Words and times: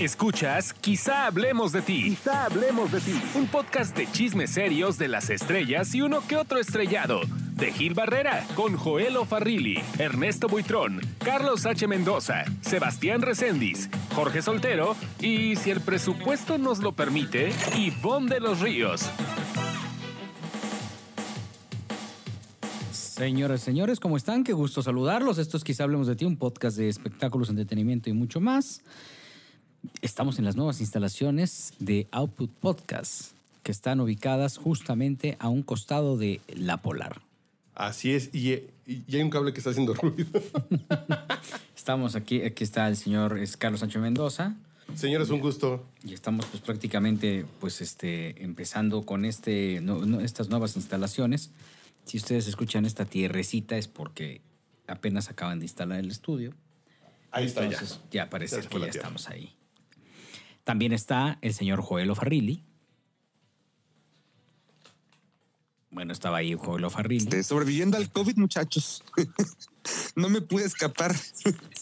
Escuchas 0.00 0.74
Quizá 0.74 1.26
hablemos 1.26 1.72
de 1.72 1.82
ti. 1.82 2.04
Quizá 2.10 2.44
hablemos 2.44 2.92
de 2.92 3.00
ti. 3.00 3.20
Un 3.34 3.48
podcast 3.48 3.96
de 3.96 4.06
chismes 4.12 4.50
serios 4.50 4.96
de 4.96 5.08
las 5.08 5.28
estrellas 5.28 5.92
y 5.92 6.02
uno 6.02 6.20
que 6.28 6.36
otro 6.36 6.60
estrellado. 6.60 7.20
De 7.56 7.72
Gil 7.72 7.94
Barrera, 7.94 8.46
con 8.54 8.76
Joel 8.76 9.16
Farrilli, 9.26 9.82
Ernesto 9.98 10.46
Buitrón, 10.46 11.00
Carlos 11.18 11.66
H. 11.66 11.88
Mendoza, 11.88 12.44
Sebastián 12.60 13.22
Recendis, 13.22 13.90
Jorge 14.14 14.40
Soltero 14.40 14.94
y, 15.20 15.56
si 15.56 15.72
el 15.72 15.80
presupuesto 15.80 16.58
nos 16.58 16.78
lo 16.78 16.92
permite, 16.92 17.52
Ivonne 17.76 18.32
de 18.32 18.38
los 18.38 18.60
Ríos. 18.60 19.10
Señoras 22.92 23.62
y 23.62 23.64
señores, 23.64 23.98
¿cómo 23.98 24.16
están? 24.16 24.44
Qué 24.44 24.52
gusto 24.52 24.80
saludarlos. 24.80 25.38
Esto 25.38 25.56
es 25.56 25.64
Quizá 25.64 25.82
Hablemos 25.82 26.06
de 26.06 26.14
Ti, 26.14 26.24
un 26.24 26.36
podcast 26.36 26.76
de 26.76 26.88
espectáculos, 26.88 27.50
entretenimiento 27.50 28.08
y 28.08 28.12
mucho 28.12 28.38
más. 28.40 28.80
Estamos 30.02 30.38
en 30.38 30.44
las 30.44 30.56
nuevas 30.56 30.80
instalaciones 30.80 31.72
de 31.78 32.06
Output 32.10 32.50
Podcast, 32.50 33.32
que 33.62 33.72
están 33.72 34.00
ubicadas 34.00 34.56
justamente 34.56 35.36
a 35.40 35.48
un 35.48 35.62
costado 35.62 36.16
de 36.16 36.40
La 36.48 36.78
Polar. 36.78 37.20
Así 37.74 38.12
es, 38.12 38.34
y, 38.34 38.50
hay 38.50 39.22
un 39.22 39.30
cable 39.30 39.52
que 39.52 39.58
está 39.58 39.70
haciendo 39.70 39.94
ruido. 39.94 40.40
estamos 41.76 42.16
aquí, 42.16 42.42
aquí 42.42 42.64
está 42.64 42.88
el 42.88 42.96
señor 42.96 43.38
Carlos 43.58 43.80
Sánchez 43.80 44.02
Mendoza. 44.02 44.56
Señores, 44.94 45.30
un 45.30 45.40
gusto. 45.40 45.84
Y 46.02 46.14
estamos 46.14 46.46
pues 46.46 46.62
prácticamente 46.62 47.44
pues 47.60 47.80
este 47.80 48.42
empezando 48.42 49.02
con 49.02 49.24
este 49.24 49.82
estas 50.22 50.48
nuevas 50.48 50.76
instalaciones. 50.76 51.50
Si 52.04 52.16
ustedes 52.16 52.48
escuchan 52.48 52.86
esta 52.86 53.04
tierrecita 53.04 53.76
es 53.76 53.86
porque 53.86 54.40
apenas 54.86 55.28
acaban 55.28 55.58
de 55.58 55.66
instalar 55.66 56.00
el 56.00 56.10
estudio. 56.10 56.54
Ahí 57.30 57.46
está 57.46 57.64
Entonces, 57.64 58.00
ya. 58.10 58.24
Ya 58.24 58.30
parece 58.30 58.60
que 58.62 58.80
ya 58.80 58.86
estamos 58.86 59.28
ahí. 59.28 59.54
También 60.68 60.92
está 60.92 61.38
el 61.40 61.54
señor 61.54 61.80
Joel 61.80 62.14
Farrilli. 62.14 62.62
Bueno, 65.90 66.12
estaba 66.12 66.36
ahí 66.36 66.52
Joel 66.52 66.90
Farrilli. 66.90 67.24
Este, 67.24 67.42
sobreviviendo 67.42 67.96
al 67.96 68.12
COVID, 68.12 68.36
muchachos. 68.36 69.02
no 70.14 70.28
me 70.28 70.42
pude 70.42 70.66
escapar. 70.66 71.16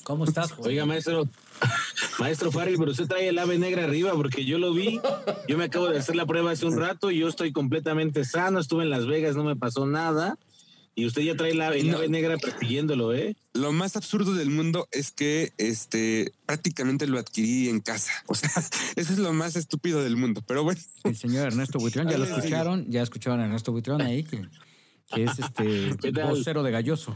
¿Cómo 0.05 0.25
estás, 0.25 0.55
Oiga, 0.59 0.87
maestro. 0.87 1.29
Maestro 2.21 2.53
Farrell, 2.53 2.79
pero 2.79 2.93
usted 2.93 3.09
trae 3.09 3.27
el 3.27 3.41
ave 3.41 3.59
negra 3.59 3.83
arriba 3.83 4.13
porque 4.13 4.45
yo 4.45 4.57
lo 4.59 4.73
vi. 4.73 5.01
Yo 5.49 5.59
me 5.59 5.65
acabo 5.65 5.89
de 5.89 5.99
hacer 5.99 6.15
la 6.15 6.25
prueba 6.25 6.53
hace 6.53 6.67
un 6.67 6.79
rato 6.79 7.11
y 7.11 7.19
yo 7.19 7.27
estoy 7.27 7.53
completamente 7.53 8.25
sano. 8.25 8.61
Estuve 8.61 8.85
en 8.85 8.91
Las 8.91 9.09
Vegas, 9.09 9.35
no 9.35 9.43
me 9.43 9.57
pasó 9.57 9.85
nada. 9.85 10.39
Y 10.99 11.05
usted 11.05 11.21
ya 11.21 11.37
trae 11.37 11.53
la, 11.53 11.67
ave 11.67 12.09
negra 12.09 12.39
persiguiéndolo, 12.39 13.13
¿eh? 13.13 13.37
Lo 13.53 13.71
más 13.71 13.97
absurdo 13.97 14.33
del 14.33 14.49
mundo 14.49 14.89
es 14.91 15.13
que 15.13 15.53
este 15.59 16.33
prácticamente 16.47 17.07
lo 17.07 17.19
adquirí 17.19 17.69
en 17.69 17.81
casa. 17.81 18.11
O 18.27 18.35
sea, 18.35 18.49
eso 18.97 19.13
es 19.13 19.19
lo 19.19 19.35
más 19.35 19.57
estúpido 19.57 20.03
del 20.03 20.17
mundo. 20.17 20.43
Pero 20.47 20.65
bueno. 20.65 20.81
El 21.05 21.15
señor 21.15 21.49
Ernesto 21.49 21.79
Buitrón, 21.79 22.09
ya 22.09 22.17
lo 22.17 22.25
escucharon, 22.37 22.91
ya 22.91 23.03
escucharon 23.03 23.41
a 23.41 23.45
Ernesto 23.45 23.73
Buitrón 23.73 24.01
ahí, 24.01 24.25
que, 24.25 24.49
es 25.17 25.39
este 25.39 26.13
vocero 26.25 26.63
de 26.63 26.71
Galloso. 26.71 27.15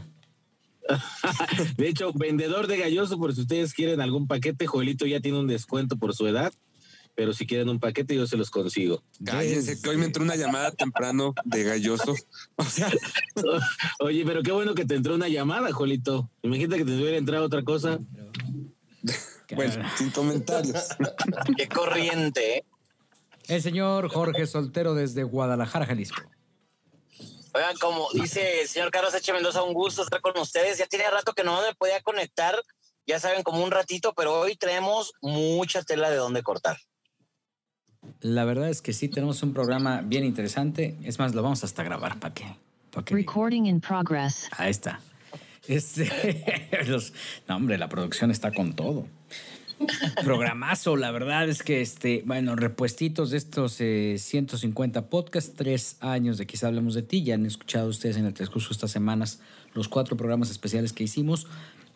de 1.75 1.87
hecho, 1.89 2.13
vendedor 2.13 2.67
de 2.67 2.77
Galloso, 2.77 3.17
por 3.17 3.33
si 3.33 3.41
ustedes 3.41 3.73
quieren 3.73 3.99
algún 3.99 4.27
paquete, 4.27 4.67
Joelito 4.67 5.07
ya 5.07 5.21
tiene 5.21 5.39
un 5.39 5.47
descuento 5.47 5.97
por 5.97 6.13
su 6.13 6.27
edad 6.27 6.53
pero 7.21 7.33
si 7.33 7.45
quieren 7.45 7.69
un 7.69 7.79
paquete 7.79 8.15
yo 8.15 8.25
se 8.25 8.35
los 8.35 8.49
consigo. 8.49 9.03
Cállense, 9.23 9.79
que 9.79 9.89
hoy 9.89 9.95
me 9.95 10.07
entró 10.07 10.23
una 10.23 10.35
llamada 10.35 10.71
temprano 10.71 11.35
de 11.45 11.63
galloso. 11.63 12.15
O 12.55 12.63
sea, 12.63 12.89
oye, 13.99 14.23
pero 14.25 14.41
qué 14.41 14.51
bueno 14.51 14.73
que 14.73 14.85
te 14.85 14.95
entró 14.95 15.13
una 15.13 15.27
llamada, 15.27 15.71
Jolito. 15.71 16.31
Imagínate 16.41 16.79
que 16.79 16.85
te 16.85 16.95
hubiera 16.95 17.17
entrado 17.17 17.45
otra 17.45 17.63
cosa. 17.63 17.99
bueno, 19.55 19.87
sin 19.99 20.09
comentarios. 20.09 20.97
qué 21.57 21.67
corriente, 21.67 22.57
¿eh? 22.57 22.65
El 23.47 23.61
señor 23.61 24.09
Jorge 24.09 24.47
Soltero 24.47 24.95
desde 24.95 25.21
Guadalajara, 25.21 25.85
Jalisco. 25.85 26.23
Oigan, 27.53 27.77
como 27.77 28.09
dice 28.13 28.61
el 28.61 28.67
señor 28.67 28.89
Carlos 28.89 29.13
H. 29.13 29.31
Mendoza, 29.31 29.61
un 29.61 29.75
gusto 29.75 30.01
estar 30.01 30.21
con 30.21 30.35
ustedes. 30.39 30.79
Ya 30.79 30.87
tiene 30.87 31.07
rato 31.07 31.33
que 31.33 31.43
no 31.43 31.61
me 31.61 31.75
podía 31.75 32.01
conectar, 32.01 32.59
ya 33.05 33.19
saben, 33.19 33.43
como 33.43 33.63
un 33.63 33.69
ratito, 33.69 34.15
pero 34.15 34.39
hoy 34.39 34.55
traemos 34.55 35.13
mucha 35.21 35.83
tela 35.83 36.09
de 36.09 36.15
dónde 36.15 36.41
cortar. 36.41 36.79
La 38.21 38.45
verdad 38.45 38.69
es 38.69 38.81
que 38.81 38.93
sí 38.93 39.07
tenemos 39.07 39.43
un 39.43 39.53
programa 39.53 40.01
bien 40.01 40.23
interesante. 40.23 40.95
Es 41.03 41.19
más, 41.19 41.33
lo 41.35 41.43
vamos 41.43 41.63
hasta 41.63 41.83
grabar 41.83 42.19
para 42.19 42.33
qué. 42.33 42.45
Recording 43.09 43.65
in 43.65 43.79
progress. 43.79 44.49
Ahí 44.57 44.71
está. 44.71 44.99
Este, 45.67 46.09
no, 47.47 47.55
hombre, 47.55 47.77
la 47.77 47.87
producción 47.89 48.31
está 48.31 48.51
con 48.51 48.73
todo. 48.73 49.07
Programazo, 50.23 50.95
la 50.95 51.11
verdad 51.11 51.49
es 51.49 51.63
que, 51.63 51.81
este, 51.81 52.21
bueno, 52.25 52.55
repuestitos 52.55 53.31
de 53.31 53.37
estos 53.37 53.73
150 53.73 54.99
eh, 54.99 55.03
podcasts, 55.03 55.53
tres 55.55 55.97
años 56.01 56.37
de 56.37 56.45
Quizá 56.45 56.67
Hablemos 56.67 56.93
de 56.93 57.01
Ti. 57.01 57.23
Ya 57.23 57.35
han 57.35 57.45
escuchado 57.45 57.89
ustedes 57.89 58.17
en 58.17 58.25
el 58.25 58.33
transcurso 58.33 58.69
de 58.69 58.73
estas 58.73 58.91
semanas 58.91 59.39
los 59.73 59.87
cuatro 59.87 60.17
programas 60.17 60.51
especiales 60.51 60.93
que 60.93 61.03
hicimos 61.03 61.47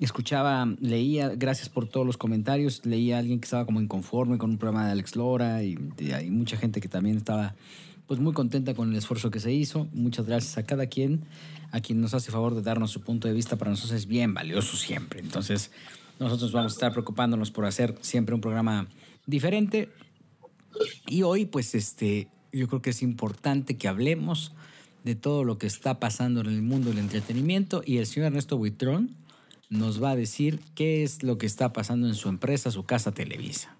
escuchaba, 0.04 0.68
leía, 0.80 1.30
gracias 1.30 1.70
por 1.70 1.88
todos 1.88 2.06
los 2.06 2.18
comentarios, 2.18 2.86
leía 2.86 3.16
a 3.16 3.20
alguien 3.20 3.40
que 3.40 3.46
estaba 3.46 3.66
como 3.66 3.80
inconforme 3.80 4.38
con 4.38 4.50
un 4.50 4.58
programa 4.58 4.86
de 4.86 4.92
Alex 4.92 5.16
Lora 5.16 5.64
y, 5.64 5.78
hay 6.14 6.30
mucha 6.30 6.58
gente 6.58 6.82
que 6.82 6.90
también 6.90 7.18
estaba 7.18 7.56
pues 8.08 8.20
muy 8.20 8.34
contenta 8.34 8.74
con 8.74 8.92
el 8.92 8.98
esfuerzo 8.98 9.32
que 9.32 9.40
se 9.40 9.52
hizo. 9.52 9.88
Muchas 9.94 10.26
gracias 10.26 10.58
a 10.58 10.64
cada 10.64 10.88
quien, 10.88 11.22
a 11.72 11.80
quien 11.80 12.02
nos 12.02 12.14
hace 12.14 12.32
favor 12.32 12.54
de 12.54 12.62
darnos 12.62 12.92
su 12.92 13.02
punto 13.02 13.28
de 13.28 13.34
vista, 13.34 13.56
para 13.56 13.72
nosotros 13.72 14.00
es 14.00 14.06
bien 14.06 14.34
valioso 14.34 14.78
siempre. 14.78 15.22
Entonces, 15.22 15.72
nosotros 16.20 16.52
vamos 16.52 16.74
a 16.74 16.76
estar 16.76 16.92
preocupándonos 16.92 17.52
por 17.52 17.66
hacer 17.66 17.96
siempre 18.02 18.36
un 18.36 18.42
programa 18.42 18.88
diferente. 19.26 19.90
Y 21.08 21.24
hoy, 21.24 21.46
pues, 21.46 21.74
este, 21.74 22.28
yo 22.52 22.68
creo 22.68 22.82
que 22.82 22.92
es 22.92 23.02
importante 23.02 23.76
que 23.76 23.88
hablemos 23.88 24.52
de 25.04 25.16
todo 25.16 25.44
lo 25.44 25.58
que 25.58 25.68
está 25.68 26.00
pasando 26.00 26.42
en 26.42 26.48
el 26.48 26.62
mundo 26.62 26.90
del 26.90 27.00
entretenimiento. 27.00 27.82
Y 27.84 27.98
el 27.98 28.06
señor 28.06 28.28
Ernesto 28.28 28.58
Buitrón 28.58 29.25
nos 29.70 30.02
va 30.02 30.12
a 30.12 30.16
decir 30.16 30.60
qué 30.76 31.04
es 31.04 31.24
lo 31.24 31.38
que 31.38 31.46
está 31.46 31.74
pasando 31.74 32.08
en 32.08 32.16
su 32.16 32.30
empresa, 32.30 32.72
su 32.72 32.84
casa 32.86 33.12
Televisa. 33.12 33.76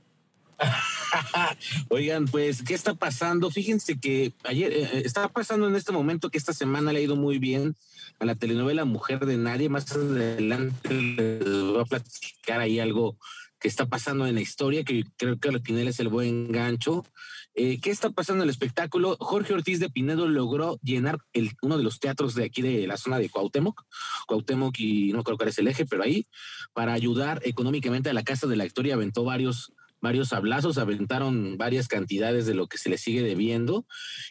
Oigan, 1.90 2.26
pues, 2.26 2.64
¿qué 2.64 2.74
está 2.74 2.94
pasando? 2.96 3.52
Fíjense 3.52 4.00
que 4.00 4.34
ayer 4.44 4.72
eh, 4.72 4.90
eh, 4.94 5.02
está 5.06 5.28
pasando 5.28 5.68
en 5.68 5.76
este 5.76 5.92
momento 5.92 6.30
que 6.30 6.38
esta 6.38 6.54
semana 6.54 6.92
le 6.92 7.00
ha 7.00 7.04
ido 7.04 7.16
muy 7.16 7.40
bien 7.40 7.76
a 8.20 8.26
la 8.26 8.36
telenovela 8.36 8.86
Mujer 8.86 9.26
de 9.26 9.38
Nadie. 9.38 9.70
Más 9.70 9.92
adelante 9.92 10.94
les 10.94 11.62
voy 11.62 11.82
a 11.82 11.86
platicar 11.86 12.62
ahí 12.62 12.80
algo 12.80 13.18
que 13.60 13.68
está 13.68 13.86
pasando 13.86 14.28
en 14.28 14.36
la 14.36 14.42
historia, 14.42 14.84
que 14.84 15.04
creo 15.18 15.40
que 15.40 15.50
al 15.50 15.62
final 15.62 15.88
es 15.88 16.00
el 16.00 16.10
buen 16.10 16.52
gancho. 16.52 17.06
Eh, 17.56 17.80
¿Qué 17.82 17.90
está 17.90 18.10
pasando 18.10 18.44
en 18.44 18.50
el 18.50 18.52
espectáculo? 18.52 19.16
Jorge 19.20 19.54
Ortiz 19.54 19.80
de 19.80 19.90
Pinedo 19.90 20.28
logró 20.28 20.78
llenar 20.84 21.20
el, 21.34 21.52
uno 21.62 21.78
de 21.78 21.84
los 21.84 22.00
teatros 22.00 22.36
de 22.36 22.44
aquí 22.44 22.62
de 22.62 22.86
la 22.86 22.98
zona 22.98 23.18
de 23.18 23.30
Cuauhtémoc, 23.30 23.82
Cuauhtémoc 24.28 24.78
y 24.80 25.14
no 25.14 25.24
creo 25.24 25.38
que 25.38 25.50
es 25.50 25.58
el 25.58 25.68
eje, 25.68 25.86
pero 25.86 26.04
ahí, 26.04 26.26
para 26.74 26.94
ayudar 26.94 27.42
económicamente 27.46 28.10
a 28.10 28.14
la 28.14 28.24
Casa 28.24 28.46
de 28.48 28.58
la 28.58 28.66
Historia, 28.66 28.96
aventó 28.96 29.24
varios 29.24 29.72
varios 30.02 30.34
hablazos, 30.34 30.78
aventaron 30.78 31.58
varias 31.58 31.88
cantidades 31.88 32.46
de 32.46 32.54
lo 32.54 32.68
que 32.68 32.78
se 32.78 32.90
le 32.90 32.98
sigue 33.00 33.24
debiendo. 33.24 33.88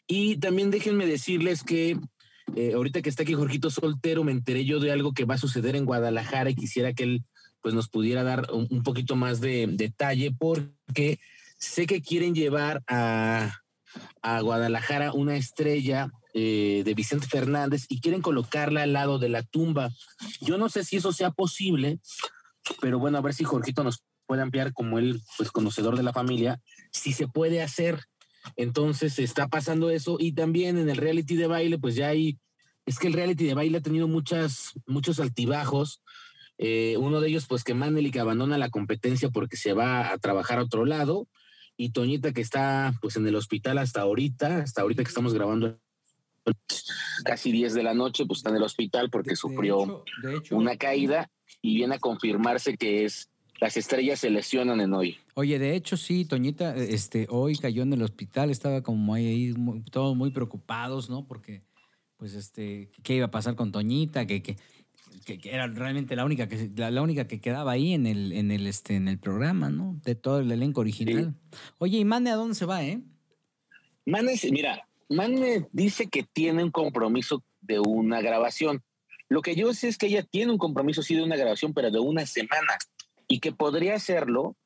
Y 0.06 0.36
también 0.36 0.70
déjenme 0.70 1.04
decirles 1.04 1.64
que 1.64 1.98
eh, 2.54 2.74
ahorita 2.74 3.02
que 3.02 3.08
está 3.08 3.22
aquí 3.22 3.34
Jorgito 3.34 3.70
Soltero, 3.70 4.22
me 4.22 4.32
enteré 4.32 4.64
yo 4.64 4.78
de 4.78 4.92
algo 4.92 5.12
que 5.12 5.24
va 5.24 5.34
a 5.34 5.38
suceder 5.38 5.74
en 5.76 5.86
Guadalajara 5.86 6.50
y 6.50 6.54
quisiera 6.54 6.92
que 6.92 7.04
él 7.04 7.24
pues 7.60 7.74
nos 7.74 7.88
pudiera 7.88 8.22
dar 8.22 8.46
un, 8.52 8.82
poquito 8.82 9.16
más 9.16 9.40
de 9.40 9.66
detalle 9.66 10.30
porque 10.38 11.18
sé 11.64 11.86
que 11.86 12.02
quieren 12.02 12.34
llevar 12.34 12.82
a, 12.86 13.60
Guadalajara 14.22 15.12
una 15.12 15.36
estrella 15.36 16.10
eh, 16.32 16.82
de 16.84 16.94
Vicente 16.94 17.28
Fernández 17.28 17.86
y 17.88 18.00
quieren 18.00 18.22
colocarla 18.22 18.82
al 18.82 18.92
lado 18.92 19.20
de 19.20 19.28
la 19.28 19.42
tumba. 19.42 19.90
Yo 20.40 20.58
no 20.58 20.68
sé 20.68 20.82
si 20.82 20.96
eso 20.96 21.12
sea 21.12 21.30
posible, 21.30 22.00
pero 22.80 22.98
bueno, 22.98 23.18
a 23.18 23.20
ver 23.20 23.34
si 23.34 23.44
Jorgito 23.44 23.84
nos 23.84 24.02
puede 24.26 24.42
ampliar 24.42 24.72
como 24.72 24.98
él, 24.98 25.20
pues 25.36 25.52
conocedor 25.52 25.96
de 25.96 26.02
la 26.02 26.12
familia, 26.12 26.60
si 26.90 27.12
se 27.12 27.28
puede 27.28 27.62
hacer. 27.62 28.00
Entonces 28.56 29.18
está 29.18 29.46
pasando 29.46 29.90
eso 29.90 30.16
y 30.18 30.32
también 30.32 30.76
en 30.78 30.88
el 30.88 30.96
reality 30.96 31.36
de 31.36 31.46
baile, 31.46 31.78
pues 31.78 31.94
ya 31.94 32.08
hay, 32.08 32.38
es 32.86 32.98
que 32.98 33.06
el 33.06 33.12
reality 33.12 33.44
de 33.44 33.54
baile 33.54 33.78
ha 33.78 33.82
tenido 33.82 34.08
muchas, 34.08 34.72
muchos 34.86 35.20
altibajos. 35.20 36.02
Eh, 36.58 36.96
uno 36.98 37.20
de 37.20 37.28
ellos, 37.28 37.46
pues 37.46 37.62
que 37.62 37.74
que 38.10 38.20
abandona 38.20 38.58
la 38.58 38.70
competencia 38.70 39.28
porque 39.28 39.56
se 39.56 39.72
va 39.72 40.10
a 40.10 40.18
trabajar 40.18 40.58
a 40.58 40.62
otro 40.62 40.84
lado. 40.84 41.28
Y 41.76 41.90
Toñita 41.90 42.32
que 42.32 42.40
está 42.40 42.94
pues 43.00 43.16
en 43.16 43.26
el 43.26 43.34
hospital 43.34 43.78
hasta 43.78 44.02
ahorita, 44.02 44.58
hasta 44.58 44.82
ahorita 44.82 45.02
que 45.02 45.08
estamos 45.08 45.34
grabando 45.34 45.78
casi 47.24 47.52
10 47.52 47.74
de 47.74 47.82
la 47.82 47.94
noche, 47.94 48.26
pues 48.26 48.38
está 48.38 48.50
en 48.50 48.56
el 48.56 48.62
hospital 48.62 49.10
porque 49.10 49.34
sufrió 49.36 50.04
una 50.50 50.76
caída 50.76 51.30
y 51.62 51.76
viene 51.76 51.96
a 51.96 51.98
confirmarse 51.98 52.76
que 52.76 53.04
es 53.04 53.30
las 53.60 53.76
estrellas 53.76 54.20
se 54.20 54.30
lesionan 54.30 54.80
en 54.80 54.92
hoy. 54.92 55.16
Oye, 55.34 55.58
de 55.58 55.74
hecho 55.74 55.96
sí, 55.96 56.24
Toñita, 56.24 56.76
este, 56.76 57.26
hoy 57.30 57.56
cayó 57.56 57.82
en 57.82 57.92
el 57.92 58.02
hospital, 58.02 58.50
estaba 58.50 58.82
como 58.82 59.14
ahí, 59.14 59.54
todos 59.90 60.16
muy 60.16 60.30
preocupados, 60.30 61.08
¿no? 61.08 61.26
Porque, 61.26 61.62
pues, 62.16 62.34
este, 62.34 62.90
¿qué 63.02 63.14
iba 63.14 63.26
a 63.26 63.30
pasar 63.30 63.54
con 63.54 63.72
Toñita? 63.72 64.26
Que, 64.26 64.42
que 64.42 64.56
que, 65.24 65.38
que 65.38 65.52
era 65.52 65.66
realmente 65.66 66.16
la 66.16 66.24
única 66.24 66.48
que 66.48 66.70
la, 66.76 66.90
la 66.90 67.02
única 67.02 67.26
que 67.26 67.40
quedaba 67.40 67.72
ahí 67.72 67.92
en 67.92 68.06
el 68.06 68.32
en 68.32 68.50
el 68.50 68.66
este 68.66 68.96
en 68.96 69.08
el 69.08 69.18
programa, 69.18 69.70
¿no? 69.70 70.00
De 70.04 70.14
todo 70.14 70.40
el 70.40 70.50
elenco 70.50 70.80
original. 70.80 71.34
Oye, 71.78 71.98
¿y 71.98 72.04
Mane 72.04 72.30
a 72.30 72.36
dónde 72.36 72.54
se 72.54 72.66
va, 72.66 72.84
eh? 72.84 73.00
Mane, 74.06 74.34
mira, 74.50 74.86
Mane 75.08 75.66
dice 75.72 76.08
que 76.08 76.22
tiene 76.22 76.62
un 76.62 76.70
compromiso 76.70 77.42
de 77.60 77.80
una 77.80 78.20
grabación. 78.20 78.82
Lo 79.28 79.40
que 79.40 79.56
yo 79.56 79.72
sé 79.72 79.88
es 79.88 79.98
que 79.98 80.06
ella 80.06 80.22
tiene 80.22 80.52
un 80.52 80.58
compromiso, 80.58 81.02
sí, 81.02 81.14
de 81.14 81.22
una 81.22 81.36
grabación, 81.36 81.72
pero 81.72 81.90
de 81.90 81.98
una 81.98 82.26
semana. 82.26 82.78
Y 83.26 83.40
que 83.40 83.52
podría 83.52 83.94
hacerlo 83.94 84.56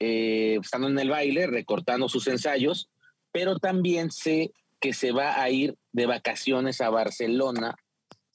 eh, 0.00 0.58
estando 0.60 0.88
en 0.88 0.98
el 0.98 1.10
baile, 1.10 1.46
recortando 1.46 2.08
sus 2.08 2.26
ensayos, 2.26 2.90
pero 3.30 3.58
también 3.58 4.10
sé 4.10 4.52
que 4.80 4.92
se 4.92 5.12
va 5.12 5.40
a 5.40 5.48
ir 5.50 5.76
de 5.92 6.06
vacaciones 6.06 6.80
a 6.80 6.90
Barcelona. 6.90 7.76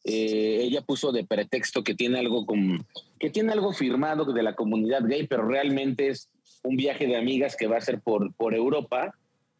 Eh, 0.05 0.59
ella 0.63 0.81
puso 0.81 1.11
de 1.11 1.25
pretexto 1.25 1.83
que 1.83 1.93
tiene 1.93 2.19
algo 2.19 2.45
con, 2.45 2.85
que 3.19 3.29
tiene 3.29 3.51
algo 3.51 3.73
firmado 3.73 4.25
de 4.31 4.43
la 4.43 4.55
comunidad 4.55 5.03
gay, 5.05 5.27
pero 5.27 5.45
realmente 5.47 6.07
es 6.09 6.29
un 6.63 6.75
viaje 6.77 7.05
de 7.05 7.17
amigas 7.17 7.55
que 7.57 7.67
va 7.67 7.77
a 7.77 7.81
ser 7.81 7.99
por, 8.01 8.33
por 8.35 8.53
Europa 8.55 9.13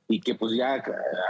y 0.08 0.22
que 0.22 0.36
pues 0.36 0.54
ya 0.58 0.84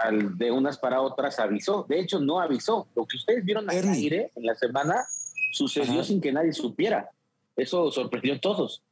al- 0.04 0.38
de 0.38 0.52
unas 0.52 0.78
para 0.78 1.02
otras 1.02 1.40
avisó. 1.40 1.86
De 1.90 2.00
hecho, 2.00 2.20
no 2.20 2.40
avisó. 2.40 2.88
Lo 2.96 3.06
que 3.06 3.18
ustedes 3.18 3.44
vieron 3.44 3.70
al 3.70 3.90
aire 3.90 4.32
en 4.36 4.46
la 4.46 4.56
semana 4.56 5.06
sucedió 5.54 5.94
Ajá. 5.96 6.04
sin 6.06 6.22
que 6.22 6.32
nadie 6.32 6.54
supiera. 6.54 7.10
Eso 7.56 7.92
sorprendió 7.92 8.36
a 8.36 8.40
todos. 8.40 8.84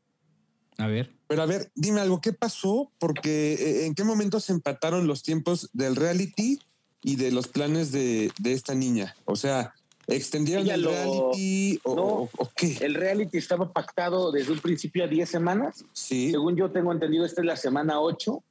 A 0.77 0.87
ver. 0.87 1.11
Pero 1.27 1.41
a 1.41 1.45
ver, 1.45 1.71
dime 1.75 2.01
algo, 2.01 2.21
¿qué 2.21 2.33
pasó? 2.33 2.91
Porque 2.99 3.53
eh, 3.53 3.85
¿en 3.85 3.95
qué 3.95 4.03
momento 4.03 4.39
se 4.39 4.51
empataron 4.51 5.07
los 5.07 5.23
tiempos 5.23 5.69
del 5.73 5.95
reality 5.95 6.59
y 7.01 7.15
de 7.15 7.31
los 7.31 7.47
planes 7.47 7.91
de, 7.91 8.31
de 8.39 8.53
esta 8.53 8.75
niña? 8.75 9.15
O 9.25 9.35
sea, 9.35 9.73
¿extendieron 10.07 10.69
el 10.69 10.81
lo- 10.81 10.89
reality 10.91 11.79
o, 11.83 11.95
No. 11.95 12.03
o- 12.03 12.29
o 12.37 12.49
qué? 12.55 12.77
El 12.81 12.93
reality 12.95 13.37
estaba 13.37 13.71
pactado 13.71 14.31
desde 14.31 14.51
un 14.53 14.59
principio 14.59 15.03
a 15.03 15.07
10 15.07 15.29
semanas. 15.29 15.83
Sí. 15.93 16.31
Según 16.31 16.55
yo 16.55 16.71
tengo 16.71 16.91
entendido, 16.91 17.25
esta 17.25 17.41
es 17.41 17.47
la 17.47 17.55
semana 17.57 17.99
8. 17.99 18.43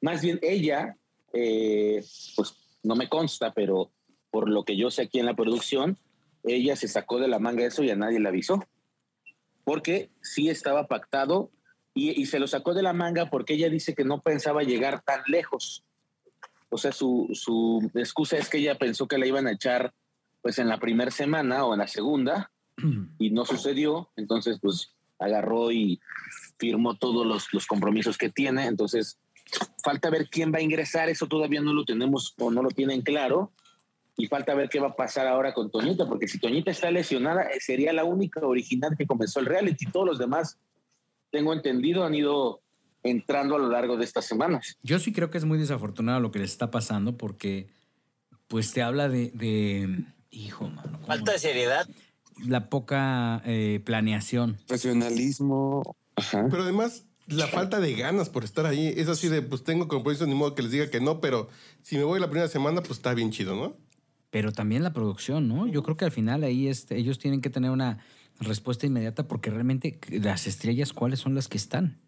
Más 0.00 0.20
bien 0.22 0.38
ella, 0.42 0.96
eh, 1.32 2.04
pues 2.36 2.54
no 2.82 2.96
me 2.96 3.08
consta, 3.08 3.52
pero 3.52 3.90
por 4.30 4.48
lo 4.48 4.64
que 4.64 4.76
yo 4.76 4.90
sé 4.90 5.02
aquí 5.02 5.18
en 5.18 5.26
la 5.26 5.34
producción, 5.36 5.96
ella 6.44 6.76
se 6.76 6.88
sacó 6.88 7.18
de 7.18 7.28
la 7.28 7.38
manga 7.38 7.64
eso 7.64 7.82
y 7.82 7.90
a 7.90 7.96
nadie 7.96 8.20
le 8.20 8.28
avisó. 8.28 8.64
Porque 9.64 10.10
sí 10.22 10.48
estaba 10.48 10.86
pactado 10.86 11.50
y, 11.94 12.20
y 12.20 12.26
se 12.26 12.38
lo 12.38 12.46
sacó 12.46 12.74
de 12.74 12.82
la 12.82 12.92
manga 12.92 13.30
porque 13.30 13.54
ella 13.54 13.68
dice 13.68 13.94
que 13.94 14.04
no 14.04 14.20
pensaba 14.20 14.62
llegar 14.62 15.02
tan 15.02 15.22
lejos. 15.26 15.82
O 16.68 16.78
sea, 16.78 16.92
su, 16.92 17.28
su 17.32 17.90
excusa 17.94 18.36
es 18.36 18.48
que 18.48 18.58
ella 18.58 18.76
pensó 18.76 19.08
que 19.08 19.18
la 19.18 19.26
iban 19.26 19.46
a 19.46 19.52
echar 19.52 19.92
pues 20.46 20.60
en 20.60 20.68
la 20.68 20.78
primera 20.78 21.10
semana 21.10 21.64
o 21.64 21.72
en 21.74 21.80
la 21.80 21.88
segunda 21.88 22.52
y 23.18 23.30
no 23.30 23.44
sucedió. 23.44 24.12
Entonces, 24.14 24.60
pues 24.62 24.94
agarró 25.18 25.72
y 25.72 25.98
firmó 26.56 26.96
todos 26.96 27.26
los, 27.26 27.52
los 27.52 27.66
compromisos 27.66 28.16
que 28.16 28.28
tiene. 28.28 28.66
Entonces, 28.66 29.18
falta 29.82 30.08
ver 30.08 30.28
quién 30.30 30.52
va 30.52 30.58
a 30.58 30.62
ingresar. 30.62 31.08
Eso 31.08 31.26
todavía 31.26 31.60
no 31.62 31.72
lo 31.72 31.84
tenemos 31.84 32.32
o 32.38 32.52
no 32.52 32.62
lo 32.62 32.70
tienen 32.70 33.02
claro. 33.02 33.50
Y 34.16 34.28
falta 34.28 34.54
ver 34.54 34.68
qué 34.68 34.78
va 34.78 34.90
a 34.90 34.94
pasar 34.94 35.26
ahora 35.26 35.52
con 35.52 35.68
Toñita, 35.68 36.06
porque 36.06 36.28
si 36.28 36.38
Toñita 36.38 36.70
está 36.70 36.92
lesionada, 36.92 37.42
eh, 37.42 37.58
sería 37.58 37.92
la 37.92 38.04
única 38.04 38.38
original 38.46 38.94
que 38.96 39.04
comenzó 39.04 39.40
el 39.40 39.46
reality. 39.46 39.86
Todos 39.86 40.06
los 40.06 40.18
demás, 40.20 40.60
tengo 41.32 41.54
entendido, 41.54 42.04
han 42.04 42.14
ido 42.14 42.60
entrando 43.02 43.56
a 43.56 43.58
lo 43.58 43.68
largo 43.68 43.96
de 43.96 44.04
estas 44.04 44.26
semanas. 44.26 44.78
Yo 44.84 45.00
sí 45.00 45.12
creo 45.12 45.28
que 45.28 45.38
es 45.38 45.44
muy 45.44 45.58
desafortunado 45.58 46.20
lo 46.20 46.30
que 46.30 46.38
les 46.38 46.52
está 46.52 46.70
pasando 46.70 47.16
porque 47.16 47.66
pues 48.46 48.72
te 48.72 48.80
habla 48.80 49.08
de, 49.08 49.32
de 49.34 50.06
hijo, 50.36 50.68
mano. 50.68 51.00
Falta 51.06 51.32
de 51.32 51.38
seriedad. 51.38 51.88
La 52.44 52.68
poca 52.68 53.42
eh, 53.44 53.80
planeación. 53.84 54.58
Profesionalismo. 54.66 55.96
Ajá. 56.16 56.46
Pero 56.50 56.62
además, 56.62 57.06
la 57.26 57.46
falta 57.46 57.80
de 57.80 57.94
ganas 57.94 58.28
por 58.28 58.44
estar 58.44 58.66
ahí. 58.66 58.92
Es 58.96 59.08
así 59.08 59.28
de, 59.28 59.42
pues 59.42 59.64
tengo 59.64 59.88
compromiso, 59.88 60.26
ni 60.26 60.34
modo 60.34 60.54
que 60.54 60.62
les 60.62 60.72
diga 60.72 60.90
que 60.90 61.00
no, 61.00 61.20
pero 61.20 61.48
si 61.82 61.96
me 61.96 62.04
voy 62.04 62.20
la 62.20 62.28
primera 62.28 62.48
semana, 62.48 62.80
pues 62.80 62.92
está 62.92 63.14
bien 63.14 63.30
chido, 63.30 63.56
¿no? 63.56 63.76
Pero 64.30 64.52
también 64.52 64.82
la 64.82 64.92
producción, 64.92 65.48
¿no? 65.48 65.66
Yo 65.66 65.82
creo 65.82 65.96
que 65.96 66.04
al 66.04 66.12
final 66.12 66.44
ahí 66.44 66.68
este, 66.68 66.96
ellos 66.96 67.18
tienen 67.18 67.40
que 67.40 67.50
tener 67.50 67.70
una 67.70 67.98
respuesta 68.38 68.86
inmediata 68.86 69.26
porque 69.26 69.50
realmente 69.50 69.98
las 70.10 70.46
estrellas, 70.46 70.92
¿cuáles 70.92 71.20
son 71.20 71.34
las 71.34 71.48
que 71.48 71.56
están? 71.56 71.98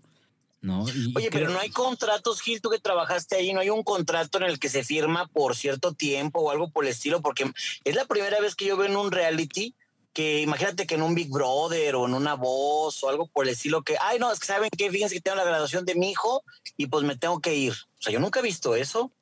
¿No? 0.61 0.89
Y- 0.89 1.11
y 1.11 1.13
Oye, 1.17 1.29
pero 1.31 1.51
no 1.51 1.59
hay 1.61 1.71
contratos, 1.71 2.41
Gil, 2.41 2.61
tú 2.61 2.69
que 2.71 2.81
trabajaste 2.81 3.37
ahí, 3.37 3.53
no 3.53 3.61
hay 3.61 3.71
un 3.71 3.85
contrato 3.85 4.39
en 4.39 4.45
el 4.45 4.59
que 4.59 4.69
se 4.69 4.83
firma 4.83 5.29
por 5.29 5.55
cierto 5.55 5.95
tiempo 5.95 6.41
o 6.41 6.51
algo 6.51 6.71
por 6.71 6.85
el 6.85 6.91
estilo, 6.91 7.23
porque 7.23 7.51
es 7.85 7.95
la 7.95 8.07
primera 8.07 8.41
vez 8.41 8.57
que 8.57 8.65
yo 8.67 8.77
veo 8.77 8.87
en 8.89 8.97
un 8.97 9.13
reality 9.13 9.75
que 10.13 10.41
imagínate 10.43 10.87
que 10.87 10.97
en 10.97 11.03
un 11.03 11.15
Big 11.15 11.31
Brother 11.31 11.95
o 11.95 12.07
en 12.07 12.15
una 12.15 12.35
voz 12.35 13.05
o 13.05 13.09
algo 13.09 13.29
por 13.29 13.45
el 13.45 13.53
estilo 13.53 13.83
que, 13.83 13.95
ay, 14.01 14.19
no, 14.19 14.33
es 14.33 14.41
que 14.41 14.47
saben 14.47 14.69
que 14.77 14.91
fíjense 14.91 15.15
que 15.15 15.21
tengo 15.21 15.37
la 15.37 15.45
graduación 15.45 15.85
de 15.85 15.95
mi 15.95 16.11
hijo 16.11 16.43
y 16.77 16.87
pues 16.87 17.05
me 17.05 17.15
tengo 17.17 17.41
que 17.41 17.55
ir. 17.55 17.73
O 17.73 18.03
sea, 18.03 18.13
yo 18.13 18.19
nunca 18.19 18.41
he 18.41 18.43
visto 18.43 18.75
eso. 18.75 19.13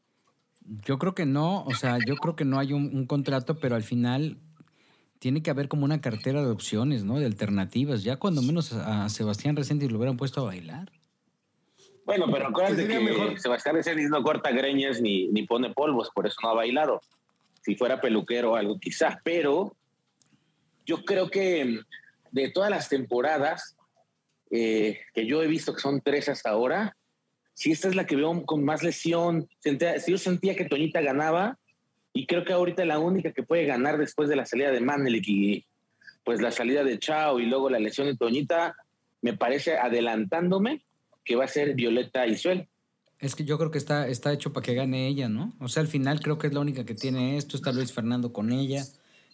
Yo 0.87 0.99
creo 0.99 1.15
que 1.15 1.27
no, 1.27 1.65
o 1.65 1.75
sea, 1.75 1.99
yo 2.07 2.17
creo 2.17 2.35
que 2.35 2.47
no 2.47 2.59
hay 2.59 2.73
un, 2.73 2.97
un 2.97 3.07
contrato, 3.07 3.61
pero 3.61 3.77
al 3.77 3.83
final 3.83 4.39
tiene 5.19 5.43
que 5.43 5.51
haber 5.51 5.69
como 5.69 5.85
una 5.85 6.01
cartera 6.01 6.41
de 6.43 6.51
opciones, 6.51 7.05
¿no? 7.05 7.19
De 7.19 7.27
alternativas. 7.27 8.03
Ya 8.03 8.17
cuando 8.17 8.41
menos 8.41 8.73
a 8.73 9.09
Sebastián 9.11 9.55
Reséndiz 9.57 9.91
lo 9.91 9.99
hubieran 9.99 10.17
puesto 10.17 10.41
a 10.41 10.45
bailar. 10.45 10.93
Bueno, 12.07 12.27
pero 12.33 12.47
acuérdate 12.49 12.77
Pues 12.77 12.87
sería 12.87 12.99
que 12.99 13.05
mejor. 13.05 13.41
Sebastián 13.41 13.75
Reséndiz 13.75 14.09
no 14.09 14.23
corta 14.23 14.51
greñas 14.53 15.01
ni, 15.01 15.27
ni 15.29 15.43
pone 15.43 15.75
polvos, 15.75 16.11
por 16.15 16.27
eso 16.27 16.37
no 16.43 16.51
ha 16.51 16.55
bailado. 16.55 17.01
Si 17.63 17.75
fuera 17.75 18.01
peluquero 18.01 18.53
o 18.53 18.57
algo 18.57 18.79
quizás, 18.79 19.17
pero 19.25 19.77
yo 20.87 21.05
creo 21.05 21.29
que 21.29 21.81
de 22.31 22.51
todas 22.51 22.71
las 22.71 22.89
temporadas 22.89 23.77
eh, 24.53 25.01
que 25.13 25.27
yo 25.27 25.43
he 25.43 25.49
visto, 25.49 25.75
que 25.75 25.81
son 25.81 26.01
tres 26.01 26.29
hasta 26.29 26.51
ahora, 26.51 26.97
si 27.55 27.73
esta 27.73 27.89
es 27.89 27.97
la 27.97 28.07
que 28.07 28.15
veo 28.15 28.45
con 28.45 28.65
más 28.65 28.85
lesión, 28.85 29.49
sentía- 29.59 29.99
si 29.99 30.13
yo 30.13 30.19
sentía 30.19 30.55
que 30.55 30.67
Toñita 30.67 31.01
ganaba, 31.01 31.59
y 32.13 32.27
creo 32.27 32.45
que 32.45 32.53
ahorita 32.53 32.85
la 32.85 33.01
única 33.01 33.33
que 33.33 33.43
puede 33.43 33.65
ganar 33.67 33.99
después 33.99 34.29
de 34.29 34.37
la 34.37 34.47
salida 34.47 34.71
de 34.71 34.81
Manelik 34.81 35.25
y 35.27 35.67
pues 36.25 36.41
la 36.41 36.51
salida 36.53 36.85
de 36.85 36.99
Chao 37.01 37.41
y 37.41 37.47
luego 37.47 37.69
la 37.69 37.79
lesión 37.81 38.07
de 38.07 38.17
Toñita, 38.17 38.77
me 39.23 39.37
parece 39.37 39.77
adelantándome 39.77 40.86
que 41.27 41.37
va 41.37 41.45
a 41.45 41.49
ser 41.49 41.75
Violeta 41.75 42.27
Isuel. 42.27 42.69
Es 43.19 43.35
que 43.35 43.45
yo 43.45 43.59
creo 43.59 43.71
que 43.71 43.79
está, 43.79 44.09
está 44.09 44.33
hecho 44.33 44.53
para 44.53 44.65
que 44.65 44.75
gane 44.75 45.09
ella, 45.09 45.29
¿no? 45.29 45.53
O 45.61 45.69
sea, 45.69 45.83
al 45.83 45.89
final 45.89 46.21
creo 46.21 46.39
que 46.39 46.47
es 46.47 46.55
la 46.55 46.61
única 46.61 46.85
que 46.85 46.95
tiene 46.95 47.37
esto. 47.37 47.57
Está 47.57 47.73
Luis 47.73 47.93
Fernando 47.93 48.33
con 48.33 48.53
ella. 48.53 48.85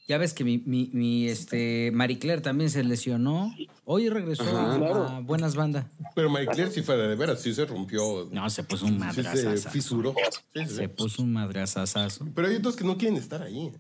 Ya 0.08 0.18
ves 0.18 0.34
que 0.34 0.42
mi, 0.44 0.58
mi, 0.58 0.90
mi, 0.92 1.28
este, 1.28 1.90
Marie 1.92 2.18
Claire 2.18 2.42
también 2.42 2.70
se 2.70 2.82
lesionó. 2.82 3.54
Hoy 3.84 4.08
regresó 4.08 4.42
Ajá, 4.42 4.74
a, 4.74 4.78
claro. 4.78 5.08
a 5.08 5.20
Buenas 5.20 5.54
Bandas. 5.54 5.86
Pero 6.14 6.28
Marie 6.30 6.48
Claire 6.48 6.70
sí 6.72 6.82
fue 6.82 6.96
de 6.96 7.14
veras, 7.14 7.40
sí 7.40 7.54
se 7.54 7.64
rompió. 7.66 8.28
No, 8.32 8.48
se 8.50 8.64
puso 8.64 8.86
un 8.86 8.92
sí 8.92 8.98
se 8.98 9.22
madrazazo. 9.22 9.70
fisuró. 9.70 10.14
Sí, 10.54 10.60
sí, 10.60 10.66
sí. 10.66 10.74
Se 10.74 10.88
puso 10.88 11.22
un 11.22 11.32
madrazazazo. 11.32 12.26
Pero 12.34 12.48
hay 12.48 12.56
otros 12.56 12.74
que 12.74 12.84
no 12.84 12.96
quieren 12.96 13.16
estar 13.16 13.42
ahí. 13.42 13.72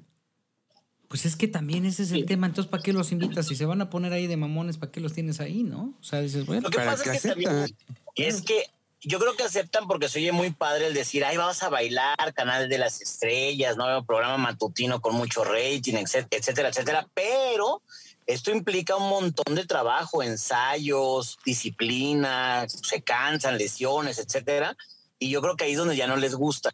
Pues 1.12 1.26
es 1.26 1.36
que 1.36 1.46
también 1.46 1.84
ese 1.84 2.04
es 2.04 2.12
el 2.12 2.24
tema. 2.24 2.46
Entonces, 2.46 2.70
¿para 2.70 2.82
qué 2.82 2.94
los 2.94 3.12
invitas? 3.12 3.46
Si 3.46 3.54
se 3.54 3.66
van 3.66 3.82
a 3.82 3.90
poner 3.90 4.14
ahí 4.14 4.26
de 4.26 4.38
mamones, 4.38 4.78
¿para 4.78 4.90
qué 4.90 4.98
los 4.98 5.12
tienes 5.12 5.40
ahí, 5.40 5.62
no? 5.62 5.92
O 6.00 6.02
sea, 6.02 6.22
dices, 6.22 6.46
bueno, 6.46 6.62
Lo 6.62 6.70
que 6.70 6.78
Para 6.78 6.92
pasa 6.92 7.04
que 7.04 7.10
es 7.18 7.22
que 7.22 7.28
también 7.28 7.76
es 8.14 8.40
que 8.40 8.70
yo 9.02 9.18
creo 9.18 9.36
que 9.36 9.42
aceptan 9.42 9.86
porque 9.86 10.08
se 10.08 10.20
oye 10.20 10.32
muy 10.32 10.52
padre 10.52 10.86
el 10.86 10.94
decir, 10.94 11.22
ay, 11.22 11.36
vamos 11.36 11.62
a 11.62 11.68
bailar, 11.68 12.16
canal 12.32 12.66
de 12.70 12.78
las 12.78 13.02
estrellas, 13.02 13.76
¿no? 13.76 14.06
Programa 14.06 14.38
matutino 14.38 15.02
con 15.02 15.14
mucho 15.14 15.44
rating, 15.44 15.96
etcétera, 15.96 16.40
etcétera, 16.40 16.68
etcétera. 16.70 17.08
Pero 17.12 17.82
esto 18.26 18.50
implica 18.50 18.96
un 18.96 19.10
montón 19.10 19.54
de 19.54 19.66
trabajo, 19.66 20.22
ensayos, 20.22 21.38
disciplina, 21.44 22.66
se 22.66 23.02
cansan, 23.02 23.58
lesiones, 23.58 24.18
etcétera. 24.18 24.78
Y 25.18 25.28
yo 25.28 25.42
creo 25.42 25.56
que 25.56 25.64
ahí 25.64 25.72
es 25.72 25.78
donde 25.78 25.94
ya 25.94 26.06
no 26.06 26.16
les 26.16 26.34
gusta. 26.34 26.70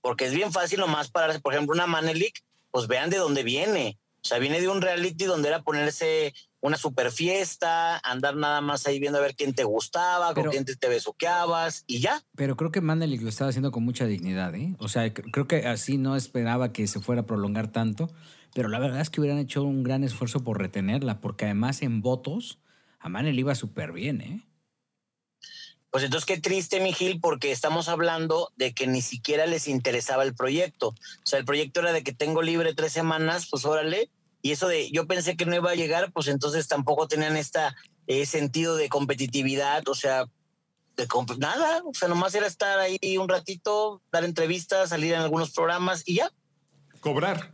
Porque 0.00 0.24
es 0.24 0.32
bien 0.32 0.50
fácil 0.50 0.80
nomás 0.80 1.10
pararse, 1.10 1.40
por 1.40 1.52
ejemplo, 1.52 1.74
una 1.74 1.86
Manelik, 1.86 2.42
pues 2.72 2.88
vean 2.88 3.10
de 3.10 3.18
dónde 3.18 3.44
viene. 3.44 3.98
O 4.24 4.28
sea, 4.28 4.38
viene 4.38 4.60
de 4.60 4.68
un 4.68 4.82
reality 4.82 5.24
donde 5.24 5.48
era 5.48 5.62
ponerse 5.62 6.32
una 6.60 6.76
super 6.76 7.10
fiesta, 7.10 7.98
andar 8.04 8.36
nada 8.36 8.60
más 8.60 8.86
ahí 8.86 9.00
viendo 9.00 9.18
a 9.18 9.22
ver 9.22 9.34
quién 9.34 9.52
te 9.52 9.64
gustaba, 9.64 10.32
Pero- 10.32 10.44
con 10.46 10.50
quién 10.52 10.64
te, 10.64 10.76
te 10.76 10.88
besuqueabas 10.88 11.82
y 11.88 12.00
ya. 12.00 12.22
Pero 12.36 12.56
creo 12.56 12.70
que 12.70 12.80
Manelik 12.80 13.20
lo 13.22 13.28
estaba 13.28 13.50
haciendo 13.50 13.72
con 13.72 13.84
mucha 13.84 14.06
dignidad, 14.06 14.54
¿eh? 14.54 14.76
O 14.78 14.86
sea, 14.88 15.06
cr- 15.12 15.28
creo 15.32 15.48
que 15.48 15.66
así 15.66 15.98
no 15.98 16.14
esperaba 16.16 16.72
que 16.72 16.86
se 16.86 17.00
fuera 17.00 17.22
a 17.22 17.26
prolongar 17.26 17.72
tanto, 17.72 18.10
pero 18.54 18.68
la 18.68 18.78
verdad 18.78 19.00
es 19.00 19.10
que 19.10 19.20
hubieran 19.20 19.40
hecho 19.40 19.64
un 19.64 19.82
gran 19.82 20.04
esfuerzo 20.04 20.44
por 20.44 20.58
retenerla, 20.60 21.20
porque 21.20 21.46
además 21.46 21.82
en 21.82 22.00
votos 22.00 22.60
a 23.00 23.08
Manel 23.08 23.36
iba 23.40 23.56
súper 23.56 23.90
bien, 23.90 24.20
¿eh? 24.20 24.46
Pues 25.92 26.02
entonces 26.02 26.26
qué 26.26 26.40
triste, 26.40 26.80
mi 26.80 26.92
porque 27.20 27.52
estamos 27.52 27.88
hablando 27.88 28.50
de 28.56 28.72
que 28.72 28.86
ni 28.86 29.02
siquiera 29.02 29.44
les 29.46 29.68
interesaba 29.68 30.24
el 30.24 30.34
proyecto. 30.34 30.88
O 30.88 30.96
sea, 31.22 31.38
el 31.38 31.44
proyecto 31.44 31.80
era 31.80 31.92
de 31.92 32.02
que 32.02 32.12
tengo 32.14 32.40
libre 32.40 32.74
tres 32.74 32.92
semanas, 32.92 33.46
pues 33.50 33.66
órale. 33.66 34.10
Y 34.40 34.52
eso 34.52 34.66
de 34.68 34.90
yo 34.90 35.06
pensé 35.06 35.36
que 35.36 35.44
no 35.44 35.54
iba 35.54 35.70
a 35.70 35.74
llegar, 35.76 36.10
pues 36.10 36.28
entonces 36.28 36.66
tampoco 36.66 37.06
tenían 37.08 37.36
esta 37.36 37.76
eh, 38.06 38.24
sentido 38.24 38.74
de 38.74 38.88
competitividad, 38.88 39.86
o 39.86 39.94
sea, 39.94 40.24
de 40.96 41.06
comp- 41.06 41.36
nada, 41.36 41.82
o 41.84 41.94
sea, 41.94 42.08
nomás 42.08 42.34
era 42.34 42.46
estar 42.46 42.78
ahí 42.78 43.18
un 43.18 43.28
ratito, 43.28 44.02
dar 44.10 44.24
entrevistas, 44.24 44.88
salir 44.88 45.12
en 45.12 45.20
algunos 45.20 45.52
programas 45.52 46.02
y 46.06 46.16
ya. 46.16 46.30
Cobrar. 47.00 47.52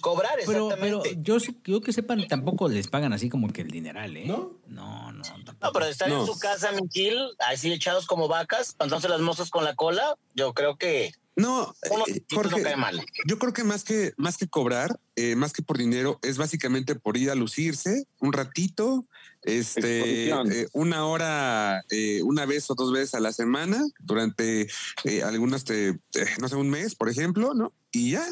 Cobrar, 0.00 0.32
Pero, 0.46 0.68
pero 0.68 0.96
exactamente. 1.04 1.18
yo, 1.22 1.38
yo 1.64 1.80
que 1.80 1.92
sepan, 1.92 2.26
tampoco 2.28 2.68
les 2.68 2.88
pagan 2.88 3.12
así 3.12 3.28
como 3.28 3.52
que 3.52 3.62
el 3.62 3.70
dineral, 3.70 4.16
¿eh? 4.16 4.24
¿No? 4.26 4.58
No, 4.66 5.12
no, 5.12 5.22
tampoco. 5.22 5.56
No, 5.60 5.72
pero 5.72 5.86
estar 5.86 6.08
No. 6.08 6.20
en 6.20 6.26
su 6.26 6.38
casa, 6.38 6.72
mi 6.72 6.88
Gil, 6.90 7.18
así 7.38 7.72
echados 7.72 8.06
como 8.06 8.28
vacas, 8.28 8.74
pantándose 8.74 9.08
las 9.08 9.20
mozas 9.20 9.50
con 9.50 9.64
la 9.64 9.74
cola, 9.74 10.16
yo 10.34 10.52
creo 10.54 10.76
que 10.76 11.12
No, 11.36 11.74
uno 11.90 12.04
eh, 12.08 12.22
no 12.30 12.62
cae 12.62 12.76
mal. 12.76 13.04
yo 13.26 13.38
creo 13.38 13.52
que 13.52 13.64
más 13.64 13.84
que 13.84 14.12
más 14.16 14.36
que 14.36 14.46
cobrar, 14.48 14.98
eh, 15.16 15.34
más 15.36 15.52
que 15.52 15.62
por 15.62 15.78
dinero, 15.78 16.18
es 16.22 16.36
básicamente 16.36 16.94
por 16.94 17.16
ir 17.16 17.30
a 17.30 17.34
lucirse 17.34 18.04
un 18.20 18.32
ratito, 18.32 19.06
este, 19.42 20.28
eh, 20.30 20.68
una 20.72 21.06
hora, 21.06 21.82
eh, 21.90 22.22
una 22.22 22.46
vez 22.46 22.70
o 22.70 22.74
dos 22.74 22.92
veces 22.92 23.14
a 23.14 23.20
la 23.20 23.32
semana 23.32 23.82
durante 24.00 24.68
eh, 25.04 25.22
algunas, 25.22 25.64
te- 25.64 25.88
eh, 25.90 25.98
no 26.40 26.48
sé, 26.48 26.56
un 26.56 26.70
mes, 26.70 26.94
por 26.94 27.08
ejemplo, 27.08 27.54
¿no? 27.54 27.72
Y 27.92 28.12
ya. 28.12 28.24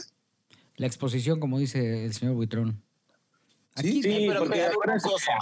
La 0.81 0.87
exposición, 0.87 1.41
como 1.41 1.59
dice 1.59 2.07
el 2.07 2.15
señor 2.15 2.37
Buitrón. 2.37 2.83
Aquí, 3.77 4.03
Sí, 4.03 4.11
Eh, 4.11 4.25
pero 4.29 4.41
porque 4.41 4.65
ahora 4.65 4.79
una 4.95 4.99
sí- 4.99 5.09
cosa. 5.11 5.33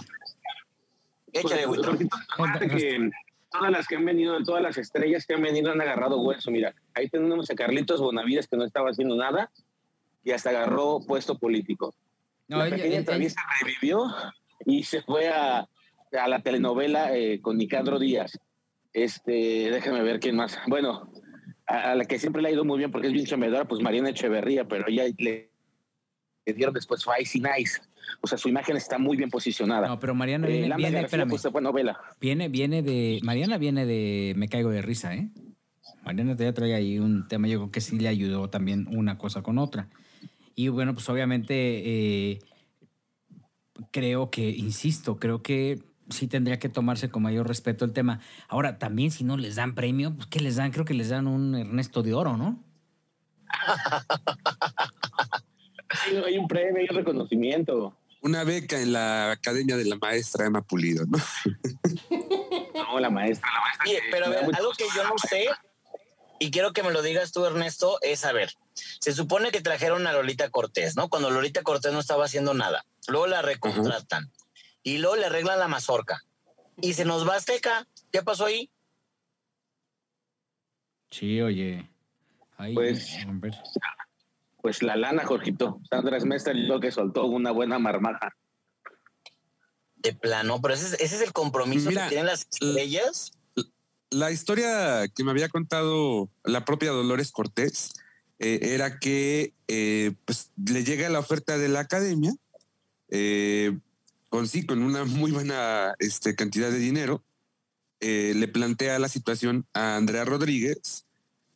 Échale. 1.33 1.62
Acuérdate 1.62 2.66
que 2.68 3.11
todas 3.52 3.71
las 3.71 3.87
que 3.87 3.95
han 3.95 4.04
venido, 4.04 4.42
todas 4.42 4.61
las 4.62 4.76
estrellas 4.78 5.25
que 5.25 5.35
han 5.35 5.42
venido 5.42 5.71
han 5.71 5.80
agarrado 5.80 6.21
hueso. 6.21 6.50
Mira, 6.50 6.75
ahí 6.92 7.09
tenemos 7.09 7.49
a 7.50 7.54
Carlitos 7.54 8.00
Bonavides 8.00 8.49
que 8.49 8.57
no 8.57 8.64
estaba 8.64 8.90
haciendo 8.90 9.14
nada 9.14 9.49
y 10.25 10.33
hasta 10.33 10.50
agarró 10.50 10.99
puesto 11.07 11.38
político. 11.38 11.95
No, 12.49 12.57
la 12.59 12.66
ella- 12.66 12.76
pequeña 12.76 12.97
ella- 12.97 13.04
traviesa 13.04 13.40
revivió 13.62 14.07
y 14.66 14.83
se 14.83 15.02
fue 15.02 15.28
a, 15.28 15.68
a 16.21 16.28
la 16.28 16.42
telenovela 16.42 17.14
eh, 17.16 17.40
con 17.40 17.59
Nicandro 17.59 18.00
Díaz. 18.00 18.40
Este, 18.92 19.71
déjame 19.71 20.02
ver 20.02 20.18
quién 20.18 20.35
más. 20.35 20.59
Bueno, 20.66 21.12
a, 21.68 21.92
a 21.92 21.94
la 21.94 22.04
que 22.04 22.18
siempre 22.18 22.42
le 22.42 22.48
ha 22.48 22.52
ido 22.52 22.64
muy 22.64 22.78
bien 22.78 22.90
porque 22.90 23.06
es 23.08 23.12
bien 23.12 23.26
chamedora, 23.26 23.66
pues 23.66 23.82
Mariana 23.82 24.10
Echeverría, 24.10 24.66
pero 24.66 24.88
ella 24.88 25.04
le, 25.18 25.50
le 26.46 26.52
dieron 26.54 26.75
después 26.75 27.04
Icy 27.20 27.40
Nice. 27.40 27.80
O 28.20 28.26
sea, 28.26 28.38
su 28.38 28.48
imagen 28.48 28.76
está 28.76 28.98
muy 28.98 29.16
bien 29.16 29.30
posicionada. 29.30 29.87
No, 29.87 30.00
pero 30.00 30.14
Mariana 30.14 30.48
Eh, 30.48 30.52
viene, 30.52 30.68
Lambda 30.68 30.88
viene, 30.88 31.02
García, 31.02 31.22
espérame, 31.22 31.72
pues, 31.72 31.96
viene, 32.20 32.48
viene 32.48 32.82
de, 32.82 33.20
Mariana 33.22 33.58
viene 33.58 33.84
de 33.87 34.32
Me 34.37 34.48
Caigo 34.48 34.70
de 34.70 34.82
Risa, 34.82 35.14
¿eh? 35.14 35.28
Mariana 36.04 36.34
ya 36.37 36.54
trae 36.54 36.75
ahí 36.75 36.98
un 36.98 37.28
tema, 37.28 37.48
yo 37.48 37.58
creo 37.58 37.70
que 37.70 37.82
sí 37.82 37.98
le 37.98 38.08
ayudó 38.08 38.48
también 38.48 38.88
una 38.96 39.18
cosa 39.18 39.42
con 39.42 39.58
otra. 39.58 39.88
Y 40.54 40.68
bueno, 40.68 40.94
pues 40.94 41.08
obviamente 41.10 41.54
eh, 41.54 42.38
creo 43.92 44.30
que, 44.30 44.48
insisto, 44.48 45.18
creo 45.18 45.42
que 45.42 45.78
sí 46.10 46.26
tendría 46.26 46.58
que 46.58 46.68
tomarse 46.68 47.08
con 47.08 47.22
mayor 47.22 47.46
respeto 47.48 47.84
el 47.84 47.92
tema. 47.92 48.20
Ahora, 48.48 48.78
también 48.78 49.10
si 49.10 49.24
no 49.24 49.36
les 49.36 49.56
dan 49.56 49.74
premio, 49.74 50.14
pues 50.14 50.26
¿qué 50.28 50.40
les 50.40 50.56
dan? 50.56 50.70
Creo 50.70 50.84
que 50.84 50.94
les 50.94 51.08
dan 51.08 51.26
un 51.26 51.54
Ernesto 51.54 52.02
de 52.02 52.14
Oro, 52.14 52.36
¿no? 52.36 52.62
Hay, 56.26 56.38
un 56.38 56.46
premio, 56.46 56.80
hay 56.80 56.86
un 56.90 56.96
reconocimiento. 56.96 57.96
Una 58.20 58.44
beca 58.44 58.80
en 58.80 58.92
la 58.92 59.30
Academia 59.32 59.76
de 59.76 59.84
la 59.84 59.96
Maestra 59.96 60.46
Emma 60.46 60.62
Pulido, 60.62 61.04
¿no? 61.06 61.18
No, 62.74 63.00
la 63.00 63.10
maestra, 63.10 63.50
la 63.52 63.60
maestra. 63.60 63.84
Oye, 63.86 64.00
pero 64.10 64.26
a 64.26 64.28
ver, 64.28 64.56
algo 64.56 64.70
que 64.72 64.84
yo 64.94 65.04
no 65.04 65.18
sé, 65.18 65.46
y 66.38 66.50
quiero 66.50 66.72
que 66.72 66.82
me 66.82 66.92
lo 66.92 67.02
digas 67.02 67.32
tú, 67.32 67.44
Ernesto, 67.44 67.98
es 68.02 68.24
a 68.24 68.32
ver, 68.32 68.54
se 69.00 69.12
supone 69.12 69.50
que 69.50 69.60
trajeron 69.60 70.06
a 70.06 70.12
Lolita 70.12 70.48
Cortés, 70.50 70.96
¿no? 70.96 71.08
Cuando 71.08 71.30
Lolita 71.30 71.62
Cortés 71.62 71.92
no 71.92 72.00
estaba 72.00 72.24
haciendo 72.24 72.54
nada. 72.54 72.84
Luego 73.08 73.26
la 73.26 73.42
recontratan. 73.42 74.30
Y 74.88 74.97
luego 74.97 75.16
le 75.16 75.26
arreglan 75.26 75.59
la 75.59 75.68
mazorca. 75.68 76.25
Y 76.80 76.95
se 76.95 77.04
nos 77.04 77.28
va 77.28 77.37
Azteca. 77.37 77.87
¿Qué 78.11 78.23
pasó 78.23 78.47
ahí? 78.47 78.71
Sí, 81.11 81.42
oye. 81.42 81.87
Ahí, 82.57 82.75
Pues-. 82.75 83.18
Pues 84.62 84.83
la 84.83 84.97
lana, 84.97 85.26
Jorgito. 85.26 85.78
Sandra 85.90 86.18
Smester 86.18 86.57
lo 86.57 86.80
que 86.80 86.90
soltó 86.90 87.26
una 87.26 87.50
buena 87.50 87.78
marmaja. 87.78 88.35
De 89.97 90.14
plano, 90.14 90.59
pero 90.62 90.73
ese 90.73 90.87
es, 90.87 90.92
ese 90.95 91.16
es 91.16 91.23
el 91.23 91.33
compromiso 91.35 91.90
Mira, 91.90 92.04
que 92.04 92.09
tienen 92.09 92.26
las 92.26 92.49
estrellas. 92.50 93.33
La 94.09 94.30
historia 94.30 95.07
que 95.14 95.23
me 95.23 95.33
había 95.33 95.50
contado 95.50 96.30
la 96.45 96.64
propia 96.64 96.92
Dolores 96.92 97.30
Cortés 97.30 97.92
eh, 98.38 98.61
era 98.62 98.99
que 98.99 99.52
eh, 99.66 100.14
pues, 100.25 100.50
le 100.57 100.83
llega 100.83 101.11
la 101.11 101.18
oferta 101.18 101.59
de 101.59 101.68
la 101.68 101.80
academia 101.80 102.33
eh, 103.11 103.76
con 104.28 104.49
sí, 104.49 104.66
con 104.66 104.82
una 104.82 105.04
muy 105.04 105.30
buena 105.30 105.94
este, 105.99 106.35
cantidad 106.35 106.70
de 106.70 106.78
dinero. 106.78 107.25
eh, 108.00 108.32
le 108.37 108.49
plantea 108.49 108.99
la 108.99 109.08
situación 109.08 109.66
a 109.75 109.97
Andrea 109.97 110.25
Rodríguez 110.25 111.06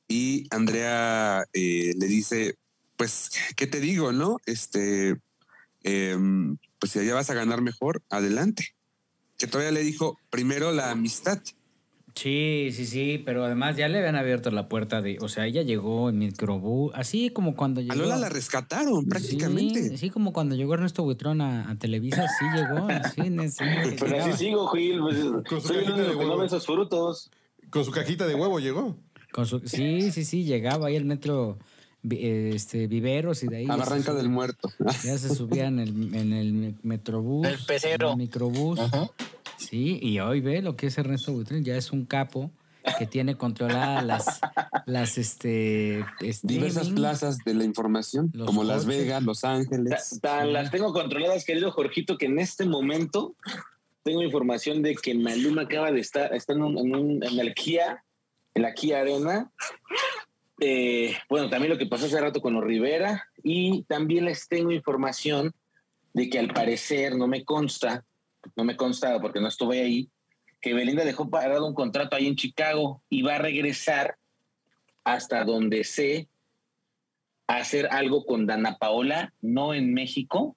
y 0.08 0.46
Andrea 0.50 1.44
eh, 1.52 1.94
le 1.96 2.06
dice, 2.06 2.56
pues, 2.96 3.30
¿qué 3.56 3.66
te 3.66 3.80
digo, 3.80 4.12
no? 4.12 4.38
Este, 4.46 5.16
em, 5.82 6.58
pues 6.78 6.92
si 6.92 6.98
allá 6.98 7.14
vas 7.14 7.30
a 7.30 7.34
ganar 7.34 7.62
mejor, 7.62 8.02
adelante. 8.10 8.74
Que 9.38 9.46
todavía 9.46 9.72
le 9.72 9.82
dijo, 9.82 10.18
primero 10.30 10.72
la 10.72 10.90
amistad. 10.90 11.40
Sí, 12.14 12.68
sí, 12.72 12.84
sí, 12.86 13.22
pero 13.24 13.44
además 13.44 13.76
ya 13.76 13.88
le 13.88 13.98
habían 13.98 14.16
abierto 14.16 14.50
la 14.50 14.68
puerta 14.68 15.00
de, 15.00 15.18
o 15.20 15.28
sea, 15.28 15.46
ella 15.46 15.62
llegó 15.62 16.10
en 16.10 16.18
microbús, 16.18 16.92
así 16.94 17.30
como 17.30 17.56
cuando 17.56 17.80
llegó. 17.80 17.94
A 17.94 17.96
Lola 17.96 18.16
la 18.18 18.28
rescataron 18.28 19.06
prácticamente. 19.06 19.88
Sí, 19.90 19.96
sí, 19.96 20.10
como 20.10 20.32
cuando 20.32 20.54
llegó 20.54 20.74
Ernesto 20.74 21.02
Buitrón 21.04 21.40
a, 21.40 21.70
a 21.70 21.78
Televisa, 21.78 22.26
sí 22.38 22.44
llegó, 22.54 22.86
sí, 23.14 23.20
en 23.22 23.40
ese- 23.40 23.64
Pero 23.98 24.12
llegaba. 24.12 24.32
así 24.34 24.44
sigo, 24.46 24.66
Gil. 24.68 25.00
Pues, 25.00 25.16
Con 25.48 25.60
su 25.62 25.68
soy 25.68 25.76
el 25.78 25.84
cajita 25.84 25.94
único 26.04 26.18
de 26.18 26.18
que 26.18 26.36
no 26.36 26.44
esos 26.44 26.66
frutos. 26.66 27.30
Con 27.70 27.84
su 27.84 27.90
cajita 27.90 28.26
de 28.26 28.34
huevo 28.34 28.60
llegó. 28.60 28.96
Con 29.32 29.46
su- 29.46 29.60
sí, 29.64 30.10
sí, 30.12 30.24
sí, 30.26 30.44
llegaba 30.44 30.88
ahí 30.88 30.96
el 30.96 31.06
metro 31.06 31.58
este, 32.10 32.88
Viveros 32.88 33.42
y 33.42 33.46
de 33.46 33.56
ahí. 33.58 33.66
A 33.70 33.76
Barranca 33.76 34.12
del 34.12 34.28
Muerto. 34.28 34.70
Ya 35.04 35.16
se 35.16 35.34
subía 35.34 35.66
en 35.68 35.78
el, 35.78 36.14
en 36.14 36.32
el 36.34 36.74
metrobús. 36.82 37.46
El 37.46 37.58
pecero. 37.66 38.08
en 38.08 38.12
el 38.12 38.18
microbús. 38.18 38.78
Ajá. 38.80 39.08
Sí, 39.62 39.98
y 40.02 40.18
hoy 40.20 40.40
ve 40.40 40.62
lo 40.62 40.76
que 40.76 40.86
es 40.88 40.98
Ernesto 40.98 41.32
Buitrón, 41.32 41.64
ya 41.64 41.76
es 41.76 41.92
un 41.92 42.04
capo 42.04 42.50
que 42.98 43.06
tiene 43.06 43.36
controladas 43.36 44.04
las, 44.04 44.40
las 44.86 45.16
este, 45.16 46.04
Diversas 46.42 46.90
plazas 46.90 47.38
de 47.44 47.54
la 47.54 47.64
información, 47.64 48.30
Los 48.34 48.46
como 48.46 48.64
Las. 48.64 48.86
Vegas, 48.86 49.22
Los 49.22 49.40
Ta- 49.40 49.54
Ángeles. 49.54 50.18
tan 50.20 50.52
las 50.52 50.70
tengo 50.70 50.92
controladas, 50.92 51.44
querido 51.44 51.70
Jorgito, 51.70 52.18
que 52.18 52.26
en 52.26 52.38
este 52.40 52.64
momento 52.66 53.36
tengo 54.02 54.20
información 54.22 54.82
de 54.82 54.96
que 54.96 55.14
Maluma 55.14 55.62
acaba 55.62 55.92
de 55.92 56.00
estar, 56.00 56.34
está 56.34 56.54
en, 56.54 56.62
un, 56.62 56.76
en, 56.78 56.94
un- 56.96 57.22
en 57.24 57.38
el 57.38 57.54
Kia, 57.54 58.02
en 58.54 58.62
la 58.62 58.74
Kia 58.74 59.00
Arena. 59.00 59.52
Eh, 60.60 61.16
bueno, 61.28 61.48
también 61.50 61.72
lo 61.72 61.78
que 61.78 61.86
pasó 61.86 62.06
hace 62.06 62.20
rato 62.20 62.40
con 62.40 62.54
los 62.54 62.64
Rivera. 62.64 63.24
Y 63.44 63.82
también 63.84 64.24
les 64.24 64.48
tengo 64.48 64.72
información 64.72 65.52
de 66.14 66.28
que 66.28 66.38
al 66.38 66.52
parecer, 66.52 67.16
no 67.16 67.26
me 67.28 67.44
consta, 67.44 68.04
no 68.56 68.64
me 68.64 68.76
consta 68.76 69.20
porque 69.20 69.40
no 69.40 69.48
estuve 69.48 69.80
ahí, 69.80 70.10
que 70.60 70.74
Belinda 70.74 71.04
dejó 71.04 71.28
parado 71.28 71.66
un 71.66 71.74
contrato 71.74 72.16
ahí 72.16 72.26
en 72.26 72.36
Chicago 72.36 73.02
y 73.08 73.22
va 73.22 73.36
a 73.36 73.38
regresar 73.38 74.16
hasta 75.04 75.44
donde 75.44 75.84
sé 75.84 76.28
a 77.48 77.56
hacer 77.56 77.88
algo 77.90 78.24
con 78.24 78.46
Dana 78.46 78.78
Paola, 78.78 79.34
no 79.40 79.74
en 79.74 79.92
México, 79.92 80.56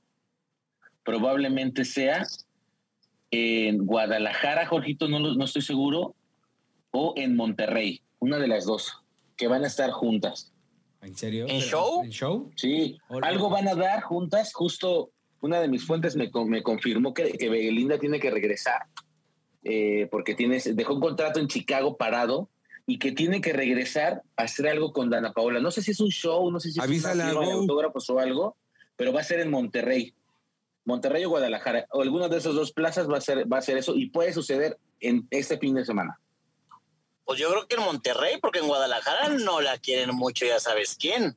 probablemente 1.03 1.85
sea 1.85 2.23
en 3.31 3.85
Guadalajara, 3.85 4.67
Jorgito, 4.67 5.07
no, 5.07 5.19
no 5.19 5.45
estoy 5.45 5.61
seguro, 5.61 6.15
o 6.91 7.13
en 7.17 7.35
Monterrey, 7.35 8.01
una 8.19 8.37
de 8.37 8.47
las 8.47 8.65
dos, 8.65 9.03
que 9.35 9.47
van 9.47 9.63
a 9.63 9.67
estar 9.67 9.91
juntas. 9.91 10.53
¿En 11.01 11.15
serio? 11.15 11.45
¿En 11.47 11.59
show? 11.59 12.03
¿En 12.03 12.11
show? 12.11 12.51
Sí, 12.55 12.97
Hola. 13.09 13.27
algo 13.27 13.49
van 13.49 13.67
a 13.67 13.75
dar 13.75 14.01
juntas, 14.01 14.53
justo 14.53 15.11
una 15.45 15.59
de 15.61 15.67
mis 15.67 15.85
fuentes 15.85 16.15
me, 16.15 16.29
con- 16.31 16.49
me 16.49 16.61
confirmó 16.63 17.13
que, 17.13 17.33
que 17.33 17.49
Belinda 17.49 17.97
tiene 17.97 18.19
que 18.19 18.29
regresar, 18.31 18.83
eh, 19.63 20.07
porque 20.11 20.35
tiene, 20.35 20.59
dejó 20.73 20.93
un 20.95 21.01
contrato 21.01 21.39
en 21.39 21.47
Chicago 21.47 21.95
parado 21.97 22.49
y 22.85 22.99
que 22.99 23.11
tiene 23.11 23.41
que 23.41 23.53
regresar 23.53 24.21
a 24.37 24.43
hacer 24.43 24.67
algo 24.67 24.93
con 24.93 25.09
Dana 25.09 25.33
Paola. 25.33 25.59
No 25.59 25.71
sé 25.71 25.81
si 25.81 25.91
es 25.91 25.99
un 25.99 26.09
show, 26.09 26.51
no 26.51 26.59
sé 26.59 26.71
si 26.71 26.79
es 26.79 26.85
firma 26.85 27.13
de 27.23 27.51
autógrafos 27.61 28.09
o 28.09 28.19
algo, 28.19 28.57
pero 28.95 29.11
va 29.13 29.21
a 29.21 29.23
ser 29.23 29.39
en 29.39 29.49
Monterrey. 29.49 30.13
Monterrey 30.83 31.25
o 31.25 31.29
Guadalajara, 31.29 31.87
o 31.91 32.03
alguna 32.03 32.29
de 32.29 32.37
esas 32.37 32.53
dos 32.53 32.71
plazas 32.71 33.09
va 33.09 33.17
a 33.17 33.21
ser, 33.21 33.51
va 33.51 33.57
a 33.57 33.61
ser 33.61 33.77
eso 33.77 33.95
y 33.95 34.09
puede 34.11 34.33
suceder 34.33 34.77
en 34.99 35.27
este 35.31 35.57
fin 35.57 35.73
de 35.73 35.83
semana. 35.83 36.19
Pues 37.25 37.39
yo 37.39 37.49
creo 37.49 37.67
que 37.67 37.75
en 37.75 37.81
Monterrey, 37.81 38.37
porque 38.39 38.59
en 38.59 38.67
Guadalajara 38.67 39.29
no 39.29 39.61
la 39.61 39.79
quieren 39.79 40.15
mucho, 40.15 40.45
ya 40.45 40.59
sabes 40.59 40.95
quién. 40.99 41.35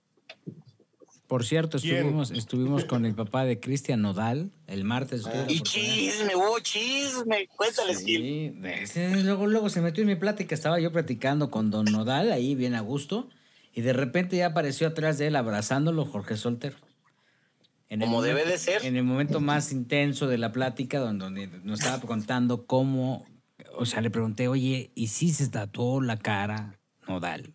Por 1.28 1.44
cierto, 1.44 1.76
estuvimos, 1.76 2.30
estuvimos 2.30 2.84
con 2.86 3.04
el 3.04 3.14
papá 3.14 3.44
de 3.44 3.60
Cristian 3.60 4.00
Nodal 4.00 4.50
el 4.66 4.82
martes. 4.84 5.24
la 5.24 5.44
Y 5.46 5.60
chisme, 5.60 6.34
hubo 6.34 6.58
chisme. 6.60 7.46
Cuéntales, 7.54 8.02
Gil. 8.02 8.22
Sí, 8.22 8.60
ese 8.64 9.22
luego, 9.22 9.46
luego 9.46 9.68
se 9.68 9.82
metió 9.82 10.00
en 10.02 10.08
mi 10.08 10.16
plática. 10.16 10.54
Estaba 10.54 10.80
yo 10.80 10.90
platicando 10.90 11.50
con 11.50 11.70
Don 11.70 11.84
Nodal, 11.84 12.32
ahí 12.32 12.54
bien 12.54 12.74
a 12.74 12.80
gusto. 12.80 13.28
Y 13.74 13.82
de 13.82 13.92
repente 13.92 14.38
ya 14.38 14.46
apareció 14.46 14.88
atrás 14.88 15.18
de 15.18 15.26
él 15.26 15.36
abrazándolo 15.36 16.06
Jorge 16.06 16.36
Soltero. 16.38 16.76
En 17.90 18.00
Como 18.00 18.22
debe 18.22 18.40
momento- 18.40 18.52
de 18.52 18.58
ser. 18.58 18.84
En 18.86 18.96
el 18.96 19.04
momento 19.04 19.40
más 19.40 19.70
intenso 19.70 20.26
de 20.28 20.38
la 20.38 20.50
plática, 20.52 20.98
donde, 20.98 21.24
donde 21.26 21.46
nos 21.62 21.80
estaba 21.80 22.00
contando 22.00 22.66
cómo. 22.66 23.26
O 23.76 23.84
sea, 23.84 24.00
le 24.00 24.08
pregunté, 24.10 24.48
oye, 24.48 24.90
¿y 24.94 25.08
si 25.08 25.28
se 25.30 25.48
tatuó 25.48 26.00
la 26.00 26.18
cara 26.18 26.78
Nodal? 27.06 27.52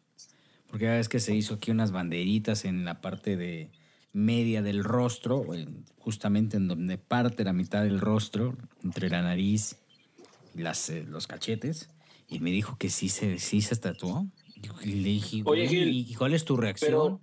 Porque 0.74 0.86
ya 0.86 0.94
ves 0.94 1.08
que 1.08 1.20
se 1.20 1.36
hizo 1.36 1.53
aquí 1.53 1.70
unas 1.70 1.92
banderitas 1.92 2.65
en 2.65 2.84
la 2.84 3.00
parte 3.00 3.38
de 3.38 3.70
media 4.12 4.63
del 4.63 4.84
rostro, 4.84 5.53
en- 5.53 5.86
justamente 6.00 6.58
en 6.58 6.68
donde 6.68 6.98
parte 6.98 7.44
la 7.44 7.53
mitad 7.53 7.84
del 7.84 8.00
rostro, 8.00 8.58
entre 8.84 9.08
la 9.08 9.22
nariz 9.22 9.77
y 10.56 10.63
las, 10.63 10.89
eh, 10.89 11.06
los 11.08 11.27
cachetes, 11.27 11.92
y 12.27 12.39
me 12.39 12.50
dijo 12.50 12.75
que 12.80 12.89
sí 12.89 13.08
se, 13.10 13.38
sí 13.38 13.62
se 13.62 13.75
tatuó. 13.75 14.25
Y 14.84 14.94
le 14.94 15.10
dije, 15.10 15.44
Oye, 15.46 15.68
"Güey, 15.68 15.68
Gil, 15.68 15.89
¿y 16.10 16.15
cuál 16.15 16.34
es 16.34 16.44
tu 16.44 16.58
reacción? 16.58 17.20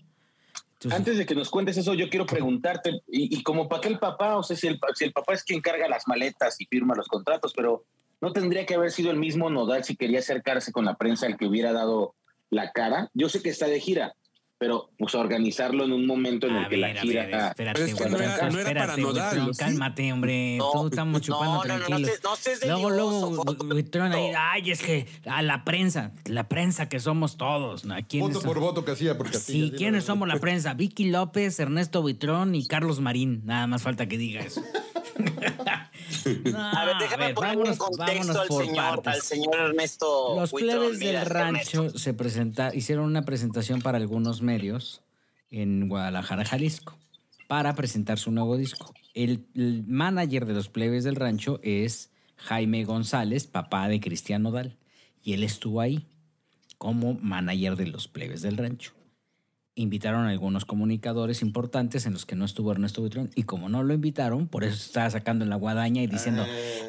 Entonces, 0.74 0.96
Antes 0.96 1.18
de 1.18 1.26
que 1.26 1.34
nos 1.34 1.50
cuentes 1.50 1.76
eso, 1.76 1.94
yo 1.94 2.08
quiero 2.08 2.26
preguntarte, 2.26 3.00
y, 3.08 3.36
y 3.36 3.42
como 3.42 3.68
para 3.68 3.80
qué 3.80 3.88
el 3.88 3.98
papá, 3.98 4.36
o 4.36 4.44
sea, 4.44 4.56
si 4.56 4.68
el, 4.68 4.78
si 4.94 5.06
el 5.06 5.12
papá 5.12 5.34
es 5.34 5.42
quien 5.42 5.60
carga 5.60 5.88
las 5.88 6.06
maletas 6.06 6.54
y 6.60 6.66
firma 6.66 6.94
los 6.94 7.08
contratos, 7.08 7.52
pero 7.56 7.84
no 8.20 8.32
tendría 8.32 8.64
que 8.64 8.74
haber 8.76 8.92
sido 8.92 9.10
el 9.10 9.18
mismo 9.18 9.50
Nodal 9.50 9.82
si 9.82 9.96
quería 9.96 10.20
acercarse 10.20 10.70
con 10.70 10.84
la 10.84 10.94
prensa 10.96 11.26
el 11.26 11.36
que 11.36 11.46
hubiera 11.48 11.72
dado 11.72 12.14
la 12.50 12.72
cara. 12.72 13.10
Yo 13.14 13.28
sé 13.28 13.42
que 13.42 13.48
está 13.50 13.66
de 13.66 13.80
gira, 13.80 14.14
pero 14.58 14.90
pues 14.98 15.14
organizarlo 15.14 15.84
en 15.84 15.92
un 15.92 16.06
momento 16.06 16.46
en 16.46 16.56
el 16.56 16.64
A 16.64 16.68
que 16.68 16.76
ver, 16.76 16.94
la 16.94 17.00
gira... 17.00 17.26
ver, 17.26 17.34
espérate, 17.48 17.84
es 17.84 17.94
que 17.94 18.04
güey, 18.04 18.10
no 18.10 18.16
era- 18.18 18.34
espérate, 18.34 18.52
no 18.52 18.60
era 18.60 18.80
para 18.86 18.96
Buitrón, 18.96 19.54
¿sí? 19.54 19.58
Cálmate, 19.58 20.12
hombre. 20.12 20.56
No, 20.58 20.70
Todos 20.72 20.90
estamos 20.90 21.20
chupando 21.22 21.46
no, 21.46 21.64
no, 21.64 21.64
no, 21.64 21.78
no 21.78 21.86
tranquilos. 21.86 22.20
no 22.22 22.36
de 22.60 22.66
luego, 22.66 22.90
luego. 22.90 23.44
Buitrón 23.64 24.12
ahí, 24.12 24.32
ay, 24.36 24.70
es 24.70 24.82
que 24.82 25.06
a 25.24 25.40
la 25.40 25.64
prensa, 25.64 26.12
la 26.26 26.46
prensa 26.48 26.88
que 26.90 27.00
somos 27.00 27.38
todos. 27.38 27.86
¿no? 27.86 27.94
¿Quiénes 28.06 28.28
Voto 28.34 28.40
son? 28.40 28.48
por 28.48 28.60
voto, 28.60 28.84
Casilla, 28.84 29.16
porque 29.16 29.38
así. 29.38 29.52
Sí, 29.52 29.62
así 29.68 29.76
¿quiénes 29.76 30.04
somos 30.04 30.28
la 30.28 30.36
prensa? 30.36 30.74
Vicky 30.74 31.08
López, 31.08 31.58
Ernesto 31.58 32.02
Buitrón 32.02 32.54
y 32.54 32.66
Carlos 32.66 33.00
Marín. 33.00 33.40
Nada 33.46 33.66
más 33.66 33.80
falta 33.82 34.06
que 34.08 34.18
diga 34.18 34.42
eso. 34.42 34.62
No, 36.44 36.58
A 36.58 36.84
ver, 36.84 36.96
déjame 37.00 37.34
ponerle 37.34 37.70
en 37.70 37.76
contexto 37.76 38.40
al 38.40 38.48
señor, 38.48 39.02
al 39.04 39.22
señor 39.22 39.54
Ernesto. 39.54 40.34
Los 40.36 40.52
plebes 40.52 40.98
Mira, 40.98 41.20
del 41.20 41.30
rancho 41.30 41.90
se 41.90 42.14
presenta, 42.14 42.74
hicieron 42.74 43.04
una 43.04 43.22
presentación 43.22 43.80
para 43.80 43.98
algunos 43.98 44.42
medios 44.42 45.02
en 45.50 45.88
Guadalajara, 45.88 46.44
Jalisco, 46.44 46.98
para 47.48 47.74
presentar 47.74 48.18
su 48.18 48.32
nuevo 48.32 48.56
disco. 48.56 48.92
El, 49.14 49.46
el 49.54 49.84
manager 49.86 50.46
de 50.46 50.54
los 50.54 50.68
plebes 50.68 51.04
del 51.04 51.16
rancho 51.16 51.60
es 51.62 52.10
Jaime 52.36 52.84
González, 52.84 53.46
papá 53.46 53.88
de 53.88 54.00
Cristian 54.00 54.42
Nodal, 54.42 54.76
y 55.22 55.34
él 55.34 55.44
estuvo 55.44 55.80
ahí 55.80 56.06
como 56.76 57.14
manager 57.14 57.76
de 57.76 57.86
los 57.86 58.08
plebes 58.08 58.42
del 58.42 58.56
rancho. 58.56 58.92
Invitaron 59.80 60.26
a 60.26 60.30
algunos 60.30 60.66
comunicadores 60.66 61.40
importantes 61.40 62.04
en 62.04 62.12
los 62.12 62.26
que 62.26 62.36
no 62.36 62.44
estuvo 62.44 62.70
Ernesto 62.70 63.00
Buitrón, 63.00 63.30
y 63.34 63.44
como 63.44 63.68
no 63.68 63.82
lo 63.82 63.94
invitaron, 63.94 64.46
por 64.46 64.62
eso 64.62 64.74
estaba 64.74 65.08
sacando 65.08 65.44
en 65.44 65.50
la 65.50 65.56
guadaña 65.56 66.02
y 66.02 66.06
diciendo, 66.06 66.44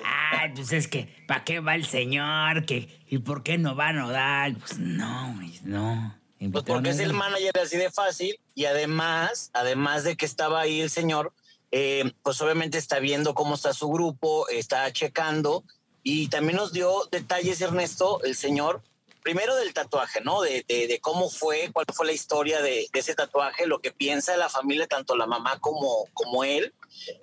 ah, 0.05 0.47
pues 0.53 0.73
es 0.73 0.87
que, 0.87 1.07
¿para 1.27 1.43
qué 1.45 1.61
va 1.61 1.75
el 1.75 1.85
señor? 1.85 2.65
¿Qué, 2.65 2.89
¿Y 3.07 3.19
por 3.19 3.43
qué 3.43 3.57
no 3.57 3.75
va 3.75 3.93
Nodal? 3.93 4.57
Pues 4.57 4.77
no, 4.77 5.39
no. 5.63 6.15
Pues 6.51 6.63
porque 6.65 6.89
a 6.89 6.91
es 6.91 6.99
el 6.99 7.13
manager 7.13 7.59
así 7.63 7.77
de 7.77 7.91
fácil 7.91 8.39
y 8.55 8.65
además, 8.65 9.51
además 9.53 10.03
de 10.03 10.15
que 10.17 10.25
estaba 10.25 10.59
ahí 10.59 10.81
el 10.81 10.89
señor, 10.89 11.33
eh, 11.71 12.11
pues 12.23 12.41
obviamente 12.41 12.77
está 12.77 12.99
viendo 12.99 13.33
cómo 13.33 13.55
está 13.55 13.73
su 13.73 13.89
grupo, 13.89 14.49
está 14.49 14.91
checando 14.91 15.63
y 16.03 16.27
también 16.27 16.57
nos 16.57 16.73
dio 16.73 17.07
detalles, 17.11 17.61
Ernesto, 17.61 18.23
el 18.23 18.35
señor, 18.35 18.81
primero 19.21 19.55
del 19.55 19.73
tatuaje, 19.73 20.21
¿no? 20.21 20.41
De, 20.41 20.65
de- 20.67 20.87
de 20.87 20.99
cómo 20.99 21.29
fue, 21.29 21.69
cuál 21.73 21.85
fue 21.93 22.05
la 22.05 22.11
historia 22.13 22.61
de, 22.61 22.87
ese 22.93 23.15
tatuaje, 23.15 23.67
lo 23.67 23.79
que 23.79 23.91
piensa 23.91 24.35
la 24.37 24.49
familia, 24.49 24.87
tanto 24.87 25.15
la 25.15 25.27
mamá 25.27 25.59
como, 25.59 26.05
como 26.13 26.43
él, 26.43 26.73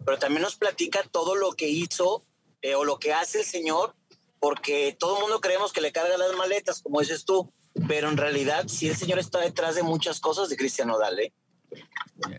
pero 0.05 0.19
también 0.19 0.43
nos 0.43 0.57
platica 0.57 1.03
todo 1.11 1.35
lo 1.35 1.53
que 1.53 1.69
hizo 1.69 2.25
eh, 2.63 2.75
o 2.75 2.85
lo 2.85 2.99
que 2.99 3.13
hace 3.13 3.41
el 3.41 3.45
señor, 3.45 3.95
porque 4.41 4.97
todo 4.99 5.17
el 5.17 5.23
mundo 5.23 5.41
creemos 5.41 5.73
que 5.73 5.81
le 5.81 5.93
carga 5.93 6.17
las 6.17 6.33
maletas, 6.37 6.81
como 6.83 7.01
dices 7.01 7.25
tú, 7.25 7.53
pero 7.87 8.09
en 8.09 8.17
realidad 8.17 8.65
sí 8.69 8.89
el 8.89 8.97
señor 8.97 9.19
está 9.19 9.41
detrás 9.41 9.75
de 9.75 9.83
muchas 9.83 10.21
cosas 10.21 10.49
de 10.49 10.57
Cristian 10.57 10.89
Nodal, 10.89 11.19
¿eh? 11.21 11.33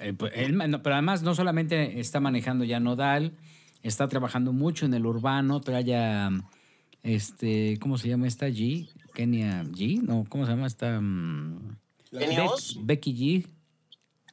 Eh, 0.02 0.14
pues, 0.18 0.34
él, 0.36 0.58
pero 0.84 0.96
además 0.96 1.22
no 1.22 1.36
solamente 1.36 2.00
está 2.00 2.20
manejando 2.20 2.66
ya 2.66 2.80
Nodal, 2.80 3.38
está 3.84 4.08
trabajando 4.08 4.52
mucho 4.52 4.86
en 4.86 4.94
el 4.94 5.06
urbano, 5.06 5.62
trae 5.62 5.96
a, 5.96 6.30
este, 7.04 7.78
¿cómo 7.80 7.98
se 7.98 8.10
llama 8.10 8.28
esta 8.28 8.48
G? 8.48 8.90
Kenia 9.20 9.64
G, 9.66 10.02
no, 10.02 10.26
¿cómo 10.30 10.46
se 10.46 10.52
llama 10.52 10.66
esta? 10.68 11.02
mm, 11.02 11.76
Kenia. 12.10 12.50
Becky 12.84 13.14
G. 13.14 13.48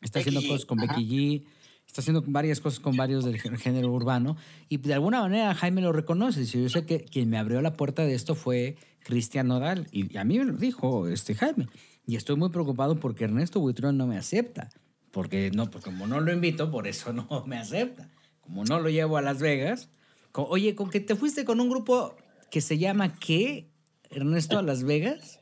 Está 0.01 0.20
Becky 0.20 0.29
haciendo 0.29 0.40
G, 0.42 0.49
cosas 0.49 0.64
con 0.64 0.79
ajá. 0.79 0.92
Becky 0.96 1.09
G. 1.09 1.44
Está 1.88 2.03
haciendo 2.03 2.22
varias 2.25 2.61
cosas 2.61 2.79
con 2.79 2.96
varios 2.96 3.25
del 3.25 3.40
gé- 3.40 3.57
género 3.59 3.92
urbano. 3.92 4.37
Y 4.68 4.77
de 4.77 4.94
alguna 4.94 5.22
manera 5.22 5.55
Jaime 5.57 5.81
lo 5.81 5.92
reconoce. 5.92 6.44
Yo 6.44 6.68
sé 6.68 6.87
que 6.87 7.01
quien 7.01 7.29
me 7.31 7.37
abrió 7.37 7.61
la 7.62 7.72
puerta 7.72 8.05
de 8.05 8.14
esto 8.14 8.37
fue 8.37 8.77
Cristian 9.01 9.49
Nodal. 9.49 9.88
Y 9.90 10.16
a 10.16 10.22
mí 10.22 10.38
me 10.38 10.44
lo 10.44 10.53
dijo 10.53 11.09
este 11.09 11.35
Jaime. 11.35 11.66
Y 12.07 12.14
estoy 12.14 12.37
muy 12.37 12.51
preocupado 12.51 13.01
porque 13.01 13.25
Ernesto 13.25 13.59
Buitrón 13.59 13.96
no 13.96 14.07
me 14.07 14.16
acepta. 14.16 14.68
Porque 15.11 15.51
no, 15.53 15.68
porque 15.68 15.87
como 15.90 16.07
no 16.07 16.20
lo 16.20 16.33
invito, 16.33 16.70
por 16.70 16.87
eso 16.87 17.12
no 17.12 17.27
me 17.49 17.57
acepta. 17.59 18.09
Como 18.40 18.64
no 18.64 18.79
lo 18.79 18.88
llevo 18.88 19.16
a 19.16 19.22
Las 19.22 19.40
Vegas. 19.40 19.88
oye, 20.33 20.77
con 20.77 20.90
que 20.90 21.01
te 21.01 21.16
fuiste 21.16 21.44
con 21.44 21.61
un 21.61 21.70
grupo 21.70 22.14
que 22.53 22.61
se 22.61 22.79
llama 22.79 23.14
¿qué? 23.18 23.68
Ernesto 24.11 24.59
a 24.59 24.62
Las 24.62 24.85
Vegas. 24.85 25.40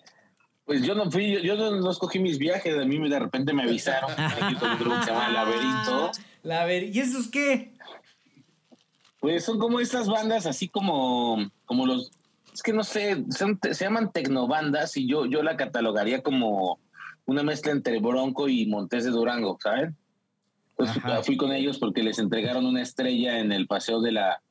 Pues 0.64 0.82
yo 0.82 0.94
no 0.94 1.10
fui, 1.10 1.32
yo, 1.32 1.40
yo 1.40 1.56
no, 1.56 1.70
no 1.80 1.90
escogí 1.90 2.18
mis 2.18 2.38
viajes, 2.38 2.76
a 2.78 2.84
mí 2.84 3.08
de 3.08 3.18
repente 3.18 3.52
me 3.52 3.64
avisaron 3.64 4.10
aquí 4.18 4.54
un 4.64 4.78
grupo 4.78 4.96
que 4.98 5.04
se 5.04 5.10
llama 5.10 5.28
Laberinto. 6.42 6.90
¿y 6.92 7.00
esos 7.00 7.28
qué? 7.28 7.74
Pues 9.20 9.44
son 9.44 9.58
como 9.58 9.80
estas 9.80 10.08
bandas, 10.08 10.46
así 10.46 10.68
como, 10.68 11.50
como 11.64 11.86
los, 11.86 12.10
es 12.52 12.62
que 12.62 12.72
no 12.72 12.84
sé, 12.84 13.24
son- 13.30 13.58
se 13.62 13.84
llaman 13.84 14.12
tecnobandas 14.12 14.96
y 14.96 15.06
yo, 15.08 15.26
yo 15.26 15.42
la 15.42 15.56
catalogaría 15.56 16.22
como 16.22 16.78
una 17.26 17.42
mezcla 17.42 17.72
entre 17.72 18.00
Bronco 18.00 18.48
y 18.48 18.66
Montes 18.66 19.04
de 19.04 19.10
Durango, 19.10 19.58
¿saben? 19.62 19.96
Pues 20.76 20.90
Ajá. 20.90 21.22
fui 21.22 21.36
con 21.36 21.52
ellos 21.52 21.78
porque 21.78 22.02
les 22.02 22.18
entregaron 22.18 22.66
una 22.66 22.82
estrella 22.82 23.38
en 23.38 23.52
el 23.52 23.66
Paseo 23.66 24.00
de 24.00 24.12
la, 24.12 24.42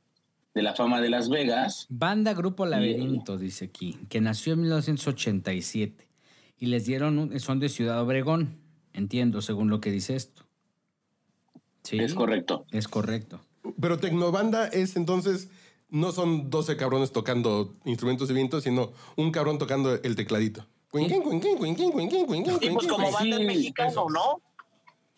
de 0.53 0.61
la 0.61 0.75
Fama 0.75 1.01
de 1.01 1.09
Las 1.09 1.29
Vegas. 1.29 1.87
Banda 1.89 2.33
Grupo 2.33 2.65
Laberinto, 2.65 3.37
dice 3.37 3.65
aquí, 3.65 3.97
que 4.09 4.21
nació 4.21 4.53
en 4.53 4.61
1987 4.61 6.07
y 6.59 6.67
les 6.67 6.85
dieron, 6.85 7.17
un- 7.19 7.39
son 7.39 7.59
de 7.59 7.69
Ciudad 7.69 8.01
Obregón, 8.01 8.59
entiendo, 8.93 9.41
según 9.41 9.69
lo 9.69 9.81
que 9.81 9.91
dice 9.91 10.15
esto. 10.15 10.43
Sí, 11.83 11.99
Es 11.99 12.13
correcto. 12.13 12.65
Es 12.71 12.87
correcto. 12.87 13.41
Pero 13.79 13.97
Tecnobanda 13.99 14.67
es 14.67 14.95
entonces. 14.95 15.49
No 15.89 16.11
son 16.11 16.49
12 16.49 16.75
cabrones 16.75 17.11
tocando 17.11 17.75
instrumentos 17.85 18.27
de 18.27 18.33
viento, 18.33 18.59
sino 18.61 18.93
un 19.15 19.31
cabrón 19.31 19.59
tocando 19.59 19.93
el 19.93 20.15
tecladito. 20.15 20.65
Y 20.91 21.07
pues 21.07 22.87
como 22.87 23.11
banda 23.11 23.37
sí, 23.37 23.43
mexicano. 23.45 24.05
¿no? 24.09 24.41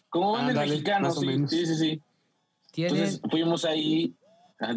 Como 0.09 0.33
banda 0.33 0.65
mexicano, 0.65 1.07
más 1.07 1.17
o 1.17 1.21
sí, 1.21 1.25
menos. 1.27 1.49
sí, 1.49 1.65
sí, 1.65 1.75
sí. 1.75 2.01
Entonces 2.83 3.21
fuimos 3.29 3.63
ahí. 3.63 4.13
Ah, 4.59 4.73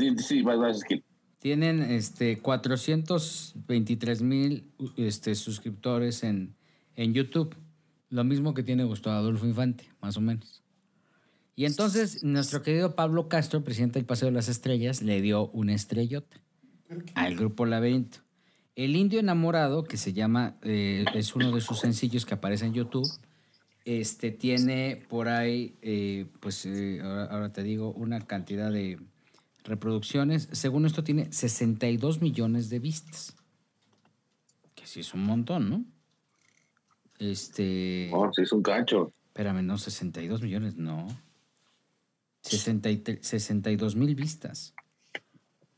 tienen 1.38 1.82
este, 1.82 2.38
423 2.40 4.22
mil 4.22 4.72
este, 4.96 5.34
suscriptores 5.34 6.24
en, 6.24 6.56
en 6.96 7.14
YouTube. 7.14 7.54
Lo 8.10 8.24
mismo 8.24 8.54
que 8.54 8.62
tiene 8.62 8.84
Gustavo 8.84 9.16
Adolfo 9.16 9.46
Infante, 9.46 9.88
más 10.00 10.16
o 10.16 10.20
menos. 10.20 10.62
Y 11.54 11.64
entonces 11.64 12.22
nuestro 12.22 12.62
querido 12.62 12.94
Pablo 12.94 13.28
Castro, 13.28 13.62
presidente 13.62 13.98
del 13.98 14.06
Paseo 14.06 14.26
de 14.26 14.32
las 14.32 14.48
Estrellas, 14.48 15.02
le 15.02 15.20
dio 15.20 15.48
una 15.48 15.74
estrellota 15.74 16.40
al 17.14 17.36
grupo 17.36 17.66
Laberinto. 17.66 18.18
El 18.76 18.94
Indio 18.94 19.18
Enamorado, 19.18 19.82
que 19.82 19.96
se 19.96 20.12
llama, 20.12 20.56
eh, 20.62 21.04
es 21.14 21.34
uno 21.34 21.52
de 21.52 21.60
sus 21.60 21.80
sencillos 21.80 22.24
que 22.24 22.34
aparece 22.34 22.66
en 22.66 22.74
YouTube, 22.74 23.08
este, 23.84 24.30
tiene 24.30 25.02
por 25.08 25.28
ahí, 25.28 25.76
eh, 25.82 26.26
pues 26.40 26.64
eh, 26.64 27.00
ahora 27.02 27.52
te 27.52 27.62
digo, 27.64 27.92
una 27.92 28.20
cantidad 28.20 28.70
de 28.70 29.00
reproducciones. 29.68 30.48
Según 30.52 30.86
esto, 30.86 31.04
tiene 31.04 31.32
62 31.32 32.20
millones 32.20 32.70
de 32.70 32.78
vistas. 32.78 33.34
Que 34.74 34.86
sí 34.86 35.00
es 35.00 35.14
un 35.14 35.24
montón, 35.24 35.70
¿no? 35.70 35.84
Este. 37.18 38.10
Oh, 38.12 38.30
sí, 38.32 38.42
es 38.42 38.52
un 38.52 38.62
cacho. 38.62 39.12
Espérame, 39.28 39.62
no, 39.64 39.78
62 39.78 40.42
millones, 40.42 40.76
no. 40.76 41.06
63 42.42 43.18
62 43.26 43.96
mil 43.96 44.14
vistas. 44.14 44.74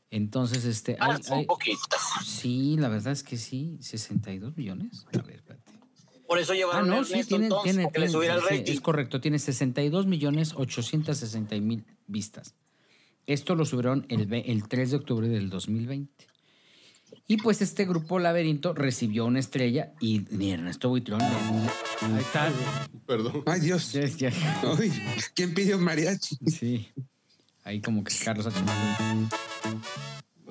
Entonces, 0.09 0.65
este. 0.65 0.97
Ah, 0.99 1.15
hay- 1.15 1.23
son 1.23 1.39
hay- 1.39 1.45
poquitas. 1.45 2.01
sí, 2.25 2.75
la 2.77 2.89
verdad 2.89 3.13
es 3.13 3.23
que 3.23 3.37
sí, 3.37 3.77
62 3.81 4.55
millones. 4.57 5.05
A 5.13 5.21
ver, 5.21 5.35
espérate. 5.37 5.71
Por 6.27 6.39
eso 6.39 6.53
Ah, 6.53 6.55
llevaron 6.55 6.91
a 6.91 6.95
no, 6.95 7.03
sí, 7.03 7.23
tiene, 7.25 7.45
entonces, 7.47 7.73
tiene, 7.73 7.83
le 7.85 7.91
tiene- 7.91 8.09
subiera 8.09 8.35
el 8.35 8.41
sí, 8.41 8.47
rating. 8.49 8.71
es 8.71 8.79
correcto, 8.81 9.19
tiene 9.19 9.37
62 9.37 10.05
millones 10.05 10.53
860 10.55 11.55
mil 11.59 11.83
vistas. 12.07 12.55
Esto 13.27 13.55
lo 13.55 13.65
subieron 13.65 14.05
el, 14.09 14.31
el 14.33 14.67
3 14.67 14.91
de 14.91 14.97
octubre 14.97 15.27
del 15.27 15.49
2020. 15.49 16.27
Y 17.27 17.37
pues 17.37 17.61
este 17.61 17.85
grupo 17.85 18.19
Laberinto 18.19 18.73
recibió 18.73 19.25
una 19.25 19.39
estrella 19.39 19.93
y 19.99 20.25
mi 20.31 20.51
Ernesto 20.51 20.89
Buitrón. 20.89 21.21
Ahí 21.21 22.19
está. 22.19 22.51
Perdón. 23.05 23.43
Ay, 23.45 23.61
Dios. 23.61 23.95
Ay, 23.95 24.91
¿Quién 25.33 25.53
pidió 25.53 25.77
mariachi? 25.77 26.37
sí. 26.47 26.89
Ahí 27.63 27.79
como 27.79 28.03
que 28.03 28.13
Carlos. 28.23 28.47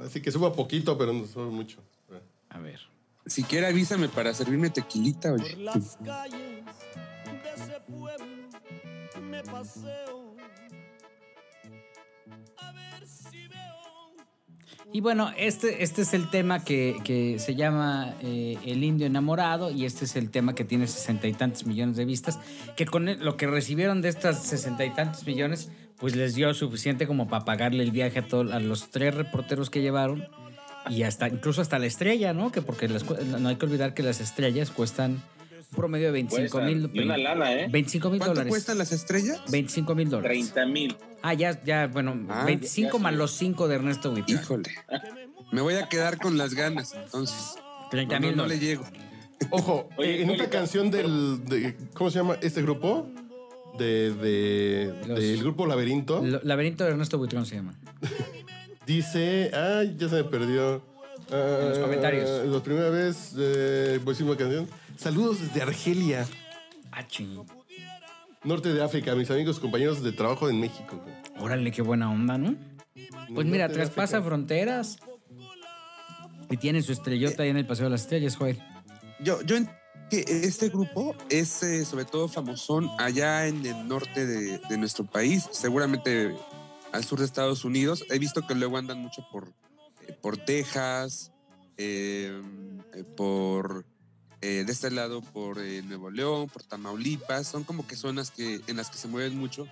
Así 0.03 0.23
que 0.23 0.31
suba 0.31 0.53
poquito, 0.53 0.97
pero 0.97 1.13
no 1.13 1.27
sube 1.27 1.51
mucho. 1.51 1.79
A 2.49 2.59
ver. 2.59 2.81
Siquiera 3.27 3.69
avísame 3.69 4.09
para 4.09 4.33
servirme 4.33 4.71
tequilita, 4.71 5.33
oye. 5.33 5.51
Por 5.51 5.59
las 5.59 5.97
calles 6.05 6.65
de 7.27 7.63
ese 7.63 7.81
pueblo 7.81 8.27
me 9.21 9.43
Y 14.93 15.01
bueno, 15.03 15.31
este, 15.37 15.85
este 15.85 16.03
es 16.03 16.15
el 16.15 16.29
tema 16.31 16.65
que, 16.65 16.97
que 17.05 17.39
se 17.39 17.55
llama 17.55 18.15
eh, 18.23 18.59
El 18.67 18.83
Indio 18.83 19.07
Enamorado 19.07 19.71
y 19.71 19.85
este 19.85 20.05
es 20.05 20.17
el 20.17 20.31
tema 20.31 20.55
que 20.57 20.65
tiene 20.65 20.89
sesenta 20.89 21.29
y 21.29 21.33
tantos 21.33 21.65
millones 21.65 21.97
de 21.97 22.05
vistas, 22.05 22.41
que 22.77 22.87
con 22.87 23.09
el- 23.09 23.25
lo 23.25 23.37
que 23.37 23.47
recibieron 23.47 24.03
de 24.03 24.09
estas 24.09 24.43
sesenta 24.43 24.85
y 24.85 24.91
tantos 24.91 25.25
millones, 25.27 25.71
pues 25.99 26.17
les 26.17 26.35
dio 26.35 26.53
suficiente 26.55 27.07
como 27.07 27.29
para 27.29 27.45
pagarle 27.45 27.85
el 27.85 27.93
viaje 27.93 28.19
a, 28.19 28.27
todo- 28.27 28.53
a 28.53 28.59
los 28.59 28.91
tres 28.91 29.15
reporteros 29.15 29.71
que 29.71 29.81
llevaron 29.81 30.27
y 30.89 31.05
hasta 31.05 31.29
incluso 31.29 31.61
hasta 31.63 31.79
la 31.79 31.87
estrella, 31.87 32.33
¿no? 32.33 32.51
Que 32.51 32.63
porque 32.63 32.89
las 32.89 33.05
no 33.09 33.49
hay 33.49 33.57
que 33.57 33.67
olvidar 33.67 33.95
que 33.95 34.03
las 34.03 34.21
estrellas 34.21 34.71
cuestan 34.71 35.23
promedio 35.75 36.07
de 36.07 36.13
25 36.13 36.61
mil 36.63 36.91
y 36.93 37.01
una 37.01 37.17
lana, 37.17 37.53
¿eh? 37.53 37.69
25 37.71 38.11
mil 38.11 38.19
¿Cuánto 38.19 38.35
dólares. 38.35 38.51
cuestan 38.51 38.79
las 38.79 38.93
estrellas? 38.93 39.41
25 39.51 39.95
mil 39.95 40.09
dólares. 40.11 40.53
30 40.53 40.67
mil. 40.67 40.97
Ah, 41.23 41.35
ya, 41.35 41.63
ya, 41.65 41.87
bueno, 41.87 42.19
Ah, 42.29 42.45
25 42.47 42.97
ya 42.99 43.03
más 43.03 43.15
los 43.15 43.31
5 43.33 43.69
de 43.69 43.75
Ernesto 43.77 44.11
Buitrón. 44.11 44.39
Híjole. 44.41 44.71
Me 45.53 45.61
voy 45.61 45.75
a 45.75 45.89
quedar 45.89 46.19
con 46.19 46.39
las 46.39 46.55
ganas, 46.55 46.95
entonces. 46.95 47.55
30 47.91 48.21
No, 48.21 48.27
mil 48.29 48.37
no, 48.37 48.43
no 48.45 48.49
le 48.49 48.59
llego. 48.59 48.85
Ojo, 49.51 49.89
Oye, 49.97 50.23
en 50.23 50.31
oye, 50.31 50.39
una 50.41 50.51
canción 50.51 50.91
del. 50.91 51.45
de- 51.45 51.77
¿Cómo 51.95 52.11
se 52.11 52.19
llama 52.19 52.37
este 52.41 52.63
grupo? 52.63 53.09
De, 53.79 54.13
de- 54.15 54.95
Los- 55.07 55.19
del 55.19 55.39
grupo 55.41 55.67
Laberinto. 55.67 56.25
Lo- 56.25 56.41
Laberinto 56.43 56.85
de 56.85 56.91
Ernesto 56.91 57.19
Buitrón 57.19 57.47
se 57.47 57.57
llama. 57.57 57.75
Dice. 58.87 59.51
Ay, 59.55 59.95
ya 59.99 60.09
se 60.09 60.17
me 60.17 60.25
perdió. 60.25 60.83
Ah, 61.33 61.59
En 61.63 61.69
los 61.71 61.79
comentarios. 61.79 62.47
La 62.47 62.61
primera 62.63 62.91
vez, 62.91 63.35
eh, 63.39 64.01
próxima 64.05 64.37
canción. 64.37 64.67
Saludos 65.01 65.41
desde 65.41 65.63
Argelia, 65.63 66.27
Ah, 66.93 67.07
ching. 67.07 67.43
norte 68.45 68.73
de 68.75 68.83
África, 68.83 69.15
mis 69.15 69.31
amigos, 69.31 69.59
compañeros 69.59 70.03
de 70.03 70.13
trabajo 70.13 70.49
en 70.51 70.61
México. 70.61 71.03
Órale, 71.39 71.71
qué 71.73 71.81
buena 71.83 72.11
onda, 72.11 72.37
¿no? 72.37 72.55
Pues 73.35 73.47
mira, 73.47 73.69
traspasa 73.71 74.21
fronteras. 74.23 74.99
Y 76.51 76.57
tiene 76.57 76.83
su 76.83 76.93
estrellota 76.93 77.45
ahí 77.45 77.49
en 77.51 77.57
el 77.57 77.67
Paseo 77.67 77.85
de 77.85 77.91
las 77.91 78.03
Estrellas, 78.03 78.37
Joel. 78.37 78.61
Yo, 79.21 79.41
yo 79.43 79.57
en- 79.57 79.71
que 80.11 80.25
este 80.27 80.69
grupo 80.69 81.15
es 81.29 81.63
eh, 81.63 81.85
sobre 81.85 82.05
todo 82.05 82.27
famosón 82.29 82.91
allá 82.99 83.47
en 83.47 83.65
el 83.65 83.87
norte 83.87 84.27
de, 84.27 84.59
de 84.59 84.77
nuestro 84.77 85.05
país, 85.07 85.47
seguramente 85.53 86.35
al 86.93 87.05
sur 87.05 87.21
de 87.21 87.25
Estados 87.25 87.65
Unidos. 87.65 88.05
He 88.11 88.19
visto 88.19 88.45
que 88.47 88.57
luego 88.57 88.77
andan 88.77 88.99
mucho 88.99 89.25
por, 89.31 89.53
eh, 90.09 90.13
por 90.21 90.37
Texas, 90.37 91.31
eh, 91.77 92.43
eh, 92.95 93.05
por 93.17 93.85
eh, 94.43 94.65
de 94.65 94.73
este 94.73 94.91
lado 94.91 95.21
por 95.21 95.59
eh, 95.59 95.83
Nuevo 95.83 96.11
León, 96.11 96.49
por 96.49 96.63
Tamaulipas. 96.63 97.47
Son 97.47 97.65
como 97.65 97.87
que 97.87 97.97
zonas 97.97 98.31
que, 98.31 98.61
en 98.67 98.77
las 98.77 98.91
que 98.91 98.99
se 98.99 99.09
mueven 99.09 99.37
mucho 99.37 99.67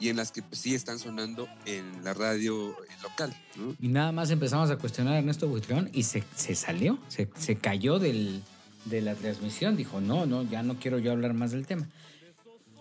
y 0.00 0.08
en 0.08 0.16
las 0.16 0.32
que 0.32 0.42
pues, 0.42 0.60
sí 0.60 0.74
están 0.74 0.98
sonando 0.98 1.48
en 1.66 2.04
la 2.04 2.14
radio 2.14 2.70
eh, 2.70 2.88
local. 3.02 3.34
¿no? 3.56 3.74
Y 3.80 3.88
nada 3.88 4.12
más 4.12 4.30
empezamos 4.30 4.70
a 4.70 4.76
cuestionar 4.76 5.14
a 5.14 5.18
Ernesto 5.18 5.48
Buitrón 5.48 5.90
y 5.92 6.04
se, 6.04 6.24
se 6.34 6.54
salió, 6.54 6.98
se, 7.08 7.28
se 7.36 7.56
cayó 7.56 7.98
del, 7.98 8.42
de 8.84 9.00
la 9.02 9.14
transmisión. 9.14 9.76
Dijo, 9.76 10.00
no, 10.00 10.26
no, 10.26 10.42
ya 10.44 10.62
no 10.62 10.78
quiero 10.78 10.98
yo 10.98 11.12
hablar 11.12 11.34
más 11.34 11.52
del 11.52 11.66
tema. 11.66 11.88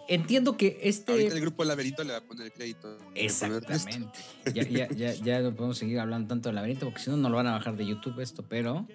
Entiendo 0.09 0.55
que 0.55 0.79
este... 0.83 1.11
Ahorita 1.11 1.35
el 1.35 1.41
grupo 1.41 1.65
Laberinto 1.65 2.03
le 2.03 2.13
va 2.13 2.19
a 2.19 2.21
poner 2.21 2.45
el 2.45 2.53
crédito. 2.53 2.97
Exactamente. 3.13 4.19
Ya, 4.53 4.63
ya, 4.63 4.87
ya, 4.87 5.13
ya 5.13 5.41
no 5.41 5.53
podemos 5.53 5.77
seguir 5.77 5.99
hablando 5.99 6.29
tanto 6.29 6.49
del 6.49 6.55
laberinto 6.55 6.85
porque 6.85 7.01
si 7.01 7.09
no, 7.09 7.17
no 7.17 7.29
lo 7.29 7.35
van 7.35 7.47
a 7.47 7.51
bajar 7.51 7.75
de 7.75 7.85
YouTube 7.85 8.21
esto, 8.21 8.45
pero 8.47 8.87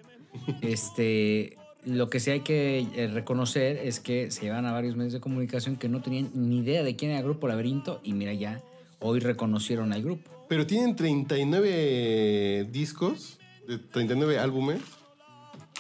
este, 0.62 1.58
lo 1.84 2.08
que 2.08 2.20
sí 2.20 2.30
hay 2.30 2.40
que 2.40 2.86
eh, 2.94 3.08
reconocer 3.08 3.76
es 3.78 4.00
que 4.00 4.30
se 4.30 4.42
llevan 4.42 4.66
a 4.66 4.72
varios 4.72 4.96
medios 4.96 5.12
de 5.12 5.20
comunicación 5.20 5.76
que 5.76 5.88
no 5.88 6.00
tenían 6.00 6.30
ni 6.34 6.58
idea 6.58 6.82
de 6.82 6.96
quién 6.96 7.10
era 7.10 7.20
el 7.20 7.24
Grupo 7.24 7.48
Laberinto 7.48 8.00
y 8.02 8.12
mira 8.12 8.32
ya, 8.32 8.62
hoy 9.00 9.20
reconocieron 9.20 9.92
al 9.92 10.02
grupo. 10.02 10.30
Pero 10.48 10.66
tienen 10.66 10.94
39 10.96 12.68
discos, 12.70 13.38
de 13.66 13.78
39 13.78 14.38
álbumes, 14.38 14.80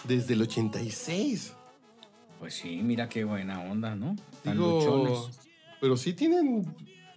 desde 0.04 0.34
el 0.34 0.42
86. 0.42 1.52
Pues 2.40 2.54
sí, 2.54 2.80
mira 2.82 3.08
qué 3.08 3.24
buena 3.24 3.60
onda, 3.60 3.94
¿no? 3.94 4.16
Tan 4.42 4.54
Digo, 4.54 4.80
luchones. 4.80 5.38
pero 5.80 5.96
sí 5.96 6.12
tienen. 6.12 6.74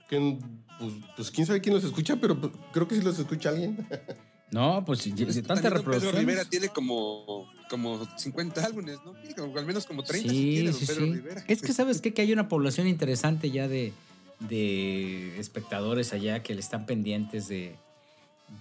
Que, 0.07 0.37
pues, 0.77 0.93
pues 1.15 1.31
quién 1.31 1.47
sabe 1.47 1.61
quién 1.61 1.73
los 1.73 1.83
escucha, 1.83 2.17
pero 2.17 2.39
pues, 2.39 2.53
creo 2.71 2.87
que 2.87 2.95
sí 2.95 3.01
los 3.01 3.17
escucha 3.17 3.49
alguien. 3.49 3.87
No, 4.55 4.83
pues 4.85 5.03
de 5.03 5.11
Pues, 5.25 5.35
tantas 5.43 5.63
también 5.63 5.83
don 5.83 5.99
Pedro. 6.01 6.11
Rivera 6.17 6.45
tiene 6.45 6.69
como, 6.69 7.51
como 7.69 8.05
50 8.17 8.63
álbumes, 8.65 8.97
¿no? 9.05 9.13
Como- 9.35 9.57
al 9.57 9.65
menos 9.65 9.85
como 9.85 10.01
30 10.03 10.29
si 10.31 10.35
Sí, 10.37 10.73
sí, 10.73 10.85
Pedro 10.85 11.05
sí. 11.05 11.11
Rivera. 11.13 11.43
Es 11.47 11.61
que 11.61 11.73
sabes 11.73 11.99
qué? 12.01 12.13
que 12.13 12.21
hay 12.21 12.31
una 12.31 12.47
población 12.47 12.87
interesante 12.87 13.51
ya 13.51 13.67
de, 13.67 13.91
de 14.39 15.39
espectadores 15.39 16.13
allá 16.13 16.41
que 16.41 16.53
le 16.53 16.61
están 16.61 16.85
pendientes 16.85 17.47
de, 17.47 17.75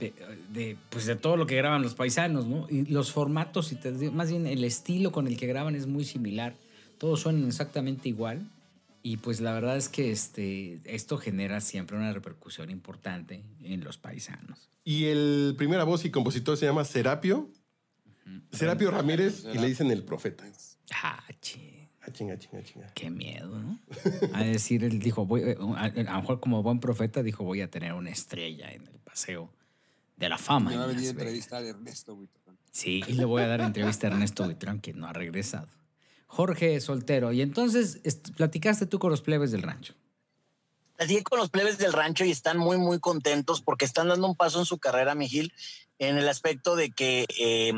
de, 0.01 0.13
de, 0.53 0.77
pues 0.91 1.07
de 1.07 1.17
todo 1.17 1.37
lo 1.37 1.47
que 1.47 1.57
graban 1.57 1.83
los 1.83 1.95
paisanos, 1.95 2.47
¿no? 2.47 2.67
Y 2.69 2.87
los 2.87 3.13
formatos, 3.13 3.71
y 3.73 3.77
te 3.77 3.91
más 4.11 4.31
bien 4.31 4.47
el 4.47 4.65
estilo 4.65 5.13
con 5.13 5.27
el 5.29 5.37
que 5.37 5.47
graban 5.47 5.75
es 5.77 5.87
muy 5.87 6.05
similar. 6.05 6.55
Todos 6.99 7.21
suenan 7.21 7.47
exactamente 7.47 8.09
igual. 8.09 8.49
Y 9.03 9.19
pues 9.19 9.41
la 9.41 9.53
verdad 9.53 9.77
es 9.77 9.89
que 9.91 10.11
este, 10.11 10.81
esto 10.85 11.19
genera 11.19 11.61
siempre 11.61 11.97
una 11.97 12.11
repercusión 12.13 12.71
importante 12.71 13.43
en 13.63 13.85
los 13.85 13.99
paisanos. 13.99 14.71
Y 14.85 15.07
el 15.07 15.55
primera 15.57 15.85
voz 15.85 16.05
y 16.05 16.11
compositor 16.11 16.57
se 16.57 16.67
llama 16.67 16.85
Serapio. 16.85 17.51
Serapio 18.53 18.91
Ramírez 18.91 19.45
y 19.53 19.59
le 19.59 19.67
dicen 19.67 19.91
el 19.91 20.05
profeta. 20.05 20.45
Ah. 20.93 21.25
Ah, 22.07 22.11
chinga, 22.13 22.39
chinga, 22.39 22.63
chinga. 22.63 22.87
Qué 22.95 23.09
miedo, 23.11 23.59
¿no? 23.59 23.81
A 24.35 24.45
decir, 24.45 24.85
él 24.85 24.99
dijo, 24.99 25.25
voy, 25.25 25.41
eh, 25.41 25.57
a, 25.77 25.85
a 25.85 25.89
lo 25.89 26.21
mejor 26.21 26.39
como 26.39 26.63
buen 26.63 26.79
profeta, 26.79 27.23
dijo, 27.23 27.45
voy 27.45 27.63
a 27.63 27.71
tener 27.71 27.95
una 27.95 28.11
estrella 28.11 28.71
en 28.73 28.87
el 28.87 28.99
paseo 28.99 29.51
de 30.17 30.29
la 30.29 30.37
fama. 30.37 30.71
Me 30.71 30.77
va 30.77 30.83
a 30.85 30.91
en 30.91 30.97
venir 30.97 31.09
a 31.11 31.13
Las 31.13 31.17
Vegas". 31.17 31.27
entrevistar 31.27 31.65
a 31.65 31.69
Ernesto 31.69 32.15
Buitrón. 32.15 32.59
Sí, 32.71 33.03
y 33.09 33.13
le 33.15 33.25
voy 33.25 33.43
a 33.43 33.47
dar 33.47 33.63
entrevista 33.63 34.07
a 34.07 34.11
Ernesto 34.11 34.45
Buitrón, 34.45 34.81
que 34.81 34.93
no 34.93 35.07
ha 35.07 35.15
regresado. 35.15 35.69
Jorge 36.27 36.79
Soltero, 36.81 37.33
y 37.33 37.41
entonces 37.41 38.01
platicaste 38.37 38.85
tú 38.87 38.99
con 38.99 39.11
los 39.11 39.23
plebes 39.23 39.51
del 39.51 39.63
rancho. 39.63 39.95
Platiqué 40.97 41.23
con 41.25 41.39
los 41.39 41.51
plebes 41.51 41.79
del 41.79 41.93
rancho 41.93 42.25
y 42.25 42.31
están 42.31 42.57
muy, 42.57 42.79
muy 42.79 43.01
contentos 43.01 43.61
porque 43.61 43.85
están 43.85 44.09
dando 44.09 44.29
un 44.29 44.37
paso 44.37 44.61
en 44.61 44.67
su 44.67 44.79
carrera, 44.79 45.15
Mijil, 45.15 45.53
en 45.99 46.19
el 46.19 46.29
aspecto 46.29 46.77
de 46.77 46.91
que 46.91 47.27
eh, 47.37 47.73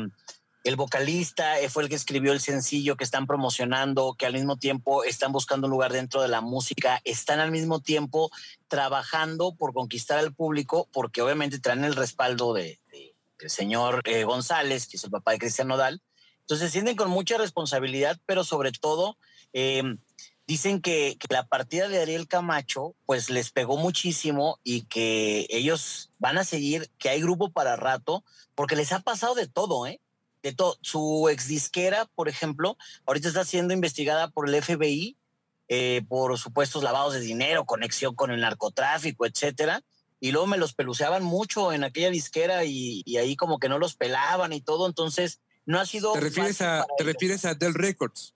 el 0.63 0.75
vocalista 0.75 1.59
eh, 1.59 1.69
fue 1.69 1.83
el 1.83 1.89
que 1.89 1.95
escribió 1.95 2.33
el 2.33 2.41
sencillo 2.41 2.97
que 2.97 3.03
están 3.03 3.25
promocionando, 3.25 4.15
que 4.17 4.25
al 4.25 4.33
mismo 4.33 4.57
tiempo 4.57 5.03
están 5.03 5.31
buscando 5.31 5.65
un 5.65 5.71
lugar 5.71 5.93
dentro 5.93 6.21
de 6.21 6.27
la 6.27 6.41
música, 6.41 7.01
están 7.05 7.39
al 7.39 7.51
mismo 7.51 7.79
tiempo 7.79 8.29
trabajando 8.67 9.55
por 9.55 9.73
conquistar 9.73 10.19
al 10.19 10.33
público, 10.33 10.87
porque 10.91 11.21
obviamente 11.21 11.59
traen 11.59 11.85
el 11.85 11.95
respaldo 11.95 12.53
de, 12.53 12.79
del 13.39 13.49
señor 13.49 14.01
eh, 14.03 14.25
González, 14.25 14.87
que 14.87 14.97
es 14.97 15.03
el 15.05 15.11
papá 15.11 15.31
de 15.31 15.39
Cristian 15.39 15.69
Nodal. 15.69 16.01
Entonces 16.41 16.67
se 16.67 16.73
sienten 16.73 16.95
con 16.95 17.09
mucha 17.09 17.37
responsabilidad, 17.37 18.19
pero 18.25 18.43
sobre 18.43 18.71
todo 18.73 19.17
dicen 20.47 20.81
que, 20.81 21.17
que 21.19 21.27
la 21.33 21.45
partida 21.47 21.87
de 21.87 22.01
Ariel 22.01 22.27
Camacho 22.27 22.95
pues 23.05 23.29
les 23.29 23.51
pegó 23.51 23.77
muchísimo 23.77 24.59
y 24.63 24.83
que 24.83 25.45
ellos 25.49 26.11
van 26.19 26.37
a 26.37 26.43
seguir, 26.43 26.89
que 26.97 27.09
hay 27.09 27.21
grupo 27.21 27.51
para 27.51 27.75
rato, 27.75 28.23
porque 28.55 28.75
les 28.75 28.91
ha 28.93 29.01
pasado 29.01 29.35
de 29.35 29.47
todo, 29.47 29.85
¿eh? 29.85 29.99
De 30.41 30.53
todo. 30.53 30.77
Su 30.81 31.27
ex 31.29 31.47
disquera, 31.47 32.05
por 32.15 32.29
ejemplo, 32.29 32.77
ahorita 33.05 33.27
está 33.27 33.43
siendo 33.43 33.73
investigada 33.73 34.29
por 34.29 34.47
el 34.47 34.63
FBI 34.63 35.17
eh, 35.69 36.01
por 36.07 36.37
supuestos 36.37 36.81
lavados 36.81 37.13
de 37.13 37.19
dinero, 37.19 37.65
conexión 37.65 38.15
con 38.15 38.31
el 38.31 38.39
narcotráfico, 38.39 39.25
etcétera. 39.25 39.83
Y 40.19 40.31
luego 40.31 40.47
me 40.47 40.57
los 40.57 40.73
peluceaban 40.73 41.23
mucho 41.23 41.73
en 41.73 41.83
aquella 41.83 42.09
disquera 42.09 42.63
y, 42.63 43.03
y 43.05 43.17
ahí 43.17 43.35
como 43.35 43.59
que 43.59 43.67
no 43.67 43.77
los 43.77 43.95
pelaban 43.95 44.53
y 44.53 44.61
todo. 44.61 44.87
Entonces, 44.87 45.41
no 45.65 45.79
ha 45.79 45.85
sido. 45.85 46.13
¿Te 46.13 46.19
a, 46.19 46.85
refieres 46.99 47.45
a 47.45 47.53
Dell 47.53 47.73
Records? 47.73 48.33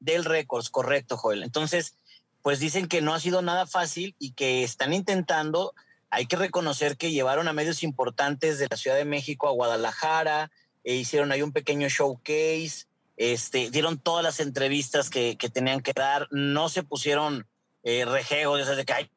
Del 0.00 0.24
Records, 0.24 0.70
correcto, 0.70 1.16
Joel. 1.16 1.42
Entonces, 1.42 1.96
pues 2.42 2.58
dicen 2.58 2.88
que 2.88 3.02
no 3.02 3.14
ha 3.14 3.20
sido 3.20 3.42
nada 3.42 3.66
fácil 3.66 4.16
y 4.18 4.32
que 4.32 4.64
están 4.64 4.92
intentando. 4.92 5.74
Hay 6.10 6.26
que 6.26 6.36
reconocer 6.36 6.96
que 6.96 7.12
llevaron 7.12 7.48
a 7.48 7.52
medios 7.52 7.82
importantes 7.82 8.58
de 8.58 8.66
la 8.70 8.76
Ciudad 8.76 8.96
de 8.96 9.04
México 9.04 9.46
a 9.46 9.52
Guadalajara, 9.52 10.50
e 10.82 10.94
hicieron 10.94 11.30
ahí 11.30 11.42
un 11.42 11.52
pequeño 11.52 11.88
showcase, 11.88 12.86
este, 13.16 13.70
dieron 13.70 13.98
todas 13.98 14.24
las 14.24 14.40
entrevistas 14.40 15.10
que, 15.10 15.36
que 15.36 15.50
tenían 15.50 15.82
que 15.82 15.92
dar, 15.92 16.26
no 16.30 16.70
se 16.70 16.82
pusieron 16.82 17.46
eh, 17.82 18.06
rejegos, 18.06 18.58
ya 18.58 18.64
sabes, 18.64 18.78
de 18.78 18.84
que 18.86 18.92
ay, 18.94 19.10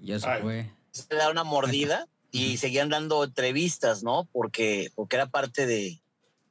Ya 0.00 0.20
se 0.20 0.28
Ay. 0.28 0.42
fue. 0.42 0.70
se 0.92 1.12
da 1.14 1.30
una 1.30 1.42
mordida 1.42 2.06
y 2.30 2.56
seguían 2.58 2.88
dando 2.88 3.24
entrevistas, 3.24 4.02
¿no? 4.04 4.28
Porque, 4.32 4.90
porque 4.94 5.16
era 5.16 5.26
parte 5.26 5.66
de, 5.66 6.00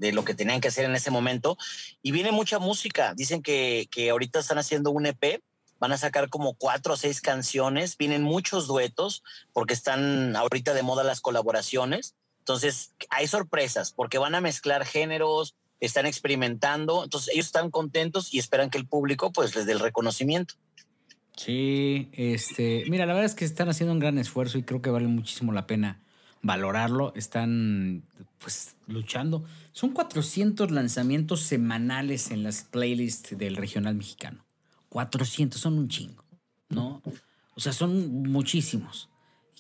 de 0.04 0.12
lo 0.12 0.26
que 0.26 0.34
tenían 0.34 0.60
que 0.60 0.68
hacer 0.68 0.86
en 0.86 0.96
ese 0.96 1.12
momento. 1.12 1.58
Y 2.02 2.12
viene 2.12 2.32
mucha 2.32 2.60
música. 2.60 3.14
Dicen 3.16 3.42
que, 3.42 3.88
que 3.90 4.10
ahorita 4.10 4.40
están 4.40 4.58
haciendo 4.58 4.92
un 4.92 5.06
EP. 5.06 5.42
Van 5.80 5.94
a 5.94 5.98
sacar 5.98 6.30
como 6.30 6.56
cuatro 6.56 6.94
o 6.94 6.98
seis 6.98 7.22
canciones. 7.22 7.98
Vienen 7.98 8.22
muchos 8.22 8.68
duetos 8.68 9.24
porque 9.54 9.74
están 9.74 10.36
ahorita 10.36 10.74
de 10.74 10.84
moda 10.84 11.04
las 11.04 11.22
colaboraciones. 11.22 12.16
Entonces, 12.40 12.94
hay 13.10 13.28
sorpresas 13.28 13.94
porque 13.94 14.18
van 14.18 14.36
a 14.36 14.42
mezclar 14.42 14.86
géneros, 14.86 15.56
están 15.80 16.06
experimentando. 16.06 17.06
Entonces, 17.06 17.34
ellos 17.34 17.46
están 17.46 17.72
contentos 17.72 18.34
y 18.34 18.40
esperan 18.40 18.70
que 18.70 18.78
el 18.78 18.88
público 18.88 19.32
pues 19.32 19.56
les 19.56 19.66
dé 19.66 19.72
el 19.72 19.80
reconocimiento. 19.80 20.56
Sí, 21.38 22.10
este, 22.12 22.84
mira, 22.90 23.06
la 23.06 23.14
verdad 23.14 23.26
es 23.26 23.36
que 23.36 23.46
están 23.46 23.70
haciendo 23.70 23.94
un 23.94 24.00
gran 24.00 24.18
esfuerzo 24.18 24.58
y 24.58 24.64
creo 24.64 24.82
que 24.82 24.90
vale 24.90 25.08
muchísimo 25.08 25.54
la 25.54 25.66
pena 25.66 26.02
valorarlo. 26.42 27.14
Están, 27.16 28.04
pues, 28.44 28.76
luchando. 28.88 29.46
Son 29.72 29.92
400 29.92 30.70
lanzamientos 30.70 31.42
semanales 31.42 32.30
en 32.30 32.44
las 32.44 32.64
playlists 32.64 33.38
del 33.38 33.56
regional 33.56 33.96
mexicano. 33.96 34.46
400, 34.90 35.60
son 35.60 35.80
un 35.80 35.88
chingo, 35.88 36.24
¿no? 36.70 37.02
O 37.56 37.60
sea, 37.60 37.72
son 37.72 38.24
muchísimos. 38.24 39.10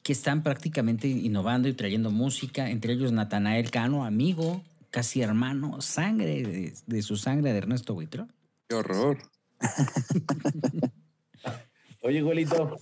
Que 0.03 0.11
están 0.11 0.43
prácticamente 0.43 1.07
innovando 1.07 1.69
y 1.69 1.73
trayendo 1.73 2.11
música, 2.11 2.69
entre 2.69 2.93
ellos 2.93 3.13
Natanael 3.13 3.71
Cano, 3.71 4.03
amigo, 4.03 4.61
casi 4.91 5.21
hermano, 5.21 5.81
sangre 5.81 6.43
de, 6.43 6.73
de 6.85 7.01
su 7.01 7.15
sangre 7.15 7.53
de 7.53 7.57
Ernesto 7.59 7.93
Buitrón. 7.93 8.33
Qué 8.67 8.75
horror. 8.75 9.17
Oye, 12.01 12.21
güelito, 12.21 12.77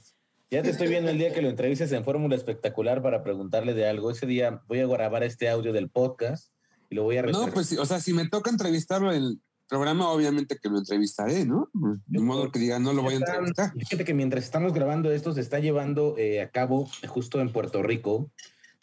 ya 0.51 0.61
te 0.61 0.69
estoy 0.69 0.89
viendo 0.89 1.09
el 1.09 1.17
día 1.17 1.33
que 1.33 1.41
lo 1.41 1.49
entrevistes 1.49 1.93
en 1.93 2.03
Fórmula 2.03 2.35
Espectacular 2.35 3.01
para 3.01 3.23
preguntarle 3.23 3.73
de 3.73 3.87
algo. 3.87 4.11
Ese 4.11 4.27
día 4.27 4.61
voy 4.67 4.79
a 4.81 4.85
grabar 4.85 5.23
este 5.23 5.47
audio 5.47 5.71
del 5.71 5.89
podcast 5.89 6.51
y 6.89 6.95
lo 6.95 7.03
voy 7.03 7.17
a 7.17 7.21
No, 7.21 7.47
pues, 7.47 7.71
o 7.77 7.85
sea, 7.85 8.01
si 8.01 8.11
me 8.13 8.27
toca 8.27 8.51
entrevistarlo 8.51 9.13
en 9.13 9.23
el 9.23 9.39
programa, 9.69 10.09
obviamente 10.09 10.57
que 10.61 10.67
lo 10.67 10.79
entrevistaré, 10.79 11.45
¿no? 11.45 11.69
De 12.05 12.19
modo 12.19 12.51
que 12.51 12.59
diga, 12.59 12.79
no 12.79 12.91
lo 12.91 13.01
voy 13.01 13.13
a 13.13 13.17
entrevistar. 13.17 13.71
Fíjate 13.79 14.03
que 14.03 14.13
mientras 14.13 14.43
estamos 14.43 14.73
grabando 14.73 15.09
esto, 15.09 15.31
se 15.31 15.39
está 15.39 15.59
llevando 15.59 16.17
eh, 16.17 16.41
a 16.41 16.49
cabo 16.49 16.89
justo 17.07 17.39
en 17.39 17.53
Puerto 17.53 17.81
Rico. 17.81 18.29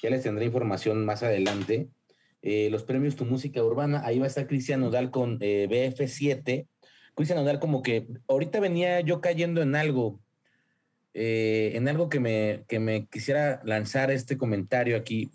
Ya 0.03 0.09
les 0.09 0.23
tendré 0.23 0.47
información 0.47 1.05
más 1.05 1.23
adelante. 1.23 1.91
Eh, 2.41 2.71
los 2.71 2.85
premios 2.85 3.15
Tu 3.17 3.27
Música 3.27 3.63
Urbana. 3.63 4.01
Ahí 4.07 4.19
va 4.19 4.25
a 4.25 4.29
estar 4.29 4.47
Cristian 4.47 4.81
Nodal 4.81 5.11
con 5.11 5.37
eh, 5.43 5.69
BF7. 5.71 6.67
Cristian 7.15 7.39
Nodal, 7.39 7.61
como 7.61 7.83
que 7.83 8.09
ahorita 8.27 8.59
venía 8.59 9.03
yo 9.03 9.21
cayendo 9.21 9.61
en 9.61 9.77
algo, 9.77 10.19
eh, 11.21 11.73
en 11.77 11.89
algo 11.89 12.09
que 12.09 12.21
me, 12.21 12.63
que 12.69 12.79
me 12.79 13.07
quisiera 13.07 13.61
lanzar 13.65 14.13
este 14.13 14.39
comentario 14.39 14.97
aquí. 14.97 15.33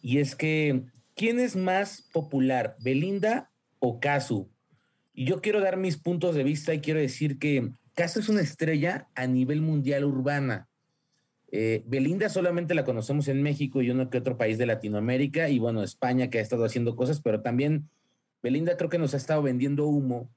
Y 0.00 0.16
es 0.16 0.34
que, 0.34 0.84
¿quién 1.14 1.38
es 1.38 1.56
más 1.56 2.08
popular, 2.14 2.74
Belinda 2.80 3.50
o 3.78 4.00
Casu? 4.00 4.48
Y 5.12 5.26
yo 5.26 5.42
quiero 5.42 5.60
dar 5.60 5.76
mis 5.76 5.98
puntos 5.98 6.34
de 6.36 6.42
vista 6.42 6.72
y 6.72 6.80
quiero 6.80 7.00
decir 7.00 7.38
que 7.38 7.68
Casu 7.92 8.20
es 8.20 8.30
una 8.30 8.40
estrella 8.40 9.08
a 9.14 9.26
nivel 9.26 9.60
mundial 9.60 10.06
urbana. 10.06 10.68
Eh, 11.52 11.82
Belinda 11.84 12.30
solamente 12.30 12.74
la 12.74 12.86
conocemos 12.86 13.28
en 13.28 13.42
México 13.42 13.82
y 13.82 13.90
uno 13.90 14.08
que 14.08 14.16
otro 14.16 14.38
país 14.38 14.56
de 14.56 14.64
Latinoamérica 14.64 15.50
y 15.50 15.58
bueno, 15.58 15.82
España 15.82 16.30
que 16.30 16.38
ha 16.38 16.42
estado 16.42 16.64
haciendo 16.64 16.96
cosas, 16.96 17.20
pero 17.20 17.42
también 17.42 17.90
Belinda 18.42 18.78
creo 18.78 18.88
que 18.88 18.96
nos 18.96 19.12
ha 19.12 19.18
estado 19.18 19.42
vendiendo 19.42 19.86
humo 19.86 20.30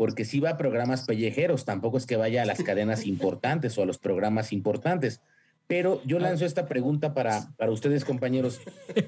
porque 0.00 0.24
sí 0.24 0.40
va 0.40 0.48
a 0.48 0.56
programas 0.56 1.04
pellejeros, 1.04 1.66
tampoco 1.66 1.98
es 1.98 2.06
que 2.06 2.16
vaya 2.16 2.40
a 2.40 2.46
las 2.46 2.62
cadenas 2.62 3.04
importantes 3.06 3.76
o 3.76 3.82
a 3.82 3.84
los 3.84 3.98
programas 3.98 4.50
importantes. 4.50 5.20
Pero 5.66 6.00
yo 6.06 6.18
lanzo 6.18 6.46
esta 6.46 6.64
pregunta 6.66 7.12
para, 7.12 7.52
para 7.58 7.70
ustedes, 7.70 8.06
compañeros. 8.06 8.62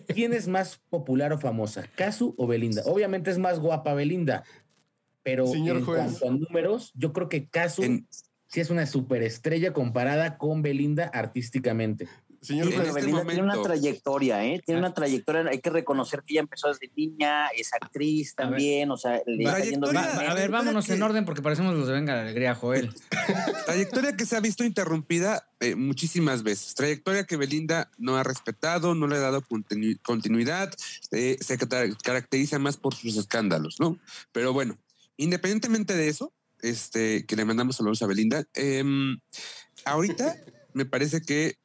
¿Quién 0.09 0.35
es 0.35 0.49
más 0.49 0.83
popular 0.91 1.33
o 1.33 1.39
famosa, 1.39 1.89
Casu 1.95 2.35
o 2.37 2.47
Belinda? 2.47 2.83
Obviamente 2.85 3.31
es 3.31 3.39
más 3.39 3.59
guapa 3.59 3.95
Belinda, 3.95 4.45
pero 5.23 5.47
Señor 5.47 5.79
en 5.79 5.85
juez. 5.87 5.99
cuanto 5.99 6.29
a 6.29 6.31
números, 6.31 6.93
yo 6.95 7.15
creo 7.15 7.31
que 7.31 7.49
Casu 7.49 7.85
En- 7.85 8.07
sí 8.49 8.61
es 8.61 8.69
una 8.69 8.85
superestrella 8.85 9.73
comparada 9.73 10.37
con 10.37 10.61
Belinda 10.61 11.07
artísticamente. 11.07 12.07
Señor 12.43 12.67
juez, 12.75 12.89
este 12.89 12.93
Belinda 13.01 13.25
tiene 13.25 13.43
una 13.43 13.63
trayectoria, 13.63 14.45
¿eh? 14.45 14.61
Tiene 14.67 14.81
una 14.81 14.93
trayectoria, 14.93 15.45
hay 15.49 15.61
que 15.61 15.71
reconocer 15.71 16.25
que 16.27 16.35
ella 16.35 16.41
empezó 16.41 16.67
desde 16.69 16.91
niña, 16.97 17.47
es 17.57 17.73
actriz 17.73 18.35
también, 18.35 18.91
o 18.91 18.97
sea, 18.97 19.23
le 19.27 19.45
está 19.45 19.61
yendo 19.61 19.89
bien. 19.91 20.03
A 20.05 20.35
ver, 20.35 20.51
vámonos 20.51 20.89
en 20.91 20.97
que- 20.97 21.03
orden 21.05 21.25
porque 21.25 21.41
parecemos 21.41 21.73
los 21.75 21.87
de 21.87 21.93
Venga 21.93 22.17
la 22.17 22.23
Alegría, 22.23 22.57
Joel. 22.57 22.93
Trayectoria 23.67 24.17
que 24.17 24.27
se 24.27 24.37
ha 24.37 24.41
visto 24.41 24.65
interrumpida 24.65 25.49
eh, 25.61 25.77
muchísimas 25.77 26.43
veces. 26.43 26.75
Trayectoria 26.75 27.25
que 27.25 27.37
Belinda 27.37 27.91
no 27.97 28.17
ha 28.17 28.25
respetado, 28.25 28.95
no 28.97 29.07
le 29.07 29.17
ha 29.17 29.21
dado 29.21 29.43
continu- 29.43 30.01
continuidad, 30.03 30.75
eh, 31.13 31.37
se 31.41 31.57
ca- 31.59 31.89
caracteriza 32.03 32.59
más 32.59 32.77
por 32.77 32.95
sus 32.95 33.17
escándalos, 33.17 33.79
¿no? 33.79 33.99
Pero 34.33 34.53
bueno, 34.53 34.77
independientemente 35.17 35.95
de 35.95 36.09
eso, 36.09 36.33
este, 36.61 37.25
que 37.25 37.37
le 37.37 37.45
mandamos 37.45 37.77
saludos 37.77 38.03
a 38.03 38.07
Belinda, 38.07 38.45
em, 38.55 39.19
ahorita 39.85 40.37
me 40.75 40.85
parece 40.87 41.21
que 41.21 41.57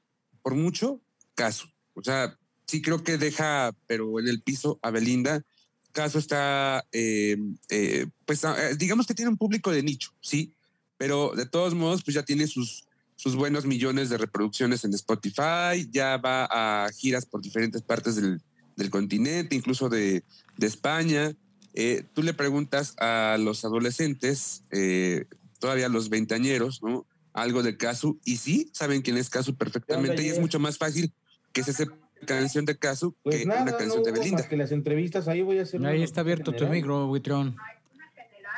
por 0.48 0.56
mucho, 0.56 1.02
caso. 1.36 1.68
O 1.94 2.02
sea, 2.02 2.40
sí 2.68 2.82
creo 2.82 3.04
que 3.04 3.18
deja, 3.18 3.76
pero 3.86 4.18
en 4.18 4.30
el 4.30 4.42
piso 4.42 4.80
a 4.82 4.92
Belinda. 4.92 5.44
Caso 5.92 6.20
está, 6.20 6.86
eh, 6.94 7.36
eh, 7.68 8.08
pues 8.26 8.46
ah, 8.46 8.56
digamos 8.78 9.08
que 9.08 9.14
tiene 9.14 9.30
un 9.30 9.38
público 9.38 9.72
de 9.72 9.84
nicho, 9.84 10.14
sí, 10.22 10.54
pero 10.98 11.34
de 11.36 11.46
todos 11.46 11.74
modos, 11.74 12.02
pues 12.02 12.16
ya 12.16 12.24
tiene 12.24 12.48
sus, 12.48 12.86
sus 13.18 13.36
buenos 13.36 13.66
millones 13.66 14.10
de 14.10 14.18
reproducciones 14.18 14.86
en 14.86 14.94
Spotify, 14.94 15.86
ya 15.92 16.16
va 16.16 16.46
a 16.46 16.90
giras 16.94 17.26
por 17.26 17.42
diferentes 17.42 17.82
partes 17.82 18.16
del, 18.16 18.42
del 18.78 18.90
continente, 18.90 19.54
incluso 19.54 19.90
de, 19.90 20.24
de 20.56 20.68
España. 20.68 21.36
Eh, 21.74 22.06
tú 22.14 22.24
le 22.24 22.34
preguntas 22.34 22.96
a 23.00 23.36
los 23.38 23.66
adolescentes, 23.66 24.64
eh, 24.72 25.26
todavía 25.60 25.90
los 25.90 26.08
veinteañeros, 26.08 26.82
¿no? 26.82 27.06
Algo 27.38 27.62
de 27.62 27.78
Casu, 27.78 28.20
y 28.26 28.38
sí, 28.38 28.70
saben 28.74 29.02
quién 29.04 29.16
es 29.18 29.30
Casu 29.30 29.56
perfectamente, 29.56 30.24
y 30.24 30.30
es 30.30 30.40
mucho 30.40 30.60
más 30.60 30.78
fácil 30.80 31.14
que 31.54 31.64
se 31.64 31.72
sepa 31.72 31.94
canción 32.26 32.66
de 32.66 32.76
Casu 32.78 33.16
Pues 33.22 33.36
que 33.38 33.46
nada, 33.46 33.62
una 33.62 33.72
no 33.74 33.78
canción 33.78 34.04
de 34.04 34.12
Belinda. 34.12 34.38
más 34.40 34.48
que 34.48 34.58
las 34.58 34.72
entrevistas, 34.72 35.28
ahí 35.28 35.44
voy 35.44 35.60
a 35.60 35.62
hacer 35.62 35.86
Ahí 35.86 36.02
está 36.02 36.22
abierto 36.22 36.52
tu 36.52 36.66
micro, 36.68 37.06
Buitrón. 37.06 37.56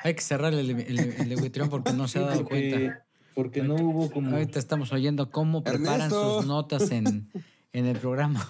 Hay 0.05 0.13
que 0.13 0.21
cerrar 0.21 0.53
el, 0.53 0.69
el, 0.69 0.97
el 0.99 1.27
de 1.29 1.35
Buitrón 1.35 1.69
porque 1.69 1.91
no 1.91 2.07
se 2.07 2.19
ha 2.19 2.21
dado 2.21 2.43
porque, 2.45 2.69
cuenta. 2.71 3.05
porque 3.35 3.63
no 3.63 3.75
hubo 3.75 4.09
como... 4.09 4.31
Ahorita 4.31 4.59
estamos 4.59 4.93
oyendo 4.93 5.29
cómo 5.29 5.61
preparan 5.61 5.93
Ernesto. 6.03 6.37
sus 6.37 6.45
notas 6.47 6.89
en, 6.91 7.29
en 7.73 7.85
el 7.85 7.97
programa. 7.97 8.49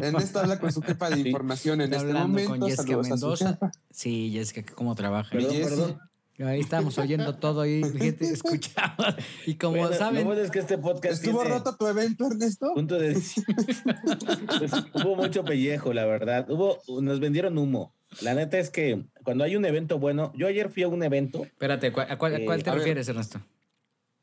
Ernesto 0.00 0.38
habla 0.40 0.58
con 0.58 0.72
su 0.72 0.80
jefa 0.80 1.10
de 1.10 1.16
Sí. 1.16 1.28
información 1.28 1.82
en 1.82 1.92
Está 1.92 1.96
este 1.98 2.08
hablando 2.08 2.28
momento. 2.28 2.50
con 2.60 2.70
Jessica 2.70 2.96
Mendoza. 2.96 3.58
Sí, 3.90 4.30
Jessica, 4.32 4.62
que 4.62 4.72
cómo 4.72 4.94
trabaja. 4.94 5.28
Perdón, 5.30 5.54
perdón. 5.62 5.98
Ahí 6.38 6.60
estamos 6.60 6.98
oyendo 6.98 7.34
todo 7.36 7.62
ahí, 7.62 7.82
gente, 7.98 8.26
escuchamos. 8.30 9.14
Y 9.46 9.54
como 9.54 9.72
Bueno, 9.78 9.90
Lo 9.90 9.96
saben, 9.96 10.24
bueno 10.26 10.42
es 10.42 10.50
que 10.50 10.58
este 10.58 10.76
podcast 10.78 11.14
¿Estuvo 11.24 11.40
tiene 11.42 11.56
roto 11.56 11.76
tu 11.76 11.86
evento, 11.86 12.26
Ernesto? 12.26 12.74
punto 12.74 12.98
de... 12.98 13.14
Pues, 14.58 14.72
hubo 14.94 15.16
mucho 15.16 15.44
pellejo, 15.44 15.92
la 15.92 16.04
verdad. 16.04 16.48
Hubo, 16.50 16.78
nos 17.00 17.20
vendieron 17.20 17.56
humo. 17.58 17.94
La 18.20 18.34
neta 18.34 18.58
es 18.58 18.70
que 18.70 19.04
cuando 19.24 19.44
hay 19.44 19.56
un 19.56 19.64
evento 19.64 19.98
bueno, 19.98 20.32
yo 20.36 20.46
ayer 20.46 20.68
fui 20.70 20.82
a 20.82 20.88
un 20.88 21.02
evento, 21.02 21.44
espérate, 21.44 21.90
¿cuál- 21.92 22.10
¿a 22.10 22.16
cuál, 22.18 22.34
a 22.36 22.44
cuál 22.44 22.60
Eh, 22.60 22.62
te 22.62 22.70
a 22.70 22.72
ver. 22.74 22.80
refieres, 22.80 23.08
Ernesto? 23.08 23.40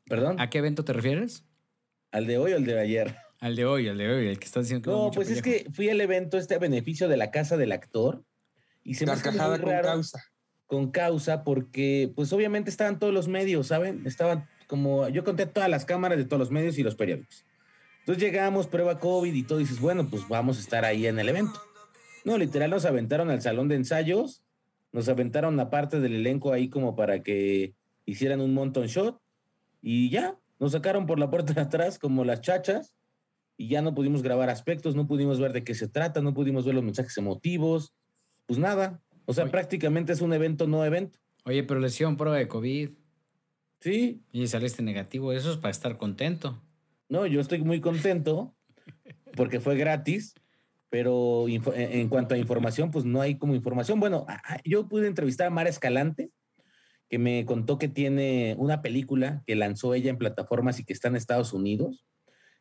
perdón, 0.06 0.40
¿A 0.40 0.50
qué 0.50 0.58
evento 0.58 0.84
te 0.84 0.92
refieres? 0.92 1.44
al 2.12 2.26
de 2.26 2.38
hoy 2.38 2.52
o 2.52 2.56
al 2.56 2.64
de 2.64 2.78
ayer. 2.78 3.16
Al 3.40 3.56
de 3.56 3.64
hoy, 3.66 3.88
al 3.88 3.98
de 3.98 4.08
hoy, 4.08 4.26
el 4.28 4.38
que 4.38 4.44
estás 4.46 4.64
diciendo 4.64 4.84
que 4.84 4.90
hubo 4.90 4.98
No, 4.98 5.04
mucho 5.06 5.16
pues 5.16 5.30
es 5.30 5.42
que 5.42 5.66
fui 5.72 5.90
al 5.90 6.00
evento 6.00 6.38
este 6.38 6.54
a 6.54 6.58
beneficio 6.58 7.08
de 7.08 7.16
la 7.16 7.30
casa 7.30 7.56
del 7.56 7.72
actor 7.72 8.24
y 8.84 8.94
se 8.94 9.04
me 9.04 9.12
hace 9.12 9.22
muy 9.30 9.38
Carcajada 9.38 9.58
con 9.60 9.70
raro 9.70 9.88
causa. 9.88 10.22
Con 10.66 10.90
causa 10.90 11.44
porque 11.44 12.12
pues 12.14 12.32
obviamente 12.32 12.70
estaban 12.70 12.98
todos 12.98 13.12
los 13.12 13.28
medios, 13.28 13.68
¿saben? 13.68 14.02
Estaban 14.06 14.46
como 14.66 15.08
yo 15.08 15.24
conté 15.24 15.46
todas 15.46 15.68
las 15.68 15.84
cámaras 15.84 16.18
de 16.18 16.24
todos 16.24 16.40
los 16.40 16.50
medios 16.50 16.78
y 16.78 16.82
los 16.82 16.94
periódicos. 16.94 17.44
Entonces 18.00 18.22
llegamos, 18.22 18.66
prueba 18.66 18.98
COVID 18.98 19.32
y 19.32 19.42
todo, 19.44 19.60
y 19.60 19.62
dices, 19.62 19.80
bueno, 19.80 20.06
pues 20.08 20.28
vamos 20.28 20.58
a 20.58 20.60
estar 20.60 20.84
ahí 20.84 21.06
en 21.06 21.18
el 21.18 21.28
evento. 21.28 21.58
No, 22.24 22.36
literal 22.36 22.70
nos 22.70 22.84
aventaron 22.84 23.30
al 23.30 23.40
salón 23.40 23.68
de 23.68 23.76
ensayos, 23.76 24.42
nos 24.92 25.08
aventaron 25.08 25.58
a 25.58 25.70
parte 25.70 26.00
del 26.00 26.14
elenco 26.14 26.52
ahí 26.52 26.68
como 26.68 26.96
para 26.96 27.22
que 27.22 27.74
hicieran 28.06 28.40
un 28.40 28.54
montón 28.54 28.86
shot 28.86 29.20
y 29.80 30.10
ya, 30.10 30.38
nos 30.58 30.72
sacaron 30.72 31.06
por 31.06 31.18
la 31.18 31.30
puerta 31.30 31.52
de 31.52 31.60
atrás 31.60 31.98
como 31.98 32.24
las 32.24 32.40
chachas 32.40 32.94
y 33.56 33.68
ya 33.68 33.82
no 33.82 33.94
pudimos 33.94 34.22
grabar 34.22 34.50
aspectos, 34.50 34.94
no 34.96 35.06
pudimos 35.06 35.40
ver 35.40 35.52
de 35.52 35.64
qué 35.64 35.74
se 35.74 35.88
trata, 35.88 36.20
no 36.20 36.34
pudimos 36.34 36.64
ver 36.64 36.74
los 36.74 36.84
mensajes 36.84 37.16
emotivos, 37.18 37.94
pues 38.46 38.58
nada. 38.58 39.00
O 39.26 39.32
sea, 39.34 39.44
Oye. 39.44 39.50
prácticamente 39.50 40.12
es 40.12 40.20
un 40.20 40.32
evento 40.32 40.66
no 40.66 40.84
evento. 40.84 41.18
Oye, 41.44 41.62
pero 41.64 41.80
le 41.80 41.88
hicieron 41.88 42.16
prueba 42.16 42.36
de 42.36 42.48
COVID 42.48 42.90
Sí, 43.80 44.22
y 44.32 44.46
saliste 44.46 44.82
negativo. 44.82 45.32
Eso 45.32 45.50
es 45.50 45.58
para 45.58 45.70
estar 45.70 45.98
contento. 45.98 46.62
no, 47.10 47.26
yo 47.26 47.40
estoy 47.40 47.62
muy 47.62 47.80
contento 47.82 48.56
porque 49.36 49.60
fue 49.60 49.76
gratis, 49.76 50.34
pero 50.88 51.46
en 51.48 52.08
cuanto 52.08 52.34
a 52.34 52.38
información, 52.38 52.90
pues 52.90 53.04
no 53.04 53.20
hay 53.20 53.36
como 53.36 53.54
información. 53.54 54.00
Bueno, 54.00 54.26
yo 54.64 54.88
pude 54.88 55.06
entrevistar 55.06 55.48
a 55.48 55.50
Mara 55.50 55.68
Escalante, 55.68 56.30
que 57.10 57.18
me 57.18 57.44
contó 57.44 57.78
que 57.78 57.88
tiene 57.88 58.54
una 58.58 58.80
película 58.80 59.42
que 59.46 59.54
lanzó 59.54 59.92
ella 59.92 60.08
en 60.10 60.18
plataformas 60.18 60.80
y 60.80 60.84
que 60.84 60.92
está 60.94 61.08
en 61.08 61.16
Estados 61.16 61.52
Unidos, 61.52 62.06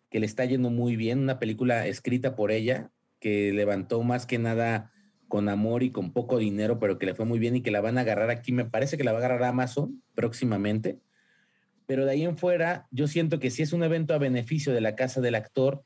que 0.09 0.19
le 0.19 0.25
está 0.25 0.43
yendo 0.45 0.71
muy 0.71 0.95
bien, 0.97 1.19
una 1.19 1.39
película 1.39 1.87
escrita 1.87 2.35
por 2.35 2.51
ella, 2.51 2.91
que 3.19 3.53
levantó 3.53 4.03
más 4.03 4.25
que 4.25 4.39
nada 4.39 4.91
con 5.33 5.49
amor 5.49 5.81
y 5.81 5.89
con 5.89 6.13
poco 6.13 6.37
dinero, 6.37 6.77
pero 6.77 6.99
que 6.99 7.07
le 7.07 7.15
fue 7.15 7.25
muy 7.25 7.39
bien 7.39 7.55
y 7.55 7.61
que 7.61 7.71
la 7.71 7.81
van 7.81 7.97
a 7.97 8.01
agarrar 8.01 8.29
aquí, 8.29 8.51
me 8.51 8.65
parece 8.65 8.97
que 8.97 9.03
la 9.03 9.13
va 9.13 9.17
a 9.17 9.25
agarrar 9.25 9.43
Amazon 9.45 10.03
próximamente. 10.13 10.99
Pero 11.87 12.05
de 12.05 12.11
ahí 12.11 12.23
en 12.23 12.37
fuera, 12.37 12.85
yo 12.91 13.07
siento 13.07 13.39
que 13.39 13.49
si 13.49 13.63
es 13.63 13.73
un 13.73 13.81
evento 13.81 14.13
a 14.13 14.19
beneficio 14.19 14.73
de 14.73 14.81
la 14.81 14.93
casa 14.95 15.21
del 15.21 15.33
actor, 15.33 15.83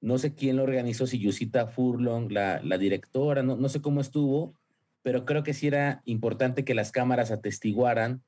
no 0.00 0.16
sé 0.18 0.36
quién 0.36 0.54
lo 0.54 0.62
organizó, 0.62 1.08
si 1.08 1.18
Yusita 1.18 1.66
Furlong, 1.66 2.30
la, 2.30 2.60
directora, 2.78 3.42
no, 3.42 3.56
no 3.56 3.68
sé 3.68 3.80
cómo 3.80 4.00
estuvo, 4.00 4.54
pero 5.02 5.24
creo 5.24 5.42
que 5.42 5.54
sí 5.54 5.66
era 5.66 6.00
importante 6.04 6.64
que 6.64 6.76
las 6.76 6.92
cámaras 6.92 7.32
atestiguaran 7.32 8.22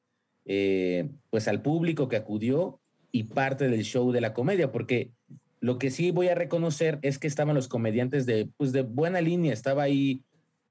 eh, 0.46 1.09
pues 1.31 1.46
al 1.46 1.62
público 1.62 2.09
que 2.09 2.16
acudió 2.16 2.81
y 3.12 3.22
parte 3.22 3.68
del 3.68 3.85
show 3.85 4.11
de 4.11 4.20
la 4.20 4.35
comedia, 4.35 4.72
porque 4.72 5.12
lo 5.61 5.79
que 5.79 5.92
sí 5.92 6.11
voy 6.11 6.26
a 6.26 6.35
reconocer 6.35 6.98
es 7.02 7.20
que 7.20 7.29
estaban 7.29 7.55
los 7.55 7.68
comediantes 7.68 8.26
de, 8.26 8.48
pues 8.57 8.72
de 8.72 8.83
buena 8.83 9.20
línea. 9.20 9.52
Estaba 9.52 9.85
ahí 9.85 10.24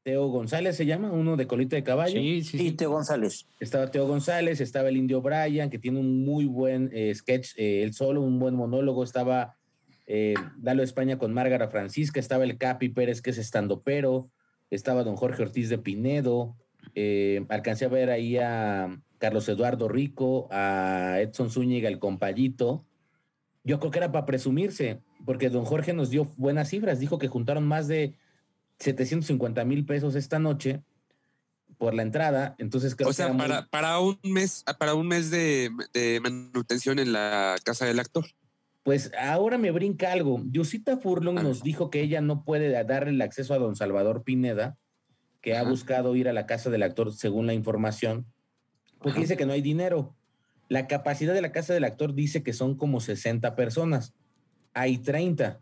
Teo 0.05 0.27
González, 0.27 0.75
se 0.77 0.85
llama, 0.85 1.11
uno 1.11 1.35
de 1.35 1.47
colita 1.47 1.75
de 1.75 1.81
caballo. 1.83 2.19
Sí, 2.21 2.43
sí, 2.43 2.59
Sí. 2.59 2.71
Teo 2.73 2.91
González. 2.91 3.47
Estaba 3.59 3.89
Teo 3.89 4.07
González, 4.07 4.61
estaba 4.61 4.89
el 4.89 4.97
Indio 4.97 5.19
Bryan, 5.19 5.71
que 5.71 5.79
tiene 5.79 5.99
un 5.99 6.23
muy 6.23 6.45
buen 6.45 6.91
eh, 6.93 7.11
sketch, 7.15 7.53
eh, 7.57 7.81
él 7.81 7.91
solo, 7.95 8.21
un 8.21 8.37
buen 8.37 8.53
monólogo. 8.53 9.03
Estaba 9.03 9.55
eh, 10.05 10.35
Dalo 10.57 10.83
España 10.83 11.17
con 11.17 11.33
Márgara 11.33 11.69
Francisca, 11.69 12.19
estaba 12.19 12.43
el 12.43 12.59
Capi 12.59 12.89
Pérez, 12.89 13.23
que 13.23 13.31
es 13.31 13.39
estandopero. 13.39 14.29
Estaba 14.69 15.03
don 15.03 15.15
Jorge 15.15 15.41
Ortiz 15.41 15.69
de 15.69 15.79
Pinedo. 15.79 16.55
eh, 16.93 17.43
alcancé 17.49 17.85
a 17.85 17.87
ver 17.89 18.11
ahí 18.11 18.37
a 18.37 19.01
Carlos 19.17 19.49
Eduardo 19.49 19.87
Rico, 19.89 20.47
a 20.51 21.17
Edson 21.19 21.49
Zúñiga, 21.49 21.89
el 21.89 21.97
compayito. 21.97 22.85
Yo 23.63 23.79
creo 23.79 23.91
que 23.91 23.97
era 23.97 24.11
para 24.11 24.27
presumirse, 24.27 24.99
porque 25.25 25.49
don 25.49 25.65
Jorge 25.65 25.93
nos 25.93 26.11
dio 26.11 26.25
buenas 26.37 26.69
cifras. 26.69 26.99
Dijo 26.99 27.17
que 27.17 27.27
juntaron 27.27 27.65
más 27.65 27.87
de 27.87 28.13
750 28.79 29.63
mil 29.65 29.85
pesos 29.85 30.15
esta 30.15 30.39
noche 30.39 30.81
por 31.77 31.93
la 31.93 32.03
entrada. 32.03 32.55
Entonces 32.57 32.95
creo 32.95 33.07
O 33.07 33.11
que 33.11 33.15
sea, 33.15 33.25
era 33.25 33.33
muy- 33.33 33.41
para, 33.47 33.67
para 33.67 33.99
un 33.99 34.19
mes, 34.23 34.63
para 34.79 34.93
un 34.95 35.07
mes 35.07 35.29
de, 35.31 35.69
de 35.93 36.19
manutención 36.21 36.99
en 36.99 37.11
la 37.13 37.55
casa 37.63 37.85
del 37.85 37.99
actor. 37.99 38.25
Pues 38.83 39.11
ahora 39.19 39.57
me 39.57 39.71
brinca 39.71 40.11
algo. 40.11 40.41
Yusita 40.51 40.97
Furlong 40.97 41.41
nos 41.41 41.63
dijo 41.63 41.89
que 41.89 42.01
ella 42.01 42.21
no 42.21 42.43
puede 42.43 42.69
darle 42.83 43.09
el 43.11 43.21
acceso 43.21 43.53
a 43.53 43.57
don 43.57 43.75
Salvador 43.75 44.23
Pineda, 44.23 44.77
que 45.41 45.57
ha 45.57 45.63
buscado 45.63 46.15
ir 46.15 46.29
a 46.29 46.33
la 46.33 46.45
casa 46.45 46.69
del 46.69 46.83
actor 46.83 47.11
según 47.13 47.47
la 47.47 47.53
información, 47.55 48.27
porque 48.99 49.19
dice 49.21 49.37
que 49.37 49.45
no 49.47 49.53
hay 49.53 49.61
dinero. 49.61 50.15
La 50.69 50.87
capacidad 50.87 51.33
de 51.33 51.41
la 51.41 51.51
casa 51.51 51.73
del 51.73 51.83
actor 51.83 52.13
dice 52.13 52.43
que 52.43 52.53
son 52.53 52.75
como 52.75 52.99
60 52.99 53.55
personas. 53.55 54.13
Hay 54.73 54.97
30. 54.99 55.59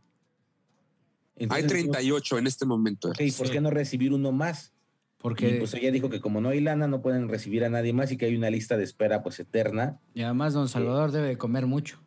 Hay 1.36 1.43
Entonces, 1.46 1.67
38 1.67 2.38
en 2.38 2.48
este 2.48 2.65
momento. 2.65 3.10
ok, 3.10 3.19
¿por 3.38 3.50
qué 3.50 3.60
no 3.62 3.69
recibir 3.72 4.13
uno 4.13 4.32
más? 4.32 4.72
Porque 5.17 5.56
Y 5.56 5.60
pues 5.60 5.74
ella 5.74 5.89
dijo 5.89 6.10
que 6.10 6.19
como 6.19 6.41
no 6.41 6.50
hay 6.50 6.60
lana, 6.60 6.86
no 6.88 7.02
pueden 7.02 7.30
recibir 7.30 7.63
a 7.63 7.69
nadie 7.69 7.93
más 7.93 8.12
y 8.12 8.17
que 8.17 8.26
hay 8.26 8.36
una 8.36 8.50
lista 8.50 8.78
de 8.78 8.84
espera 8.84 9.24
pues 9.24 9.39
eterna. 9.39 10.00
y 10.13 10.22
además 10.22 10.54
don 10.54 10.67
Salvador 10.69 11.12
debe 11.12 11.30
de 11.30 11.38
comer 11.38 11.65
mucho. 11.65 12.00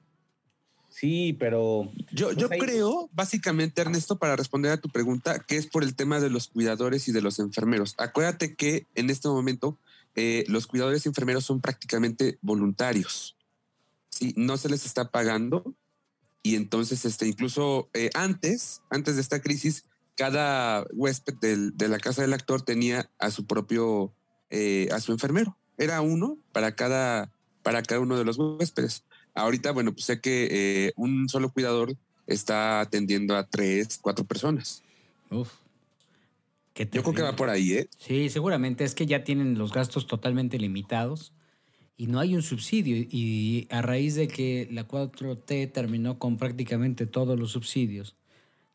Sí, 0.89 1.35
pero 1.39 1.91
Yo, 2.13 2.27
Pues 2.29 2.37
yo 2.39 2.49
ahí- 2.51 2.59
creo, 2.59 3.11
básicamente, 3.13 3.83
Ernesto, 3.83 4.17
para 4.19 4.37
responder 4.37 4.73
a 4.73 4.77
tu 4.81 4.89
pregunta, 4.89 5.39
que 5.41 5.57
es 5.57 5.67
por 5.67 5.83
el 5.83 5.95
tema 5.95 6.21
de 6.21 6.31
los 6.31 6.49
cuidadores 6.49 7.09
y 7.09 7.13
de 7.13 7.21
los 7.21 7.39
enfermeros. 7.39 7.95
Acuérdate 7.99 8.55
que 8.55 8.87
en 8.95 9.11
este 9.11 9.29
momento 9.29 9.79
eh, 10.15 10.45
los 10.49 10.67
cuidadores 10.67 11.05
y 11.05 11.09
enfermeros 11.11 11.45
son 11.45 11.61
prácticamente 11.61 12.39
voluntarios. 12.41 13.37
Sí, 14.09 14.33
no 14.37 14.57
se 14.57 14.71
les 14.71 14.87
está 14.87 15.11
pagando. 15.11 15.75
Y 16.47 16.55
entonces, 16.55 17.05
este, 17.05 17.27
incluso 17.27 17.89
eh, 17.93 18.09
antes, 18.15 18.81
antes 18.89 19.17
de 19.17 19.21
esta 19.21 19.41
crisis, 19.41 19.85
cada 20.15 20.87
huésped 20.93 21.35
del- 21.41 21.77
de 21.77 21.89
la 21.89 21.99
casa 21.99 22.23
del 22.23 22.33
actor 22.35 22.63
tenía 22.63 23.11
a 23.19 23.33
su 23.33 23.47
propio, 23.47 24.13
eh, 24.51 24.87
a 24.93 25.01
su 25.01 25.11
enfermero. 25.11 25.57
Era 25.77 26.01
uno 26.03 26.39
para 26.53 26.77
cada, 26.77 27.33
para 27.65 27.83
cada 27.83 28.01
uno 28.01 28.17
de 28.17 28.25
los 28.25 28.39
huéspedes. 28.39 29.03
Ahorita, 29.35 29.73
bueno, 29.73 29.93
pues 29.93 30.05
sé 30.05 30.21
que 30.21 30.47
eh, 30.53 30.93
un 30.95 31.29
solo 31.29 31.51
cuidador 31.51 31.97
está 32.29 32.79
atendiendo 32.79 33.37
a 33.37 33.45
tres, 33.49 33.99
cuatro 34.01 34.25
personas. 34.25 34.85
Uf. 35.31 35.51
Qué 36.75 36.89
Yo 36.93 37.03
creo 37.03 37.15
que 37.15 37.23
va 37.23 37.35
por 37.35 37.51
ahí, 37.51 37.73
¿eh? 37.73 37.89
Sí, 37.99 38.29
seguramente 38.31 38.85
es 38.85 38.95
que 38.95 39.07
ya 39.07 39.25
tienen 39.25 39.59
los 39.59 39.73
gastos 39.73 40.07
totalmente 40.07 40.59
limitados 40.59 41.33
y 41.97 42.07
no 42.07 42.21
hay 42.21 42.35
un 42.35 42.43
subsidio. 42.43 42.97
Y 42.97 43.67
a 43.71 43.83
raíz 43.83 44.15
de 44.15 44.29
que 44.29 44.69
la 44.71 44.87
4T 44.87 45.73
terminó 45.73 46.19
con 46.19 46.37
prácticamente 46.37 47.07
todos 47.07 47.39
los 47.39 47.53
subsidios 47.53 48.17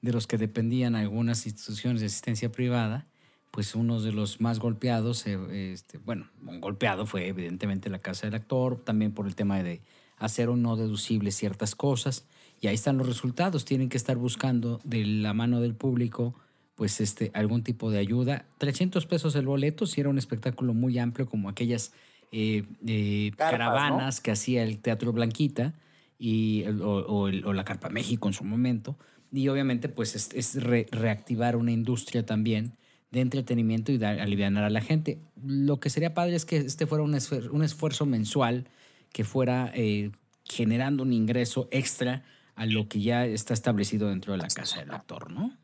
de 0.02 0.12
los 0.12 0.26
que 0.26 0.38
dependían 0.38 0.96
algunas 0.96 1.46
instituciones 1.46 2.02
de 2.02 2.08
asistencia 2.08 2.52
privada, 2.52 3.08
pues 3.52 3.76
uno 3.76 4.02
de 4.02 4.12
los 4.12 4.42
más 4.42 4.60
golpeados, 4.60 5.28
eh, 5.28 5.74
este, 5.74 6.00
bueno, 6.00 6.30
un 6.46 6.60
golpeado 6.62 7.06
fue 7.06 7.28
evidentemente 7.28 7.90
la 7.90 8.00
casa 8.00 8.26
del 8.26 8.36
actor, 8.36 8.84
también 8.84 9.12
por 9.12 9.28
el 9.28 9.36
tema 9.36 9.62
de 9.62 9.82
hacer 10.18 10.50
o 10.50 10.56
no 10.56 10.76
deducibles 10.76 11.36
ciertas 11.36 11.76
cosas. 11.76 12.26
Y 12.60 12.68
ahí 12.68 12.76
están 12.76 12.98
los 12.98 13.08
resultados. 13.08 13.66
Tienen 13.66 13.90
que 13.90 13.98
estar 13.98 14.18
buscando 14.18 14.80
de 14.84 15.06
la 15.06 15.34
mano 15.34 15.62
del 15.62 15.76
público 15.76 16.36
pues 16.76 17.00
este, 17.00 17.30
algún 17.36 17.64
tipo 17.64 17.92
de 17.92 18.00
ayuda. 18.00 18.46
300 18.58 19.06
pesos 19.06 19.36
el 19.36 19.46
boleto, 19.46 19.86
si 19.86 20.02
era 20.02 20.10
un 20.10 20.18
espectáculo 20.18 20.74
muy 20.74 20.98
amplio 20.98 21.28
como 21.30 21.50
aquellas 21.50 21.92
eh, 22.32 22.64
eh, 22.88 23.32
Carpas, 23.36 23.50
caravanas 23.52 24.22
que 24.22 24.32
hacía 24.32 24.64
el 24.64 24.80
Teatro 24.80 25.12
Blanquita 25.14 25.74
y, 26.18 26.64
o, 26.82 27.00
o 27.00 27.28
el- 27.28 27.46
o 27.46 27.54
la 27.54 27.64
Carpa 27.64 27.90
México 27.90 28.28
en 28.28 28.34
su 28.34 28.44
momento. 28.44 28.98
Y 29.32 29.48
obviamente 29.48 29.90
pues 29.90 30.16
es, 30.16 30.30
es 30.34 30.62
re- 30.64 30.88
reactivar 30.92 31.56
una 31.56 31.72
industria 31.72 32.26
también 32.26 32.74
de 33.12 33.22
entretenimiento 33.22 33.92
y 33.92 33.98
dar, 33.98 34.20
aliviar 34.20 34.56
a 34.58 34.70
la 34.70 34.82
gente. 34.82 35.20
Lo 35.44 35.80
que 35.80 35.90
sería 35.90 36.14
padre 36.14 36.36
es 36.36 36.46
que 36.46 36.58
este 36.58 36.88
fuera 36.88 37.04
un, 37.04 37.14
esfuer- 37.14 37.50
un 37.52 37.64
esfuerzo 37.64 38.06
mensual 38.06 38.68
que 39.12 39.24
fuera 39.26 39.72
eh, 39.76 40.12
generando 40.46 41.04
un 41.04 41.12
ingreso 41.14 41.68
extra 41.72 42.24
a 42.56 42.66
lo 42.66 42.88
que 42.88 43.02
ya 43.02 43.26
está 43.26 43.54
establecido 43.54 44.08
dentro 44.10 44.32
de 44.34 44.38
la 44.40 44.48
casa 44.48 44.80
del 44.80 44.92
actor, 44.92 45.32
¿no? 45.32 45.58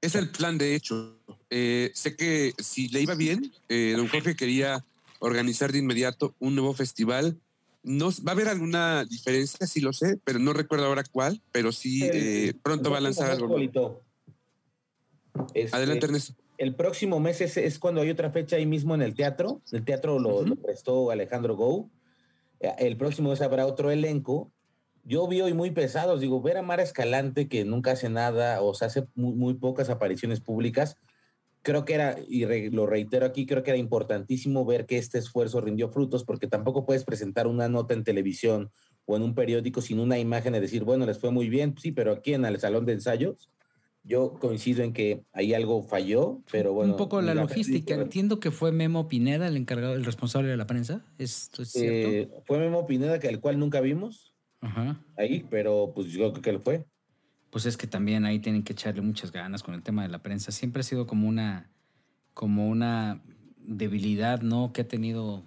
Es 0.00 0.14
el 0.14 0.28
plan, 0.28 0.58
de 0.58 0.74
hecho. 0.74 1.18
Eh, 1.50 1.90
sé 1.94 2.14
que 2.16 2.52
si 2.58 2.88
le 2.88 3.00
iba 3.00 3.14
bien, 3.14 3.52
eh, 3.68 3.94
don 3.96 4.06
Jorge 4.08 4.36
quería 4.36 4.84
organizar 5.18 5.72
de 5.72 5.78
inmediato 5.78 6.34
un 6.38 6.54
nuevo 6.54 6.74
festival. 6.74 7.38
No, 7.82 8.08
va 8.26 8.30
a 8.30 8.32
haber 8.32 8.48
alguna 8.48 9.04
diferencia, 9.04 9.66
sí 9.66 9.80
lo 9.80 9.92
sé, 9.92 10.18
pero 10.24 10.38
no 10.38 10.52
recuerdo 10.52 10.86
ahora 10.86 11.04
cuál, 11.10 11.42
pero 11.52 11.70
sí 11.70 12.02
eh, 12.02 12.54
pronto 12.62 12.90
va 12.90 12.98
a 12.98 13.02
lanzar 13.02 13.30
algo. 13.30 13.58
Este, 15.52 15.76
Adelante, 15.76 16.06
Ernesto. 16.06 16.34
El 16.56 16.74
próximo 16.76 17.18
mes 17.20 17.40
es, 17.40 17.56
es 17.56 17.78
cuando 17.78 18.00
hay 18.00 18.10
otra 18.10 18.30
fecha 18.30 18.56
ahí 18.56 18.66
mismo 18.66 18.94
en 18.94 19.02
el 19.02 19.14
teatro. 19.14 19.60
El 19.72 19.84
teatro 19.84 20.18
lo, 20.18 20.36
Ujú. 20.36 20.46
lo 20.46 20.56
prestó 20.56 21.10
Alejandro 21.10 21.56
Gou. 21.56 21.90
Eh, 22.60 22.72
El 22.78 22.96
próximo 22.96 23.30
mes 23.30 23.40
habrá 23.40 23.66
otro 23.66 23.90
elenco. 23.90 24.52
Yo 25.02 25.26
vi 25.26 25.40
hoy 25.40 25.52
muy 25.52 25.72
pesados. 25.72 26.20
Digo, 26.20 26.40
ver 26.40 26.56
a 26.56 26.62
Mara 26.62 26.82
Escalante, 26.82 27.48
que 27.48 27.64
nunca 27.64 27.92
hace 27.92 28.08
nada 28.08 28.62
o 28.62 28.72
se 28.74 28.84
hace 28.84 29.06
muy, 29.14 29.34
muy 29.34 29.54
pocas 29.54 29.90
apariciones 29.90 30.40
públicas. 30.40 30.96
Creo 31.64 31.86
que 31.86 31.94
era, 31.94 32.16
y 32.28 32.44
re- 32.44 32.70
lo 32.70 32.84
reitero 32.86 33.24
aquí, 33.24 33.46
creo 33.46 33.62
que 33.62 33.70
era 33.70 33.78
importantísimo 33.78 34.66
ver 34.66 34.84
que 34.84 34.98
este 34.98 35.16
esfuerzo 35.16 35.62
rindió 35.62 35.88
frutos, 35.88 36.22
porque 36.22 36.46
tampoco 36.46 36.84
puedes 36.84 37.04
presentar 37.04 37.46
una 37.46 37.70
nota 37.70 37.94
en 37.94 38.04
televisión 38.04 38.70
o 39.06 39.16
en 39.16 39.22
un 39.22 39.34
periódico 39.34 39.80
sin 39.80 39.98
una 39.98 40.18
imagen 40.18 40.52
de 40.52 40.60
decir, 40.60 40.84
bueno, 40.84 41.06
les 41.06 41.18
fue 41.18 41.30
muy 41.30 41.48
bien, 41.48 41.74
sí, 41.80 41.90
pero 41.90 42.12
aquí 42.12 42.34
en 42.34 42.44
el 42.44 42.60
salón 42.60 42.84
de 42.84 42.92
ensayos, 42.92 43.50
yo 44.02 44.34
coincido 44.34 44.82
en 44.82 44.92
que 44.92 45.24
ahí 45.32 45.54
algo 45.54 45.82
falló, 45.82 46.42
pero 46.52 46.74
bueno. 46.74 46.92
un 46.92 46.98
poco 46.98 47.22
la 47.22 47.34
logística. 47.34 47.94
Entiendo 47.94 48.40
que 48.40 48.50
fue 48.50 48.70
Memo 48.70 49.08
Pineda 49.08 49.48
el 49.48 49.56
encargado, 49.56 49.94
el 49.94 50.04
responsable 50.04 50.50
de 50.50 50.58
la 50.58 50.66
prensa. 50.66 51.02
¿Esto 51.16 51.62
es 51.62 51.70
cierto? 51.70 52.08
Eh, 52.08 52.28
fue 52.44 52.58
Memo 52.58 52.86
Pineda, 52.86 53.18
que 53.18 53.28
el 53.28 53.40
cual 53.40 53.58
nunca 53.58 53.80
vimos 53.80 54.34
Ajá. 54.60 55.02
ahí, 55.16 55.46
pero 55.48 55.92
pues 55.94 56.08
yo 56.08 56.30
creo 56.32 56.42
que 56.42 56.50
él 56.50 56.60
fue. 56.60 56.84
Pues 57.54 57.66
es 57.66 57.76
que 57.76 57.86
también 57.86 58.24
ahí 58.24 58.40
tienen 58.40 58.64
que 58.64 58.72
echarle 58.72 59.00
muchas 59.00 59.30
ganas 59.30 59.62
con 59.62 59.74
el 59.74 59.82
tema 59.84 60.02
de 60.02 60.08
la 60.08 60.18
prensa. 60.18 60.50
Siempre 60.50 60.80
ha 60.80 60.82
sido 60.82 61.06
como 61.06 61.28
una, 61.28 61.70
como 62.32 62.68
una 62.68 63.20
debilidad, 63.58 64.42
¿no? 64.42 64.72
Que 64.72 64.80
ha 64.80 64.88
tenido, 64.88 65.44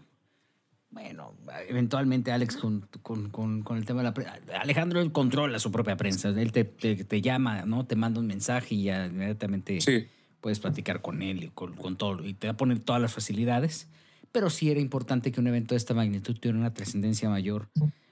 bueno, 0.89 1.33
eventualmente 1.67 2.31
Alex 2.31 2.55
con, 2.55 2.87
con- 3.01 3.29
con- 3.29 3.61
con 3.61 3.77
el 3.77 3.85
tema 3.85 3.99
de 3.99 4.03
la 4.05 4.13
prensa. 4.13 4.39
Alejandro 4.61 5.01
él 5.01 5.11
controla 5.11 5.59
su 5.59 5.69
propia 5.69 5.97
prensa. 5.97 6.29
Él 6.29 6.53
te, 6.53 6.63
te- 6.63 7.03
te 7.03 7.21
llama, 7.21 7.63
¿no? 7.65 7.85
Te 7.85 7.97
manda 7.97 8.21
un 8.21 8.27
mensaje 8.27 8.75
y 8.75 8.83
ya 8.83 9.07
inmediatamente 9.07 9.81
Sí. 9.81 10.07
puedes 10.39 10.61
platicar 10.61 11.01
con 11.01 11.21
él 11.21 11.43
y 11.43 11.47
con, 11.49 11.73
con 11.73 11.97
todo. 11.97 12.25
Y 12.25 12.33
te 12.35 12.47
va 12.47 12.53
a 12.53 12.57
poner 12.57 12.79
todas 12.79 13.01
las 13.01 13.13
facilidades. 13.13 13.89
Pero 14.31 14.49
sí 14.49 14.71
era 14.71 14.79
importante 14.79 15.33
que 15.33 15.41
un 15.41 15.47
evento 15.47 15.75
de 15.75 15.77
esta 15.79 15.93
magnitud 15.93 16.35
tuviera 16.39 16.57
una 16.57 16.73
trascendencia 16.73 17.29
mayor. 17.29 17.67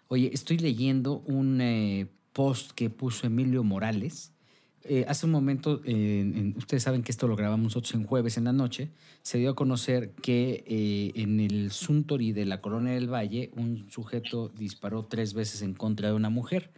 Oye, 0.09 0.31
estoy 0.33 0.57
leyendo 0.57 1.19
un 1.27 1.61
eh, 1.61 2.07
post 2.35 2.71
que 2.73 2.89
puso 2.89 3.25
Emilio 3.25 3.63
Morales. 3.63 4.33
Eh, 4.83 5.05
hace 5.07 5.25
un 5.25 5.31
momento, 5.31 5.81
en- 5.85 6.53
ustedes 6.57 6.83
saben 6.83 7.01
que 7.01 7.11
esto 7.11 7.27
lo 7.27 7.35
grabamos 7.37 7.63
nosotros 7.63 7.95
en 7.95 8.03
jueves 8.05 8.37
en 8.37 8.43
la 8.43 8.51
noche, 8.53 8.89
se 9.23 9.37
dio 9.39 9.51
a 9.51 9.55
conocer 9.55 10.11
que 10.21 10.63
eh, 10.67 11.11
en 11.15 11.39
el 11.39 11.71
Suntory 11.71 12.33
de 12.33 12.45
la 12.45 12.59
Colonia 12.61 12.93
del 12.93 13.11
Valle, 13.11 13.49
un 13.55 13.89
sujeto 13.89 14.49
disparó 14.49 15.05
tres 15.05 15.33
veces 15.33 15.61
en 15.63 15.73
contra 15.73 16.09
de 16.09 16.13
una 16.13 16.29
mujer, 16.29 16.71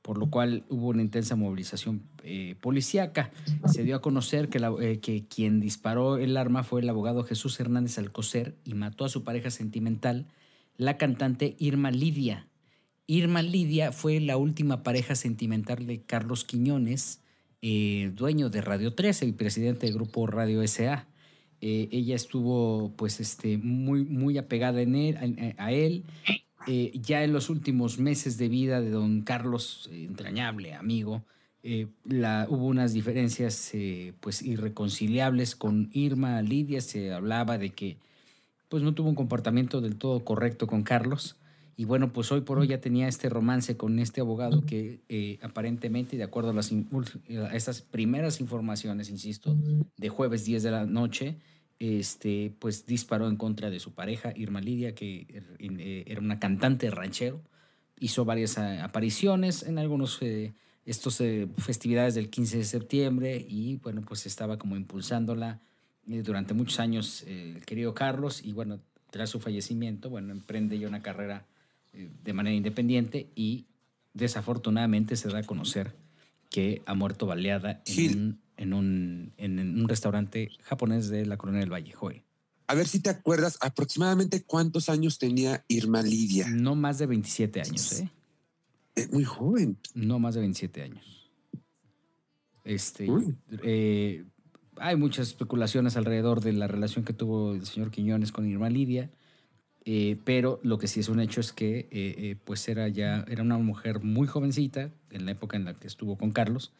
por 0.00 0.16
lo 0.18 0.30
cual 0.30 0.64
hubo 0.70 0.88
una 0.88 1.02
intensa 1.02 1.36
movilización 1.36 2.02
eh, 2.24 2.56
policíaca. 2.60 3.30
Se 3.66 3.84
dio 3.84 3.94
a 3.96 4.00
conocer 4.00 4.48
que, 4.48 4.98
que 5.00 5.26
quien 5.28 5.60
disparó 5.60 6.16
el 6.16 6.36
arma 6.38 6.64
fue 6.64 6.80
el 6.80 6.88
abogado 6.88 7.22
Jesús 7.22 7.60
Hernández 7.60 7.98
Alcocer 7.98 8.56
y 8.64 8.74
mató 8.74 9.04
a 9.04 9.08
su 9.10 9.22
pareja 9.22 9.50
sentimental, 9.50 10.26
la 10.78 10.96
cantante 10.96 11.54
Irma 11.60 11.90
Lidia. 11.92 12.48
Irma 13.06 13.42
Lidia 13.42 13.92
fue 13.92 14.20
la 14.20 14.36
última 14.36 14.82
pareja 14.82 15.14
sentimental 15.14 15.86
de 15.86 16.02
Carlos 16.02 16.44
Quiñones, 16.44 17.20
eh, 17.60 18.10
dueño 18.14 18.50
de 18.50 18.60
Radio 18.60 18.94
13 18.94 19.26
y 19.26 19.32
presidente 19.32 19.86
del 19.86 19.94
grupo 19.94 20.26
Radio 20.26 20.66
SA. 20.66 21.06
Eh, 21.60 21.88
ella 21.92 22.16
estuvo 22.16 22.92
pues 22.96 23.20
este, 23.20 23.58
muy, 23.58 24.04
muy 24.04 24.38
apegada 24.38 24.82
en 24.82 24.96
él, 24.96 25.54
a, 25.56 25.64
a 25.64 25.72
él 25.72 26.04
eh, 26.66 26.92
ya 26.94 27.24
en 27.24 27.32
los 27.32 27.50
últimos 27.50 27.98
meses 27.98 28.38
de 28.38 28.48
vida 28.48 28.80
de 28.80 28.90
don 28.90 29.22
Carlos, 29.22 29.88
eh, 29.92 30.04
entrañable 30.04 30.74
amigo, 30.74 31.24
eh, 31.64 31.86
la, 32.04 32.46
hubo 32.48 32.66
unas 32.66 32.92
diferencias 32.92 33.70
eh, 33.74 34.14
pues 34.20 34.42
irreconciliables 34.42 35.56
con 35.56 35.90
Irma 35.92 36.40
Lidia. 36.42 36.80
Se 36.80 37.12
hablaba 37.12 37.58
de 37.58 37.70
que 37.70 37.96
pues 38.68 38.82
no 38.82 38.94
tuvo 38.94 39.08
un 39.08 39.14
comportamiento 39.14 39.80
del 39.80 39.96
todo 39.96 40.24
correcto 40.24 40.66
con 40.66 40.82
Carlos. 40.82 41.36
Y 41.82 41.84
bueno, 41.84 42.12
pues 42.12 42.30
hoy 42.30 42.42
por 42.42 42.60
hoy 42.60 42.68
ya 42.68 42.80
tenía 42.80 43.08
este 43.08 43.28
romance 43.28 43.76
con 43.76 43.98
este 43.98 44.20
abogado 44.20 44.60
que 44.64 45.00
eh, 45.08 45.40
aparentemente, 45.42 46.16
de 46.16 46.22
acuerdo 46.22 46.50
a, 46.50 46.54
las, 46.54 46.70
a 46.70 47.56
estas 47.56 47.82
primeras 47.82 48.40
informaciones, 48.40 49.10
insisto, 49.10 49.56
de 49.96 50.08
jueves 50.08 50.44
10 50.44 50.62
de 50.62 50.70
la 50.70 50.86
noche, 50.86 51.38
este, 51.80 52.54
pues 52.60 52.86
disparó 52.86 53.26
en 53.26 53.34
contra 53.34 53.68
de 53.68 53.80
su 53.80 53.94
pareja, 53.94 54.32
Irma 54.36 54.60
Lidia, 54.60 54.94
que 54.94 55.26
er- 55.26 55.56
eh, 55.58 56.04
era 56.06 56.20
una 56.20 56.38
cantante 56.38 56.88
ranchero. 56.88 57.42
Hizo 57.98 58.24
varias 58.24 58.58
eh, 58.58 58.78
apariciones 58.80 59.64
en 59.64 59.80
algunos 59.80 60.22
eh, 60.22 60.52
estos 60.84 61.20
eh, 61.20 61.48
festividades 61.58 62.14
del 62.14 62.30
15 62.30 62.58
de 62.58 62.64
septiembre 62.64 63.44
y 63.48 63.78
bueno, 63.78 64.02
pues 64.02 64.24
estaba 64.26 64.56
como 64.56 64.76
impulsándola 64.76 65.60
eh, 66.08 66.22
durante 66.22 66.54
muchos 66.54 66.78
años 66.78 67.24
eh, 67.26 67.54
el 67.56 67.64
querido 67.64 67.92
Carlos 67.92 68.40
y 68.44 68.52
bueno, 68.52 68.78
tras 69.10 69.30
su 69.30 69.40
fallecimiento, 69.40 70.10
bueno, 70.10 70.30
emprende 70.30 70.78
ya 70.78 70.86
una 70.86 71.02
carrera 71.02 71.44
de 71.92 72.32
manera 72.32 72.54
independiente 72.54 73.30
y 73.34 73.66
desafortunadamente 74.14 75.16
se 75.16 75.28
da 75.28 75.38
a 75.38 75.42
conocer 75.42 75.94
que 76.50 76.82
ha 76.86 76.94
muerto 76.94 77.26
baleada 77.26 77.82
en 77.86 78.18
un, 78.18 78.40
en 78.56 78.74
un, 78.74 79.32
en 79.36 79.80
un 79.80 79.88
restaurante 79.88 80.50
japonés 80.62 81.08
de 81.08 81.26
la 81.26 81.36
Corona 81.36 81.60
del 81.60 81.72
Valle, 81.72 81.92
Joel. 81.92 82.22
A 82.66 82.74
ver 82.74 82.86
si 82.86 83.00
te 83.00 83.10
acuerdas 83.10 83.58
aproximadamente 83.60 84.42
cuántos 84.42 84.88
años 84.88 85.18
tenía 85.18 85.64
Irma 85.68 86.02
Lidia. 86.02 86.48
No 86.48 86.74
más 86.74 86.98
de 86.98 87.06
27 87.06 87.60
años, 87.60 88.00
¿eh? 88.00 88.10
Es 88.94 89.12
muy 89.12 89.24
joven. 89.24 89.78
No 89.94 90.18
más 90.18 90.34
de 90.34 90.40
27 90.40 90.82
años. 90.82 91.30
Este, 92.64 93.08
eh, 93.62 94.24
hay 94.76 94.96
muchas 94.96 95.28
especulaciones 95.28 95.96
alrededor 95.96 96.40
de 96.40 96.52
la 96.52 96.68
relación 96.68 97.04
que 97.04 97.12
tuvo 97.12 97.52
el 97.52 97.66
señor 97.66 97.90
Quiñones 97.90 98.30
con 98.32 98.46
Irma 98.46 98.70
Lidia, 98.70 99.10
eh, 99.84 100.16
pero 100.24 100.60
lo 100.62 100.78
que 100.78 100.86
sí 100.88 101.00
es 101.00 101.08
un 101.08 101.20
hecho 101.20 101.40
es 101.40 101.52
que 101.52 101.80
eh, 101.80 101.88
eh, 101.92 102.36
pues 102.44 102.68
era 102.68 102.88
ya 102.88 103.24
era 103.28 103.42
una 103.42 103.58
mujer 103.58 104.00
muy 104.02 104.26
jovencita 104.26 104.90
en 105.10 105.24
la 105.26 105.32
época 105.32 105.56
en 105.56 105.64
la 105.64 105.74
que 105.74 105.86
estuvo 105.86 106.16
con 106.16 106.30
Carlos. 106.32 106.72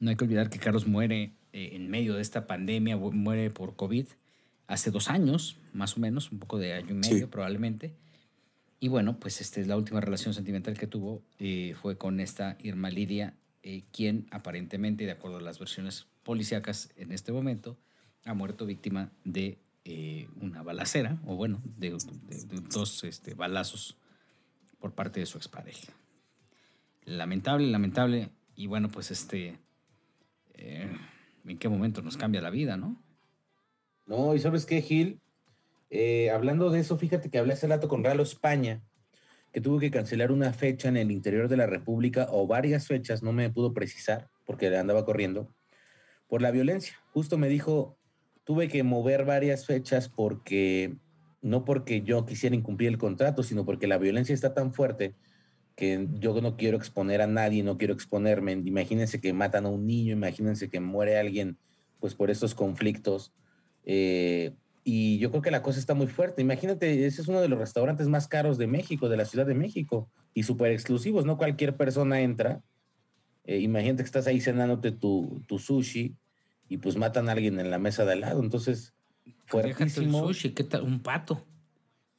No 0.00 0.10
hay 0.10 0.16
que 0.16 0.24
olvidar 0.24 0.50
que 0.50 0.58
Carlos 0.58 0.86
muere 0.86 1.32
eh, 1.52 1.70
en 1.72 1.88
medio 1.90 2.14
de 2.14 2.22
esta 2.22 2.46
pandemia, 2.46 2.96
mu- 2.96 3.12
muere 3.12 3.50
por 3.50 3.76
COVID 3.76 4.06
hace 4.66 4.90
dos 4.90 5.08
años, 5.08 5.56
más 5.72 5.96
o 5.96 6.00
menos, 6.00 6.30
un 6.32 6.38
poco 6.38 6.58
de 6.58 6.72
año 6.74 6.90
y 6.90 6.94
medio 6.94 7.18
Sí. 7.18 7.26
probablemente. 7.26 7.92
Y 8.80 8.88
bueno, 8.88 9.18
pues 9.20 9.40
este, 9.40 9.64
la 9.64 9.76
última 9.76 10.00
relación 10.00 10.34
sentimental 10.34 10.76
que 10.76 10.86
tuvo 10.88 11.22
eh, 11.38 11.74
fue 11.80 11.96
con 11.98 12.18
esta 12.20 12.56
Irma 12.62 12.90
Lidia, 12.90 13.34
eh, 13.62 13.82
quien 13.92 14.26
aparentemente, 14.32 15.04
de 15.04 15.12
acuerdo 15.12 15.36
a 15.38 15.40
las 15.40 15.58
versiones 15.60 16.06
policíacas 16.24 16.90
en 16.96 17.12
este 17.12 17.30
momento, 17.32 17.76
ha 18.24 18.34
muerto 18.34 18.66
víctima 18.66 19.10
de 19.24 19.58
eh, 19.84 20.28
una 20.40 20.62
balacera, 20.62 21.18
o 21.26 21.36
bueno, 21.36 21.60
de, 21.64 21.90
de- 21.90 22.60
dos 22.70 23.04
este, 23.04 23.34
balazos 23.34 23.96
por 24.78 24.92
parte 24.92 25.20
de 25.20 25.26
su 25.26 25.38
expareja. 25.38 25.92
Lamentable, 27.04 27.66
lamentable. 27.68 28.30
Y 28.54 28.66
bueno, 28.66 28.88
pues 28.88 29.10
este, 29.10 29.58
eh, 30.54 30.90
¿en 31.46 31.58
qué 31.58 31.68
momento 31.68 32.02
nos 32.02 32.16
cambia 32.16 32.40
la 32.40 32.50
vida, 32.50 32.76
no? 32.76 33.02
No, 34.06 34.34
y 34.34 34.40
sabes 34.40 34.66
qué, 34.66 34.82
Gil, 34.82 35.20
Eh, 35.94 36.30
hablando 36.30 36.70
de 36.70 36.80
eso, 36.80 36.96
fíjate 36.96 37.28
que 37.28 37.36
hablé 37.38 37.52
hace 37.52 37.66
rato 37.66 37.86
con 37.86 38.02
Ralo 38.02 38.22
España, 38.22 38.80
que 39.52 39.60
tuvo 39.60 39.78
que 39.78 39.90
cancelar 39.90 40.32
una 40.32 40.54
fecha 40.54 40.88
en 40.88 40.96
el 40.96 41.10
interior 41.10 41.48
de 41.48 41.58
la 41.58 41.66
República 41.66 42.28
o 42.30 42.46
varias 42.46 42.86
fechas, 42.86 43.22
no 43.22 43.34
me 43.34 43.50
pudo 43.50 43.74
precisar 43.74 44.30
porque 44.46 44.74
andaba 44.74 45.04
corriendo, 45.04 45.54
por 46.28 46.40
la 46.40 46.50
violencia. 46.50 46.98
Justo 47.12 47.36
me 47.36 47.50
dijo, 47.50 47.98
tuve 48.44 48.68
que 48.68 48.82
mover 48.82 49.24
varias 49.24 49.66
fechas 49.66 50.08
porque, 50.08 50.96
no 51.40 51.64
porque 51.64 52.02
yo 52.02 52.26
quisiera 52.26 52.56
incumplir 52.56 52.88
el 52.88 52.98
contrato, 52.98 53.42
sino 53.42 53.64
porque 53.64 53.86
la 53.86 53.98
violencia 53.98 54.34
está 54.34 54.54
tan 54.54 54.72
fuerte 54.72 55.14
que 55.76 56.06
yo 56.18 56.38
no 56.40 56.56
quiero 56.56 56.76
exponer 56.76 57.22
a 57.22 57.26
nadie, 57.26 57.62
no 57.62 57.78
quiero 57.78 57.94
exponerme. 57.94 58.52
Imagínense 58.52 59.20
que 59.20 59.32
matan 59.32 59.66
a 59.66 59.68
un 59.68 59.86
niño, 59.86 60.12
imagínense 60.12 60.68
que 60.68 60.80
muere 60.80 61.18
alguien, 61.18 61.56
pues 61.98 62.14
por 62.14 62.30
estos 62.30 62.54
conflictos. 62.54 63.32
Eh, 63.84 64.54
y 64.84 65.18
yo 65.18 65.30
creo 65.30 65.42
que 65.42 65.50
la 65.50 65.62
cosa 65.62 65.78
está 65.78 65.94
muy 65.94 66.08
fuerte. 66.08 66.42
Imagínate, 66.42 67.06
ese 67.06 67.22
es 67.22 67.28
uno 67.28 67.40
de 67.40 67.48
los 67.48 67.58
restaurantes 67.58 68.08
más 68.08 68.28
caros 68.28 68.58
de 68.58 68.66
México, 68.66 69.08
de 69.08 69.16
la 69.16 69.24
Ciudad 69.24 69.46
de 69.46 69.54
México, 69.54 70.10
y 70.34 70.42
súper 70.42 70.72
exclusivos, 70.72 71.24
no 71.24 71.38
cualquier 71.38 71.76
persona 71.76 72.20
entra. 72.20 72.62
Eh, 73.44 73.58
imagínate 73.58 74.02
que 74.02 74.06
estás 74.06 74.26
ahí 74.26 74.40
cenándote 74.40 74.92
tu, 74.92 75.42
tu 75.46 75.58
sushi 75.58 76.16
y 76.72 76.78
pues 76.78 76.96
matan 76.96 77.28
a 77.28 77.32
alguien 77.32 77.60
en 77.60 77.70
la 77.70 77.78
mesa 77.78 78.04
de 78.06 78.12
al 78.12 78.20
lado. 78.20 78.40
Entonces, 78.42 78.94
el 79.26 79.34
fuertísimo. 79.46 80.26
sushi, 80.26 80.50
¿qué 80.54 80.64
tal? 80.64 80.82
Un 80.82 81.00
pato. 81.02 81.44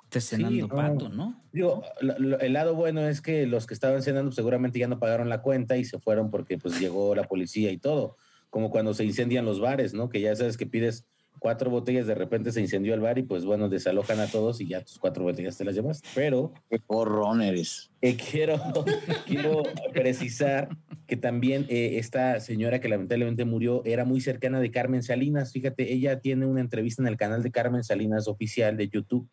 Estás 0.04 0.26
Sí, 0.26 0.36
cenando 0.36 0.68
no. 0.68 0.76
pato, 0.76 1.10
¿no? 1.10 1.42
Digo, 1.52 1.84
lo- 2.02 2.20
lo- 2.20 2.40
el 2.40 2.54
lado 2.54 2.76
bueno 2.76 3.02
es 3.08 3.20
que 3.20 3.48
los 3.48 3.66
que 3.66 3.74
estaban 3.74 4.04
cenando 4.04 4.30
pues, 4.30 4.36
seguramente 4.36 4.78
ya 4.78 4.88
no 4.88 5.00
pagaron 5.00 5.28
la 5.28 5.42
cuenta 5.42 5.76
y 5.78 5.86
se 5.86 5.98
fueron 6.00 6.30
porque 6.30 6.60
pues 6.60 6.80
llegó 6.80 7.16
la 7.16 7.24
policía 7.24 7.72
y 7.72 7.78
todo. 7.80 8.16
Como 8.52 8.70
cuando 8.70 8.94
se 8.94 9.04
incendian 9.06 9.44
los 9.46 9.60
bares, 9.60 9.96
¿no? 9.96 10.10
Que 10.10 10.22
ya 10.22 10.36
sabes 10.36 10.56
que 10.56 10.68
pides 10.68 11.08
cuatro 11.40 11.70
botellas, 11.70 12.08
de 12.08 12.16
repente 12.16 12.52
se 12.52 12.62
incendió 12.62 12.94
el 12.94 13.00
bar 13.02 13.18
y 13.18 13.24
pues 13.24 13.46
bueno, 13.46 13.70
desalojan 13.70 14.20
a 14.20 14.28
todos 14.28 14.62
y 14.62 14.68
ya 14.68 14.82
tus 14.82 14.98
cuatro 14.98 15.24
botellas 15.24 15.58
te 15.58 15.66
las 15.66 15.76
llevas. 15.76 16.02
Pero 16.16 16.54
Qué 16.70 16.80
porrón 16.80 17.42
eres. 17.42 17.92
eh, 18.02 18.16
quiero, 18.16 18.60
quiero 19.28 19.64
precisar 19.94 20.70
que 21.08 21.18
también 21.18 21.66
eh, 21.70 21.98
esta 21.98 22.40
señora 22.40 22.80
que 22.80 22.88
lamentablemente 22.90 23.46
murió 23.46 23.84
era 23.86 24.06
muy 24.06 24.22
cercana 24.22 24.60
de 24.60 24.72
Carmen 24.72 25.04
Salinas. 25.04 25.52
Fíjate, 25.52 25.92
ella 25.94 26.20
tiene 26.22 26.46
una 26.46 26.62
entrevista 26.62 27.02
en 27.02 27.08
el 27.08 27.18
canal 27.18 27.44
de 27.44 27.52
Carmen 27.52 27.84
Salinas 27.84 28.28
oficial 28.28 28.78
de 28.78 28.88
YouTube 28.90 29.28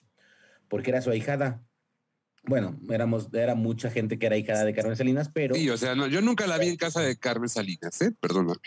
porque 0.69 0.91
era 0.91 1.03
su 1.03 1.11
ahijada. 1.11 1.63
Bueno, 2.45 2.79
éramos, 2.89 3.29
era 3.35 3.55
mucha 3.55 3.91
gente 3.91 4.19
que 4.19 4.27
era 4.27 4.37
hijada 4.37 4.65
de 4.65 4.73
Carmen 4.73 4.97
Salinas, 4.97 5.31
pero 5.33 5.55
Sí, 5.55 5.69
o 5.69 5.77
sea, 5.77 5.95
no, 5.95 6.07
yo 6.07 6.23
nunca 6.23 6.47
la 6.47 6.57
vi 6.59 6.69
en 6.69 6.77
casa 6.77 7.01
de 7.03 7.17
Carmen 7.17 7.49
Salinas, 7.51 8.01
¿eh? 8.01 8.13
Perdóname. 8.19 8.61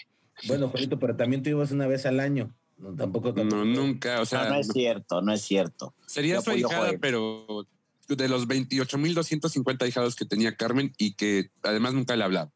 bueno, 0.48 0.70
Juanito, 0.70 1.00
pero 1.00 1.16
también 1.16 1.42
tú 1.42 1.50
ibas 1.50 1.72
una 1.72 1.88
vez 1.88 2.06
al 2.06 2.20
año. 2.20 2.54
No, 2.78 2.94
tampoco, 2.96 3.32
No, 3.44 3.64
nunca, 3.64 4.20
o 4.22 4.26
sea, 4.26 4.46
no, 4.46 4.50
no 4.52 4.56
es 4.60 4.68
cierto, 4.68 5.22
no 5.22 5.32
es 5.34 5.42
cierto. 5.42 5.94
sería 6.06 6.42
su 6.42 6.52
ahijada, 6.52 6.92
pero 7.00 7.68
de 8.08 8.28
los 8.28 8.48
28.250 8.48 9.88
hijados 9.88 10.16
que 10.16 10.26
tenía 10.26 10.56
Carmen 10.56 10.94
y 10.98 11.14
que 11.14 11.50
además 11.62 11.94
nunca 11.94 12.16
le 12.16 12.24
hablaba. 12.26 12.52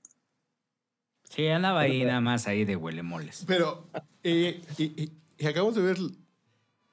Sí, 1.30 1.48
andaba 1.48 1.82
ahí 1.82 2.04
nada 2.04 2.22
más 2.22 2.48
ahí 2.48 2.66
de 2.66 2.76
huele 2.76 3.04
moles. 3.04 3.44
Pero, 3.48 3.88
eh, 4.24 4.62
y, 4.78 4.84
y- 4.84 5.12
y 5.38 5.46
acabamos 5.46 5.76
de 5.76 5.82
ver, 5.82 5.98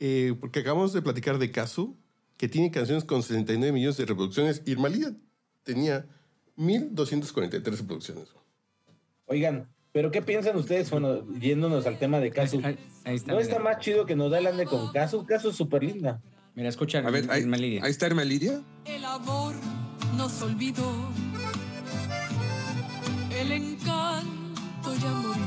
eh, 0.00 0.34
porque 0.40 0.60
acabamos 0.60 0.92
de 0.92 1.02
platicar 1.02 1.38
de 1.38 1.50
Casu, 1.50 1.96
que 2.36 2.48
tiene 2.48 2.70
canciones 2.70 3.04
con 3.04 3.22
69 3.22 3.72
millones 3.72 3.96
de 3.96 4.04
reproducciones. 4.06 4.62
Irma 4.66 4.88
Lidia 4.88 5.14
tenía 5.62 6.06
1.243 6.56 7.78
reproducciones. 7.78 8.28
Oigan, 9.26 9.68
pero 9.94 10.10
¿qué 10.10 10.20
piensan 10.22 10.56
ustedes? 10.56 10.90
Bueno, 10.90 11.24
yéndonos 11.38 11.86
al 11.86 12.00
tema 12.00 12.18
de 12.18 12.32
Casu. 12.32 12.60
Ahí, 12.64 12.76
ahí 13.04 13.14
está. 13.14 13.32
¿No 13.32 13.38
está 13.38 13.60
más 13.60 13.78
chido 13.78 14.04
que 14.06 14.16
nos 14.16 14.28
da 14.28 14.38
el 14.38 14.48
ande 14.48 14.66
con 14.66 14.90
Casu? 14.90 15.24
Casu 15.24 15.50
es 15.50 15.56
súper 15.56 15.84
linda. 15.84 16.20
Mira, 16.56 16.68
escucha, 16.68 16.98
A 16.98 17.10
ver, 17.12 17.30
ahí, 17.30 17.42
Irma 17.42 17.56
Lidia. 17.56 17.84
ahí 17.84 17.92
está 17.92 18.08
Irma 18.08 18.24
Lidia. 18.24 18.60
El 18.86 19.04
amor 19.04 19.54
nos 20.16 20.42
olvidó. 20.42 20.90
El 23.40 23.52
encanto 23.52 24.94
ya 25.00 25.10
murió. 25.10 25.44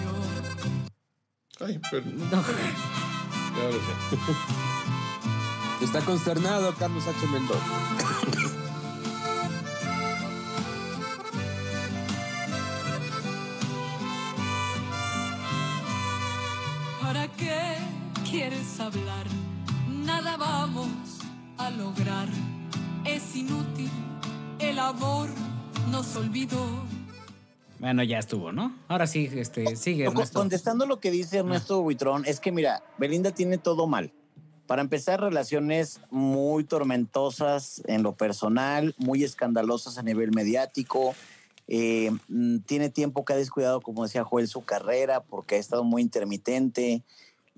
Ay, 1.60 1.82
pero 1.92 2.06
no. 2.06 2.24
No. 2.24 2.32
Ya 2.32 3.64
lo 3.66 3.74
sé. 3.74 4.24
Está 5.84 6.00
consternado 6.06 6.74
Carlos 6.76 7.06
H. 7.06 7.28
Mendoza. 7.28 8.38
quieres 18.38 18.80
hablar? 18.80 19.26
Nada 19.90 20.38
vamos 20.38 20.90
a 21.58 21.72
lograr. 21.72 22.28
Es 23.04 23.36
inútil. 23.36 23.90
El 24.60 24.78
amor 24.78 25.30
nos 25.90 26.16
olvidó. 26.16 26.64
Bueno, 27.80 28.04
ya 28.04 28.20
estuvo, 28.20 28.52
¿no? 28.52 28.76
Ahora 28.90 29.08
sí, 29.08 29.28
este, 29.34 29.76
sigue, 29.76 30.06
Ernesto. 30.06 30.38
contestando 30.38 30.86
lo 30.86 31.00
que 31.00 31.10
dice 31.10 31.40
Ernesto 31.40 31.82
Buitrón, 31.82 32.26
es 32.26 32.40
que 32.40 32.52
mira, 32.52 32.84
Belinda 33.00 33.32
tiene 33.32 33.58
todo 33.58 33.88
mal. 33.88 34.14
Para 34.68 34.84
empezar, 34.84 35.20
relaciones 35.20 36.00
muy 36.12 36.64
tormentosas 36.64 37.82
en 37.88 38.04
lo 38.04 38.14
personal, 38.14 38.94
muy 39.00 39.24
escandalosas 39.24 39.98
a 39.98 40.04
nivel 40.04 40.30
mediático. 40.32 41.16
Eh, 41.68 42.12
mm, 42.28 42.60
tiene 42.60 42.92
tiempo 42.92 43.26
que 43.26 43.34
ha 43.34 43.38
descuidado, 43.38 43.82
como 43.82 44.04
decía 44.04 44.24
Joel, 44.24 44.48
su 44.48 44.64
carrera 44.64 45.22
porque 45.22 45.56
ha 45.56 45.60
estado 45.60 45.84
muy 45.84 46.04
intermitente. 46.04 47.02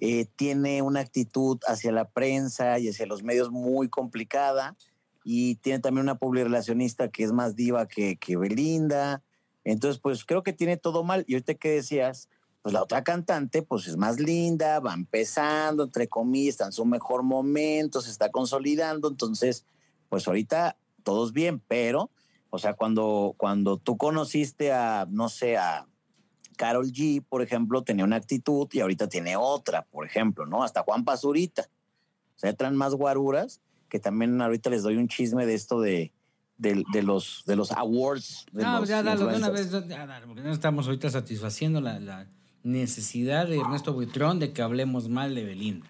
Eh, 0.02 0.26
tiene 0.36 0.82
una 0.82 1.02
actitud 1.02 1.60
hacia 1.68 1.91
la 1.91 2.10
prensa 2.10 2.80
y 2.80 2.89
hacia 2.89 3.06
los 3.06 3.24
medios 3.24 3.52
muy 3.52 3.89
complicada. 3.89 4.76
y 5.24 5.56
tiene 5.56 5.80
también 5.80 6.06
una 6.06 6.18
publirelacionista 6.18 7.10
que 7.10 7.24
es 7.24 7.32
más 7.34 7.56
diva 7.56 7.88
que, 7.88 8.18
que 8.18 8.38
Belinda. 8.38 9.22
Entonces, 9.64 10.00
pues 10.02 10.26
creo 10.26 10.43
que 10.43 10.54
tiene 10.54 10.78
todo 10.78 11.04
mal. 11.04 11.26
Y 11.28 11.34
ahorita 11.34 11.54
que 11.56 11.70
decías, 11.70 12.30
pues 12.62 12.74
la 12.74 12.82
otra 12.82 13.04
cantante, 13.04 13.62
pues 13.62 13.88
es 13.88 13.97
más 13.97 14.20
linda, 14.20 14.80
va 14.80 14.93
empezando, 14.93 15.84
entre 15.84 16.08
comillas, 16.08 16.54
está 16.54 16.66
en 16.66 16.72
su 16.72 16.86
mejor 16.86 17.24
momento, 17.24 18.02
se 18.02 18.12
está 18.12 18.32
consolidando. 18.32 19.10
Entonces, 19.10 19.66
pues 20.08 20.28
ahorita 20.28 20.78
todos 21.04 21.34
bien, 21.34 21.60
pero, 21.68 22.10
o 22.50 22.58
sea, 22.58 22.74
cuando, 22.74 23.36
cuando 23.38 23.78
tú 23.78 23.97
conociste 23.97 24.72
a, 24.72 25.06
no 25.10 25.30
sé, 25.30 25.58
a 25.58 25.88
Carol 26.60 26.91
G, 26.91 27.24
por 27.24 27.41
ejemplo, 27.41 27.84
tenía 27.84 28.03
una 28.03 28.18
actitud 28.18 28.68
y 28.74 28.82
ahorita 28.82 29.07
tiene 29.07 29.38
otra, 29.38 29.86
por 29.86 30.05
ejemplo, 30.05 30.45
¿no? 30.45 30.62
Hasta 30.62 30.84
Juan 30.84 31.05
Pazurita. 31.05 31.70
O 32.36 32.39
sea, 32.39 32.51
traen 32.51 32.76
más 32.76 32.95
guaruras, 32.95 33.62
que 33.88 33.97
también 33.97 34.41
ahorita 34.41 34.70
les 34.70 34.84
doy 34.84 34.97
un 34.97 35.07
chisme 35.07 35.45
de 35.45 35.53
esto 35.53 35.80
de, 35.80 36.12
de, 36.57 36.84
de 36.91 37.01
los, 37.01 37.43
de 37.45 37.55
los 37.55 37.72
awards. 37.72 38.45
De 38.51 38.64
No, 38.64 38.82
los 38.82 38.89
ya 38.89 39.01
dalo 39.01 39.28
de 39.28 39.38
una 39.38 39.49
vez, 39.49 39.72
ya 39.72 40.05
dalo, 40.05 40.28
porque 40.28 40.41
no 40.41 40.51
estamos 40.51 40.88
ahorita 40.88 41.10
satisfaciendo 41.10 41.80
la, 41.80 41.97
la 41.97 42.28
necesidad 42.64 43.47
de 43.47 43.57
Ernesto 43.62 43.93
Buitrón 43.93 44.39
de 44.39 44.51
que 44.51 44.62
hablemos 44.62 45.07
mal 45.07 45.36
de 45.36 45.45
Belinda. 45.45 45.89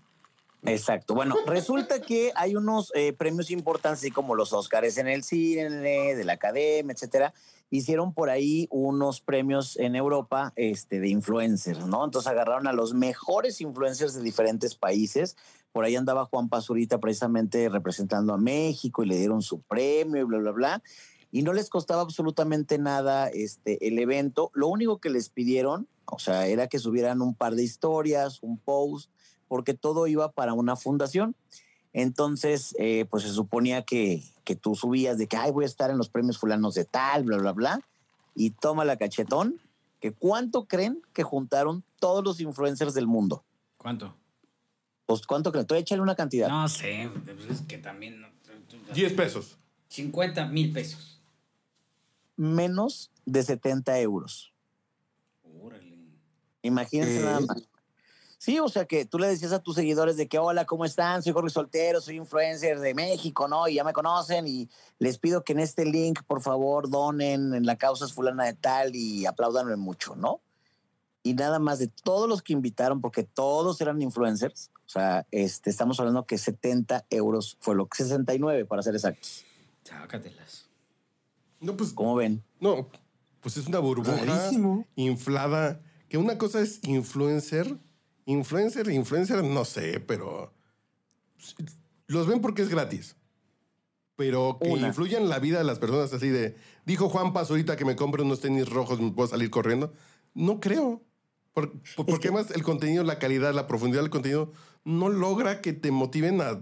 Exacto. 0.66 1.16
Bueno, 1.16 1.36
resulta 1.48 2.00
que 2.00 2.32
hay 2.36 2.56
unos 2.56 2.92
eh, 2.94 3.14
premios 3.14 3.50
importantes, 3.50 4.02
así 4.02 4.12
como 4.12 4.36
los 4.36 4.54
Óscares 4.54 5.00
en 5.00 5.08
el 5.08 5.24
cine, 5.24 5.68
de 5.72 6.24
la 6.24 6.34
academia, 6.34 6.94
etcétera. 6.94 7.34
Hicieron 7.72 8.14
por 8.14 8.30
ahí 8.30 8.68
unos 8.72 9.22
premios 9.22 9.78
en 9.78 9.96
Europa 9.96 10.54
este, 10.56 11.00
de 11.00 11.10
influencers, 11.10 11.86
¿no? 11.86 12.04
Entonces 12.04 12.32
agarraron 12.32 12.68
a 12.68 12.74
los 12.74 12.94
mejores 12.94 13.62
influencers 13.62 14.16
de 14.16 14.24
diferentes 14.24 14.76
países. 14.76 15.38
Por 15.72 15.86
ahí 15.86 15.96
andaba 15.96 16.26
Juan 16.26 16.50
Pazurita 16.50 17.00
precisamente 17.00 17.70
representando 17.70 18.34
a 18.34 18.38
México 18.38 19.04
y 19.04 19.08
le 19.08 19.18
dieron 19.18 19.42
su 19.42 19.62
premio 19.62 20.22
y 20.22 20.26
bla, 20.26 20.40
bla, 20.40 20.52
bla. 20.52 20.84
Y 21.32 21.44
no 21.44 21.54
les 21.54 21.70
costaba 21.70 22.02
absolutamente 22.02 22.80
nada 22.80 23.28
este, 23.28 23.88
el 23.88 24.00
evento. 24.00 24.50
Lo 24.54 24.68
único 24.68 25.00
que 25.00 25.12
les 25.12 25.30
pidieron, 25.30 25.88
o 26.06 26.18
sea, 26.18 26.48
era 26.48 26.68
que 26.68 26.80
subieran 26.80 27.22
un 27.22 27.36
par 27.36 27.54
de 27.54 27.64
historias, 27.64 28.42
un 28.42 28.58
post, 28.58 29.12
porque 29.48 29.76
todo 29.76 30.08
iba 30.08 30.32
para 30.32 30.54
una 30.54 30.76
fundación. 30.76 31.36
Entonces, 32.02 32.74
eh, 32.80 33.06
pues 33.10 33.24
se 33.24 33.30
suponía 33.30 33.82
que, 33.84 34.24
que 34.46 34.56
tú 34.56 34.74
subías 34.76 35.18
de 35.18 35.28
que, 35.28 35.36
ay, 35.36 35.52
voy 35.52 35.66
a 35.66 35.68
estar 35.68 35.90
en 35.90 35.98
los 35.98 36.08
premios 36.10 36.38
fulanos 36.38 36.74
de 36.74 36.86
tal, 36.86 37.24
bla, 37.26 37.38
bla, 37.38 37.52
bla, 37.52 37.82
y 38.36 38.52
toma 38.52 38.86
la 38.86 38.96
cachetón, 38.98 39.60
que 40.00 40.14
cuánto 40.14 40.64
creen 40.66 41.02
que 41.14 41.24
juntaron 41.24 41.84
todos 42.00 42.24
los 42.24 42.40
influencers 42.40 42.94
del 42.94 43.06
mundo. 43.06 43.44
¿Cuánto? 43.78 44.16
Pues 45.06 45.26
cuánto 45.28 45.52
creen, 45.52 45.68
tú 45.68 45.76
échale 45.76 46.02
una 46.02 46.16
cantidad. 46.16 46.48
No 46.48 46.70
sé, 46.70 47.10
pues 47.26 47.50
es 47.50 47.62
que 47.68 47.78
también... 47.78 48.22
no- 48.22 48.30
10 48.94 49.14
pesos. 49.14 49.58
50 49.90 50.46
mil 50.48 50.72
pesos. 50.72 51.20
Menos 52.38 53.12
de 53.26 53.44
70 53.44 54.00
euros. 54.00 54.54
Imagínense 56.62 57.20
Eh. 57.20 57.24
nada 57.24 57.40
más. 57.42 57.69
Sí, 58.40 58.58
o 58.58 58.70
sea 58.70 58.86
que 58.86 59.04
tú 59.04 59.20
le 59.20 59.28
decías 59.28 59.52
a 59.52 59.60
tus 59.60 59.76
seguidores 59.76 60.16
de 60.16 60.30
que 60.30 60.40
hola, 60.40 60.64
¿cómo 60.64 60.86
están? 60.86 61.22
Soy 61.22 61.34
Jorge 61.34 61.50
Soltero, 61.50 62.00
soy 62.00 62.16
influencer 62.16 62.80
de 62.80 62.94
México, 62.94 63.50
¿no? 63.50 63.68
Y 63.68 63.74
ya 63.76 63.84
me 63.84 63.92
conocen 63.92 64.48
y 64.48 64.70
les 64.98 65.20
pido 65.20 65.44
que 65.44 65.52
en 65.52 65.60
este 65.60 65.84
link, 65.84 66.22
por 66.24 66.42
favor, 66.42 66.90
donen 66.90 67.54
en 67.54 67.66
la 67.66 67.78
causa 67.78 68.06
es 68.06 68.14
fulana 68.14 68.46
de 68.46 68.54
tal 68.54 68.96
y 68.96 69.26
apláudanme 69.26 69.76
mucho, 69.76 70.16
¿no? 70.16 70.40
Y 71.22 71.34
nada 71.34 71.60
más 71.60 71.80
de 71.80 71.90
todos 71.90 72.30
los 72.30 72.42
que 72.42 72.54
invitaron, 72.54 73.02
porque 73.02 73.26
todos 73.26 73.82
eran 73.82 74.02
influencers, 74.02 74.72
o 74.86 74.90
sea, 74.90 75.28
este, 75.32 75.70
estamos 75.70 76.00
hablando 76.00 76.26
que 76.26 76.38
70 76.38 77.08
euros 77.10 77.58
fue 77.60 77.76
lo 77.76 77.88
que 77.88 77.98
69 77.98 78.64
para 78.64 78.82
ser 78.84 78.96
exactos. 78.96 79.44
Sácatelas. 79.84 80.70
No, 81.60 81.76
pues, 81.76 81.92
¿Cómo 81.92 82.16
ven? 82.16 82.42
no, 82.62 82.88
pues 83.42 83.58
es 83.58 83.68
una 83.68 83.80
burbuja 83.80 84.16
Rarísimo. 84.16 84.86
inflada. 84.96 85.82
Que 86.08 86.18
una 86.18 86.38
cosa 86.38 86.62
es 86.62 86.80
influencer. 86.84 87.78
Influencer, 88.30 88.88
influencer, 88.92 89.44
no 89.44 89.66
sé, 89.66 90.00
pero 90.00 90.54
los 92.08 92.28
ven 92.28 92.42
porque 92.42 92.62
es 92.62 92.70
gratis. 92.70 93.16
Pero 94.16 94.58
que 94.62 94.70
Una. 94.70 94.88
influyan 94.90 95.24
en 95.24 95.30
la 95.30 95.40
vida 95.40 95.58
de 95.58 95.64
las 95.64 95.80
personas 95.80 96.14
así 96.14 96.28
de, 96.28 96.56
dijo 96.86 97.10
Juan 97.10 97.34
Paz 97.34 97.50
ahorita 97.50 97.76
que 97.76 97.86
me 97.86 97.96
compre 97.96 98.22
unos 98.22 98.42
tenis 98.42 98.70
rojos, 98.70 99.00
me 99.00 99.12
puedo 99.12 99.28
salir 99.30 99.50
corriendo. 99.50 99.94
No 100.34 100.60
creo. 100.60 101.02
Por- 101.54 101.72
por- 101.96 102.06
porque 102.06 102.28
además 102.28 102.52
el 102.52 102.62
contenido, 102.62 103.04
la 103.04 103.18
calidad, 103.18 103.54
la 103.54 103.66
profundidad 103.66 104.02
del 104.04 104.12
contenido 104.12 104.52
no 104.84 105.10
logra 105.10 105.62
que 105.62 105.74
te 105.74 105.90
motiven 105.92 106.42
a... 106.42 106.60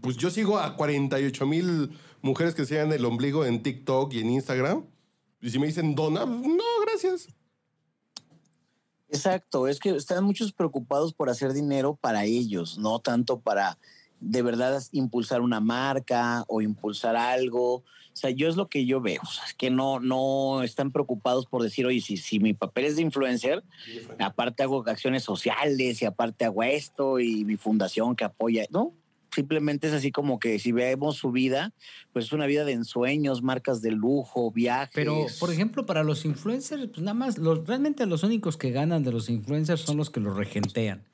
Pues 0.00 0.16
yo 0.16 0.30
sigo 0.30 0.58
a 0.58 0.76
48 0.76 1.46
mil 1.46 1.90
mujeres 2.22 2.54
que 2.54 2.64
se 2.64 2.80
el 2.80 3.04
ombligo 3.04 3.44
en 3.44 3.62
TikTok 3.62 4.14
y 4.14 4.20
en 4.20 4.30
Instagram. 4.30 4.86
Y 5.40 5.50
si 5.50 5.58
me 5.58 5.66
dicen 5.66 5.94
dona, 5.94 6.24
no, 6.24 6.64
gracias. 6.86 7.28
Exacto, 9.08 9.68
es 9.68 9.78
que 9.78 9.90
están 9.90 10.24
muchos 10.24 10.52
preocupados 10.52 11.14
por 11.14 11.30
hacer 11.30 11.52
dinero 11.52 11.96
para 12.00 12.24
ellos, 12.24 12.78
no 12.78 12.98
tanto 12.98 13.40
para 13.40 13.78
de 14.20 14.42
verdad 14.42 14.82
impulsar 14.92 15.42
una 15.42 15.60
marca 15.60 16.44
o 16.48 16.60
impulsar 16.60 17.16
algo. 17.16 17.74
O 17.76 18.18
sea, 18.18 18.30
yo 18.30 18.48
es 18.48 18.56
lo 18.56 18.68
que 18.68 18.86
yo 18.86 19.00
veo, 19.02 19.20
o 19.22 19.30
sea, 19.30 19.44
es 19.44 19.54
que 19.54 19.68
no, 19.68 20.00
no 20.00 20.62
están 20.62 20.90
preocupados 20.90 21.44
por 21.44 21.62
decir, 21.62 21.84
oye, 21.84 22.00
si, 22.00 22.16
si 22.16 22.40
mi 22.40 22.54
papel 22.54 22.86
es 22.86 22.96
de 22.96 23.02
influencer, 23.02 23.62
aparte 24.18 24.62
hago 24.62 24.82
acciones 24.88 25.22
sociales 25.22 26.00
y 26.00 26.06
aparte 26.06 26.46
hago 26.46 26.62
esto 26.62 27.20
y 27.20 27.44
mi 27.44 27.56
fundación 27.56 28.16
que 28.16 28.24
apoya, 28.24 28.64
¿no? 28.70 28.94
Simplemente 29.36 29.88
es 29.88 29.92
así 29.92 30.12
como 30.12 30.38
que 30.38 30.58
si 30.58 30.72
vemos 30.72 31.16
su 31.16 31.30
vida, 31.30 31.74
pues 32.14 32.24
es 32.24 32.32
una 32.32 32.46
vida 32.46 32.64
de 32.64 32.72
ensueños, 32.72 33.42
marcas 33.42 33.82
de 33.82 33.90
lujo, 33.90 34.50
viajes. 34.50 34.94
Pero, 34.94 35.26
por 35.38 35.52
ejemplo, 35.52 35.84
para 35.84 36.04
los 36.04 36.24
influencers, 36.24 36.86
pues 36.86 37.00
nada 37.00 37.12
más, 37.12 37.36
los, 37.36 37.66
realmente 37.66 38.06
los 38.06 38.22
únicos 38.22 38.56
que 38.56 38.70
ganan 38.70 39.02
de 39.02 39.12
los 39.12 39.28
influencers 39.28 39.82
son 39.82 39.98
los 39.98 40.08
que 40.08 40.20
los 40.20 40.34
regentean. 40.34 41.04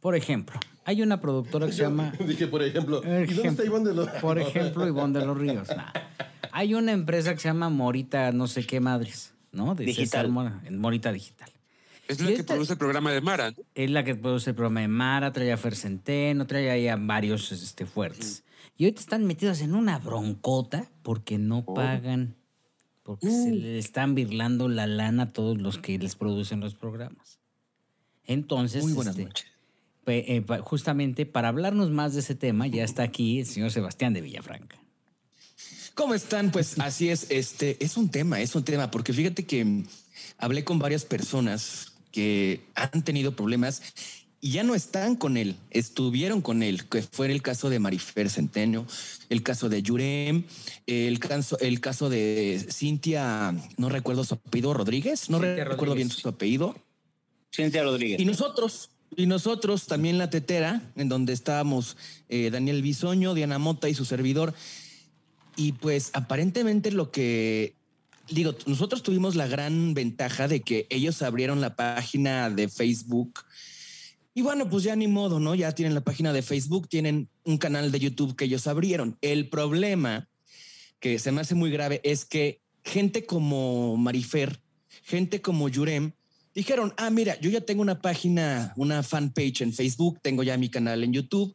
Por 0.00 0.16
ejemplo, 0.16 0.58
hay 0.86 1.02
una 1.02 1.20
productora 1.20 1.66
que 1.66 1.72
se 1.72 1.82
llama... 1.82 2.14
Dije, 2.26 2.46
por 2.46 2.62
ejemplo, 2.62 3.02
¿y 3.04 3.34
dónde 3.34 3.48
está 3.50 3.62
Iván 3.66 3.84
de 3.84 3.92
los... 3.92 4.08
Por 4.08 4.38
ejemplo, 4.38 4.86
Ivonne 4.88 5.18
de 5.18 5.26
los 5.26 5.36
Ríos. 5.36 5.68
Nah. 5.68 5.92
Hay 6.52 6.72
una 6.72 6.92
empresa 6.92 7.34
que 7.34 7.40
se 7.40 7.48
llama 7.48 7.68
Morita, 7.68 8.32
no 8.32 8.46
sé 8.46 8.64
qué 8.64 8.80
madres, 8.80 9.34
¿no? 9.52 9.74
De 9.74 9.84
Digital. 9.84 10.06
César 10.06 10.28
Mora, 10.28 10.62
en 10.64 10.78
Morita 10.78 11.12
Digital. 11.12 11.50
Es 12.08 12.18
Y 12.20 12.22
la 12.22 12.28
que 12.28 12.34
esta- 12.34 12.54
produce 12.54 12.72
el 12.74 12.78
programa 12.78 13.10
de 13.12 13.20
Mara. 13.20 13.50
¿no? 13.50 13.56
Es 13.74 13.90
la 13.90 14.04
que 14.04 14.14
produce 14.14 14.50
el 14.50 14.56
programa 14.56 14.80
de 14.80 14.88
Mara, 14.88 15.32
trae 15.32 15.52
a 15.52 15.56
Fer 15.56 15.74
Centeno, 15.76 16.46
trae 16.46 16.70
ahí 16.70 16.88
a 16.88 16.96
varios 16.96 17.50
este, 17.52 17.84
fuertes. 17.86 18.44
Y 18.76 18.84
ahorita 18.84 19.00
están 19.00 19.24
metidos 19.24 19.60
en 19.60 19.74
una 19.74 19.98
broncota 19.98 20.90
porque 21.02 21.38
no 21.38 21.64
pagan, 21.64 22.36
porque 23.02 23.30
se 23.30 23.50
le 23.52 23.78
están 23.78 24.14
birlando 24.14 24.68
la 24.68 24.86
lana 24.86 25.24
a 25.24 25.28
todos 25.30 25.58
los 25.58 25.78
que 25.78 25.98
les 25.98 26.14
producen 26.14 26.60
los 26.60 26.74
programas. 26.74 27.38
Entonces, 28.24 28.82
Muy 28.82 28.92
buenas 28.92 29.14
este, 29.14 29.24
noches. 29.24 29.46
pe- 30.04 30.36
eh, 30.36 30.44
justamente 30.62 31.26
para 31.26 31.48
hablarnos 31.48 31.90
más 31.90 32.14
de 32.14 32.20
ese 32.20 32.34
tema, 32.34 32.66
ya 32.66 32.84
está 32.84 33.02
aquí 33.02 33.40
el 33.40 33.46
señor 33.46 33.70
Sebastián 33.70 34.12
de 34.12 34.20
Villafranca. 34.20 34.78
¿Cómo 35.94 36.12
están? 36.14 36.50
Pues 36.50 36.78
así 36.78 37.08
es, 37.08 37.30
este 37.30 37.82
es 37.82 37.96
un 37.96 38.10
tema, 38.10 38.40
es 38.40 38.54
un 38.54 38.64
tema, 38.64 38.90
porque 38.90 39.12
fíjate 39.14 39.46
que 39.46 39.64
mm, 39.64 39.86
hablé 40.38 40.62
con 40.64 40.78
varias 40.78 41.04
personas 41.06 41.92
que 42.16 42.62
han 42.74 43.04
tenido 43.04 43.36
problemas 43.36 43.82
y 44.40 44.52
ya 44.52 44.62
no 44.62 44.74
están 44.74 45.16
con 45.16 45.36
él, 45.36 45.56
estuvieron 45.70 46.40
con 46.40 46.62
él, 46.62 46.88
que 46.88 47.02
fue 47.02 47.30
el 47.30 47.42
caso 47.42 47.68
de 47.68 47.78
Marifer 47.78 48.30
Centeno, 48.30 48.86
el 49.28 49.42
caso 49.42 49.68
de 49.68 49.82
Yurem, 49.82 50.44
el 50.86 51.18
caso, 51.18 51.58
el 51.58 51.78
caso 51.80 52.08
de 52.08 52.66
Cintia, 52.72 53.54
no 53.76 53.90
recuerdo 53.90 54.24
su 54.24 54.32
apellido, 54.32 54.72
Rodríguez, 54.72 55.28
no 55.28 55.40
Cintia 55.40 55.64
recuerdo 55.66 55.94
bien 55.94 56.08
su 56.08 56.26
apellido, 56.26 56.74
Cintia 57.54 57.82
Rodríguez. 57.82 58.18
y 58.18 58.24
nosotros, 58.24 58.88
y 59.14 59.26
nosotros 59.26 59.84
también 59.84 60.16
la 60.16 60.30
tetera, 60.30 60.90
en 60.96 61.10
donde 61.10 61.34
estábamos 61.34 61.98
eh, 62.30 62.48
Daniel 62.50 62.80
Bisoño, 62.80 63.34
Diana 63.34 63.58
Mota 63.58 63.90
y 63.90 63.94
su 63.94 64.06
servidor. 64.06 64.54
Y 65.58 65.72
pues 65.72 66.10
aparentemente 66.12 66.90
lo 66.90 67.10
que 67.10 67.75
digo, 68.30 68.54
nosotros 68.66 69.02
tuvimos 69.02 69.34
la 69.34 69.46
gran 69.46 69.94
ventaja 69.94 70.48
de 70.48 70.62
que 70.62 70.86
ellos 70.90 71.22
abrieron 71.22 71.60
la 71.60 71.76
página 71.76 72.50
de 72.50 72.68
Facebook. 72.68 73.40
Y 74.34 74.42
bueno, 74.42 74.68
pues 74.68 74.84
ya 74.84 74.96
ni 74.96 75.08
modo, 75.08 75.40
¿no? 75.40 75.54
Ya 75.54 75.72
tienen 75.72 75.94
la 75.94 76.02
página 76.02 76.32
de 76.32 76.42
Facebook, 76.42 76.88
tienen 76.88 77.28
un 77.44 77.58
canal 77.58 77.90
de 77.90 78.00
YouTube 78.00 78.36
que 78.36 78.44
ellos 78.44 78.66
abrieron. 78.66 79.16
El 79.22 79.48
problema 79.48 80.28
que 81.00 81.18
se 81.18 81.32
me 81.32 81.40
hace 81.40 81.54
muy 81.54 81.70
grave 81.70 82.00
es 82.04 82.24
que 82.24 82.60
gente 82.84 83.24
como 83.24 83.96
Marifer, 83.96 84.60
gente 85.02 85.40
como 85.40 85.68
Yurem, 85.68 86.12
dijeron, 86.54 86.94
ah, 86.96 87.10
mira, 87.10 87.38
yo 87.40 87.50
ya 87.50 87.60
tengo 87.60 87.82
una 87.82 88.00
página, 88.00 88.72
una 88.76 89.02
fanpage 89.02 89.62
en 89.62 89.72
Facebook, 89.72 90.20
tengo 90.22 90.42
ya 90.42 90.56
mi 90.56 90.68
canal 90.68 91.04
en 91.04 91.12
YouTube, 91.12 91.54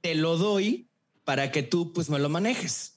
te 0.00 0.14
lo 0.14 0.36
doy 0.36 0.88
para 1.24 1.50
que 1.50 1.62
tú 1.62 1.92
pues 1.92 2.08
me 2.08 2.18
lo 2.18 2.28
manejes. 2.28 2.95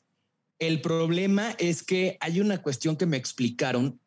El 0.59 0.81
problema 0.81 1.55
es 1.57 1.83
que 1.83 2.17
hay 2.19 2.41
una 2.41 2.61
cuestión 2.61 2.97
que 2.97 3.05
me 3.05 3.17
explicaron 3.17 3.99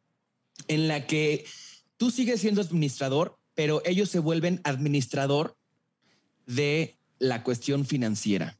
en 0.68 0.86
la 0.86 1.06
que 1.06 1.46
tú 1.96 2.10
sigues 2.10 2.40
siendo 2.40 2.60
administrador, 2.60 3.38
pero 3.54 3.82
ellos 3.84 4.10
se 4.10 4.18
vuelven 4.18 4.60
administrador 4.64 5.56
de 6.46 6.96
la 7.18 7.42
cuestión 7.42 7.86
financiera. 7.86 8.58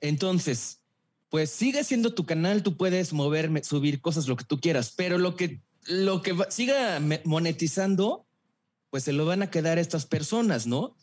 Entonces, 0.00 0.80
pues 1.30 1.50
sigue 1.50 1.82
siendo 1.84 2.14
tu 2.14 2.26
canal, 2.26 2.62
tú 2.62 2.76
puedes 2.76 3.12
moverme, 3.12 3.64
subir 3.64 4.00
cosas, 4.00 4.28
lo 4.28 4.36
que 4.36 4.44
tú 4.44 4.60
quieras, 4.60 4.92
pero 4.94 5.16
lo 5.16 5.34
que, 5.34 5.62
lo 5.86 6.20
que 6.20 6.36
siga 6.50 7.00
monetizando, 7.24 8.26
pues 8.90 9.04
se 9.04 9.12
lo 9.12 9.24
van 9.24 9.42
a 9.42 9.50
quedar 9.50 9.78
estas 9.78 10.04
personas, 10.04 10.66
¿no? 10.66 10.94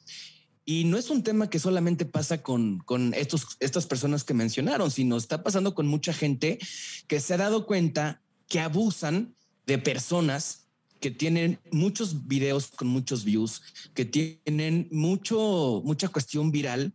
Y 0.70 0.84
no 0.84 1.00
es 1.00 1.10
un 1.10 1.24
tema 1.24 1.50
que 1.50 1.58
solamente 1.58 2.06
pasa 2.06 2.44
con, 2.44 2.78
con 2.86 3.16
estos, 3.16 3.58
estas 3.60 3.88
personas 3.88 4.24
que 4.24 4.36
mencionaron, 4.36 4.92
sino 4.92 5.18
está 5.18 5.42
pasando 5.42 5.74
con 5.74 5.88
mucha 5.88 6.14
gente 6.14 6.60
que 7.08 7.20
se 7.20 7.34
ha 7.34 7.38
dado 7.38 7.66
cuenta 7.66 8.22
que 8.48 8.60
abusan 8.60 9.34
de 9.66 9.80
personas 9.80 10.68
que 11.00 11.10
tienen 11.10 11.60
muchos 11.72 12.28
videos 12.28 12.68
con 12.68 12.88
muchos 12.88 13.24
views, 13.24 13.64
que 13.96 14.06
tienen 14.06 14.88
mucho, 14.92 15.82
mucha 15.84 16.08
cuestión 16.10 16.52
viral, 16.52 16.94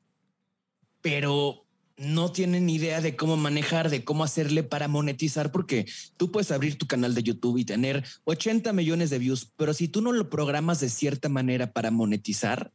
pero 1.01 1.67
no 1.97 2.31
tienen 2.31 2.71
idea 2.71 3.01
de 3.01 3.17
cómo 3.17 3.37
manejar, 3.37 3.91
de 3.91 4.05
cómo 4.05 4.23
hacerle 4.23 4.63
para 4.63 4.87
monetizar, 4.87 5.51
porque 5.51 5.85
tú 6.17 6.31
puedes 6.31 6.53
abrir 6.53 6.79
tu 6.79 6.87
canal 6.87 7.13
de 7.13 7.25
YouTube 7.25 7.59
y 7.59 7.65
tener 7.65 8.05
80 8.23 8.73
millones 8.73 9.11
de 9.11 9.19
views, 9.19 9.51
pero 9.57 9.75
si 9.75 9.89
tú 9.89 10.01
no 10.01 10.13
lo 10.13 10.31
programas 10.31 10.79
de 10.79 10.91
cierta 10.91 11.29
manera 11.29 11.73
para 11.73 11.91
monetizar, 11.91 12.73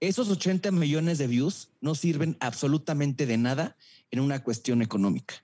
esos 0.00 0.28
80 0.28 0.70
millones 0.72 1.18
de 1.18 1.26
views 1.26 1.70
no 1.80 1.94
sirven 1.94 2.36
absolutamente 2.40 3.26
de 3.26 3.38
nada 3.38 3.76
en 4.10 4.20
una 4.20 4.42
cuestión 4.42 4.82
económica. 4.82 5.42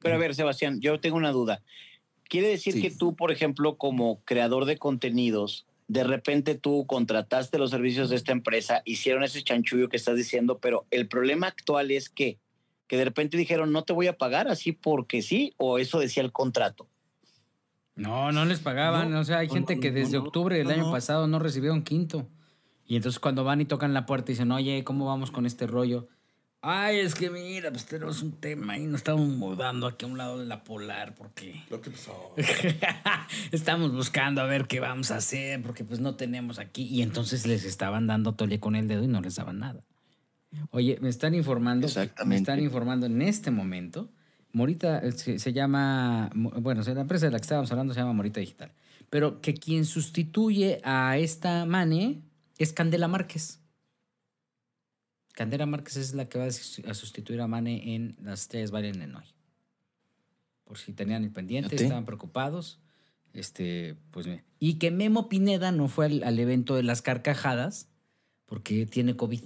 Pero 0.00 0.16
a 0.16 0.18
ver, 0.18 0.34
Sebastián, 0.34 0.80
yo 0.80 1.00
tengo 1.00 1.16
una 1.16 1.32
duda. 1.32 1.62
¿Quiere 2.28 2.48
decir 2.48 2.74
Sí. 2.74 2.82
que 2.82 2.90
tú, 2.90 3.16
por 3.16 3.32
ejemplo, 3.32 3.76
como 3.76 4.20
creador 4.24 4.64
de 4.66 4.78
contenidos, 4.78 5.66
de 5.88 6.04
repente 6.04 6.54
tú 6.54 6.86
contrataste 6.86 7.58
los 7.58 7.70
servicios 7.70 8.10
de 8.10 8.16
esta 8.16 8.32
empresa, 8.32 8.82
hicieron 8.84 9.22
ese 9.22 9.42
chanchullo 9.42 9.88
que 9.88 9.96
estás 9.96 10.16
diciendo, 10.16 10.58
pero 10.58 10.86
el 10.90 11.08
problema 11.08 11.46
actual 11.46 11.90
es 11.90 12.08
que, 12.08 12.38
que 12.86 12.96
de 12.96 13.04
repente 13.04 13.36
dijeron, 13.36 13.72
no 13.72 13.84
te 13.84 13.92
voy 13.92 14.06
a 14.06 14.16
pagar 14.16 14.48
así 14.48 14.72
porque 14.72 15.22
sí, 15.22 15.54
o 15.56 15.78
eso 15.78 15.98
decía 15.98 16.22
el 16.22 16.32
contrato? 16.32 16.88
No, 17.96 18.32
no 18.32 18.44
les 18.44 18.58
pagaban. 18.58 19.10
No, 19.10 19.20
o 19.20 19.24
sea, 19.24 19.38
hay 19.38 19.48
no, 19.48 19.54
gente 19.54 19.76
no, 19.76 19.80
que 19.80 19.90
desde 19.92 20.18
no, 20.18 20.24
octubre 20.24 20.56
del 20.56 20.66
no, 20.66 20.72
año 20.72 20.82
no. 20.84 20.92
pasado 20.92 21.26
no 21.26 21.38
recibieron 21.38 21.82
quinto. 21.82 22.26
Y 22.86 22.96
entonces 22.96 23.18
cuando 23.18 23.44
van 23.44 23.60
y 23.60 23.64
tocan 23.64 23.94
la 23.94 24.06
puerta 24.06 24.30
y 24.30 24.34
dicen, 24.34 24.52
oye, 24.52 24.84
¿cómo 24.84 25.06
vamos 25.06 25.30
con 25.30 25.46
este 25.46 25.66
rollo? 25.66 26.08
Ay, 26.66 27.00
es 27.00 27.14
que 27.14 27.28
mira, 27.28 27.70
pues 27.70 27.84
tenemos 27.84 28.22
un 28.22 28.32
tema 28.32 28.78
y 28.78 28.86
nos 28.86 28.96
estamos 29.00 29.28
mudando 29.28 29.86
aquí 29.86 30.06
a 30.06 30.08
un 30.08 30.16
lado 30.16 30.38
de 30.38 30.46
la 30.46 30.64
polar 30.64 31.14
porque 31.14 31.62
Lo 31.70 31.80
que 31.82 31.90
pasó. 31.90 32.34
estamos 33.52 33.92
buscando 33.92 34.40
a 34.40 34.44
ver 34.46 34.66
qué 34.66 34.80
vamos 34.80 35.10
a 35.10 35.16
hacer 35.16 35.60
porque 35.62 35.84
pues 35.84 36.00
no 36.00 36.14
tenemos 36.14 36.58
aquí. 36.58 36.84
Y 36.84 37.02
entonces 37.02 37.46
les 37.46 37.64
estaban 37.64 38.06
dando 38.06 38.34
tole 38.34 38.60
con 38.60 38.76
el 38.76 38.88
dedo 38.88 39.04
y 39.04 39.08
no 39.08 39.20
les 39.20 39.36
daban 39.36 39.58
nada. 39.58 39.84
Oye, 40.70 40.98
me 41.00 41.08
están 41.08 41.34
informando, 41.34 41.86
me 41.86 41.88
Exactamente. 41.88 42.36
están 42.36 42.60
informando 42.60 43.06
en 43.06 43.20
este 43.22 43.50
momento. 43.50 44.08
Morita 44.52 45.00
eh, 45.00 45.12
se, 45.12 45.38
se 45.38 45.52
llama, 45.52 46.30
bueno, 46.34 46.82
la 46.82 47.00
empresa 47.00 47.26
de 47.26 47.32
la 47.32 47.38
que 47.38 47.42
estábamos 47.42 47.70
hablando 47.72 47.92
se 47.92 48.00
llama 48.00 48.12
Morita 48.12 48.40
Digital, 48.40 48.72
pero 49.10 49.40
que 49.40 49.52
quien 49.52 49.84
sustituye 49.84 50.80
a 50.84 51.18
esta 51.18 51.66
Mane 51.66 52.22
es 52.58 52.72
Candela 52.72 53.08
Márquez. 53.08 53.60
Candela 55.32 55.66
Márquez 55.66 55.96
es 55.96 56.14
la 56.14 56.28
que 56.28 56.38
va 56.38 56.44
a 56.46 56.50
sus- 56.52 56.84
a 56.86 56.94
sustituir 56.94 57.40
a 57.40 57.46
Mane 57.48 57.94
en 57.94 58.16
Las 58.22 58.42
Estrellas 58.42 58.70
Bailan 58.70 59.02
en 59.02 59.16
Hoy. 59.16 59.24
Por 60.64 60.78
si 60.78 60.92
tenían 60.92 61.24
el 61.24 61.30
pendiente, 61.30 61.74
estaban 61.76 62.04
preocupados. 62.06 62.78
Este, 63.32 63.96
pues. 64.12 64.28
Y 64.60 64.74
que 64.74 64.90
Memo 64.92 65.28
Pineda 65.28 65.72
no 65.72 65.88
fue 65.88 66.06
al, 66.06 66.22
al 66.22 66.38
evento 66.38 66.76
de 66.76 66.84
las 66.84 67.02
carcajadas 67.02 67.88
porque 68.46 68.86
tiene 68.86 69.16
COVID. 69.16 69.42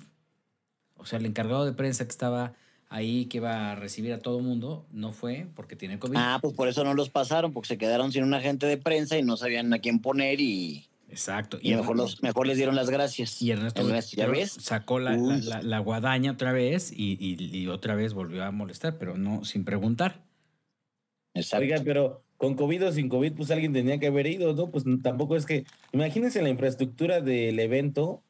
O 0.97 1.07
sea, 1.07 1.19
el 1.19 1.27
encargado 1.27 1.65
de 1.65 1.73
prensa 1.73 2.05
que 2.05 2.11
estaba 2.11 2.53
ahí, 2.91 3.25
que 3.27 3.39
iba 3.39 3.73
a 3.73 3.75
recibir 3.75 4.13
a 4.13 4.19
todo 4.21 4.41
mundo, 4.41 4.87
no 4.93 5.13
fue 5.13 5.49
porque 5.55 5.75
tiene 5.75 5.99
COVID. 5.99 6.17
Ah, 6.19 6.39
pues 6.43 6.53
por 6.55 6.69
eso 6.69 6.85
no 6.85 6.93
los 6.93 7.09
pasaron, 7.09 7.53
porque 7.55 7.69
se 7.69 7.79
quedaron 7.79 8.13
sin 8.13 8.25
un 8.25 8.35
agente 8.35 8.67
de 8.67 8.77
prensa 8.77 9.17
y 9.17 9.23
no 9.23 9.37
sabían 9.39 9.73
a 9.73 9.79
quién 9.79 10.01
poner 10.01 10.41
y, 10.41 10.87
Exacto. 11.11 11.59
y 11.63 11.75
mejor, 11.75 11.97
los, 11.97 12.23
mejor 12.23 12.47
les 12.47 12.57
dieron 12.59 12.77
las 12.77 12.91
gracias. 12.91 13.41
Y 13.41 13.51
Ernesto 13.51 13.81
Ernesto, 13.83 14.17
¿ya 14.17 14.27
ves? 14.27 14.53
sacó 14.53 14.99
la, 14.99 15.13
la- 15.13 15.19
Uy. 15.19 15.41
la- 15.43 15.63
la 15.63 15.79
guadaña 15.79 16.33
otra 16.33 16.53
vez 16.53 16.93
y, 16.93 17.17
y- 17.19 17.57
y 17.59 17.67
otra 17.69 17.95
vez 17.95 18.13
volvió 18.15 18.45
a 18.45 18.51
molestar, 18.51 18.99
pero 18.99 19.17
no 19.17 19.45
sin 19.45 19.65
preguntar. 19.65 20.23
Exacto. 21.35 21.63
Oigan, 21.65 21.85
pero 21.85 22.25
con 22.37 22.55
COVID 22.55 22.87
o 22.89 22.93
sin 22.93 23.09
COVID, 23.09 23.33
pues 23.33 23.51
alguien 23.51 23.73
tenía 23.73 23.99
que 23.99 24.07
haber 24.09 24.27
ido, 24.27 24.55
¿no? 24.55 24.71
Pues 24.71 24.85
tampoco 25.03 25.35
es 25.37 25.47
que. 25.47 25.65
Imagínense 25.93 26.43
la 26.43 26.49
infraestructura 26.51 27.21
del 27.21 27.59
evento 27.59 28.23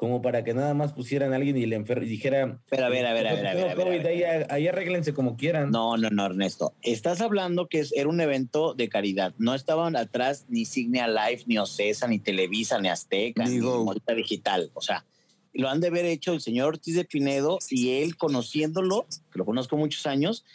como 0.00 0.22
para 0.22 0.42
que 0.42 0.54
nada 0.54 0.72
más 0.72 0.94
pusieran 0.94 1.34
a 1.34 1.36
alguien 1.36 1.58
y 1.58 1.66
le 1.66 1.78
enfer- 1.78 2.02
y 2.02 2.06
dijera. 2.08 2.58
Pero 2.70 2.86
a 2.86 2.88
ver, 2.88 3.04
a 3.04 3.12
ver, 3.12 3.26
a 3.28 3.34
ver, 3.34 3.46
a 3.46 3.52
ver, 3.52 3.62
a 3.64 3.74
ver, 3.74 3.78
a 3.78 3.84
COVID, 3.84 4.02
ver. 4.02 4.06
Ahí, 4.06 4.22
ahí 4.48 4.66
arréglense 4.66 5.12
como 5.12 5.36
quieran. 5.36 5.70
No, 5.70 5.98
no, 5.98 6.08
no, 6.08 6.24
Ernesto. 6.24 6.72
Estás 6.80 7.20
hablando 7.20 7.68
que 7.68 7.80
es- 7.80 7.92
era 7.92 8.08
un 8.08 8.18
evento 8.22 8.72
de 8.72 8.88
caridad. 8.88 9.34
No 9.36 9.54
estaban 9.54 9.96
atrás 9.96 10.46
ni 10.48 10.64
Signia 10.64 11.06
Live, 11.06 11.42
ni 11.44 11.58
Ocesa, 11.58 12.08
ni 12.08 12.18
Televisa, 12.18 12.80
ni 12.80 12.88
Azteca, 12.88 13.44
Ni 13.44 13.56
ni, 13.56 13.58
Go. 13.60 13.84
Morita 13.84 14.14
Digital. 14.14 14.70
O 14.72 14.80
sea, 14.80 15.04
lo 15.52 15.68
han 15.68 15.82
de 15.82 15.88
haber 15.88 16.06
hecho 16.06 16.32
el 16.32 16.40
señor 16.40 16.68
Ortiz 16.68 16.94
de 16.94 17.04
Pinedo 17.04 17.58
y 17.68 17.98
él 18.00 18.16
conociéndolo, 18.16 19.06
que 19.30 19.38
lo 19.38 19.44
conozco 19.44 19.76
muchos 19.76 20.06
años, 20.06 20.46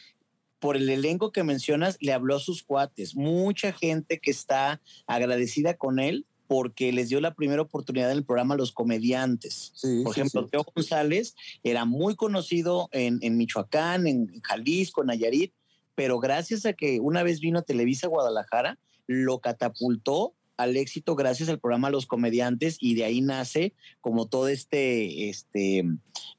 por 0.57 0.75
el 0.75 0.89
elenco 0.89 1.31
que 1.31 1.43
mencionas, 1.43 1.97
le 1.99 2.13
habló 2.13 2.37
a 2.37 2.39
sus 2.39 2.63
cuates. 2.63 3.15
Mucha 3.15 3.73
gente 3.73 4.17
que 4.19 4.31
está 4.31 4.81
agradecida 5.05 5.75
con 5.75 5.99
él 5.99 6.25
porque 6.47 6.91
les 6.91 7.09
dio 7.09 7.19
la 7.21 7.33
primera 7.33 7.61
oportunidad 7.61 8.11
en 8.11 8.17
el 8.17 8.25
programa 8.25 8.55
a 8.55 8.57
los 8.57 8.71
comediantes. 8.71 9.71
Sí, 9.75 10.01
Por 10.03 10.13
sí, 10.13 10.21
ejemplo, 10.21 10.43
sí. 10.43 10.49
Teo 10.51 10.65
González 10.75 11.35
era 11.63 11.85
muy 11.85 12.15
conocido 12.15 12.89
en, 12.91 13.19
en 13.21 13.37
Michoacán, 13.37 14.07
en 14.07 14.41
Jalisco, 14.41 15.01
en 15.01 15.07
Nayarit, 15.07 15.53
pero 15.95 16.19
gracias 16.19 16.65
a 16.65 16.73
que 16.73 16.99
una 16.99 17.23
vez 17.23 17.39
vino 17.39 17.59
a 17.59 17.63
Televisa 17.63 18.07
Guadalajara, 18.07 18.77
lo 19.07 19.39
catapultó 19.39 20.33
al 20.57 20.77
éxito 20.77 21.15
gracias 21.15 21.49
al 21.49 21.59
programa 21.59 21.89
Los 21.89 22.05
Comediantes 22.05 22.77
y 22.79 22.95
de 22.95 23.03
ahí 23.03 23.21
nace 23.21 23.73
como 24.01 24.27
todo 24.27 24.47
este, 24.47 25.29
este 25.29 25.83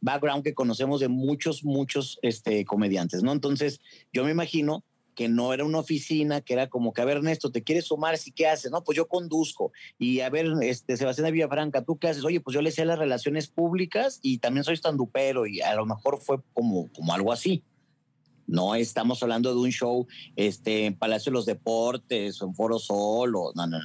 background 0.00 0.42
que 0.42 0.54
conocemos 0.54 1.00
de 1.00 1.08
muchos, 1.08 1.64
muchos 1.64 2.18
este, 2.22 2.64
comediantes, 2.64 3.22
¿no? 3.22 3.32
Entonces, 3.32 3.80
yo 4.12 4.24
me 4.24 4.30
imagino 4.30 4.84
que 5.16 5.28
no 5.28 5.52
era 5.54 5.64
una 5.64 5.78
oficina, 5.78 6.42
que 6.42 6.52
era 6.52 6.68
como 6.68 6.92
que, 6.92 7.00
a 7.00 7.04
ver, 7.06 7.16
Ernesto, 7.16 7.50
¿te 7.50 7.64
quieres 7.64 7.86
sumar? 7.86 8.18
¿Sí 8.18 8.30
qué 8.30 8.46
haces? 8.46 8.70
No, 8.70 8.84
pues 8.84 8.96
yo 8.96 9.08
conduzco. 9.08 9.72
Y 9.98 10.20
a 10.20 10.28
ver, 10.28 10.46
este, 10.62 10.96
Sebastián 10.96 11.24
de 11.24 11.32
Villafranca, 11.32 11.82
¿tú 11.82 11.98
qué 11.98 12.08
haces? 12.08 12.22
Oye, 12.22 12.40
pues 12.40 12.54
yo 12.54 12.60
le 12.60 12.70
sé 12.70 12.84
las 12.84 12.98
relaciones 12.98 13.48
públicas 13.48 14.20
y 14.22 14.38
también 14.38 14.62
soy 14.62 14.74
estandupero 14.74 15.46
y 15.46 15.62
a 15.62 15.74
lo 15.74 15.86
mejor 15.86 16.20
fue 16.20 16.38
como, 16.52 16.92
como 16.92 17.14
algo 17.14 17.32
así. 17.32 17.64
No 18.46 18.74
estamos 18.74 19.22
hablando 19.22 19.52
de 19.52 19.60
un 19.60 19.70
show 19.70 20.06
este, 20.36 20.84
en 20.84 20.94
Palacio 20.94 21.30
de 21.30 21.34
los 21.34 21.46
Deportes 21.46 22.40
o 22.42 22.46
en 22.46 22.54
Foro 22.54 22.78
Sol 22.78 23.34
o 23.34 23.52
no, 23.56 23.66
no, 23.66 23.78
no. 23.78 23.84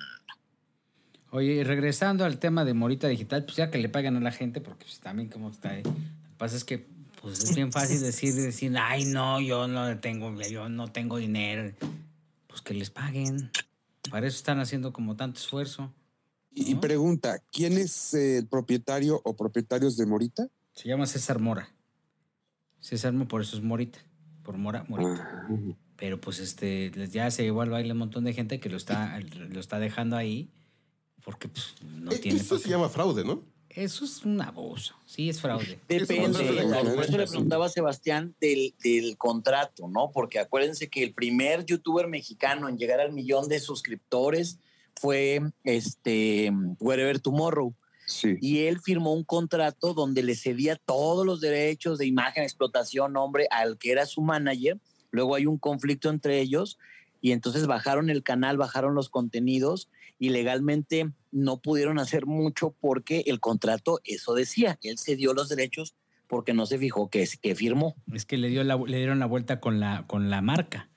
Oye, 1.32 1.64
regresando 1.64 2.26
al 2.26 2.40
tema 2.40 2.66
de 2.66 2.74
Morita 2.74 3.08
Digital, 3.08 3.46
pues 3.46 3.56
ya 3.56 3.72
que 3.72 3.78
le 3.78 3.88
pagan 3.88 4.18
a 4.18 4.20
la 4.20 4.34
gente, 4.34 4.60
porque 4.60 4.84
pues 4.84 5.00
también 5.00 5.30
como 5.30 5.50
está 5.50 5.70
ahí. 5.70 5.84
Lo 5.84 5.92
que 5.94 6.38
pasa 6.38 6.58
es 6.58 6.66
que 6.66 6.86
pues 7.22 7.43
es 7.43 7.55
bien 7.55 7.72
fácil 7.72 8.01
decir, 8.01 8.34
decir, 8.34 8.76
ay 8.78 9.05
no, 9.05 9.39
yo 9.39 9.67
no 9.67 9.97
tengo, 9.99 10.39
yo 10.41 10.69
no 10.69 10.91
tengo 10.91 11.17
dinero. 11.17 11.74
Pues 12.47 12.61
que 12.61 12.74
les 12.74 12.89
paguen. 12.89 13.51
Para 14.09 14.28
eso 14.28 14.38
están 14.38 14.59
haciendo 14.59 14.91
como 14.91 15.15
tanto 15.15 15.39
esfuerzo. 15.39 15.93
Y, 16.53 16.76
pregunta, 16.76 17.41
¿quién 17.51 17.78
es 17.78 18.13
eh, 18.13 18.39
el 18.39 18.47
propietario 18.47 19.22
o 19.24 19.38
propietarios 19.38 19.95
de 19.95 20.05
Morita? 20.05 20.49
Se 20.74 20.89
llama 20.89 21.05
César 21.05 21.39
Mora. 21.39 21.69
César 22.82 23.13
Mora, 23.13 23.28
por 23.30 23.41
eso 23.41 23.55
es 23.55 23.63
Morita. 23.63 23.99
Por 24.43 24.57
Mora, 24.57 24.84
Morita. 24.89 25.45
Ah, 25.47 25.47
Pero 25.95 26.19
pues 26.19 26.39
este, 26.39 26.91
ya 27.09 27.32
se 27.32 27.43
llevó 27.43 27.61
al 27.61 27.69
baile 27.69 27.93
un 27.93 27.99
montón 27.99 28.26
de 28.26 28.34
gente 28.34 28.59
que 28.59 28.69
lo 28.69 28.76
está, 28.76 29.17
lo 29.19 29.59
está 29.61 29.80
dejando 29.80 30.17
ahí 30.17 30.49
porque 31.24 31.47
pues, 31.47 31.76
no 31.84 32.11
Eh, 32.11 32.19
tiene. 32.19 32.39
Eso 32.39 32.57
se 32.57 32.69
llama 32.69 32.89
fraude, 32.89 33.24
¿no? 33.24 33.43
Eso 33.76 34.05
es 34.05 34.24
un 34.26 34.41
abuso. 34.41 34.95
Sí, 35.05 35.30
es 35.30 35.41
fraude. 35.41 35.80
Depende. 35.88 36.39
Por 36.93 37.03
eso 37.03 37.17
le 37.17 37.28
preguntaba 37.28 37.65
a 37.65 37.69
Sebastián 37.69 38.36
del, 38.39 38.74
del 38.84 39.17
contrato, 39.17 39.88
¿no? 39.88 40.11
Porque 40.11 40.39
acuérdense 40.39 40.89
que 40.89 41.03
el 41.03 41.13
primer 41.13 41.65
youtuber 41.65 42.07
mexicano 42.07 42.69
en 42.69 42.78
llegar 42.78 42.99
al 42.99 43.13
millón 43.13 43.47
de 43.47 43.59
suscriptores 43.59 44.59
fue 44.95 45.41
este 45.63 46.51
Wherever 46.80 47.19
Tomorrow. 47.19 47.74
sí. 48.05 48.36
Y 48.41 48.65
él 48.65 48.80
firmó 48.80 49.13
un 49.13 49.24
contrato 49.24 49.93
donde 49.93 50.24
le 50.24 50.36
cedía 50.36 50.76
todos 50.76 51.26
los 51.26 51.41
derechos 51.41 51.97
de 51.97 52.05
imagen, 52.05 52.43
explotación, 52.43 53.13
nombre 53.13 53.47
al 53.51 53.78
que 53.78 53.91
era 53.91 54.05
su 54.05 54.22
manager. 54.22 54.80
Luego 55.11 55.36
hay 55.36 55.45
un 55.45 55.57
conflicto 55.57 56.09
entre 56.09 56.39
ellos 56.39 56.78
y 57.22 57.32
entonces 57.32 57.67
bajaron 57.67 58.09
el 58.09 58.24
canal, 58.24 58.57
bajaron 58.57 58.95
los 58.95 59.09
contenidos 59.09 59.89
y 60.22 60.30
legalmente 60.30 61.11
no 61.32 61.61
pudieron 61.61 61.97
hacer 61.97 62.28
mucho 62.28 62.76
porque 62.80 63.24
el 63.26 63.39
contrato 63.39 64.01
eso 64.03 64.36
decía. 64.36 64.78
Él 64.84 64.99
cedió 64.99 65.34
los 65.34 65.49
derechos 65.49 65.95
porque 66.28 66.53
no 66.53 66.67
se 66.67 66.78
fijó 66.78 67.09
que, 67.09 67.28
que 67.41 67.55
firmó. 67.55 67.95
Es 68.13 68.28
que 68.28 68.38
le, 68.38 68.49
dio 68.49 68.63
la, 68.63 68.78
le 68.78 68.97
dieron 68.97 69.17
la 69.17 69.26
vuelta 69.26 69.59
con 69.59 69.80
la, 69.80 70.05
con 70.05 70.30
la 70.30 70.43
marca. 70.43 70.91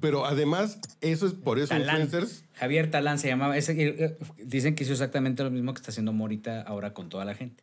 Pero 0.00 0.24
además, 0.24 0.80
eso 1.02 1.26
es 1.26 1.34
por 1.34 1.58
eso 1.58 1.68
Talán. 1.68 2.00
influencers. 2.00 2.46
Javier 2.54 2.90
Talán 2.90 3.18
se 3.18 3.28
llamaba. 3.28 3.58
Ese, 3.58 3.72
eh, 3.72 3.94
eh, 3.98 4.18
dicen 4.38 4.74
que 4.74 4.84
hizo 4.84 4.94
exactamente 4.94 5.44
lo 5.44 5.50
mismo 5.50 5.74
que 5.74 5.80
está 5.80 5.90
haciendo 5.90 6.14
Morita 6.14 6.62
ahora 6.62 6.94
con 6.94 7.10
toda 7.10 7.26
la 7.26 7.34
gente. 7.34 7.62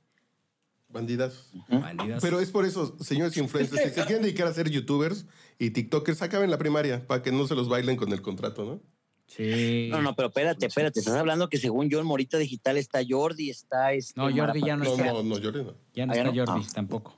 Bandidas. 0.88 1.50
Bandidas. 1.68 2.22
Pero 2.22 2.40
es 2.40 2.52
por 2.52 2.64
eso, 2.64 2.96
señores 3.00 3.36
influencers, 3.38 3.82
si 3.82 3.90
se 3.90 4.02
quieren 4.06 4.22
dedicar 4.22 4.46
a 4.46 4.54
ser 4.54 4.70
youtubers 4.70 5.26
y 5.58 5.72
tiktokers, 5.72 6.22
acaben 6.22 6.52
la 6.52 6.60
primaria 6.60 7.08
para 7.08 7.24
que 7.24 7.32
no 7.32 7.48
se 7.48 7.56
los 7.56 7.70
bailen 7.70 7.96
con 7.96 8.14
el 8.14 8.22
contrato, 8.22 8.66
¿no? 8.66 8.97
Sí. 9.28 9.90
No, 9.92 10.02
no, 10.02 10.16
pero 10.16 10.30
espérate, 10.30 10.66
espérate. 10.66 11.00
Estás 11.00 11.16
hablando 11.16 11.50
que 11.50 11.58
según 11.58 11.90
yo 11.90 12.00
en 12.00 12.06
Morita 12.06 12.38
Digital 12.38 12.78
está 12.78 13.00
Jordi, 13.08 13.50
está 13.50 13.94
este. 13.94 14.14
No, 14.20 14.24
Jordi 14.36 14.62
ya 14.66 14.76
no 14.78 14.86
No, 14.86 14.92
está. 14.92 15.06
no, 15.08 15.24
no, 15.24 15.36
Jordi 15.36 15.64
no. 15.64 15.74
Ya 15.94 16.06
no 16.06 16.14
Ah, 16.14 16.16
está 16.16 16.32
no. 16.32 16.46
Jordi 16.46 16.66
Ah. 16.66 16.72
tampoco. 16.74 17.16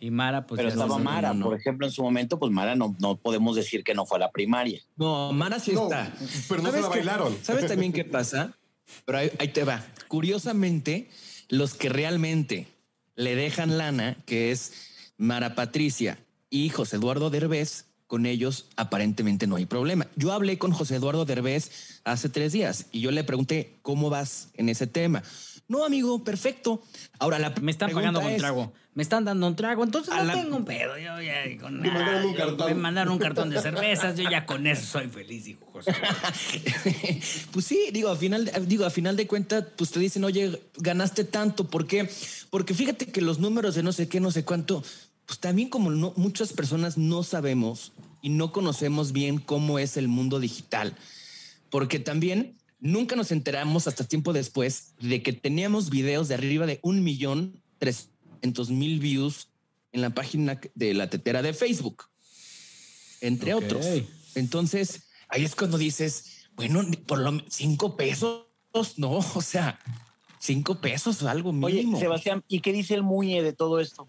Y 0.00 0.10
Mara, 0.12 0.46
pues 0.46 0.58
Pero 0.58 0.68
estaba 0.68 0.86
no- 0.86 0.98
Mara, 1.02 1.28
no, 1.32 1.40
no. 1.40 1.44
por 1.46 1.58
ejemplo, 1.58 1.84
en 1.86 1.92
su 1.92 2.02
momento, 2.02 2.38
pues 2.38 2.52
Mara 2.52 2.76
no, 2.76 2.94
no 3.00 3.16
podemos 3.16 3.56
decir 3.56 3.82
que 3.82 3.94
no 3.94 4.06
fue 4.06 4.18
a 4.18 4.20
la 4.20 4.30
primaria. 4.30 4.80
No, 4.96 5.32
Mara 5.32 5.58
sí 5.58 5.72
No, 5.72 5.84
está. 5.84 6.12
pero 6.48 6.62
no 6.62 6.68
se 6.68 6.74
¿Sabes 6.76 6.82
la 6.82 6.88
bailaron. 6.88 7.36
¿Sabes 7.42 7.66
también 7.66 7.92
qué 7.92 8.04
pasa? 8.04 8.56
Pero 9.04 9.18
ahí, 9.18 9.30
ahí 9.40 9.48
te 9.48 9.64
va. 9.64 9.84
Curiosamente, 10.06 11.08
los 11.48 11.74
que 11.74 11.88
realmente 11.88 12.68
le 13.16 13.34
dejan 13.34 13.76
lana, 13.76 14.16
que 14.26 14.52
es 14.52 14.72
Mara 15.16 15.54
Patricia 15.56 16.18
y 16.48 16.68
José 16.68 16.96
Eduardo 16.96 17.30
Derbez, 17.30 17.86
con 18.08 18.26
ellos 18.26 18.64
aparentemente 18.76 19.46
no 19.46 19.56
hay 19.56 19.66
problema. 19.66 20.08
Yo 20.16 20.32
hablé 20.32 20.58
con 20.58 20.72
José 20.72 20.96
Eduardo 20.96 21.26
Derbez 21.26 22.00
hace 22.04 22.28
tres 22.30 22.52
días 22.52 22.86
y 22.90 23.00
yo 23.00 23.10
le 23.10 23.22
pregunté 23.22 23.74
cómo 23.82 24.10
vas 24.10 24.48
en 24.54 24.70
ese 24.70 24.86
tema. 24.86 25.22
No, 25.68 25.84
amigo, 25.84 26.24
perfecto. 26.24 26.82
Ahora 27.18 27.38
la 27.38 27.50
Me 27.60 27.70
están 27.70 27.90
pagando 27.92 28.22
con 28.22 28.30
es, 28.30 28.38
trago. 28.38 28.72
Me 28.94 29.02
están 29.02 29.26
dando 29.26 29.46
un 29.46 29.54
trago, 29.54 29.84
entonces 29.84 30.12
no 30.12 30.24
la- 30.24 30.32
tengo 30.32 30.56
un 30.56 30.64
pedo. 30.64 30.96
Yo 30.96 31.20
ya 31.20 31.44
con 31.60 31.80
Me 31.80 31.90
mandaron 31.90 32.24
un 32.24 32.34
cartón. 32.34 32.66
Me 32.68 32.74
mandaron 32.74 33.12
un 33.12 33.18
cartón 33.18 33.50
de 33.50 33.60
cervezas. 33.60 34.16
Yo 34.16 34.28
ya 34.28 34.46
con 34.46 34.66
eso 34.66 34.86
soy 34.86 35.08
feliz, 35.08 35.46
hijo. 35.46 35.66
José. 35.70 35.92
pues 37.52 37.64
sí, 37.66 37.90
digo, 37.92 38.08
a 38.08 38.16
final, 38.16 38.50
digo, 38.66 38.86
a 38.86 38.90
final 38.90 39.16
de 39.16 39.26
cuentas, 39.26 39.64
pues 39.76 39.90
te 39.90 40.00
dicen, 40.00 40.24
oye, 40.24 40.60
ganaste 40.78 41.24
tanto. 41.24 41.68
¿Por 41.68 41.86
qué? 41.86 42.08
Porque 42.50 42.72
fíjate 42.72 43.06
que 43.06 43.20
los 43.20 43.38
números 43.38 43.74
de 43.74 43.82
no 43.82 43.92
sé 43.92 44.08
qué, 44.08 44.20
no 44.20 44.30
sé 44.30 44.44
cuánto, 44.44 44.82
pues 45.28 45.40
también 45.40 45.68
como 45.68 45.90
no, 45.90 46.14
muchas 46.16 46.54
personas 46.54 46.96
no 46.96 47.22
sabemos 47.22 47.92
y 48.22 48.30
no 48.30 48.50
conocemos 48.50 49.12
bien 49.12 49.38
cómo 49.38 49.78
es 49.78 49.98
el 49.98 50.08
mundo 50.08 50.40
digital. 50.40 50.96
Porque 51.68 51.98
también 51.98 52.56
nunca 52.80 53.14
nos 53.14 53.30
enteramos 53.30 53.86
hasta 53.86 54.04
tiempo 54.04 54.32
después 54.32 54.94
de 55.00 55.22
que 55.22 55.34
teníamos 55.34 55.90
videos 55.90 56.28
de 56.28 56.34
arriba 56.34 56.64
de 56.64 56.80
un 56.82 57.04
millón 57.04 57.60
trescientos 57.78 58.70
mil 58.70 59.00
views 59.00 59.48
en 59.92 60.00
la 60.00 60.10
página 60.10 60.62
de 60.74 60.94
la 60.94 61.10
tetera 61.10 61.42
de 61.42 61.52
Facebook, 61.52 62.04
entre 63.20 63.52
otros. 63.52 63.84
Entonces, 64.34 65.10
ahí 65.28 65.44
es 65.44 65.54
cuando 65.54 65.76
dices, 65.76 66.48
bueno, 66.56 66.80
por 67.06 67.18
lo 67.18 67.32
menos 67.32 67.52
cinco 67.52 67.98
pesos, 67.98 68.46
no, 68.96 69.18
o 69.34 69.42
sea, 69.42 69.78
cinco 70.38 70.80
pesos, 70.80 71.22
algo 71.24 71.50
Oye, 71.50 71.80
mínimo. 71.80 72.00
Sebastián, 72.00 72.42
¿y 72.48 72.60
qué 72.60 72.72
dice 72.72 72.94
el 72.94 73.02
Muñe 73.02 73.42
de 73.42 73.52
todo 73.52 73.78
esto? 73.78 74.08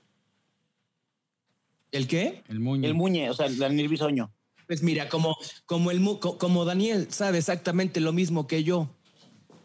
¿El 1.92 2.08
qué? 2.08 2.44
El 2.48 2.60
muñe. 2.60 2.88
El 2.88 2.94
Muñe, 2.94 3.30
o 3.30 3.34
sea, 3.34 3.48
el 3.48 3.58
Daniel 3.58 3.88
Bisoño. 3.88 4.32
Pues 4.68 4.84
mira, 4.84 5.10
como, 5.10 5.36
como, 5.66 5.90
el, 5.90 6.02
como 6.20 6.66
Daniel 6.66 7.08
sabe 7.10 7.40
exactamente 7.40 8.00
lo 8.00 8.14
mismo 8.14 8.46
que 8.46 8.64
yo 8.64 8.90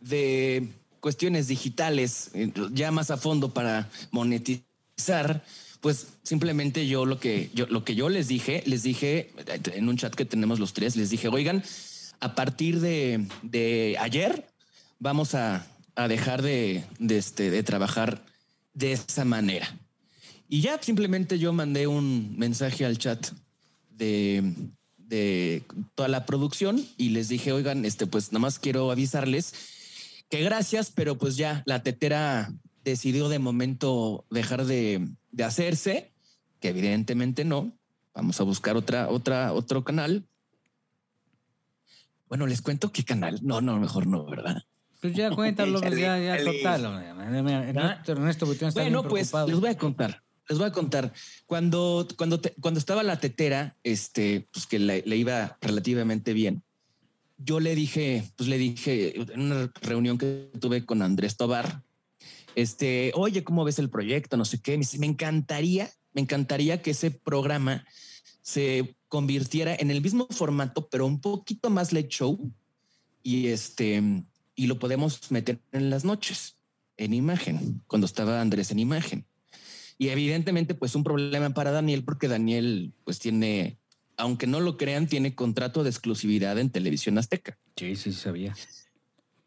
de 0.00 0.68
cuestiones 1.00 1.48
digitales, 1.48 2.30
eh, 2.32 2.50
ya 2.72 2.90
más 2.90 3.10
a 3.10 3.18
fondo 3.18 3.52
para 3.52 3.90
monetizar, 4.10 5.44
pues 5.82 6.06
simplemente 6.22 6.86
yo 6.86 7.04
lo 7.04 7.20
que 7.20 7.50
yo, 7.52 7.66
lo 7.66 7.84
que 7.84 7.94
yo 7.94 8.08
les 8.08 8.28
dije, 8.28 8.62
les 8.64 8.82
dije 8.82 9.30
en 9.74 9.88
un 9.88 9.98
chat 9.98 10.14
que 10.14 10.24
tenemos 10.24 10.58
los 10.58 10.72
tres, 10.72 10.96
les 10.96 11.10
dije, 11.10 11.28
oigan, 11.28 11.62
a 12.20 12.34
partir 12.34 12.80
de, 12.80 13.26
de 13.42 13.96
ayer 14.00 14.46
vamos 14.98 15.34
a, 15.34 15.66
a 15.94 16.08
dejar 16.08 16.40
de, 16.40 16.84
de, 16.98 17.18
este, 17.18 17.50
de 17.50 17.62
trabajar 17.62 18.24
de 18.72 18.92
esa 18.92 19.26
manera. 19.26 19.76
Y 20.54 20.60
ya 20.60 20.80
simplemente 20.80 21.40
yo 21.40 21.52
mandé 21.52 21.88
un 21.88 22.38
mensaje 22.38 22.84
al 22.84 22.96
chat 22.96 23.26
de, 23.90 24.54
de 24.98 25.64
toda 25.96 26.08
la 26.08 26.26
producción 26.26 26.80
y 26.96 27.08
les 27.08 27.28
dije, 27.28 27.50
oigan, 27.50 27.84
este, 27.84 28.06
pues 28.06 28.30
nada 28.30 28.38
más 28.38 28.60
quiero 28.60 28.92
avisarles 28.92 29.52
que 30.30 30.44
gracias, 30.44 30.92
pero 30.92 31.18
pues 31.18 31.36
ya 31.36 31.64
la 31.66 31.82
tetera 31.82 32.52
decidió 32.84 33.28
de 33.28 33.40
momento 33.40 34.26
dejar 34.30 34.64
de, 34.64 35.08
de 35.32 35.42
hacerse, 35.42 36.12
que 36.60 36.68
evidentemente 36.68 37.44
no. 37.44 37.72
Vamos 38.14 38.40
a 38.40 38.44
buscar 38.44 38.76
otra, 38.76 39.08
otra, 39.08 39.52
otro 39.52 39.82
canal. 39.82 40.24
Bueno, 42.28 42.46
les 42.46 42.62
cuento 42.62 42.92
qué 42.92 43.02
canal. 43.02 43.40
No, 43.42 43.60
no, 43.60 43.80
mejor 43.80 44.06
no, 44.06 44.24
¿verdad? 44.24 44.62
Pues 45.00 45.14
ya 45.14 45.32
cuéntalo, 45.32 45.80
pues 45.82 45.98
ya, 45.98 46.16
ya 46.16 46.44
total. 46.44 46.84
Ernesto, 46.84 48.12
Ernesto 48.12 48.52
está 48.52 48.70
Bueno, 48.70 49.02
bien 49.02 49.10
pues 49.10 49.32
les 49.48 49.58
voy 49.58 49.70
a 49.70 49.76
contar. 49.76 50.23
Les 50.48 50.58
voy 50.58 50.66
a 50.66 50.72
contar. 50.72 51.12
Cuando, 51.46 52.06
cuando, 52.16 52.40
te- 52.40 52.54
cuando 52.60 52.78
estaba 52.78 53.02
la 53.02 53.18
tetera, 53.18 53.76
este, 53.82 54.48
pues 54.52 54.66
que 54.66 54.78
le, 54.78 55.02
iba 55.16 55.56
relativamente 55.60 56.32
bien, 56.32 56.62
yo 57.38 57.60
le 57.60 57.74
dije, 57.74 58.24
pues 58.36 58.48
le 58.48 58.58
dije 58.58 59.18
en 59.20 59.40
una 59.40 59.72
reunión 59.82 60.18
que 60.18 60.50
tuve 60.60 60.84
con 60.84 61.02
Andrés 61.02 61.36
Tobar, 61.36 61.82
este, 62.54 63.10
oye, 63.14 63.42
¿cómo 63.42 63.64
ves 63.64 63.78
el 63.78 63.90
proyecto? 63.90 64.36
No 64.36 64.44
sé 64.44 64.60
qué. 64.60 64.78
Me 64.78 64.84
me 64.98 65.06
encantaría, 65.06 65.90
me 66.12 66.20
encantaría 66.20 66.80
que 66.82 66.92
ese 66.92 67.10
programa 67.10 67.84
se 68.42 68.94
convirtiera 69.08 69.74
en 69.74 69.90
el 69.90 70.00
mismo 70.02 70.26
formato, 70.30 70.88
pero 70.88 71.06
un 71.06 71.20
poquito 71.20 71.70
más 71.70 71.92
late 71.92 72.08
show 72.08 72.52
y 73.22 73.46
este, 73.48 74.02
y 74.54 74.66
lo 74.66 74.78
podemos 74.78 75.30
meter 75.30 75.60
en 75.72 75.90
las 75.90 76.04
noches 76.04 76.56
en 76.96 77.14
imagen, 77.14 77.82
cuando 77.86 78.06
estaba 78.06 78.40
Andrés 78.40 78.70
en 78.70 78.78
imagen. 78.78 79.24
Y 80.04 80.10
evidentemente, 80.10 80.74
pues 80.74 80.94
un 80.96 81.02
problema 81.02 81.48
para 81.54 81.70
Daniel, 81.70 82.04
porque 82.04 82.28
Daniel, 82.28 82.92
pues 83.04 83.18
tiene, 83.18 83.78
aunque 84.18 84.46
no 84.46 84.60
lo 84.60 84.76
crean, 84.76 85.06
tiene 85.06 85.34
contrato 85.34 85.82
de 85.82 85.88
exclusividad 85.88 86.58
en 86.58 86.68
televisión 86.68 87.16
azteca. 87.16 87.56
Sí, 87.74 87.96
sí, 87.96 88.12
sabía. 88.12 88.54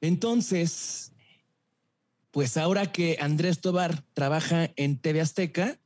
Entonces, 0.02 1.12
pues 2.32 2.58
ahora 2.58 2.92
que 2.92 3.20
Andrés 3.22 3.62
Tobar 3.62 4.04
trabaja 4.16 4.72
en 4.78 4.98
TV 4.98 5.22
Azteca, 5.22 5.78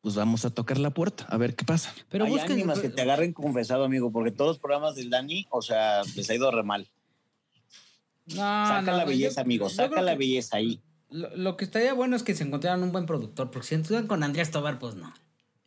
pues 0.00 0.14
vamos 0.14 0.46
a 0.46 0.50
tocar 0.50 0.78
la 0.78 0.88
puerta 0.94 1.24
a 1.28 1.36
ver 1.36 1.54
qué 1.54 1.66
pasa. 1.66 1.94
Pero 2.08 2.24
Hay 2.24 2.30
busquen. 2.30 2.52
ánimas 2.52 2.78
que 2.78 2.88
te 2.88 3.02
agarren 3.02 3.34
confesado, 3.34 3.84
amigo, 3.84 4.10
porque 4.10 4.30
todos 4.30 4.52
los 4.52 4.58
programas 4.60 4.94
del 4.96 5.10
Dani, 5.10 5.46
o 5.50 5.60
sea, 5.60 6.00
les 6.16 6.30
ha 6.30 6.34
ido 6.34 6.50
re 6.50 6.62
mal. 6.62 6.88
No, 8.28 8.36
Saca 8.36 8.80
no, 8.80 8.96
la 8.96 9.02
yo- 9.04 9.08
belleza, 9.10 9.42
amigo, 9.42 9.68
saca 9.68 10.00
la 10.00 10.12
que 10.12 10.18
belleza 10.20 10.56
ahí. 10.56 10.80
Lo, 11.10 11.34
lo 11.36 11.56
que 11.56 11.64
estaría 11.64 11.94
bueno 11.94 12.16
es 12.16 12.22
que 12.22 12.34
se 12.34 12.44
encontraran 12.44 12.82
un 12.82 12.92
buen 12.92 13.06
productor, 13.06 13.50
porque 13.50 13.68
si 13.68 13.74
estuvieran 13.74 14.06
con 14.06 14.22
Andrés 14.22 14.50
Tobar, 14.50 14.78
pues 14.78 14.94
no. 14.96 15.12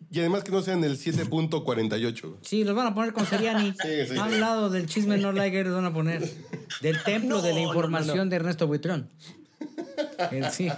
Y 0.10 0.20
además 0.20 0.44
que 0.44 0.52
no 0.52 0.62
sean 0.62 0.84
el 0.84 0.98
7.48. 0.98 2.38
Sí, 2.42 2.64
los 2.64 2.76
van 2.76 2.88
a 2.88 2.94
poner 2.94 3.14
con 3.14 3.26
Seriani. 3.26 3.74
Sí, 3.82 4.08
sí. 4.10 4.18
A 4.18 4.26
un 4.26 4.40
lado 4.40 4.70
del 4.70 4.88
chisme 4.88 5.18
no 5.18 5.32
like, 5.32 5.64
los 5.64 5.74
van 5.74 5.86
a 5.86 5.94
poner. 5.94 6.30
Del 6.82 7.04
templo 7.04 7.42
de 7.42 7.54
la 7.54 7.62
información 7.62 8.18
no, 8.18 8.24
no. 8.26 8.30
de 8.30 8.36
Ernesto 8.38 8.68
Buitrón. 8.68 9.10
Eh, 10.32 10.44
sí. 10.52 10.70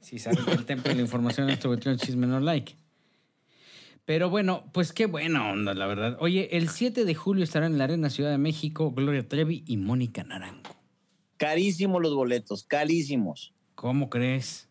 Sí, 0.00 0.18
saben 0.18 0.44
que 0.44 0.52
el 0.52 0.64
templo 0.64 0.90
de 0.90 0.96
la 0.96 1.02
información 1.02 1.46
de 1.46 1.52
Ernesto 1.52 1.68
Buitrón 1.68 1.98
chisme 1.98 2.26
no 2.26 2.40
like. 2.40 2.74
Pero 4.06 4.30
bueno, 4.30 4.64
pues 4.72 4.92
qué 4.92 5.06
buena 5.06 5.50
onda, 5.50 5.74
la 5.74 5.86
verdad. 5.86 6.16
Oye, 6.20 6.56
el 6.56 6.68
7 6.68 7.04
de 7.04 7.14
julio 7.14 7.44
estarán 7.44 7.72
en 7.72 7.78
la 7.78 7.84
Arena 7.84 8.10
Ciudad 8.10 8.30
de 8.30 8.38
México 8.38 8.90
Gloria 8.90 9.28
Trevi 9.28 9.62
y 9.66 9.76
Mónica 9.76 10.24
Naranjo. 10.24 10.76
Carísimos 11.36 12.00
los 12.02 12.14
boletos, 12.14 12.64
carísimos. 12.64 13.54
¿Cómo 13.80 14.10
crees? 14.10 14.68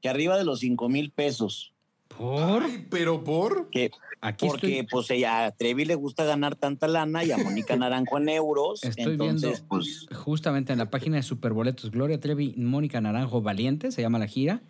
Que 0.00 0.08
arriba 0.08 0.38
de 0.38 0.44
los 0.44 0.60
5 0.60 0.88
mil 0.88 1.10
pesos. 1.10 1.74
¿Por? 2.08 2.62
Ay, 2.62 2.86
pero 2.88 3.22
por. 3.22 3.68
Que, 3.68 3.90
Aquí 4.22 4.46
porque 4.46 4.78
estoy, 4.78 4.86
pues 4.90 5.10
ella, 5.10 5.44
a 5.44 5.50
Trevi 5.50 5.84
le 5.84 5.94
gusta 5.96 6.24
ganar 6.24 6.56
tanta 6.56 6.88
lana 6.88 7.22
y 7.24 7.30
a 7.30 7.36
Mónica 7.36 7.76
Naranjo 7.76 8.16
en 8.16 8.30
euros. 8.30 8.82
estoy 8.84 9.12
entonces, 9.12 9.42
viendo 9.42 9.68
pues, 9.68 10.06
justamente 10.14 10.72
en 10.72 10.78
la 10.78 10.88
página 10.88 11.16
de 11.16 11.24
Superboletos 11.24 11.90
Gloria 11.90 12.20
Trevi, 12.20 12.54
Mónica 12.56 13.02
Naranjo 13.02 13.42
Valiente, 13.42 13.92
se 13.92 14.00
llama 14.00 14.18
la 14.18 14.28
gira. 14.28 14.62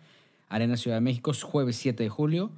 Arena 0.49 0.75
Ciudad 0.75 0.97
de 0.97 1.01
México, 1.01 1.31
jueves 1.41 1.77
7 1.77 2.03
de 2.03 2.09
julio. 2.09 2.51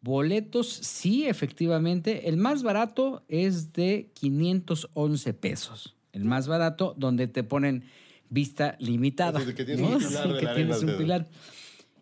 Boletos, 0.00 0.68
sí, 0.68 1.26
efectivamente. 1.26 2.30
El 2.30 2.38
más 2.38 2.62
barato 2.62 3.24
es 3.28 3.74
de 3.74 4.08
511 4.14 5.34
pesos. 5.34 5.96
El 6.12 6.24
más 6.24 6.48
barato, 6.48 6.94
donde 6.96 7.26
te 7.26 7.44
ponen 7.44 7.84
vista 8.32 8.76
limitada. 8.80 9.44
Que 9.54 9.64
tienes 9.64 9.80
¿no? 9.80 9.96
un 9.96 9.98
pilar 10.08 10.22
Sí, 10.24 10.28
de 10.32 10.38
que 10.38 10.44
la 10.44 10.54
tienes 10.54 10.76
arena 10.76 10.78
un 10.78 10.86
de- 10.86 10.94
pilar. 11.04 11.28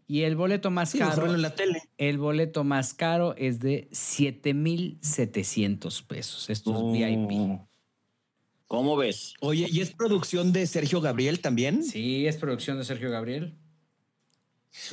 Y 0.06 0.22
el 0.22 0.34
boleto 0.36 0.70
más 0.70 0.90
Sí, 0.90 0.98
caro. 0.98 1.32
en 1.32 1.40
la 1.42 1.54
tele. 1.54 1.82
El 1.96 2.18
boleto 2.18 2.64
más 2.64 2.94
caro 2.94 3.34
es 3.36 3.60
de 3.60 3.88
7,700 3.92 6.02
pesos. 6.02 6.50
Esto 6.50 6.76
es 6.76 6.82
VIP. 6.98 7.60
¿cómo 8.66 8.96
ves? 8.96 9.34
Oye, 9.40 9.66
¿y 9.70 9.80
es 9.80 9.92
producción 9.92 10.52
de 10.52 10.66
Sergio 10.66 11.00
Gabriel 11.00 11.40
también? 11.40 11.82
Sí, 11.84 12.26
es 12.26 12.36
producción 12.36 12.78
de 12.78 12.84
Sergio 12.84 13.10
Gabriel. 13.10 13.56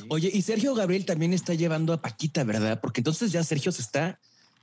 Oye, 0.08 0.30
y 0.32 0.42
Sergio 0.42 0.74
Gabriel 0.74 1.04
también 1.04 1.32
está 1.32 1.54
llevando 1.54 1.92
a 1.92 2.02
Paquita, 2.02 2.42
¿verdad? 2.42 2.80
Porque 2.80 3.00
entonces 3.00 3.30
ya 3.30 3.44
Sergio 3.44 3.70
se 3.70 3.82
está, 3.82 4.18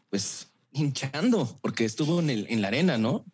pues, 0.09 0.51
hinchando, 0.73 1.57
porque 1.61 1.85
estuvo 1.85 2.19
en, 2.19 2.29
el, 2.29 2.45
en 2.49 2.61
la 2.61 2.67
arena, 2.67 2.97
¿no? 2.97 3.25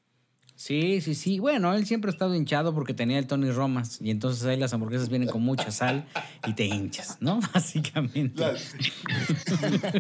Sí, 0.61 1.01
sí, 1.01 1.15
sí. 1.15 1.39
Bueno, 1.39 1.73
él 1.73 1.87
siempre 1.87 2.09
ha 2.09 2.13
estado 2.13 2.35
hinchado 2.35 2.75
porque 2.75 2.93
tenía 2.93 3.17
el 3.17 3.25
Tony 3.25 3.49
Romas 3.49 3.97
y 3.99 4.11
entonces 4.11 4.45
ahí 4.45 4.57
las 4.59 4.71
hamburguesas 4.73 5.09
vienen 5.09 5.27
con 5.27 5.41
mucha 5.41 5.71
sal 5.71 6.05
y 6.45 6.53
te 6.53 6.65
hinchas, 6.65 7.17
¿no? 7.19 7.39
Básicamente. 7.53 8.39
Las- 8.43 8.75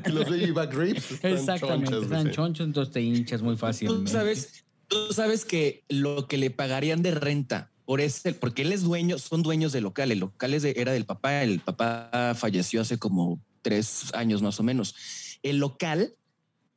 los 0.13 0.25
baby 0.29 0.51
back 0.51 0.71
ribs 0.75 1.11
están 1.13 1.31
Exactamente, 1.31 1.89
chonchas, 1.89 2.03
están 2.03 2.23
dice. 2.25 2.35
chonchos, 2.35 2.67
entonces 2.67 2.93
te 2.93 3.01
hinchas 3.01 3.41
muy 3.41 3.55
Tú 3.55 3.59
fácilmente. 3.59 4.11
sabes, 4.11 4.63
tú 4.87 5.11
sabes 5.13 5.45
que 5.45 5.83
lo 5.89 6.27
que 6.27 6.37
le 6.37 6.51
pagarían 6.51 7.01
de 7.01 7.09
renta 7.11 7.71
por 7.85 7.99
ese, 7.99 8.33
porque 8.33 8.61
él 8.61 8.71
es 8.71 8.83
dueño, 8.83 9.17
son 9.17 9.41
dueños 9.41 9.71
de 9.71 9.81
local. 9.81 10.11
El 10.11 10.19
local 10.19 10.53
es 10.53 10.61
de- 10.61 10.75
era 10.77 10.91
del 10.91 11.05
papá. 11.05 11.41
El 11.41 11.59
papá 11.61 12.33
falleció 12.37 12.81
hace 12.81 12.99
como 12.99 13.41
tres 13.63 14.13
años 14.13 14.43
más 14.43 14.59
o 14.59 14.63
menos. 14.63 14.93
El 15.41 15.57
local 15.57 16.13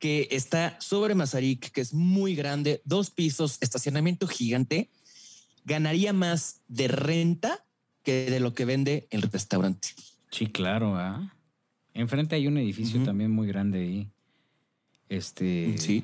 que 0.05 0.27
está 0.29 0.79
sobre 0.79 1.15
Mazarik, 1.15 1.71
que 1.71 1.81
es 1.81 1.91
muy 1.91 2.35
grande, 2.35 2.79
dos 2.85 3.09
pisos, 3.09 3.57
estacionamiento 3.61 4.27
gigante, 4.27 4.91
ganaría 5.63 6.13
más 6.13 6.61
de 6.67 6.87
renta 6.87 7.65
que 8.03 8.29
de 8.29 8.39
lo 8.39 8.53
que 8.53 8.65
vende 8.65 9.07
el 9.09 9.23
restaurante. 9.23 9.87
Sí, 10.29 10.45
claro, 10.45 10.95
¿ah? 10.95 11.33
Enfrente 11.95 12.35
hay 12.35 12.45
un 12.45 12.59
edificio 12.59 13.01
también 13.03 13.31
muy 13.31 13.47
grande 13.47 13.79
ahí. 13.79 14.07
Este. 15.09 15.75
Sí. 15.79 16.03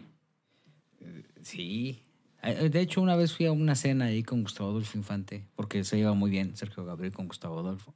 Sí. 1.43 2.01
Eh, 2.41 2.69
De 2.69 2.79
hecho, 2.81 3.01
una 3.03 3.15
vez 3.15 3.33
fui 3.33 3.45
a 3.45 3.51
una 3.51 3.75
cena 3.75 4.05
ahí 4.05 4.23
con 4.23 4.41
Gustavo 4.41 4.71
Adolfo 4.71 4.97
Infante, 4.97 5.45
porque 5.55 5.83
se 5.83 5.97
lleva 5.97 6.15
muy 6.15 6.31
bien 6.31 6.57
Sergio 6.57 6.85
Gabriel 6.85 7.13
con 7.13 7.27
Gustavo 7.27 7.59
Adolfo. 7.59 7.93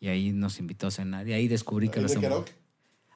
Y 0.00 0.08
ahí 0.08 0.32
nos 0.32 0.58
invitó 0.58 0.88
a 0.88 0.90
cenar. 0.90 1.28
Y 1.28 1.34
ahí 1.34 1.46
descubrí 1.46 1.88
que 1.88 2.00
¿Ahí 2.00 2.02
las 2.02 2.10
de 2.10 2.16
hamburg- 2.18 2.22
karaoke? 2.22 2.52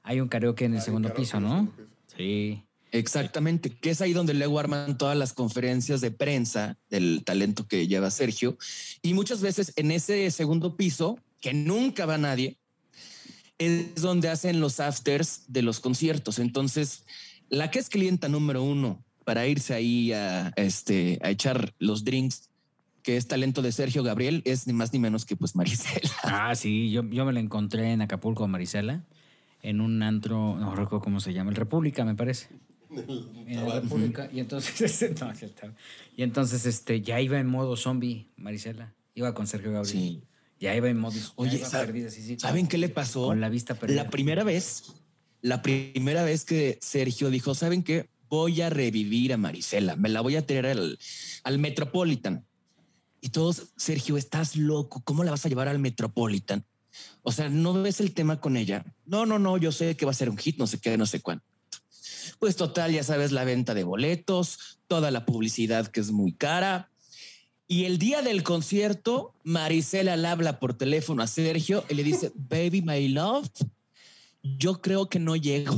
Hay 0.04 0.20
un 0.20 0.28
karaoke 0.28 0.64
en 0.64 0.74
el 0.74 0.78
Hay 0.78 0.84
segundo 0.84 1.12
piso, 1.12 1.40
¿no? 1.40 1.66
piso. 1.76 1.87
Sí. 2.18 2.62
Exactamente, 2.90 3.70
que 3.70 3.90
es 3.90 4.00
ahí 4.00 4.12
donde 4.12 4.34
luego 4.34 4.58
arman 4.58 4.96
todas 4.96 5.16
las 5.16 5.34
conferencias 5.34 6.00
de 6.00 6.10
prensa 6.10 6.78
del 6.88 7.22
talento 7.24 7.68
que 7.68 7.86
lleva 7.86 8.10
Sergio. 8.10 8.56
Y 9.02 9.14
muchas 9.14 9.40
veces 9.40 9.72
en 9.76 9.90
ese 9.90 10.30
segundo 10.30 10.76
piso, 10.76 11.18
que 11.40 11.52
nunca 11.52 12.06
va 12.06 12.18
nadie, 12.18 12.58
es 13.58 13.96
donde 13.96 14.28
hacen 14.28 14.60
los 14.60 14.80
afters 14.80 15.44
de 15.48 15.62
los 15.62 15.80
conciertos. 15.80 16.38
Entonces, 16.38 17.04
la 17.50 17.70
que 17.70 17.78
es 17.78 17.88
clienta 17.88 18.28
número 18.28 18.62
uno 18.62 19.04
para 19.24 19.46
irse 19.46 19.74
ahí 19.74 20.12
a, 20.12 20.52
este, 20.56 21.18
a 21.22 21.30
echar 21.30 21.74
los 21.78 22.04
drinks, 22.04 22.48
que 23.02 23.16
es 23.16 23.28
talento 23.28 23.60
de 23.60 23.72
Sergio 23.72 24.02
Gabriel, 24.02 24.42
es 24.46 24.66
ni 24.66 24.72
más 24.72 24.92
ni 24.92 24.98
menos 24.98 25.26
que 25.26 25.36
pues 25.36 25.54
Marisela. 25.54 26.10
Ah, 26.22 26.54
sí, 26.54 26.90
yo, 26.90 27.04
yo 27.10 27.26
me 27.26 27.32
la 27.32 27.40
encontré 27.40 27.92
en 27.92 28.00
Acapulco, 28.00 28.48
Marisela, 28.48 29.04
en 29.68 29.82
un 29.82 30.02
antro, 30.02 30.56
no 30.58 30.74
recuerdo 30.74 31.04
cómo 31.04 31.20
se 31.20 31.34
llama, 31.34 31.50
el 31.50 31.56
República, 31.56 32.02
me 32.04 32.14
parece. 32.14 32.48
En 33.46 33.68
la 33.68 33.80
República. 33.80 34.30
Y 34.32 34.40
entonces, 34.40 34.80
este, 35.02 35.14
no, 35.20 35.30
y 36.16 36.22
entonces 36.22 36.64
este, 36.64 37.02
ya 37.02 37.20
iba 37.20 37.38
en 37.38 37.46
modo 37.46 37.76
zombie, 37.76 38.28
Marisela. 38.36 38.94
Iba 39.14 39.34
con 39.34 39.46
Sergio 39.46 39.72
Gabriel. 39.72 39.92
Sí. 39.98 40.22
Ya 40.58 40.74
iba 40.74 40.88
en 40.88 40.98
modo. 40.98 41.18
Oye, 41.36 41.58
iba 41.58 41.68
¿sabe- 41.68 41.86
perdida, 41.86 42.10
sí, 42.10 42.22
sí, 42.22 42.38
¿saben 42.38 42.66
qué 42.66 42.78
le 42.78 42.88
pasó? 42.88 43.26
Con 43.26 43.40
la 43.42 43.50
vista 43.50 43.74
perdida. 43.74 44.04
La 44.04 44.10
primera 44.10 44.42
vez, 44.42 44.94
la 45.42 45.60
primera 45.60 46.24
vez 46.24 46.44
que 46.46 46.78
Sergio 46.80 47.28
dijo, 47.28 47.54
¿saben 47.54 47.82
qué? 47.82 48.08
Voy 48.30 48.62
a 48.62 48.70
revivir 48.70 49.34
a 49.34 49.36
Marisela, 49.36 49.96
me 49.96 50.08
la 50.08 50.22
voy 50.22 50.36
a 50.36 50.46
traer 50.46 50.66
al, 50.66 50.98
al 51.44 51.58
Metropolitan. 51.58 52.46
Y 53.20 53.30
todos, 53.30 53.72
Sergio, 53.76 54.16
estás 54.16 54.56
loco, 54.56 55.02
¿cómo 55.04 55.24
la 55.24 55.30
vas 55.30 55.44
a 55.44 55.48
llevar 55.48 55.68
al 55.68 55.78
Metropolitan? 55.78 56.64
O 57.22 57.32
sea, 57.32 57.48
¿no 57.48 57.74
ves 57.74 58.00
el 58.00 58.14
tema 58.14 58.40
con 58.40 58.56
ella? 58.56 58.84
No, 59.04 59.26
no, 59.26 59.38
no, 59.38 59.56
yo 59.58 59.72
sé 59.72 59.96
que 59.96 60.06
va 60.06 60.12
a 60.12 60.14
ser 60.14 60.30
un 60.30 60.38
hit, 60.38 60.58
no 60.58 60.66
sé 60.66 60.78
qué, 60.78 60.96
no 60.96 61.06
sé 61.06 61.20
cuánto. 61.20 61.44
Pues 62.38 62.56
total, 62.56 62.92
ya 62.92 63.02
sabes, 63.02 63.32
la 63.32 63.44
venta 63.44 63.74
de 63.74 63.84
boletos, 63.84 64.78
toda 64.86 65.10
la 65.10 65.26
publicidad 65.26 65.88
que 65.88 66.00
es 66.00 66.10
muy 66.10 66.32
cara. 66.32 66.90
Y 67.66 67.84
el 67.84 67.98
día 67.98 68.22
del 68.22 68.42
concierto, 68.42 69.34
Marisela 69.44 70.16
le 70.16 70.28
habla 70.28 70.58
por 70.58 70.74
teléfono 70.74 71.22
a 71.22 71.26
Sergio 71.26 71.84
y 71.88 71.94
le 71.94 72.02
dice, 72.02 72.32
baby, 72.34 72.82
my 72.82 73.08
love, 73.08 73.48
yo 74.42 74.80
creo 74.80 75.08
que 75.08 75.18
no 75.18 75.36
llego. 75.36 75.76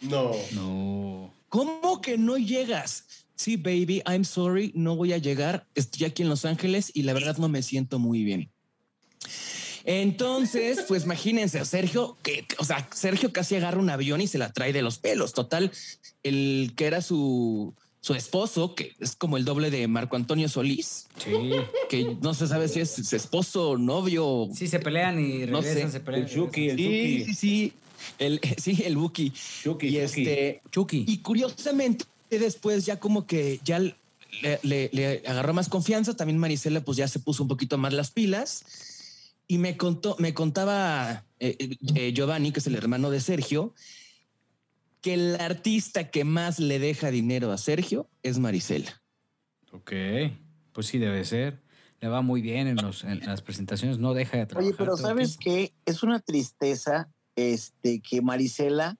No. 0.00 0.32
No. 0.52 1.34
¿Cómo 1.48 2.00
que 2.00 2.16
no 2.16 2.38
llegas? 2.38 3.26
Sí, 3.34 3.56
baby, 3.56 4.02
I'm 4.06 4.24
sorry, 4.24 4.70
no 4.74 4.96
voy 4.96 5.12
a 5.12 5.18
llegar. 5.18 5.66
Estoy 5.74 6.06
aquí 6.06 6.22
en 6.22 6.28
Los 6.28 6.44
Ángeles 6.44 6.92
y 6.94 7.02
la 7.02 7.12
verdad 7.12 7.38
no 7.38 7.48
me 7.48 7.62
siento 7.62 7.98
muy 7.98 8.22
bien. 8.22 8.50
Entonces, 9.84 10.84
pues 10.88 11.04
imagínense, 11.04 11.64
Sergio, 11.64 12.16
que, 12.22 12.44
o 12.58 12.64
sea, 12.64 12.88
Sergio 12.94 13.32
casi 13.32 13.56
agarra 13.56 13.78
un 13.80 13.90
avión 13.90 14.20
y 14.20 14.26
se 14.26 14.38
la 14.38 14.52
trae 14.52 14.72
de 14.72 14.82
los 14.82 14.98
pelos. 14.98 15.32
Total, 15.32 15.70
el 16.22 16.72
que 16.76 16.86
era 16.86 17.02
su, 17.02 17.74
su 18.00 18.14
esposo, 18.14 18.74
que 18.74 18.94
es 19.00 19.14
como 19.16 19.36
el 19.36 19.44
doble 19.44 19.70
de 19.70 19.86
Marco 19.88 20.16
Antonio 20.16 20.48
Solís, 20.48 21.06
Sí. 21.24 21.32
que 21.88 22.16
no 22.22 22.34
se 22.34 22.46
sabe 22.46 22.68
si 22.68 22.80
es 22.80 22.90
su 22.90 23.16
esposo, 23.16 23.76
novio. 23.78 24.48
Sí, 24.54 24.66
se 24.68 24.78
pelean 24.78 25.18
y 25.18 25.46
No 25.46 25.60
regresan, 25.60 25.90
sé. 25.90 25.98
se 25.98 26.00
pelean. 26.00 26.24
El 26.24 26.30
Chucky, 26.30 26.68
el 26.70 26.76
Sí, 26.76 26.84
Chucky. 26.84 27.24
sí, 27.24 27.34
sí. 27.34 27.72
El, 28.18 28.40
sí, 28.58 28.82
el 28.84 28.96
Buki. 28.96 29.30
Chucky, 29.62 29.86
Y 29.88 29.90
Chucky. 29.92 29.98
este, 29.98 30.62
Chucky. 30.70 31.04
y 31.06 31.18
curiosamente, 31.18 32.04
después 32.30 32.86
ya 32.86 32.98
como 32.98 33.26
que 33.26 33.60
ya 33.64 33.78
le, 33.78 33.94
le- 34.62 34.88
le 34.92 35.22
agarró 35.26 35.52
más 35.52 35.68
confianza. 35.68 36.14
También 36.16 36.38
Marisela, 36.38 36.80
pues 36.80 36.96
ya 36.96 37.08
se 37.08 37.18
puso 37.18 37.42
un 37.42 37.48
poquito 37.48 37.76
más 37.76 37.92
las 37.92 38.10
pilas. 38.10 38.64
Y 39.50 39.58
me 39.58 39.76
contó, 39.76 40.14
me 40.20 40.32
contaba 40.32 41.26
eh, 41.40 41.56
eh, 41.96 42.12
Giovanni, 42.12 42.52
que 42.52 42.60
es 42.60 42.68
el 42.68 42.76
hermano 42.76 43.10
de 43.10 43.18
Sergio, 43.20 43.74
que 45.00 45.14
el 45.14 45.40
artista 45.40 46.08
que 46.08 46.22
más 46.22 46.60
le 46.60 46.78
deja 46.78 47.10
dinero 47.10 47.50
a 47.50 47.58
Sergio 47.58 48.08
es 48.22 48.38
Marisela. 48.38 49.02
Ok. 49.72 49.90
Pues 50.70 50.86
sí, 50.86 50.98
debe 50.98 51.24
ser. 51.24 51.64
Le 52.00 52.06
va 52.06 52.22
muy 52.22 52.42
bien 52.42 52.68
en, 52.68 52.76
los, 52.76 53.02
en 53.02 53.26
las 53.26 53.42
presentaciones, 53.42 53.98
no 53.98 54.14
deja 54.14 54.38
de 54.38 54.46
trabajar. 54.46 54.68
Oye, 54.68 54.76
pero 54.78 54.96
¿sabes 54.96 55.36
qué? 55.36 55.74
Es 55.84 56.04
una 56.04 56.20
tristeza 56.20 57.10
este, 57.34 58.00
que 58.00 58.22
Marisela 58.22 58.98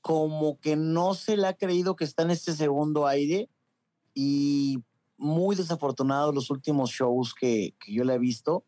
como 0.00 0.58
que 0.58 0.74
no 0.74 1.14
se 1.14 1.36
le 1.36 1.46
ha 1.46 1.54
creído 1.54 1.94
que 1.94 2.02
está 2.02 2.24
en 2.24 2.32
este 2.32 2.54
segundo 2.54 3.06
aire 3.06 3.48
y 4.14 4.82
muy 5.16 5.54
desafortunado 5.54 6.32
los 6.32 6.50
últimos 6.50 6.90
shows 6.90 7.34
que, 7.34 7.76
que 7.78 7.92
yo 7.92 8.02
le 8.02 8.14
he 8.14 8.18
visto. 8.18 8.64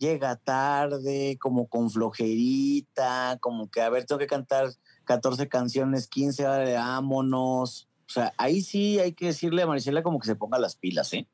Llega 0.00 0.34
tarde, 0.36 1.36
como 1.38 1.68
con 1.68 1.90
flojerita, 1.90 3.36
como 3.40 3.70
que, 3.70 3.82
a 3.82 3.90
ver, 3.90 4.06
tengo 4.06 4.18
que 4.18 4.26
cantar 4.26 4.70
14 5.04 5.46
canciones, 5.48 6.08
15, 6.08 6.46
ahora 6.46 6.72
vámonos. 6.80 7.86
O 8.08 8.12
sea, 8.12 8.32
ahí 8.38 8.62
sí 8.62 8.98
hay 8.98 9.12
que 9.12 9.26
decirle 9.26 9.60
a 9.62 9.66
Marisela 9.66 10.02
como 10.02 10.18
que 10.18 10.26
se 10.26 10.36
ponga 10.36 10.58
las 10.58 10.74
pilas, 10.74 11.12
¿eh? 11.12 11.28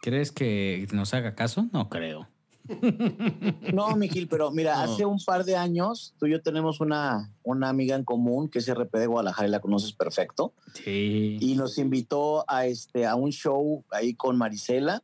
¿Crees 0.00 0.32
que 0.32 0.88
nos 0.92 1.12
haga 1.12 1.34
caso? 1.34 1.68
No 1.70 1.88
creo. 1.90 2.26
No, 3.74 3.94
Mijil, 3.96 4.26
pero 4.26 4.50
mira, 4.50 4.74
No. 4.76 4.92
hace 4.92 5.04
un 5.04 5.18
par 5.18 5.44
de 5.44 5.54
años 5.56 6.14
tú 6.18 6.24
y 6.26 6.30
yo 6.30 6.40
tenemos 6.42 6.80
una, 6.80 7.30
una 7.42 7.68
amiga 7.68 7.94
en 7.94 8.04
común 8.04 8.48
que 8.48 8.60
es 8.60 8.72
RP 8.72 8.98
de 8.98 9.06
Guadalajara 9.06 9.48
y 9.48 9.50
la 9.50 9.60
conoces 9.60 9.92
perfecto. 9.92 10.54
Sí. 10.82 11.36
Y 11.40 11.56
nos 11.56 11.76
invitó 11.76 12.44
a, 12.48 12.64
este, 12.66 13.06
a 13.06 13.16
un 13.16 13.32
show 13.32 13.84
ahí 13.90 14.14
con 14.14 14.38
Marisela. 14.38 15.02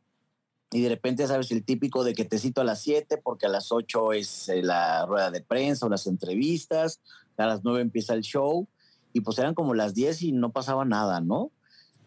Y 0.71 0.81
de 0.81 0.89
repente, 0.89 1.27
sabes, 1.27 1.51
el 1.51 1.63
típico 1.65 2.03
de 2.03 2.13
que 2.13 2.25
te 2.25 2.39
cito 2.39 2.61
a 2.61 2.63
las 2.63 2.81
7 2.81 3.17
porque 3.17 3.45
a 3.45 3.49
las 3.49 3.71
8 3.71 4.13
es 4.13 4.49
eh, 4.49 4.63
la 4.63 5.05
rueda 5.05 5.29
de 5.29 5.41
prensa 5.41 5.85
o 5.85 5.89
las 5.89 6.07
entrevistas, 6.07 7.01
a 7.37 7.45
las 7.45 7.63
9 7.63 7.81
empieza 7.81 8.13
el 8.13 8.21
show. 8.21 8.67
Y 9.13 9.21
pues 9.21 9.37
eran 9.39 9.53
como 9.53 9.73
las 9.73 9.93
10 9.93 10.21
y 10.21 10.31
no 10.31 10.51
pasaba 10.51 10.85
nada, 10.85 11.19
¿no? 11.19 11.51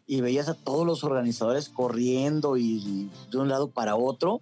Y 0.06 0.22
veías 0.22 0.48
a 0.48 0.54
todos 0.54 0.86
los 0.86 1.04
organizadores 1.04 1.68
corriendo 1.68 2.56
y 2.56 3.10
de 3.30 3.38
un 3.38 3.48
lado 3.48 3.68
para 3.70 3.96
otro 3.96 4.40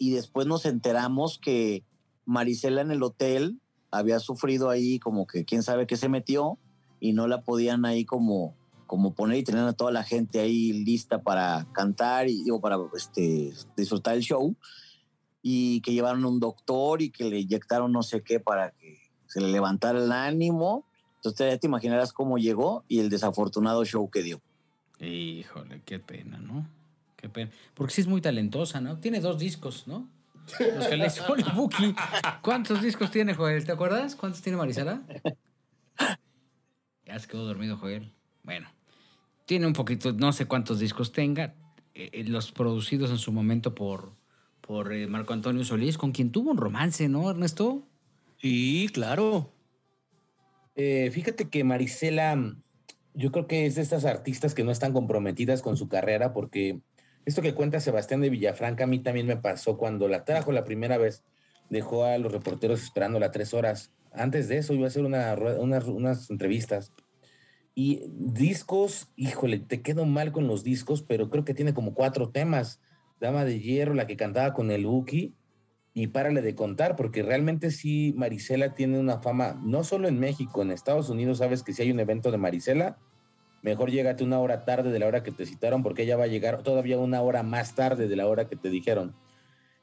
y 0.00 0.12
después 0.12 0.46
nos 0.46 0.64
enteramos 0.64 1.38
que 1.38 1.84
Marisela 2.24 2.80
en 2.80 2.90
el 2.90 3.02
hotel 3.02 3.60
había 3.90 4.18
sufrido 4.18 4.70
ahí 4.70 4.98
como 4.98 5.26
que 5.26 5.44
quién 5.44 5.62
sabe 5.62 5.86
qué 5.86 5.98
se 5.98 6.08
metió 6.08 6.58
y 7.00 7.12
no 7.12 7.28
la 7.28 7.42
podían 7.42 7.84
ahí 7.84 8.06
como, 8.06 8.54
como 8.90 9.14
poner 9.14 9.38
y 9.38 9.44
tener 9.44 9.62
a 9.62 9.72
toda 9.72 9.92
la 9.92 10.02
gente 10.02 10.40
ahí 10.40 10.72
lista 10.72 11.22
para 11.22 11.64
cantar 11.70 12.28
y 12.28 12.42
digo, 12.42 12.60
para 12.60 12.76
este, 12.96 13.52
disfrutar 13.76 14.16
el 14.16 14.20
show 14.22 14.56
y 15.42 15.80
que 15.82 15.92
llevaron 15.92 16.24
un 16.24 16.40
doctor 16.40 17.00
y 17.00 17.10
que 17.10 17.30
le 17.30 17.38
inyectaron 17.38 17.92
no 17.92 18.02
sé 18.02 18.24
qué 18.24 18.40
para 18.40 18.72
que 18.72 18.98
se 19.28 19.40
le 19.40 19.46
levantara 19.46 20.00
el 20.00 20.10
ánimo. 20.10 20.88
Entonces 21.14 21.52
ya 21.52 21.56
te 21.56 21.68
imaginarás 21.68 22.12
cómo 22.12 22.36
llegó 22.36 22.82
y 22.88 22.98
el 22.98 23.10
desafortunado 23.10 23.84
show 23.84 24.10
que 24.10 24.24
dio. 24.24 24.42
Híjole, 24.98 25.82
qué 25.84 26.00
pena, 26.00 26.38
¿no? 26.38 26.68
Qué 27.14 27.28
pena. 27.28 27.52
Porque 27.74 27.94
sí 27.94 28.00
es 28.00 28.08
muy 28.08 28.20
talentosa, 28.20 28.80
¿no? 28.80 28.98
Tiene 28.98 29.20
dos 29.20 29.38
discos, 29.38 29.86
¿no? 29.86 30.08
Los 30.58 30.88
que 30.88 30.96
le 30.96 31.06
hizo 31.06 31.32
el 31.36 31.44
Buki. 31.54 31.94
¿Cuántos 32.42 32.82
discos 32.82 33.12
tiene, 33.12 33.34
Joel? 33.34 33.64
¿Te 33.64 33.70
acuerdas? 33.70 34.16
¿Cuántos 34.16 34.42
tiene 34.42 34.58
Marisela? 34.58 35.00
Ya 37.06 37.16
se 37.20 37.28
quedó 37.28 37.46
dormido, 37.46 37.76
Joel. 37.76 38.12
Bueno, 38.42 38.68
tiene 39.50 39.66
un 39.66 39.72
poquito, 39.72 40.12
no 40.12 40.32
sé 40.32 40.46
cuántos 40.46 40.78
discos 40.78 41.10
tenga. 41.10 41.56
eh, 41.92 42.10
eh, 42.12 42.24
los 42.24 42.52
producidos 42.52 43.10
en 43.10 43.18
su 43.18 43.32
momento 43.32 43.74
por, 43.74 44.12
por 44.60 44.92
eh, 44.92 45.08
Marco 45.08 45.32
Antonio 45.32 45.64
Solís, 45.64 45.98
con 45.98 46.12
quien 46.12 46.30
tuvo 46.30 46.52
un 46.52 46.56
romance, 46.56 47.08
¿no, 47.08 47.28
Ernesto? 47.28 47.82
Sí, 48.40 48.88
claro. 48.92 49.50
Eh, 50.76 51.10
fíjate 51.12 51.48
que 51.48 51.64
Marisela 51.64 52.54
yo 53.14 53.32
creo 53.32 53.48
que 53.48 53.66
es 53.66 53.74
de 53.74 53.82
estas 53.82 54.04
artistas 54.04 54.54
que 54.54 54.62
no 54.62 54.70
están 54.70 54.92
comprometidas 54.92 55.62
con 55.62 55.76
su 55.76 55.88
carrera, 55.88 56.32
porque 56.32 56.78
esto 57.24 57.42
que 57.42 57.52
cuenta 57.52 57.80
Sebastián 57.80 58.20
de 58.20 58.30
Villafranca 58.30 58.84
a 58.84 58.86
mí 58.86 59.00
también 59.00 59.26
me 59.26 59.36
pasó 59.36 59.76
cuando 59.76 60.06
la 60.06 60.24
trajo 60.24 60.52
la 60.52 60.62
primera 60.62 60.96
vez. 60.96 61.24
Dejó 61.70 62.04
a 62.04 62.16
los 62.18 62.30
reporteros 62.30 62.84
esperándola 62.84 63.32
tres 63.32 63.52
horas. 63.52 63.90
Antes 64.12 64.46
de 64.46 64.58
eso 64.58 64.74
iba 64.74 64.84
a 64.84 64.88
hacer 64.90 65.04
una, 65.04 65.34
unas, 65.34 65.86
unas 65.86 66.30
entrevistas. 66.30 66.92
Y 67.82 68.02
discos, 68.10 69.08
híjole, 69.16 69.58
te 69.58 69.80
quedo 69.80 70.04
mal 70.04 70.32
con 70.32 70.46
los 70.46 70.62
discos, 70.62 71.00
pero 71.00 71.30
creo 71.30 71.46
que 71.46 71.54
tiene 71.54 71.72
como 71.72 71.94
cuatro 71.94 72.28
temas. 72.28 72.78
Dama 73.22 73.46
de 73.46 73.58
Hierro, 73.58 73.94
la 73.94 74.06
que 74.06 74.18
cantaba 74.18 74.52
con 74.52 74.70
el 74.70 74.84
Buki, 74.84 75.34
y 75.94 76.08
párale 76.08 76.42
de 76.42 76.54
contar, 76.54 76.94
porque 76.94 77.22
realmente 77.22 77.70
sí, 77.70 78.12
Marisela 78.18 78.74
tiene 78.74 78.98
una 78.98 79.22
fama, 79.22 79.58
no 79.64 79.82
solo 79.82 80.08
en 80.08 80.20
México, 80.20 80.60
en 80.60 80.72
Estados 80.72 81.08
Unidos, 81.08 81.38
sabes 81.38 81.62
que 81.62 81.72
si 81.72 81.80
hay 81.80 81.90
un 81.90 82.00
evento 82.00 82.30
de 82.30 82.36
Marisela, 82.36 82.98
mejor 83.62 83.90
llégate 83.90 84.24
una 84.24 84.40
hora 84.40 84.66
tarde 84.66 84.92
de 84.92 84.98
la 84.98 85.06
hora 85.06 85.22
que 85.22 85.32
te 85.32 85.46
citaron, 85.46 85.82
porque 85.82 86.02
ella 86.02 86.18
va 86.18 86.24
a 86.24 86.26
llegar 86.26 86.62
todavía 86.62 86.98
una 86.98 87.22
hora 87.22 87.42
más 87.42 87.74
tarde 87.74 88.08
de 88.08 88.16
la 88.16 88.26
hora 88.26 88.46
que 88.46 88.56
te 88.56 88.68
dijeron. 88.68 89.14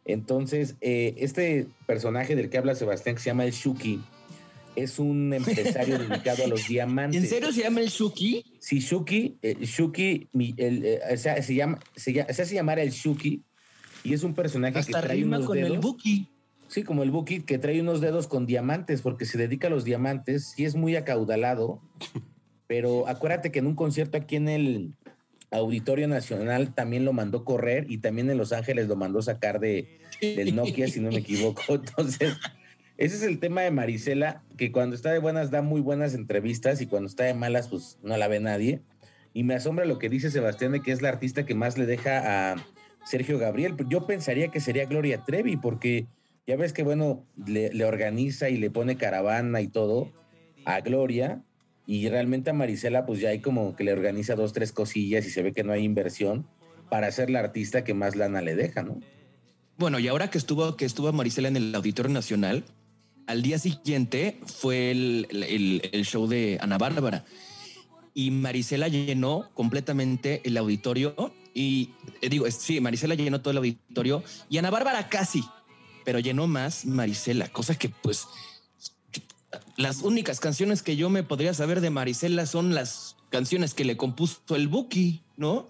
Entonces, 0.06 0.76
eh, 0.82 1.16
este 1.18 1.68
personaje 1.88 2.36
del 2.36 2.52
que 2.52 2.60
habla 2.60 2.76
Sebastián, 2.76 3.16
que 3.16 3.24
se 3.24 3.32
llama 3.32 3.46
el 3.46 3.54
Shuki, 3.54 4.04
es 4.78 5.00
un 5.00 5.34
empresario 5.34 5.98
dedicado 6.00 6.44
a 6.46 6.48
los 6.48 6.68
diamantes. 6.68 7.22
¿En 7.24 7.28
serio 7.28 7.52
se 7.52 7.64
llama 7.64 7.82
el 7.82 7.90
Shuki? 7.90 8.46
Sí, 8.60 8.80
Shuki, 8.80 9.38
eh, 9.42 9.58
Shuki, 9.62 10.30
mi- 10.34 10.54
el, 10.58 10.86
eh, 10.86 11.00
o 11.14 11.18
sea, 11.18 11.42
se, 11.42 11.56
llama, 11.56 11.80
se, 11.96 12.14
llama- 12.14 12.32
se 12.32 12.42
hace 12.44 12.56
llamar 12.56 12.80
el 12.80 12.92
Shuki 12.92 13.42
y 14.04 14.14
es 14.14 14.24
un 14.24 14.34
personaje 14.34 14.78
Hasta 14.80 15.02
que 15.02 15.08
trae 15.08 15.18
rima 15.18 15.38
unos 15.38 15.48
con 15.48 15.58
el 15.58 15.66
dedos. 15.66 15.80
Buki. 15.82 16.28
Sí, 16.70 16.84
como 16.84 17.04
el 17.04 17.12
Buki, 17.12 17.42
que 17.42 17.58
trae 17.58 17.80
unos 17.82 18.02
dedos 18.02 18.28
con 18.28 18.46
diamantes, 18.46 19.02
porque 19.02 19.26
se 19.26 19.38
dedica 19.38 19.68
a 19.68 19.70
los 19.70 19.84
diamantes, 19.86 20.52
sí 20.56 20.66
es 20.66 20.76
muy 20.76 20.96
acaudalado, 20.98 21.82
pero 22.68 23.08
acuérdate 23.08 23.52
que 23.52 23.60
en 23.60 23.68
un 23.68 23.76
concierto 23.76 24.18
aquí 24.18 24.36
en 24.36 24.50
el 24.50 24.94
Auditorio 25.50 26.10
Nacional 26.10 26.74
también 26.76 27.06
lo 27.06 27.14
mandó 27.14 27.46
correr 27.46 27.86
y 27.90 28.00
también 28.00 28.30
en 28.30 28.38
Los 28.38 28.52
Ángeles 28.52 28.90
lo 28.90 28.98
mandó 28.98 29.22
sacar 29.22 29.62
de, 29.62 30.02
del 30.20 30.56
Nokia, 30.56 30.90
si 30.90 31.00
no 31.00 31.10
me 31.10 31.20
equivoco. 31.20 31.62
Entonces, 31.76 32.34
ese 32.98 33.16
es 33.16 33.24
el 33.24 33.40
tema 33.40 33.62
de 33.62 33.70
Marisela, 33.70 34.44
que 34.58 34.72
cuando 34.72 34.96
está 34.96 35.12
de 35.12 35.20
buenas 35.20 35.52
da 35.52 35.62
muy 35.62 35.82
buenas 35.82 36.16
entrevistas 36.16 36.82
y 36.82 36.88
cuando 36.88 37.08
está 37.08 37.26
de 37.26 37.36
malas, 37.36 37.68
pues 37.68 38.00
no 38.02 38.18
la 38.18 38.28
ve 38.28 38.40
nadie. 38.40 38.82
Y 39.34 39.44
me 39.44 39.54
asombra 39.54 39.86
lo 39.86 40.00
que 40.00 40.10
dice 40.10 40.32
Sebastián 40.32 40.72
de 40.72 40.82
que 40.82 40.92
es 40.92 41.04
la 41.04 41.10
artista 41.10 41.46
que 41.46 41.54
más 41.54 41.78
le 41.78 41.86
deja 41.86 42.54
a 42.54 42.56
Sergio 43.06 43.38
Gabriel. 43.38 43.76
Yo 43.88 44.08
pensaría 44.08 44.48
que 44.48 44.60
sería 44.60 44.86
Gloria 44.86 45.24
Trevi, 45.24 45.58
porque 45.58 46.08
ya 46.48 46.56
ves 46.56 46.74
que, 46.74 46.82
bueno, 46.82 47.24
le, 47.46 47.86
organiza 47.86 48.50
y 48.50 48.58
le 48.58 48.72
pone 48.72 48.98
caravana 48.98 49.62
y 49.62 49.68
todo 49.68 50.12
a 50.66 50.82
Gloria. 50.82 51.44
Y 51.86 52.10
realmente 52.10 52.50
a 52.50 52.54
Marisela, 52.54 53.06
pues 53.06 53.20
ya 53.20 53.30
hay 53.30 53.42
como 53.42 53.76
que 53.76 53.84
le 53.84 53.94
organiza 53.94 54.36
dos, 54.36 54.54
tres 54.54 54.72
cosillas 54.72 55.26
y 55.28 55.30
se 55.30 55.44
ve 55.44 55.54
que 55.54 55.64
no 55.64 55.72
hay 55.72 55.84
inversión 55.84 56.48
para 56.90 57.12
ser 57.12 57.30
la 57.30 57.40
artista 57.40 57.84
que 57.84 57.94
más 57.94 58.16
lana 58.16 58.42
le 58.42 58.56
deja, 58.56 58.82
¿no? 58.82 59.00
Bueno, 59.78 60.00
y 60.00 60.08
ahora 60.08 60.32
que 60.32 60.40
estuvo, 60.40 60.76
que 60.76 60.86
estuvo 60.86 61.14
Marisela 61.14 61.48
en 61.48 61.58
el 61.58 61.76
Auditorio 61.76 62.12
Nacional, 62.12 62.66
al 63.28 63.42
día 63.42 63.60
siguiente 63.60 64.40
fue 64.46 64.92
el, 64.92 65.28
el- 65.32 65.90
el 65.92 66.06
show 66.06 66.28
de 66.28 66.58
Ana 66.62 66.78
Bárbara. 66.78 67.26
Y 68.14 68.32
Marisela 68.32 68.88
llenó 68.88 69.50
completamente 69.54 70.42
el 70.44 70.58
auditorio. 70.58 71.34
Y 71.54 71.92
eh, 72.22 72.30
digo, 72.30 72.50
sí, 72.50 72.80
Marisela 72.82 73.14
llenó 73.16 73.42
todo 73.42 73.52
el 73.52 73.58
auditorio. 73.58 74.24
Y 74.50 74.58
Ana 74.58 74.70
Bárbara 74.72 75.08
casi, 75.10 75.44
pero 76.04 76.18
llenó 76.20 76.48
más 76.48 76.86
Marisela, 76.86 77.48
cosa 77.50 77.76
que 77.78 77.90
pues 77.90 78.26
las 79.76 80.02
únicas 80.02 80.40
canciones 80.40 80.82
que 80.82 80.96
yo 80.96 81.10
me 81.10 81.24
podría 81.24 81.54
saber 81.54 81.82
de 81.82 81.90
Marisela 81.90 82.46
son 82.46 82.74
las 82.74 83.16
canciones 83.30 83.74
que 83.74 83.86
le 83.86 83.98
compuso 83.98 84.40
el 84.56 84.68
Buki, 84.68 85.22
¿no? 85.36 85.70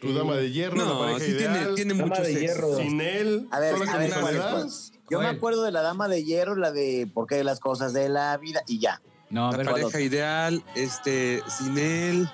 Tu 0.00 0.12
dama 0.14 0.36
de 0.36 0.50
hierro, 0.50 0.76
No, 0.76 0.92
la 0.94 0.98
pareja 0.98 1.20
sí 1.20 1.36
tiene- 1.38 1.54
ideal. 1.58 1.74
tiene 1.74 1.94
de 1.94 2.40
hierro. 2.40 2.76
Sin 2.78 3.00
él, 3.00 3.46
A 3.50 3.60
ver, 3.60 3.76
sola 3.76 3.90
a 3.90 3.92
con 3.94 4.00
ver, 4.00 4.08
mi 4.14 4.20
¿cuál, 4.20 4.70
Yo 5.12 5.20
me 5.20 5.26
acuerdo 5.28 5.62
de 5.62 5.72
la 5.72 5.82
dama 5.82 6.08
de 6.08 6.24
hierro, 6.24 6.56
la 6.56 6.72
de 6.72 7.06
por 7.12 7.26
qué 7.26 7.44
las 7.44 7.60
cosas 7.60 7.92
de 7.92 8.08
la 8.08 8.36
vida 8.38 8.62
y 8.66 8.78
ya. 8.78 9.00
No, 9.30 9.50
La 9.50 9.56
ver, 9.58 9.66
¿cuál 9.66 9.80
pareja 9.82 10.00
ideal, 10.00 10.64
este, 10.74 11.42
sin 11.48 11.76
él, 11.78 12.28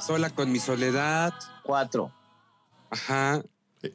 sola 0.00 0.30
con 0.30 0.50
mi 0.52 0.58
soledad, 0.58 1.32
Cuatro. 1.62 2.12
ajá. 2.90 3.42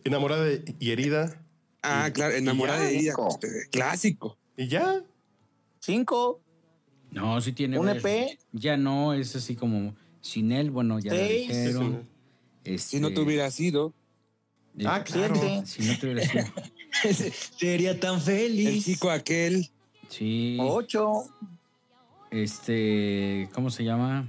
Enamorada 0.03 0.47
y 0.79 0.91
herida. 0.91 1.41
Ah, 1.81 2.09
claro, 2.13 2.35
enamorada 2.35 2.79
ya, 2.79 2.85
de 2.85 2.97
ella, 2.99 3.11
Nico. 3.11 3.27
este, 3.29 3.69
clásico. 3.69 4.37
Y 4.55 4.67
ya. 4.69 5.01
Cinco. 5.79 6.39
no, 7.11 7.41
sí 7.41 7.51
tiene. 7.51 7.77
¿Un. 7.77 7.89
EP? 7.89 8.39
Ya 8.53 8.77
no, 8.77 9.13
es 9.13 9.35
así 9.35 9.55
como 9.55 9.93
sin 10.21 10.51
él, 10.53 10.71
bueno, 10.71 10.99
ya 10.99 11.11
lo 11.11 11.17
Seis. 11.19 11.47
dijeron. 11.49 12.09
Si 12.63 12.71
Este, 12.75 12.99
no 13.01 13.13
te 13.13 13.19
hubiera 13.19 13.51
sido, 13.51 13.93
Ah, 14.85 15.03
claro. 15.03 15.35
Siete. 15.35 15.65
Si 15.65 15.83
no 15.83 15.99
te 15.99 16.05
hubiera 16.11 16.27
sido. 16.27 16.45
Sería 17.59 17.99
tan 17.99 18.21
feliz. 18.21 18.67
el 18.67 18.83
chico 18.83 19.09
aquel, 19.09 19.69
Sí. 20.09 20.57
Ocho. 20.59 21.23
Este, 22.29 23.49
¿cómo 23.53 23.69
se 23.69 23.83
llama? 23.83 24.27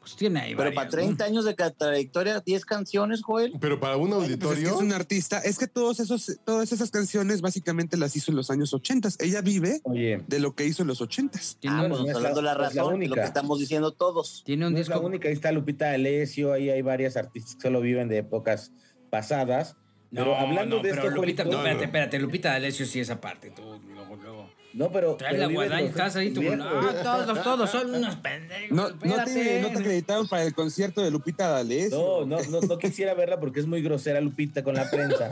Pues 0.00 0.16
tiene 0.16 0.40
ahí 0.40 0.50
Pero 0.56 0.64
varias, 0.70 0.74
para 0.74 0.86
¿no? 0.86 0.90
30 0.90 1.24
años 1.24 1.44
de 1.44 1.54
trayectoria, 1.54 2.40
10 2.44 2.64
canciones, 2.64 3.22
Joel. 3.22 3.52
Pero 3.60 3.78
para 3.78 3.96
un 3.96 4.10
pues 4.10 4.22
es 4.22 4.26
que 4.26 4.32
auditorio. 4.32 4.68
es 4.70 4.74
un 4.82 4.92
artista, 4.92 5.38
es 5.38 5.58
que 5.58 5.68
todos 5.68 6.00
esos, 6.00 6.38
todas 6.44 6.72
esas 6.72 6.90
canciones 6.90 7.40
básicamente 7.40 7.96
las 7.96 8.16
hizo 8.16 8.32
en 8.32 8.36
los 8.36 8.50
años 8.50 8.74
80. 8.74 9.10
Ella 9.20 9.40
vive 9.42 9.80
Oye, 9.84 10.24
de 10.26 10.40
lo 10.40 10.56
que 10.56 10.66
hizo 10.66 10.82
en 10.82 10.88
los 10.88 11.00
80. 11.00 11.38
Tiene, 11.60 11.76
Ah, 11.76 11.80
pues 11.88 11.90
no 11.90 11.96
nos 11.98 12.06
es 12.08 12.16
está 12.16 12.22
dando 12.22 12.42
la- 12.42 12.54
la 12.54 12.58
la 12.58 12.68
razón, 12.68 13.02
es 13.02 13.08
lo 13.08 13.14
que 13.14 13.20
estamos 13.22 13.60
diciendo 13.60 13.92
todos. 13.92 14.42
tiene 14.44 14.66
un 14.66 14.72
no 14.72 14.78
es 14.80 14.88
la 14.88 14.96
disco. 14.96 15.06
única, 15.06 15.28
ahí 15.28 15.34
está 15.34 15.52
Lupita 15.52 15.86
D'Alessio, 15.92 16.52
ahí 16.52 16.70
hay 16.70 16.82
varias 16.82 17.16
artistas 17.16 17.54
que 17.54 17.62
solo 17.62 17.80
viven 17.80 18.08
de 18.08 18.18
épocas 18.18 18.72
pasadas. 19.10 19.76
No, 20.12 20.24
pero 20.24 20.36
hablando 20.36 20.76
no, 20.76 20.82
de 20.82 20.90
pero 20.90 21.02
esto, 21.08 21.14
Lupita, 21.16 21.42
espérate, 21.42 21.84
espérate, 21.84 22.18
Lupita 22.18 22.50
D'Alessio 22.50 22.84
sí 22.86 23.00
esa 23.00 23.20
parte, 23.20 23.50
tú, 23.50 23.62
luego, 23.94 24.16
luego. 24.16 24.50
No, 24.74 24.92
pero. 24.92 25.16
Trae 25.16 25.30
pero 25.32 25.42
la 25.42 25.48
viven 25.48 25.66
guadaña, 25.68 25.80
los 25.80 25.90
estás 25.90 26.16
ahí, 26.16 26.30
tú, 26.32 26.40
viejos. 26.40 26.60
ah, 26.62 26.94
todos, 27.02 27.42
todos 27.42 27.70
son 27.70 27.94
unos 27.94 28.16
pendejos, 28.16 28.70
No, 28.70 28.90
no, 28.90 29.24
te, 29.24 29.60
no 29.62 29.68
te 29.70 29.78
acreditaron 29.78 30.28
para 30.28 30.42
el 30.44 30.54
concierto 30.54 31.02
de 31.02 31.10
Lupita 31.10 31.48
D'Alessio. 31.48 32.26
No, 32.26 32.26
no, 32.26 32.42
no, 32.44 32.60
no 32.60 32.78
quisiera 32.78 33.14
verla 33.14 33.40
porque 33.40 33.60
es 33.60 33.66
muy 33.66 33.82
grosera 33.82 34.20
Lupita 34.20 34.62
con 34.62 34.74
la 34.74 34.88
prensa. 34.90 35.30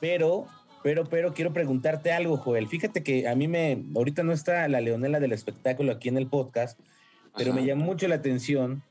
Pero, 0.00 0.46
pero, 0.82 1.04
pero 1.04 1.32
quiero 1.32 1.52
preguntarte 1.52 2.12
algo, 2.12 2.36
Joel. 2.36 2.68
Fíjate 2.68 3.02
que 3.02 3.28
a 3.28 3.34
mí 3.34 3.48
me, 3.48 3.82
ahorita 3.94 4.22
no 4.22 4.32
está 4.32 4.68
la 4.68 4.80
Leonela 4.80 5.20
del 5.20 5.32
espectáculo 5.32 5.92
aquí 5.92 6.08
en 6.08 6.18
el 6.18 6.26
podcast, 6.26 6.78
pero 7.36 7.52
Ajá. 7.52 7.60
me 7.60 7.66
llamó 7.66 7.84
mucho 7.84 8.08
la 8.08 8.16
atención 8.16 8.82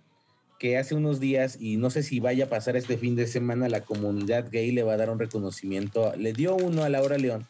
que 0.62 0.78
hace 0.78 0.94
unos 0.94 1.20
días, 1.20 1.58
y 1.60 1.78
no 1.78 1.90
sé 1.90 2.04
si 2.04 2.20
vaya 2.20 2.46
a 2.46 2.48
pasar 2.48 2.76
este 2.78 2.96
fin 2.96 3.16
de 3.16 3.26
semana, 3.26 3.68
la 3.68 3.82
comunidad 3.82 4.48
gay 4.52 4.72
le 4.72 4.84
va 4.84 4.94
a 4.94 4.98
dar 4.98 5.10
un 5.10 5.18
reconocimiento, 5.18 6.14
le 6.16 6.34
dio 6.34 6.56
uno 6.56 6.84
a 6.84 6.90
Laura 6.90 7.18
León, 7.18 7.48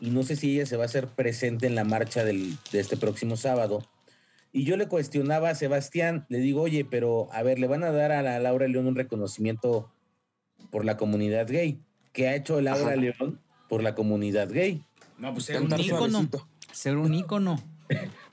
y 0.00 0.10
no 0.10 0.24
sé 0.24 0.34
si 0.34 0.56
ella 0.56 0.66
se 0.66 0.76
va 0.76 0.82
a 0.82 0.86
hacer 0.86 1.06
presente 1.06 1.68
en 1.68 1.76
la 1.76 1.84
marcha 1.84 2.24
del- 2.24 2.56
de 2.72 2.80
este 2.80 2.96
próximo 2.96 3.36
sábado. 3.36 3.86
Y 4.52 4.64
yo 4.64 4.76
le 4.76 4.88
cuestionaba 4.88 5.50
a 5.50 5.54
Sebastián, 5.54 6.26
le 6.30 6.38
digo, 6.40 6.60
oye, 6.62 6.84
pero 6.84 7.28
a 7.30 7.44
ver, 7.44 7.60
le 7.60 7.68
van 7.68 7.84
a 7.84 7.92
dar 7.92 8.10
a 8.10 8.22
la 8.22 8.40
Laura 8.40 8.66
León 8.66 8.88
un 8.88 8.96
reconocimiento 8.96 9.92
por 10.72 10.84
la 10.84 10.96
comunidad 10.96 11.46
gay. 11.48 11.78
¿Qué 12.12 12.26
ha 12.26 12.34
hecho 12.34 12.60
Laura 12.60 12.86
Ajá. 12.88 12.96
León 12.96 13.40
por 13.68 13.84
la 13.84 13.94
comunidad 13.94 14.50
gay? 14.50 14.82
No, 15.16 15.32
pues 15.32 15.44
ser 15.44 15.62
un 15.62 15.78
ícono. 15.78 16.28
Ser 16.72 16.96
un 16.96 17.14
ícono. 17.14 17.62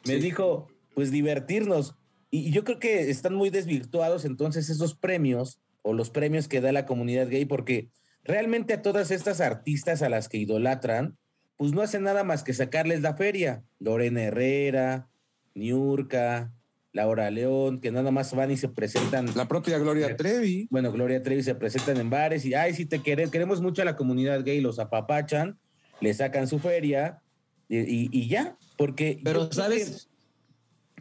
Me 0.03 0.15
dijo, 0.15 0.67
pues 0.95 1.11
divertirnos. 1.11 1.93
Y 2.35 2.47
y 2.49 2.51
yo 2.51 2.63
creo 2.63 2.79
que 2.79 3.09
están 3.09 3.33
muy 3.35 3.49
desvirtuados 3.49 4.25
entonces 4.25 4.69
esos 4.69 4.95
premios 4.95 5.59
o 5.83 5.93
los 5.93 6.09
premios 6.09 6.47
que 6.47 6.61
da 6.61 6.71
la 6.71 6.85
comunidad 6.85 7.29
gay, 7.29 7.45
porque 7.45 7.89
realmente 8.23 8.73
a 8.73 8.81
todas 8.81 9.11
estas 9.11 9.39
artistas 9.39 10.01
a 10.01 10.09
las 10.09 10.27
que 10.29 10.37
idolatran, 10.39 11.15
pues 11.57 11.71
no 11.73 11.81
hacen 11.81 12.03
nada 12.03 12.23
más 12.23 12.43
que 12.43 12.53
sacarles 12.53 13.01
la 13.01 13.13
feria. 13.15 13.63
Lorena 13.79 14.23
Herrera, 14.23 15.07
Niurka, 15.53 16.51
Laura 16.91 17.29
León, 17.29 17.79
que 17.81 17.91
nada 17.91 18.11
más 18.11 18.33
van 18.33 18.51
y 18.51 18.57
se 18.57 18.69
presentan. 18.69 19.27
La 19.35 19.47
propia 19.47 19.77
Gloria 19.77 20.15
Trevi. 20.15 20.67
Bueno, 20.71 20.91
Gloria 20.91 21.21
Trevi 21.21 21.43
se 21.43 21.55
presentan 21.55 21.97
en 21.97 22.09
bares 22.09 22.45
y, 22.45 22.53
ay, 22.53 22.73
si 22.73 22.85
te 22.85 22.99
queremos, 23.01 23.31
queremos 23.31 23.61
mucho 23.61 23.81
a 23.81 23.85
la 23.85 23.95
comunidad 23.95 24.43
gay, 24.43 24.61
los 24.61 24.79
apapachan, 24.79 25.57
le 26.01 26.13
sacan 26.13 26.47
su 26.47 26.59
feria 26.59 27.21
y, 27.69 27.79
y- 27.79 28.09
y 28.11 28.27
ya, 28.27 28.57
porque... 28.77 29.19
Pero, 29.23 29.51
¿sabes? 29.51 30.09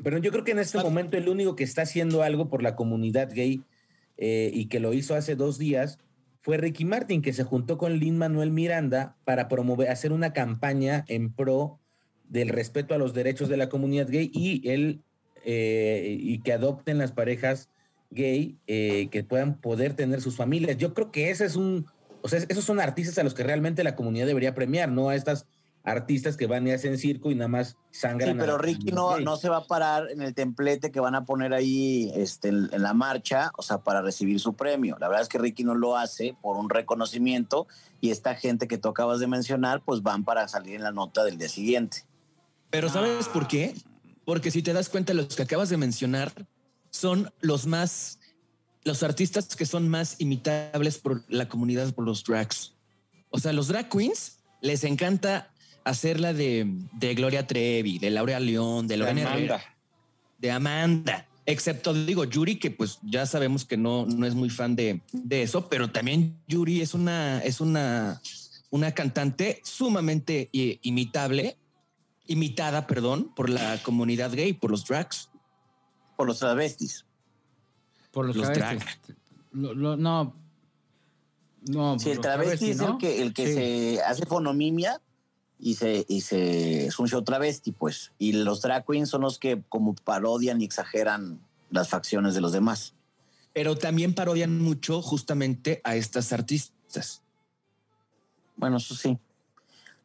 Pero 0.03 0.18
yo 0.18 0.30
creo 0.30 0.45
que 0.45 0.53
en 0.53 0.59
este 0.59 0.78
momento 0.78 1.16
el 1.16 1.28
único 1.28 1.57
que 1.57 1.64
está 1.64 1.82
haciendo 1.82 2.22
algo 2.22 2.49
por 2.49 2.62
la 2.62 2.76
comunidad 2.76 3.32
gay 3.32 3.62
eh, 4.16 4.51
y 4.53 4.66
que 4.66 4.80
lo 4.80 4.92
hizo 4.92 5.14
hace 5.14 5.36
dos 5.36 5.59
días 5.59 5.99
fue 6.40 6.59
Ricky 6.59 6.84
Martin, 6.84 7.22
que 7.22 7.32
se 7.32 7.45
juntó 7.45 7.78
con 7.78 7.99
Lin 7.99 8.18
Manuel 8.18 8.51
Miranda 8.51 9.16
para 9.24 9.49
promover, 9.49 9.88
hacer 9.88 10.12
una 10.12 10.32
campaña 10.32 11.05
en 11.09 11.32
pro 11.32 11.78
del 12.28 12.49
respeto 12.49 12.95
a 12.95 12.99
los 12.99 13.14
derechos 13.14 13.49
de 13.49 13.57
la 13.57 13.68
comunidad 13.68 14.09
gay 14.09 14.30
y 14.32 14.68
el 14.68 15.01
eh, 15.47 16.16
y 16.20 16.38
que 16.40 16.55
adopten 16.55 16.97
las 16.97 17.12
parejas 17.12 17.68
gay 18.11 18.57
eh, 18.66 19.09
que 19.11 19.24
puedan 19.24 19.61
poder 19.61 19.95
tener 19.95 20.20
sus 20.22 20.36
familias. 20.36 20.78
Yo 20.78 20.95
creo 20.95 21.11
que 21.11 21.30
ese 21.30 21.45
es 21.45 21.57
un, 21.57 21.86
o 22.22 22.28
sea, 22.28 22.40
esos 22.49 22.64
son 22.64 22.80
artistas 22.80 23.18
a 23.18 23.24
los 23.24 23.34
que 23.34 23.42
realmente 23.42 23.84
la 23.84 23.95
comunidad 23.95 24.26
debería 24.26 24.55
premiar, 24.55 24.90
no 24.90 25.11
a 25.11 25.14
estas 25.14 25.47
artistas 25.85 26.37
que 26.39 26.47
van 26.47 26.66
y 26.66 26.72
hacen 26.72 26.97
circo 26.99 27.30
y 27.30 27.35
nada 27.35 27.49
más 27.49 27.76
sangran. 27.91 28.32
Sí, 28.32 28.37
pero 28.41 28.55
a- 28.55 28.59
Ricky 28.59 28.91
a 28.91 28.95
no, 28.95 29.20
no 29.20 29.37
se 29.37 29.51
va 29.51 29.59
a 29.59 29.66
parar 29.66 30.11
en 30.11 30.22
el 30.22 30.35
templete 30.35 30.91
que 30.91 30.99
van 30.99 31.14
a 31.14 31.24
poner 31.26 31.53
ahí 31.53 32.11
este, 32.14 32.49
en, 32.49 32.70
en 32.72 32.82
la 32.82 32.95
marcha, 32.95 33.53
o 33.59 33.62
sea, 33.62 33.78
para 33.78 34.01
recibir 34.01 34.41
su 34.41 34.55
premio. 34.55 34.97
La 34.99 35.09
verdad 35.09 35.22
es 35.22 35.28
que 35.28 35.39
Ricky 35.39 35.62
no 35.62 35.74
lo 35.74 35.97
hace 35.97 36.35
por 36.41 36.57
un 36.57 36.70
reconocimiento 36.70 37.66
y 38.01 38.11
esta 38.11 38.35
gente 38.35 38.66
que 38.66 38.78
tú 38.78 38.89
acabas 38.89 39.20
de 39.20 39.26
mencionar, 39.26 39.82
pues 39.85 40.03
van 40.03 40.24
para 40.24 40.49
salir 40.49 40.76
en 40.76 40.82
la 40.82 40.93
nota 40.93 41.22
del 41.22 41.37
día 41.39 41.49
siguiente. 41.51 42.05
Pero 42.70 42.89
¿sabes 42.89 43.28
por 43.28 43.47
qué? 43.47 43.74
Porque 44.24 44.51
si 44.51 44.62
te 44.62 44.72
das 44.72 44.89
cuenta, 44.89 45.12
los 45.12 45.37
que 45.37 45.43
acabas 45.43 45.68
de 45.68 45.76
mencionar 45.76 46.32
son 46.91 47.30
los 47.41 47.66
más, 47.66 48.18
los 48.85 49.03
artistas 49.03 49.55
que 49.55 49.66
son 49.66 49.89
más 49.89 50.16
imitables 50.18 50.97
por 50.99 51.22
la 51.28 51.47
comunidad, 51.49 51.93
por 51.95 52.07
los 52.07 52.24
drags. 52.24 52.74
O 53.28 53.39
sea, 53.39 53.53
los 53.53 53.68
drag 53.68 53.91
queens 53.91 54.39
les 54.62 54.82
encanta 54.85 55.53
hacerla 55.85 56.32
de, 56.32 56.66
de 56.93 57.14
Gloria 57.14 57.47
Trevi, 57.47 57.99
de 57.99 58.11
Laura 58.11 58.41
León, 58.41 58.87
de 58.89 58.97
Lorena 58.97 59.22
Amanda. 59.22 59.37
Herrera, 59.39 59.76
de 60.39 60.51
Amanda. 60.51 61.26
Excepto, 61.47 61.93
digo, 61.93 62.24
Yuri, 62.24 62.59
que 62.59 62.70
pues 62.70 62.99
ya 63.03 63.26
sabemos 63.26 63.64
que 63.66 63.76
no, 63.76 64.07
no 64.07 64.26
es 64.26 64.35
muy 64.35 64.49
fan 64.49 64.74
de, 64.76 65.03
de 65.12 65.43
eso, 65.43 65.68
pero 65.68 65.91
también 65.91 66.39
Yuri 66.49 66.80
es 66.80 66.95
una, 66.95 67.39
es 67.43 67.61
una, 67.61 68.20
una 68.70 68.93
cantante 68.93 69.61
sumamente 69.62 70.49
eh, 70.55 70.78
imitable, 70.82 71.59
imitada, 72.26 72.87
perdón, 72.87 73.30
por 73.37 73.51
la 73.51 73.78
comunidad 73.82 74.32
gay, 74.32 74.55
por 74.55 74.70
los 74.70 74.87
drags. 74.87 75.28
Por 76.16 76.26
los 76.26 76.39
travestis. 76.39 77.05
Por 78.11 78.24
los, 78.26 78.37
Los 78.37 78.51
travestis. 78.53 79.14
Lo- 79.53 79.74
lo- 79.74 79.97
no. 79.97 80.35
No, 81.66 81.99
Sí, 81.99 82.07
por 82.07 82.12
el 82.14 82.20
travesti 82.20 82.70
es 82.70 82.76
¿no? 82.78 82.93
el 82.93 82.99
que, 82.99 83.22
el 83.22 83.35
que 83.35 83.47
Sí. 83.47 83.55
se 83.55 84.03
hace 84.03 84.24
fonomimia 84.26 85.01
y 85.65 85.77
se, 85.77 86.05
y 86.09 86.21
se 86.21 86.89
es 86.89 86.99
un 86.99 87.09
show 87.09 87.25
travesti, 87.25 87.73
pues. 87.73 88.12
Y 88.19 88.33
los 88.33 88.61
drag 88.61 88.85
queens 88.85 89.09
son 89.09 89.23
los 89.23 89.39
que 89.39 89.62
como 89.71 89.95
parodian 89.95 90.61
y 90.61 90.65
exageran 90.67 91.41
las 91.71 91.89
facciones 91.89 92.35
de 92.35 92.43
los 92.43 92.53
demás. 92.53 92.95
Pero 93.55 93.75
también 93.75 94.15
parodian 94.15 94.61
mucho 94.61 95.01
justamente 95.01 95.81
a 95.83 95.97
estas 95.97 96.35
artistas. 96.35 97.23
Bueno, 98.57 98.77
eso 98.77 98.95
sí. 98.95 99.17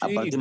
Sí. 0.07 0.18
Aparte, 0.18 0.38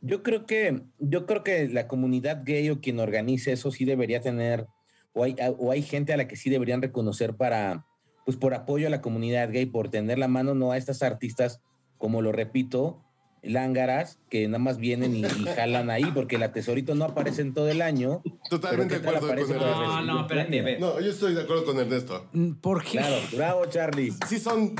Yo 0.00 0.22
creo 0.22 0.46
que, 0.46 0.82
yo 1.00 1.26
creo 1.26 1.44
que 1.44 1.68
la 1.68 1.86
comunidad 1.86 2.44
gay 2.46 2.70
o 2.70 2.80
quien 2.80 3.00
organice 3.00 3.52
eso 3.52 3.70
sí 3.72 3.84
debería 3.84 4.22
tener, 4.22 4.68
o 5.12 5.24
hay, 5.24 5.36
o 5.58 5.70
hay 5.70 5.82
gente 5.82 6.14
a 6.14 6.16
la 6.16 6.28
que 6.28 6.36
sí 6.36 6.48
deberían 6.48 6.80
reconocer 6.80 7.36
para, 7.36 7.86
pues 8.24 8.38
por 8.38 8.54
apoyo 8.54 8.86
a 8.86 8.90
la 8.90 9.02
comunidad 9.02 9.52
gay, 9.52 9.66
por 9.66 9.90
tener 9.90 10.16
la 10.16 10.28
mano 10.28 10.54
no 10.54 10.72
a 10.72 10.78
estas 10.78 11.02
artistas, 11.02 11.60
como 11.98 12.22
lo 12.22 12.32
repito, 12.32 13.04
lángaras, 13.46 14.18
que 14.28 14.46
nada 14.48 14.58
más 14.58 14.78
vienen 14.78 15.14
y, 15.14 15.20
y 15.20 15.44
jalan 15.56 15.90
ahí, 15.90 16.04
porque 16.14 16.38
la 16.38 16.52
tesorito 16.52 16.94
no 16.94 17.04
aparece 17.04 17.42
en 17.42 17.54
todo 17.54 17.68
el 17.68 17.82
año. 17.82 18.22
Totalmente 18.48 18.94
de 18.94 19.00
pero 19.00 19.12
¿qué 19.14 19.20
tal 19.20 19.30
acuerdo 19.30 19.46
con 19.46 19.56
Ernesto. 19.56 19.86
No, 19.86 20.02
no, 20.02 20.20
espérate. 20.22 20.78
No, 20.78 21.00
yo 21.00 21.10
estoy 21.10 21.34
de 21.34 21.42
acuerdo 21.42 21.64
con 21.64 21.78
Ernesto. 21.78 22.26
Mm, 22.32 22.52
¿Por 22.54 22.82
qué? 22.82 22.98
Claro, 22.98 23.16
bravo, 23.32 23.66
Charlie. 23.66 24.12
Sí 24.26 24.38
son... 24.38 24.74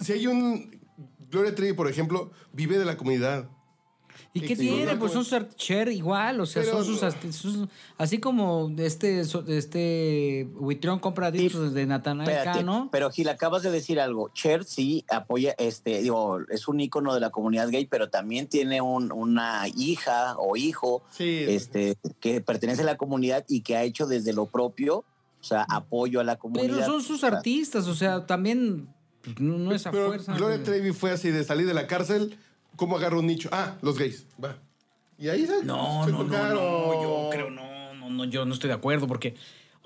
Si 0.00 0.12
hay 0.12 0.26
un... 0.26 0.80
Gloria 1.30 1.54
Trevi, 1.54 1.72
por 1.72 1.88
ejemplo, 1.88 2.30
vive 2.52 2.78
de 2.78 2.84
la 2.84 2.96
comunidad. 2.96 3.48
¿Y 4.36 4.40
qué 4.40 4.56
tiene? 4.56 4.96
Pues 4.96 5.12
son 5.12 5.24
Cher 5.56 5.88
igual, 5.88 6.40
o 6.40 6.46
sea, 6.46 6.62
Pero- 6.62 6.82
son 6.82 6.98
sus, 6.98 7.36
sus- 7.36 7.68
así 7.96 8.18
como 8.18 8.68
este 8.78 9.20
este 9.20 10.48
Huitrón 10.56 10.98
compra 10.98 11.30
discos 11.30 11.72
de 11.72 11.86
Natanael 11.86 12.42
Cano. 12.42 12.88
pero 12.90 13.10
Gil, 13.10 13.28
acabas 13.28 13.62
de 13.62 13.70
decir 13.70 14.00
algo. 14.00 14.30
Cher 14.34 14.64
sí 14.64 15.04
apoya, 15.08 15.54
este, 15.58 16.02
digo, 16.02 16.40
es 16.50 16.66
un 16.66 16.80
ícono 16.80 17.14
de 17.14 17.20
la 17.20 17.30
comunidad 17.30 17.68
gay, 17.70 17.86
pero 17.86 18.10
también 18.10 18.48
tiene 18.48 18.80
un- 18.80 19.12
una 19.12 19.68
hija 19.68 20.36
o 20.38 20.56
hijo 20.56 21.04
Sí. 21.10 21.44
este, 21.48 21.96
que 22.18 22.40
pertenece 22.40 22.82
a 22.82 22.86
la 22.86 22.96
comunidad 22.96 23.44
y 23.48 23.60
que 23.60 23.76
ha 23.76 23.84
hecho 23.84 24.06
desde 24.06 24.32
lo 24.32 24.46
propio, 24.46 24.98
o 25.40 25.44
sea, 25.44 25.64
apoyo 25.68 26.18
a 26.18 26.24
la 26.24 26.36
comunidad. 26.36 26.74
Pero 26.74 26.84
son 26.86 27.02
sus 27.02 27.22
artistas, 27.22 27.86
o 27.86 27.94
sea, 27.94 28.26
también 28.26 28.88
pues, 29.22 29.38
no, 29.38 29.58
no 29.58 29.72
es 29.72 29.86
a 29.86 29.92
Pero 29.92 30.08
fuerza. 30.08 30.34
Gloria 30.34 30.60
Trevi 30.62 30.92
fue 30.92 31.12
así 31.12 31.30
de 31.30 31.44
salir 31.44 31.66
de 31.68 31.74
la 31.74 31.86
cárcel. 31.86 32.36
¿Cómo 32.76 32.96
agarró 32.96 33.20
un 33.20 33.26
nicho? 33.26 33.48
Ah, 33.52 33.76
los 33.82 33.98
gays. 33.98 34.26
Va. 34.42 34.56
Y 35.18 35.28
ahí 35.28 35.46
se, 35.46 35.64
No, 35.64 36.04
se 36.04 36.10
no, 36.12 36.18
no, 36.18 36.24
tocaron. 36.24 36.54
no, 36.54 37.02
yo 37.02 37.28
creo, 37.30 37.50
no, 37.50 37.94
no, 37.94 38.10
no, 38.10 38.24
yo 38.24 38.44
no 38.44 38.54
estoy 38.54 38.68
de 38.68 38.74
acuerdo 38.74 39.06
porque, 39.06 39.34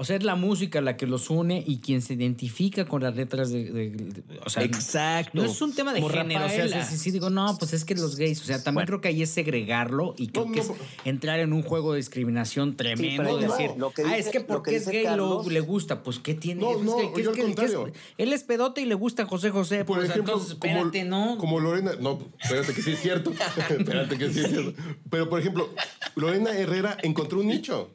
o 0.00 0.04
sea, 0.04 0.14
es 0.14 0.22
la 0.22 0.36
música 0.36 0.80
la 0.80 0.96
que 0.96 1.06
los 1.08 1.28
une 1.28 1.64
y 1.66 1.78
quien 1.78 2.02
se 2.02 2.14
identifica 2.14 2.84
con 2.84 3.02
las 3.02 3.16
letras 3.16 3.50
de, 3.50 3.64
de- 3.64 3.90
de- 3.90 4.22
o 4.46 4.48
sea, 4.48 4.62
Exacto. 4.62 5.32
no 5.34 5.42
es 5.44 5.60
un 5.60 5.74
tema 5.74 5.92
de 5.92 6.00
Como 6.00 6.14
género, 6.14 6.46
o 6.46 6.48
sea, 6.48 6.58
Rafaela. 6.66 6.84
sí, 6.84 6.92
sí, 6.96 7.02
sí, 7.02 7.10
digo, 7.10 7.30
no, 7.30 7.56
pues 7.58 7.72
es 7.72 7.84
que 7.84 7.96
los 7.96 8.14
gays, 8.14 8.40
o 8.40 8.44
sea, 8.44 8.62
también 8.62 8.86
creo 8.86 9.00
que 9.00 9.08
ahí 9.08 9.22
es 9.22 9.30
segregarlo 9.30 10.14
y 10.16 10.28
creo 10.28 10.46
No, 10.46 10.52
que 10.52 10.60
no, 10.62 10.72
es 10.72 10.72
entrar 11.04 11.40
en 11.40 11.52
un 11.52 11.62
juego 11.62 11.94
de 11.94 11.96
discriminación 11.96 12.76
tremendo, 12.76 13.24
no, 13.24 13.36
decir, 13.38 13.70
lo 13.76 13.90
que 13.90 14.02
ah, 14.02 14.16
es 14.16 14.28
que 14.28 14.38
lo 14.38 14.46
porque 14.46 14.70
que 14.70 14.76
es 14.76 14.88
gay 14.88 15.04
lo- 15.16 15.42
le 15.48 15.60
gusta, 15.60 16.02
pues 16.04 16.20
¿qué 16.20 16.34
tiene? 16.34 16.60
No, 16.62 16.76
Es 16.78 16.82
no, 16.82 16.96
que- 16.96 17.12
que- 17.14 17.22
yo 17.24 17.30
al 17.30 17.38
es- 17.38 17.44
contrario. 17.44 17.92
él 18.18 18.32
es 18.32 18.44
pedote 18.44 18.80
y 18.82 18.84
le 18.84 18.94
gusta 18.94 19.26
José 19.26 19.50
José, 19.50 19.84
Por 19.84 19.98
pues, 19.98 20.10
ejemplo, 20.10 20.34
entonces, 20.34 20.54
como, 20.58 20.72
espérate, 20.76 21.04
¿no? 21.04 21.38
como 21.38 21.58
Lorena, 21.58 21.92
no, 22.00 22.20
espérate 22.40 22.72
que 22.72 22.82
sí 22.82 22.92
es 22.92 23.00
cierto, 23.00 23.32
espérate 23.68 24.16
que 24.16 24.30
sí 24.32 24.40
es 24.40 24.48
cierto. 24.48 24.74
Pero 25.10 25.28
por 25.28 25.40
ejemplo, 25.40 25.68
Lorena 26.14 26.56
Herrera 26.56 26.96
encontró 27.02 27.40
un 27.40 27.48
nicho 27.48 27.90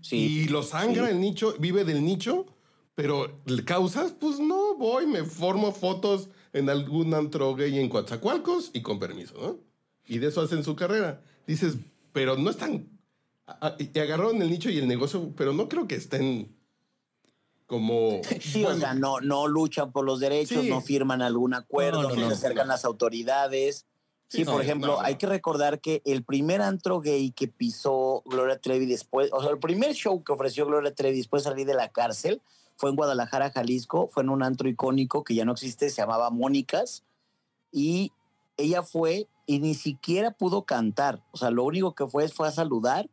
Sí. 0.00 0.16
y 0.16 0.48
lo 0.48 0.62
sangra 0.62 1.08
el 1.10 1.20
nicho, 1.20 1.54
vive 1.58 1.84
del 1.84 2.04
nicho, 2.04 2.46
pero 2.94 3.40
causas, 3.64 4.12
pues 4.12 4.40
no, 4.40 4.74
voy, 4.76 5.06
me 5.06 5.24
formo 5.24 5.72
fotos 5.72 6.28
en 6.52 6.68
algún 6.70 7.14
antro 7.14 7.54
gay 7.54 7.78
en 7.78 7.88
Coatzacoalcos 7.88 8.70
y 8.72 8.82
con 8.82 8.98
permiso, 8.98 9.34
¿no? 9.40 9.58
Y 10.06 10.18
de 10.18 10.28
eso 10.28 10.40
hacen 10.40 10.64
su 10.64 10.74
carrera. 10.74 11.22
Dices, 11.46 11.76
pero 12.12 12.36
no 12.36 12.50
están, 12.50 12.88
y 13.78 13.98
agarraron 13.98 14.40
el 14.42 14.50
nicho 14.50 14.70
y 14.70 14.78
el 14.78 14.88
negocio, 14.88 15.32
pero 15.36 15.52
no 15.52 15.68
creo 15.68 15.86
que 15.86 15.94
estén 15.96 16.56
como... 17.66 18.20
Sí, 18.40 18.64
o 18.64 18.74
sea, 18.76 18.94
no, 18.94 19.20
no 19.20 19.46
luchan 19.46 19.92
por 19.92 20.04
los 20.04 20.18
derechos, 20.20 20.62
Sí. 20.62 20.68
no 20.70 20.80
firman 20.80 21.22
algún 21.22 21.54
acuerdo, 21.54 22.02
No, 22.02 22.08
no, 22.08 22.14
no, 22.14 22.20
no, 22.22 22.28
se 22.28 22.34
acercan 22.34 22.66
no. 22.66 22.72
las 22.72 22.84
autoridades. 22.84 23.86
Sí, 24.28 24.38
Sí, 24.38 24.44
por 24.44 24.60
ejemplo, 24.60 24.88
no, 24.88 25.00
no. 25.00 25.06
hay 25.06 25.16
que 25.16 25.26
recordar 25.26 25.80
que 25.80 26.02
el 26.04 26.24
primer 26.24 26.60
antro 26.60 27.00
gay 27.00 27.30
que 27.30 27.46
pisó 27.46 28.22
Gloria 28.26 28.58
Trevi 28.58 28.86
después, 28.86 29.30
o 29.32 29.40
sea, 29.40 29.50
el 29.50 29.58
primer 29.58 29.94
show 29.94 30.22
que 30.24 30.32
ofreció 30.32 30.66
Gloria 30.66 30.92
Trevi 30.92 31.18
después 31.18 31.44
de 31.44 31.50
salir 31.50 31.66
de 31.66 31.74
la 31.74 31.90
cárcel 31.90 32.42
fue 32.76 32.90
en 32.90 32.96
Guadalajara, 32.96 33.50
Jalisco, 33.50 34.08
fue 34.08 34.22
en 34.24 34.30
un 34.30 34.42
antro 34.42 34.68
icónico 34.68 35.24
que 35.24 35.34
ya 35.34 35.44
no 35.44 35.52
existe, 35.52 35.90
se 35.90 36.02
llamaba 36.02 36.30
Mónicas, 36.30 37.04
y 37.72 38.12
ella 38.56 38.82
fue 38.82 39.28
y 39.46 39.60
ni 39.60 39.74
siquiera 39.74 40.32
pudo 40.32 40.64
cantar, 40.64 41.22
o 41.30 41.36
sea, 41.36 41.50
lo 41.50 41.62
único 41.64 41.94
que 41.94 42.06
fue 42.06 42.28
fue 42.28 42.48
a 42.48 42.52
saludar, 42.52 43.08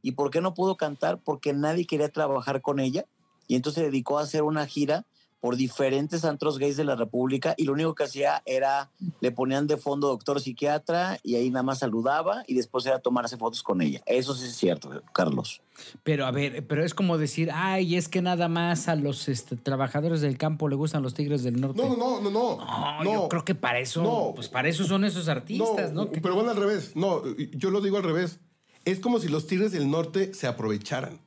¿y 0.00 0.12
por 0.12 0.30
qué 0.30 0.40
no 0.40 0.54
pudo 0.54 0.76
cantar? 0.76 1.20
Porque 1.20 1.52
nadie 1.52 1.86
quería 1.86 2.08
trabajar 2.08 2.62
con 2.62 2.78
ella, 2.78 3.04
y 3.48 3.56
entonces 3.56 3.80
se 3.80 3.90
dedicó 3.90 4.18
a 4.18 4.22
hacer 4.22 4.44
una 4.44 4.66
gira 4.66 5.04
por 5.42 5.56
diferentes 5.56 6.24
antros 6.24 6.56
gays 6.60 6.76
de 6.76 6.84
la 6.84 6.94
República 6.94 7.54
y 7.56 7.64
lo 7.64 7.72
único 7.72 7.96
que 7.96 8.04
hacía 8.04 8.44
era, 8.46 8.90
le 9.20 9.32
ponían 9.32 9.66
de 9.66 9.76
fondo 9.76 10.06
doctor 10.06 10.40
psiquiatra 10.40 11.18
y 11.24 11.34
ahí 11.34 11.50
nada 11.50 11.64
más 11.64 11.80
saludaba 11.80 12.44
y 12.46 12.54
después 12.54 12.86
era 12.86 13.00
tomarse 13.00 13.36
fotos 13.36 13.64
con 13.64 13.82
ella. 13.82 14.00
Eso 14.06 14.34
sí 14.36 14.44
es 14.46 14.54
cierto, 14.54 15.02
Carlos. 15.12 15.60
Pero 16.04 16.26
a 16.26 16.30
ver, 16.30 16.64
pero 16.68 16.84
es 16.84 16.94
como 16.94 17.18
decir, 17.18 17.50
ay, 17.52 17.96
es 17.96 18.06
que 18.08 18.22
nada 18.22 18.46
más 18.48 18.86
a 18.86 18.94
los 18.94 19.28
este, 19.28 19.56
trabajadores 19.56 20.20
del 20.20 20.38
campo 20.38 20.68
le 20.68 20.76
gustan 20.76 21.02
los 21.02 21.12
tigres 21.12 21.42
del 21.42 21.60
norte. 21.60 21.82
No, 21.82 21.96
no, 21.96 22.20
no, 22.20 22.20
no, 22.20 22.30
no. 22.30 22.56
No, 22.64 23.02
no. 23.02 23.12
yo 23.12 23.28
creo 23.28 23.44
que 23.44 23.56
para 23.56 23.80
eso, 23.80 24.00
No. 24.00 24.32
pues 24.36 24.48
para 24.48 24.68
eso 24.68 24.84
son 24.84 25.04
esos 25.04 25.26
artistas, 25.26 25.92
¿no? 25.92 26.08
Que- 26.08 26.20
Pero 26.20 26.36
van 26.36 26.48
al 26.50 26.56
revés. 26.56 26.92
No, 26.94 27.20
yo 27.36 27.70
lo 27.70 27.80
digo 27.80 27.96
al 27.96 28.04
revés. 28.04 28.38
Es 28.84 29.00
como 29.00 29.18
si 29.18 29.26
los 29.28 29.48
Tigres 29.48 29.72
del 29.72 29.90
Norte 29.90 30.34
se 30.34 30.46
aprovecharan 30.46 31.20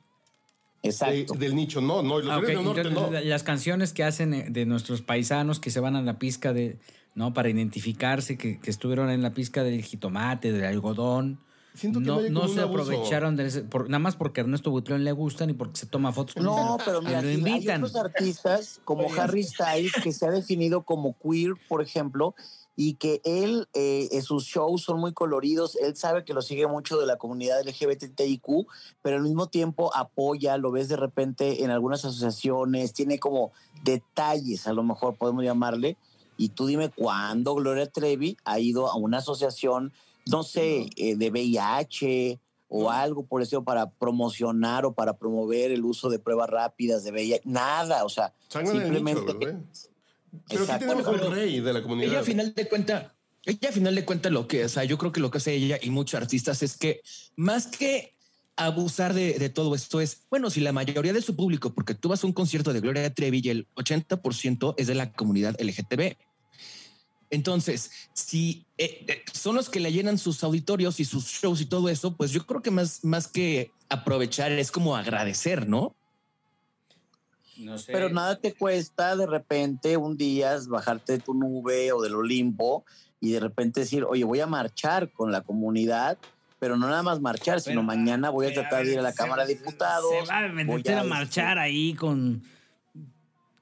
de- 0.82 0.88
Exacto. 0.90 1.34
del 1.34 1.54
nicho. 1.56 1.80
No, 1.80 2.02
no, 2.02 2.18
los 2.20 2.30
Ah, 2.30 2.38
ok, 2.38 2.40
Tigres 2.46 2.56
del 2.56 2.64
Norte 2.64 2.80
entonces, 2.82 3.10
no. 3.10 3.10
la- 3.12 3.20
las 3.24 3.42
canciones 3.42 3.92
que 3.92 4.04
hacen 4.04 4.34
eh, 4.34 4.46
de 4.50 4.66
nuestros 4.66 5.02
paisanos 5.02 5.58
que 5.60 5.70
se 5.70 5.80
van 5.80 5.96
a 5.96 6.02
la 6.02 6.18
pizca 6.18 6.52
de, 6.52 6.78
¿no? 7.14 7.32
Para 7.34 7.48
identificarse, 7.48 8.36
que, 8.38 8.58
que 8.60 8.70
estuvieron 8.70 9.10
en 9.10 9.22
la 9.22 9.32
pizca 9.32 9.62
del 9.64 9.82
jitomate, 9.82 10.52
del 10.52 10.64
algodón. 10.64 11.40
Siento 11.74 11.98
que 12.00 12.06
no 12.06 12.20
no 12.22 12.28
no 12.30 12.48
se 12.48 12.60
abuso. 12.62 12.82
aprovecharon 12.84 13.36
de 13.36 13.46
ese- 13.46 13.62
por- 13.62 13.90
nada 13.90 13.98
más 13.98 14.16
porque 14.16 14.40
a 14.40 14.44
Ernesto 14.44 14.70
Buitrón 14.70 15.04
le 15.04 15.12
gustan 15.12 15.50
y 15.50 15.52
porque 15.52 15.76
se 15.80 15.86
toma 15.86 16.10
fotos 16.12 16.34
con 16.34 16.44
No, 16.44 16.78
pero 16.84 17.02
mira, 17.02 17.18
hay 17.18 17.68
otros 17.68 17.96
artistas 17.96 18.80
como 18.84 19.12
Harry 19.14 19.42
Styles 19.42 19.92
que 20.02 20.10
se 20.12 20.24
ha 20.26 20.30
definido 20.30 20.84
como 20.84 21.16
queer, 21.18 21.52
por 21.68 21.82
ejemplo, 21.82 22.34
y 22.76 22.94
que 22.94 23.22
él, 23.24 23.68
eh, 23.72 24.20
sus 24.22 24.44
shows 24.44 24.82
son 24.82 25.00
muy 25.00 25.14
coloridos, 25.14 25.76
él 25.76 25.96
sabe 25.96 26.24
que 26.24 26.34
lo 26.34 26.42
sigue 26.42 26.66
mucho 26.66 26.98
de 26.98 27.06
la 27.06 27.16
comunidad 27.16 27.66
LGBTIQ, 27.66 28.66
pero 29.00 29.16
al 29.16 29.22
mismo 29.22 29.48
tiempo 29.48 29.90
apoya, 29.96 30.58
lo 30.58 30.70
ves 30.70 30.88
de 30.88 30.96
repente 30.96 31.64
en 31.64 31.70
algunas 31.70 32.04
asociaciones, 32.04 32.92
tiene 32.92 33.18
como 33.18 33.52
detalles, 33.82 34.66
a 34.66 34.74
lo 34.74 34.82
mejor 34.82 35.16
podemos 35.16 35.42
llamarle, 35.42 35.96
y 36.36 36.50
tú 36.50 36.66
dime 36.66 36.90
cuándo 36.90 37.54
Gloria 37.54 37.90
Trevi 37.90 38.36
ha 38.44 38.60
ido 38.60 38.88
a 38.90 38.96
una 38.96 39.18
asociación, 39.18 39.92
no 40.26 40.42
sé, 40.42 40.90
eh, 40.96 41.16
de 41.16 41.30
VIH 41.30 42.40
o 42.68 42.90
algo 42.90 43.24
por 43.24 43.40
eso 43.40 43.62
para 43.62 43.88
promocionar 43.88 44.84
o 44.84 44.92
para 44.92 45.14
promover 45.14 45.70
el 45.70 45.84
uso 45.84 46.10
de 46.10 46.18
pruebas 46.18 46.50
rápidas 46.50 47.04
de 47.04 47.12
VIH. 47.12 47.42
Nada, 47.46 48.04
o 48.04 48.10
sea, 48.10 48.34
simplemente... 48.48 49.56
Pero 50.48 50.62
aquí 50.62 50.72
Exacto. 50.72 50.86
tenemos 50.86 51.04
Bueno, 51.04 51.22
un 51.22 51.28
pero 51.30 51.34
rey 51.34 51.60
de 51.60 51.72
la 51.72 51.82
comunidad. 51.82 52.10
Ella 52.10 52.20
a 52.20 52.24
final 52.24 52.54
de 52.54 52.68
cuenta, 52.68 53.14
Ella 53.44 53.68
a 53.68 53.72
final 53.72 53.94
de 53.94 54.04
cuentas 54.04 54.32
lo 54.32 54.46
que, 54.46 54.64
o 54.64 54.68
sea, 54.68 54.84
yo 54.84 54.98
creo 54.98 55.12
que 55.12 55.20
lo 55.20 55.30
que 55.30 55.38
hace 55.38 55.54
ella 55.54 55.78
y 55.80 55.90
muchos 55.90 56.20
artistas 56.20 56.62
es 56.62 56.76
que 56.76 57.00
más 57.36 57.66
que 57.66 58.16
abusar 58.56 59.12
de, 59.14 59.34
de 59.38 59.50
todo 59.50 59.74
esto 59.74 60.00
es, 60.00 60.22
bueno, 60.30 60.50
si 60.50 60.60
la 60.60 60.72
mayoría 60.72 61.12
de 61.12 61.20
su 61.20 61.36
público, 61.36 61.74
porque 61.74 61.94
tú 61.94 62.08
vas 62.08 62.24
a 62.24 62.26
un 62.26 62.32
concierto 62.32 62.72
de 62.72 62.80
Gloria 62.80 63.12
Trevi 63.12 63.40
y 63.44 63.50
el 63.50 63.68
80% 63.74 64.74
es 64.78 64.86
de 64.86 64.94
la 64.94 65.12
comunidad 65.12 65.60
LGTB. 65.60 66.16
Entonces, 67.30 67.90
si 68.12 68.66
eh, 68.78 69.04
eh, 69.08 69.22
son 69.32 69.56
los 69.56 69.68
que 69.68 69.80
le 69.80 69.92
llenan 69.92 70.18
sus 70.18 70.44
auditorios 70.44 71.00
y 71.00 71.04
sus 71.04 71.24
shows 71.24 71.60
y 71.60 71.66
todo 71.66 71.88
eso, 71.88 72.16
pues 72.16 72.30
yo 72.30 72.46
creo 72.46 72.62
que 72.62 72.70
más, 72.70 73.04
más 73.04 73.26
que 73.26 73.72
aprovechar 73.88 74.52
es 74.52 74.70
como 74.70 74.96
agradecer, 74.96 75.68
¿no? 75.68 75.96
No 77.58 77.78
sé. 77.78 77.92
Pero 77.92 78.08
nada 78.10 78.36
te 78.38 78.54
cuesta 78.54 79.16
de 79.16 79.26
repente 79.26 79.96
un 79.96 80.16
día 80.16 80.56
bajarte 80.68 81.14
de 81.14 81.18
tu 81.20 81.34
nube 81.34 81.92
o 81.92 82.02
del 82.02 82.14
Olimpo 82.14 82.84
y 83.20 83.30
de 83.32 83.40
repente 83.40 83.80
decir, 83.80 84.04
oye, 84.04 84.24
voy 84.24 84.40
a 84.40 84.46
marchar 84.46 85.10
con 85.10 85.32
la 85.32 85.40
comunidad, 85.40 86.18
pero 86.58 86.76
no 86.76 86.88
nada 86.88 87.02
más 87.02 87.20
marchar, 87.20 87.60
sino 87.60 87.76
Pero, 87.80 87.82
mañana 87.84 88.30
voy 88.30 88.46
a 88.46 88.48
pero, 88.50 88.60
tratar 88.62 88.84
de 88.84 88.92
ir 88.92 88.98
a 88.98 89.02
la 89.02 89.12
se- 89.12 89.16
Cámara 89.18 89.46
de 89.46 89.54
Diputados. 89.54 90.10
Se 90.24 90.26
va 90.30 90.38
a 90.38 90.46
voy 90.48 90.64
meter 90.64 90.98
a 90.98 91.04
marchar 91.04 91.58
ahí 91.58 91.94
con 91.94 92.42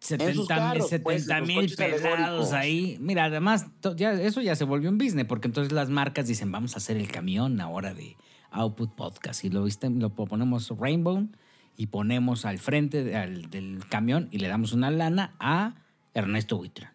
70 0.00 0.46
carros, 0.46 0.90
mil 0.92 1.00
pues, 1.00 1.28
en 1.28 1.38
sus 1.38 1.46
mil 1.46 1.74
pelados 1.76 2.52
ahí. 2.52 2.98
Mira, 3.00 3.24
además, 3.24 3.66
to- 3.80 3.96
ya, 3.96 4.12
eso 4.12 4.42
ya 4.42 4.54
se 4.54 4.64
volvió 4.64 4.90
un 4.90 4.98
business, 4.98 5.24
porque 5.26 5.48
entonces 5.48 5.72
las 5.72 5.88
marcas 5.88 6.26
dicen, 6.26 6.52
vamos 6.52 6.74
a 6.74 6.76
hacer 6.78 6.96
el 6.98 7.10
camión 7.10 7.60
ahora 7.60 7.94
de 7.94 8.16
Output 8.50 8.94
Podcast. 8.94 9.44
Y 9.44 9.50
lo, 9.50 9.64
viste, 9.64 9.88
lo 9.88 10.10
ponemos 10.10 10.70
Rainbow 10.78 11.26
y 11.76 11.88
ponemos 11.88 12.44
al 12.44 12.58
frente 12.58 13.02
del 13.04 13.84
camión 13.88 14.28
y 14.30 14.38
le 14.38 14.48
damos 14.48 14.72
una 14.72 14.90
lana 14.90 15.34
a 15.38 15.74
Ernesto 16.14 16.56
Huitrón 16.56 16.90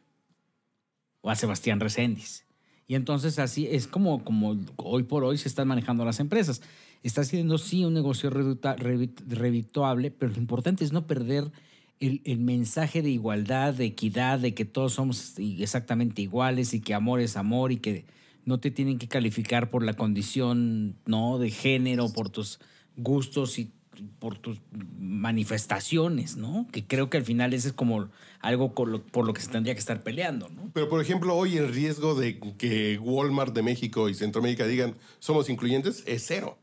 o 1.21 1.29
a 1.29 1.35
Sebastián 1.35 1.79
Reséndiz. 1.79 2.45
Y 2.87 2.95
entonces 2.95 3.37
así 3.39 3.67
es 3.67 3.87
como, 3.87 4.23
como 4.23 4.57
hoy 4.77 5.03
por 5.03 5.23
hoy 5.23 5.37
se 5.37 5.47
están 5.47 5.67
manejando 5.67 6.05
las 6.05 6.19
empresas. 6.19 6.61
Está 7.03 7.23
siendo 7.23 7.57
sí 7.57 7.85
un 7.85 7.93
negocio 7.93 8.29
reduta- 8.29 8.75
revi- 8.75 9.13
redituable, 9.27 10.11
pero 10.11 10.31
lo 10.31 10.39
importante 10.39 10.83
es 10.83 10.91
no 10.91 11.05
perder 11.05 11.51
el, 11.99 12.21
el 12.25 12.39
mensaje 12.39 13.01
de 13.01 13.09
igualdad, 13.09 13.73
de 13.73 13.85
equidad, 13.85 14.39
de 14.39 14.53
que 14.53 14.65
todos 14.65 14.93
somos 14.93 15.37
exactamente 15.37 16.21
iguales 16.21 16.73
y 16.73 16.79
que 16.79 16.93
amor 16.93 17.19
es 17.19 17.37
amor 17.37 17.71
y 17.71 17.77
que 17.77 18.05
no 18.45 18.59
te 18.59 18.71
tienen 18.71 18.97
que 18.97 19.07
calificar 19.07 19.69
por 19.69 19.83
la 19.83 19.93
condición 19.93 20.97
no 21.05 21.37
de 21.37 21.51
género, 21.51 22.11
por 22.11 22.29
tus 22.29 22.59
gustos 22.95 23.59
y 23.59 23.71
por 24.19 24.37
tus 24.37 24.59
manifestaciones, 24.99 26.35
¿no? 26.37 26.67
Que 26.71 26.85
creo 26.85 27.09
que 27.09 27.17
al 27.17 27.23
final 27.25 27.53
ese 27.53 27.69
es 27.69 27.73
como 27.73 28.09
algo 28.39 28.73
con 28.73 28.91
lo- 28.91 29.03
por 29.03 29.25
lo 29.25 29.33
que 29.33 29.41
se 29.41 29.49
tendría 29.49 29.73
que 29.73 29.79
estar 29.79 30.01
peleando, 30.03 30.49
¿no? 30.49 30.71
Pero, 30.73 30.89
por 30.89 31.01
ejemplo, 31.01 31.35
hoy 31.35 31.57
el 31.57 31.73
riesgo 31.73 32.15
de 32.15 32.39
que 32.57 32.97
Walmart 32.99 33.53
de 33.53 33.61
México 33.61 34.09
y 34.09 34.13
Centroamérica 34.15 34.65
digan 34.65 34.95
somos 35.19 35.49
incluyentes 35.49 36.03
es 36.07 36.23
cero. 36.25 36.57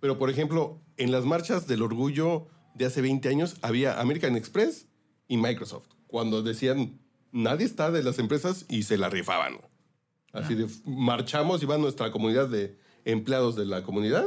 Pero, 0.00 0.18
por 0.18 0.30
ejemplo, 0.30 0.80
en 0.96 1.10
las 1.12 1.24
marchas 1.24 1.66
del 1.66 1.82
orgullo 1.82 2.46
de 2.74 2.86
hace 2.86 3.00
20 3.00 3.28
años 3.28 3.56
había 3.62 4.00
American 4.00 4.36
Express 4.36 4.86
y 5.26 5.36
Microsoft. 5.36 5.86
Cuando 6.06 6.42
decían 6.42 6.98
nadie 7.32 7.66
está 7.66 7.90
de 7.90 8.02
las 8.02 8.18
empresas 8.18 8.64
y 8.68 8.84
se 8.84 8.96
la 8.96 9.10
rifaban. 9.10 9.58
Así 10.32 10.54
de 10.54 10.66
marchamos 10.84 11.62
y 11.62 11.66
va 11.66 11.78
nuestra 11.78 12.10
comunidad 12.10 12.48
de 12.48 12.78
empleados 13.04 13.56
de 13.56 13.64
la 13.66 13.82
comunidad. 13.82 14.26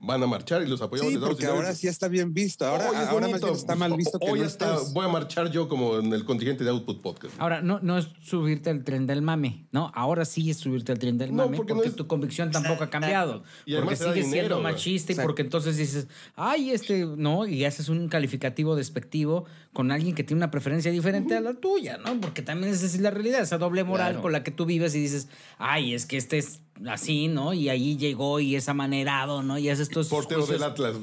Van 0.00 0.22
a 0.22 0.26
marchar 0.28 0.62
y 0.62 0.66
los 0.68 0.80
apoyamos. 0.80 1.12
Sí, 1.12 1.18
porque 1.18 1.46
ahora 1.46 1.74
sí 1.74 1.88
está 1.88 2.06
bien 2.06 2.32
visto. 2.32 2.64
Ahora, 2.64 2.90
Hoy 2.90 2.96
es 2.96 3.08
ahora 3.08 3.12
más 3.26 3.40
bonito. 3.40 3.46
bien 3.48 3.56
está 3.58 3.74
mal 3.74 3.96
visto 3.96 4.18
que 4.20 4.30
Hoy 4.30 4.38
no 4.38 4.46
está, 4.46 4.74
estés. 4.76 4.92
voy 4.92 5.04
a 5.04 5.08
marchar 5.08 5.50
yo 5.50 5.68
como 5.68 5.98
en 5.98 6.12
el 6.12 6.24
contingente 6.24 6.62
de 6.62 6.70
Output 6.70 7.02
Podcast. 7.02 7.34
Ahora, 7.40 7.62
no, 7.62 7.80
no 7.80 7.98
es 7.98 8.06
subirte 8.22 8.70
al 8.70 8.84
tren 8.84 9.08
del 9.08 9.22
mame, 9.22 9.66
¿no? 9.72 9.90
Ahora 9.96 10.24
sí 10.24 10.50
es 10.50 10.58
subirte 10.58 10.92
al 10.92 11.00
tren 11.00 11.18
del 11.18 11.30
No, 11.34 11.44
mame 11.46 11.56
porque 11.56 11.72
porque, 11.74 11.88
no 11.88 11.90
es- 11.90 11.96
tu 11.96 12.06
convicción 12.06 12.52
tampoco 12.52 12.84
ha 12.84 12.90
cambiado. 12.90 13.42
Y 13.66 13.74
porque 13.74 13.96
sigues 13.96 14.14
dinero, 14.14 14.30
siendo 14.30 14.60
machista 14.60 15.12
y 15.12 15.16
porque 15.16 15.42
entonces 15.42 15.76
dices, 15.76 16.06
ay, 16.36 16.70
este, 16.70 17.04
no, 17.04 17.46
y 17.48 17.64
haces 17.64 17.88
un 17.88 18.08
calificativo 18.08 18.76
despectivo 18.76 19.46
con 19.72 19.90
alguien 19.90 20.14
que 20.14 20.22
tiene 20.22 20.38
una 20.38 20.50
preferencia 20.52 20.92
diferente 20.92 21.36
a 21.36 21.40
la 21.40 21.54
tuya, 21.54 21.98
¿no? 21.98 22.20
Porque 22.20 22.42
también 22.42 22.72
esa 22.72 22.86
es 22.86 23.00
la 23.00 23.10
realidad, 23.10 23.40
esa 23.42 23.58
doble 23.58 23.82
moral 23.82 24.10
Claro. 24.12 24.22
con 24.22 24.30
la 24.32 24.44
que 24.44 24.52
tú 24.52 24.64
vives 24.64 24.94
y 24.94 25.00
dices, 25.00 25.28
ay, 25.58 25.92
es 25.94 26.06
que 26.06 26.16
este 26.16 26.38
es 26.38 26.60
así, 26.86 27.28
¿no? 27.28 27.54
Y 27.54 27.68
ahí 27.68 27.96
llegó 27.96 28.40
y 28.40 28.56
es 28.56 28.68
amanerado, 28.68 29.42
¿no? 29.42 29.58
Y 29.58 29.68
haces 29.68 29.88
estos 29.88 30.08
Portero 30.08 30.46
del 30.46 30.62
Atlas. 30.62 30.96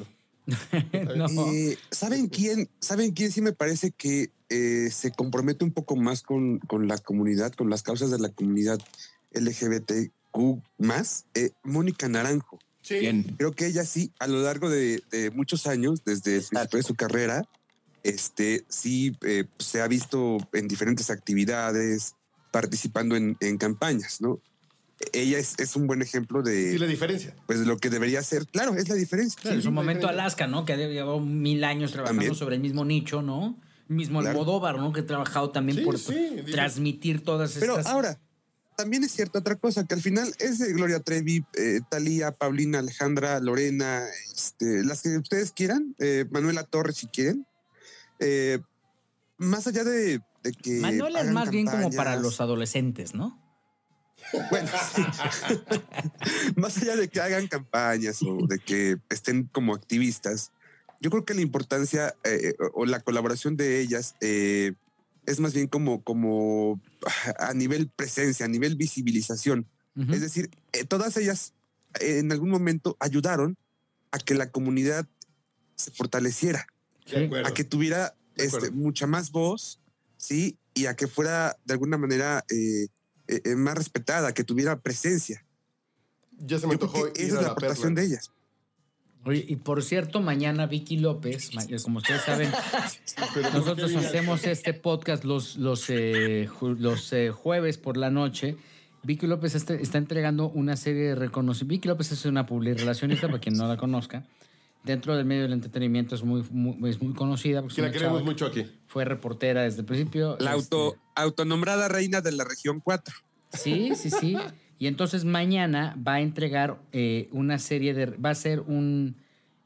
No. 1.15 1.51
Eh, 1.51 1.77
¿Saben 1.89 2.27
quién? 2.27 2.69
¿Saben 2.79 3.13
quién 3.13 3.31
sí 3.31 3.41
me 3.41 3.51
parece 3.51 3.91
que 3.91 4.29
eh, 4.49 4.89
se 4.91 5.11
compromete 5.11 5.65
un 5.65 5.71
poco 5.71 5.95
más 5.95 6.21
con, 6.21 6.59
con 6.59 6.87
la 6.87 6.99
comunidad, 6.99 7.51
con 7.53 7.71
las 7.71 7.81
causas 7.81 8.11
de 8.11 8.19
la 8.19 8.29
comunidad 8.29 8.79
LGBTQ 9.31 10.61
más? 10.77 11.25
Eh, 11.33 11.49
Mónica 11.63 12.07
Naranjo. 12.07 12.59
Bien. 12.87 13.23
Creo 13.37 13.53
que 13.53 13.65
ella 13.65 13.85
sí, 13.85 14.11
a 14.19 14.27
lo 14.27 14.43
largo 14.43 14.69
de, 14.69 15.01
de 15.09 15.31
muchos 15.31 15.65
años, 15.65 16.03
desde 16.05 16.35
el 16.35 16.43
principio 16.43 16.77
de 16.77 16.83
su 16.83 16.93
carrera, 16.93 17.43
este, 18.03 18.63
sí 18.69 19.17
eh, 19.25 19.45
se 19.57 19.81
ha 19.81 19.87
visto 19.87 20.37
en 20.53 20.67
diferentes 20.67 21.09
actividades, 21.09 22.13
participando 22.51 23.15
en, 23.15 23.35
en 23.39 23.57
campañas, 23.57 24.21
¿no? 24.21 24.39
Ella 25.13 25.37
es, 25.39 25.55
es 25.57 25.75
un 25.75 25.87
buen 25.87 26.01
ejemplo 26.01 26.41
de, 26.41 26.71
Sí, 26.71 26.77
la 26.77 26.87
diferencia. 26.87 27.35
pues, 27.47 27.59
de 27.59 27.65
lo 27.65 27.77
que 27.77 27.89
debería 27.89 28.21
ser. 28.23 28.45
Claro, 28.47 28.75
es 28.75 28.87
la 28.89 28.95
diferencia. 28.95 29.39
Claro, 29.41 29.57
en 29.57 29.63
su 29.63 29.71
momento. 29.71 30.07
Alaska, 30.07 30.47
¿no? 30.47 30.65
Que 30.65 30.73
ha 30.73 30.77
llevado 30.77 31.19
mil 31.19 31.63
años 31.63 31.91
trabajando 31.91 32.21
También. 32.21 32.35
sobre 32.35 32.55
el 32.55 32.61
mismo 32.61 32.85
nicho, 32.85 33.21
¿no? 33.21 33.59
Mismo 33.87 34.21
Claro. 34.21 34.39
Almodóvar, 34.39 34.77
¿no? 34.79 34.91
Que 34.91 35.01
ha 35.01 35.05
trabajado 35.05 35.51
también 35.51 35.77
Sí, 35.79 35.83
por 35.83 35.99
sí, 35.99 36.37
transmitir 36.51 37.23
todas 37.23 37.53
Pero 37.59 37.77
estas... 37.77 37.93
ahora, 37.93 38.19
también 38.77 39.03
es 39.03 39.11
cierta 39.11 39.39
otra 39.39 39.55
cosa, 39.55 39.85
que 39.87 39.93
al 39.93 40.01
final 40.01 40.33
es 40.39 40.59
de 40.59 40.73
Gloria 40.73 40.99
Trevi, 40.99 41.45
eh, 41.53 41.79
Talía, 41.89 42.31
Paulina, 42.31 42.79
Alejandra, 42.79 43.39
Lorena, 43.39 44.03
este, 44.33 44.83
las 44.83 45.01
que 45.03 45.17
ustedes 45.17 45.51
quieran, 45.51 45.95
eh, 45.99 46.25
Manuela 46.31 46.63
Torres 46.63 46.97
si 46.97 47.07
quieren. 47.07 47.45
Eh, 48.19 48.59
más 49.37 49.67
allá 49.67 49.83
de, 49.83 50.19
de 50.43 50.51
que... 50.51 50.79
Manuela 50.79 51.21
es 51.21 51.31
más 51.31 51.49
bien 51.51 51.67
como 51.67 51.91
para 51.91 52.15
los 52.17 52.41
adolescentes, 52.41 53.13
¿no? 53.13 53.39
Bueno, 54.49 54.69
sí. 54.93 55.01
más 56.55 56.77
allá 56.77 56.95
de 56.97 57.07
que 57.07 57.21
hagan 57.21 57.47
campañas 57.47 58.21
o 58.21 58.45
de 58.47 58.59
que 58.59 58.97
estén 59.09 59.45
como 59.45 59.73
activistas, 59.73 60.51
yo 60.99 61.09
creo 61.09 61.25
que 61.25 61.33
la 61.33 61.41
importancia 61.41 62.15
eh, 62.23 62.53
o 62.59 62.81
o 62.81 62.85
la 62.85 62.99
colaboración 62.99 63.55
de 63.55 63.79
ellas 63.79 64.15
eh, 64.21 64.73
es 65.25 65.39
más 65.39 65.53
bien 65.53 65.67
como, 65.67 66.03
como 66.03 66.81
a 67.39 67.53
nivel 67.53 67.89
presencia, 67.89 68.45
a 68.45 68.49
nivel 68.49 68.75
visibilización. 68.75 69.67
Es 70.09 70.19
decir, 70.19 70.49
eh, 70.73 70.83
todas 70.83 71.15
ellas 71.15 71.53
eh, 72.01 72.19
en 72.19 72.29
algún 72.33 72.49
momento 72.49 72.97
ayudaron 72.99 73.57
a 74.11 74.19
que 74.19 74.35
la 74.35 74.51
comunidad 74.51 75.07
se 75.75 75.91
fortaleciera, 75.91 76.67
a 77.45 77.53
que 77.53 77.63
tuviera 77.63 78.13
este, 78.35 78.71
mucha 78.71 79.07
más 79.07 79.31
voz, 79.31 79.79
¿sí? 80.17 80.57
Y 80.73 80.87
a 80.87 80.97
que 80.97 81.07
fuera 81.07 81.55
de 81.63 81.73
alguna 81.73 81.97
manera 81.97 82.43
eh, 82.49 82.87
eh, 83.27 83.41
eh, 83.45 83.55
más 83.55 83.75
respetada, 83.75 84.33
que 84.33 84.43
tuviera 84.43 84.79
presencia. 84.79 85.45
Ya 86.37 86.59
se 86.59 86.67
me 86.67 86.73
antojó 86.73 87.07
esa 87.07 87.13
a 87.21 87.23
es 87.23 87.33
la 87.33 87.41
la 87.41 87.47
aportación 87.49 87.95
perla. 87.95 88.01
de 88.01 88.07
ellas. 88.07 88.31
Oye, 89.27 89.43
y 89.47 89.55
por 89.55 89.81
cierto, 89.83 90.21
mañana 90.21 90.67
Vicky 90.67 90.97
López, 90.97 91.53
ma- 91.55 91.63
como 91.83 91.97
ustedes 91.97 92.21
saben, 92.21 92.51
Pero 93.33 93.49
¿por 93.49 93.59
nosotros 93.59 93.95
hacemos 93.95 94.45
este 94.45 94.73
podcast 94.75 95.23
los, 95.23 95.55
los, 95.55 95.89
eh, 95.89 96.47
ju- 96.47 96.77
los 96.77 97.11
eh, 97.13 97.31
jueves 97.31 97.77
por 97.79 97.97
la 97.97 98.11
noche. 98.11 98.55
Vicky 99.01 99.25
López 99.27 99.55
está, 99.55 99.73
está 99.75 99.97
entregando 99.97 100.49
una 100.49 100.75
serie 100.77 101.03
de 101.09 101.15
reconocimientos. 101.15 101.69
Vicky 101.75 101.87
López 101.87 102.11
es 102.11 102.25
una 102.25 102.45
publirelacionista, 102.45 103.27
para 103.27 103.39
quien 103.39 103.55
no 103.55 103.67
la 103.67 103.77
conozca. 103.77 104.25
Dentro 104.85 105.15
del 105.17 105.25
medio 105.25 105.43
del 105.43 105.53
entretenimiento 105.53 106.13
es 106.15 106.23
muy, 106.23 106.43
muy- 106.51 106.89
es 106.89 107.01
muy 107.01 107.13
conocida. 107.13 107.61
porque 107.61 107.75
Que 107.75 107.81
la 107.81 107.91
queremos 107.91 108.23
mucho 108.23 108.45
aquí. 108.45 108.65
Fue 108.87 109.03
reportera 109.03 109.63
desde 109.63 109.79
el 109.79 109.85
principio. 109.85 110.37
La 110.39 110.55
este, 110.55 110.75
auto, 110.75 110.97
autonombrada 111.15 111.87
reina 111.87 112.21
de 112.21 112.31
la 112.31 112.43
región 112.43 112.79
4. 112.79 113.15
Sí, 113.51 113.93
sí, 113.95 114.09
sí. 114.09 114.37
Y 114.77 114.87
entonces 114.87 115.25
mañana 115.25 115.97
va 116.05 116.15
a 116.15 116.21
entregar 116.21 116.79
eh, 116.91 117.29
una 117.31 117.57
serie 117.59 117.93
de. 117.93 118.05
Va 118.05 118.29
a 118.31 118.35
ser 118.35 118.59
un. 118.61 119.15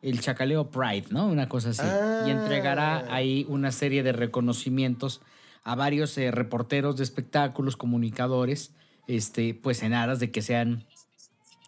El 0.02 0.22
Chacaleo 0.22 0.70
Pride, 0.72 1.08
¿no? 1.10 1.28
Una 1.28 1.50
cosa 1.50 1.72
así. 1.72 1.82
Ah. 1.84 2.24
Y 2.26 2.30
entregará 2.30 3.14
ahí 3.14 3.46
una 3.50 3.74
serie 3.74 4.02
de 4.04 4.14
reconocimientos 4.14 5.20
a 5.66 5.76
varios 5.76 6.18
eh, 6.18 6.32
reporteros 6.32 6.96
de 6.96 7.04
espectáculos, 7.04 7.76
comunicadores, 7.76 8.72
este, 9.08 9.54
pues 9.54 9.84
en 9.84 9.94
aras 9.94 10.22
de 10.22 10.32
que 10.32 10.42
sean 10.42 10.86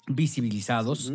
visibilizados. 0.08 1.12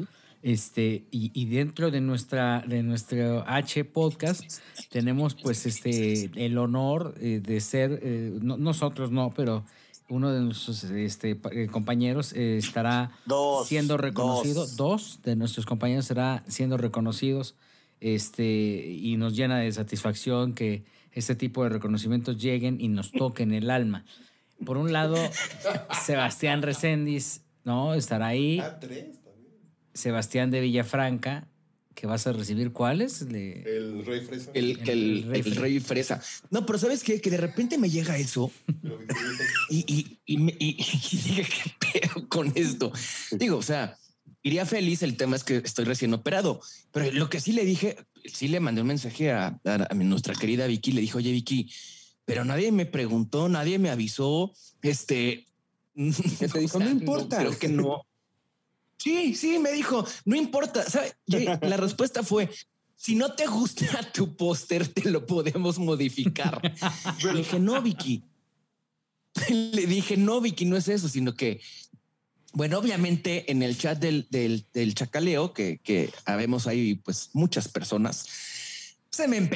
Este, 0.47 1.06
y, 1.10 1.32
y 1.35 1.47
dentro 1.47 1.90
de 1.90 2.01
nuestra 2.01 2.62
de 2.64 2.85
nuestro 2.85 3.43
H 3.48 3.85
podcast 3.85 4.44
tenemos 4.90 5.35
pues 5.35 5.66
este 5.66 6.31
el 6.36 6.56
honor 6.59 7.16
eh, 7.20 7.40
de 7.44 7.59
ser 7.60 7.98
eh, 8.01 8.39
no- 8.40 8.56
nosotros 8.56 9.10
no, 9.10 9.32
pero 9.35 9.64
uno 10.09 10.31
de 10.32 10.40
nuestros 10.43 10.85
este, 10.85 11.40
eh, 11.51 11.66
compañeros 11.66 12.32
eh, 12.32 12.59
estará 12.59 13.10
Dos, 13.27 13.66
siendo 13.66 13.97
reconocido. 13.97 14.60
dos. 14.66 14.77
Dos. 14.77 15.20
de 15.24 15.35
nuestros 15.35 15.66
compañeros 15.66 16.05
será 16.05 16.44
siendo 16.47 16.77
reconocidos. 16.77 17.56
Este, 18.01 18.44
y 18.89 19.16
nos 19.16 19.35
llena 19.35 19.59
de 19.59 19.73
satisfacción 19.73 20.55
que 20.55 20.85
este 21.10 21.35
tipo 21.35 21.64
de 21.64 21.70
reconocimientos 21.70 22.40
lleguen 22.40 22.81
y 22.81 22.86
nos 22.86 23.10
toquen 23.10 23.52
el 23.52 23.68
alma. 23.68 24.05
por 24.64 24.77
un 24.77 24.93
lado, 24.93 25.16
Sebastián 26.05 26.62
Recendis, 26.62 27.43
¿no? 27.64 27.94
Estará 27.94 28.28
ahí. 28.28 28.60
Ah, 28.60 28.78
tres. 28.78 29.16
Sebastián 29.97 30.51
de 30.51 30.60
Villafranca, 30.60 31.48
que 31.94 32.06
vas 32.06 32.27
a 32.27 32.32
recibir 32.32 32.73
cuáles? 32.73 33.23
Le- 33.23 33.62
El 33.62 34.05
Rey 34.05 34.20
Fresa. 34.20 34.51
El, 34.55 34.78
El 34.81 34.89
el, 34.89 35.23
rey 35.28 35.39
el 35.39 35.43
fresa. 35.44 35.60
rey 35.60 35.81
fresa. 35.81 36.23
No, 36.51 36.66
pero 36.66 36.78
¿sabes 36.78 37.02
qué? 37.02 37.20
Que 37.20 37.31
de 37.31 37.39
repente 37.39 37.78
me 37.78 37.89
llega 37.89 38.18
eso 38.18 38.52
y, 39.70 39.78
y, 39.93 40.18
y, 40.27 40.36
me- 40.39 40.55
y- 40.59 40.77
y 41.12 41.16
dije, 41.16 41.44
¿qué 41.44 42.01
pedo 42.01 42.28
con 42.28 42.52
esto? 42.55 42.93
Digo, 43.32 43.56
o 43.56 43.62
sea, 43.62 43.97
iría 44.43 44.66
feliz. 44.66 45.02
El 45.02 45.16
tema 45.16 45.36
es 45.36 45.44
que 45.44 45.56
estoy 45.56 45.85
recién 45.86 46.12
operado, 46.14 46.60
pero 46.93 47.10
lo 47.12 47.28
que 47.31 47.40
sí 47.40 47.52
le 47.52 47.64
dije, 47.64 47.97
sí 48.27 48.48
le 48.48 48.60
mandé 48.60 48.82
un 48.82 48.89
mensaje 48.89 49.32
a, 49.32 49.59
a- 49.64 49.86
a 49.90 49.94
nuestra 49.94 50.35
querida 50.35 50.66
Vicky. 50.66 50.93
Le 50.93 51.01
dije, 51.01 51.16
oye, 51.16 51.32
Vicky, 51.32 51.70
pero 52.27 52.44
nadie 52.44 52.73
me 52.73 52.85
preguntó, 52.86 53.48
nadie 53.48 53.78
me 53.78 53.89
avisó. 53.90 54.52
Este, 54.82 55.47
¿Qué 55.94 56.48
te 56.48 56.59
dijo? 56.60 56.77
o 56.77 56.81
sea, 56.81 56.89
No 56.89 56.90
importa. 56.90 57.39
creo 57.39 57.59
que 57.59 57.68
no. 57.68 58.02
Sí, 58.98 59.35
sí, 59.35 59.59
me 59.59 59.73
dijo, 59.73 60.06
no 60.24 60.36
importa. 60.36 60.89
¿sabe? 60.89 61.14
La 61.27 61.77
respuesta 61.77 62.23
fue, 62.23 62.51
si 62.97 63.14
no 63.14 63.32
te 63.35 63.47
gusta 63.47 63.86
tu 64.12 64.36
póster, 64.36 64.89
te 64.89 65.10
lo 65.10 65.27
podemos 65.27 65.78
modificar. 65.78 66.60
Le 67.23 67.35
dije, 67.35 67.59
no, 67.59 67.81
Vicky. 67.82 68.24
Le 69.48 69.86
dije, 69.86 70.16
no, 70.16 70.40
Vicky, 70.40 70.64
no 70.64 70.77
es 70.77 70.89
eso, 70.89 71.09
sino 71.09 71.35
que, 71.35 71.60
bueno, 72.52 72.78
obviamente 72.78 73.51
en 73.52 73.62
el 73.62 73.77
chat 73.77 73.98
del, 73.98 74.27
del, 74.31 74.64
del 74.73 74.94
chacaleo, 74.94 75.52
que, 75.52 75.78
que 75.78 76.10
habemos 76.24 76.66
ahí 76.66 76.94
pues 76.94 77.31
muchas 77.35 77.68
personas, 77.68 78.27
se 79.10 79.28
me 79.28 79.48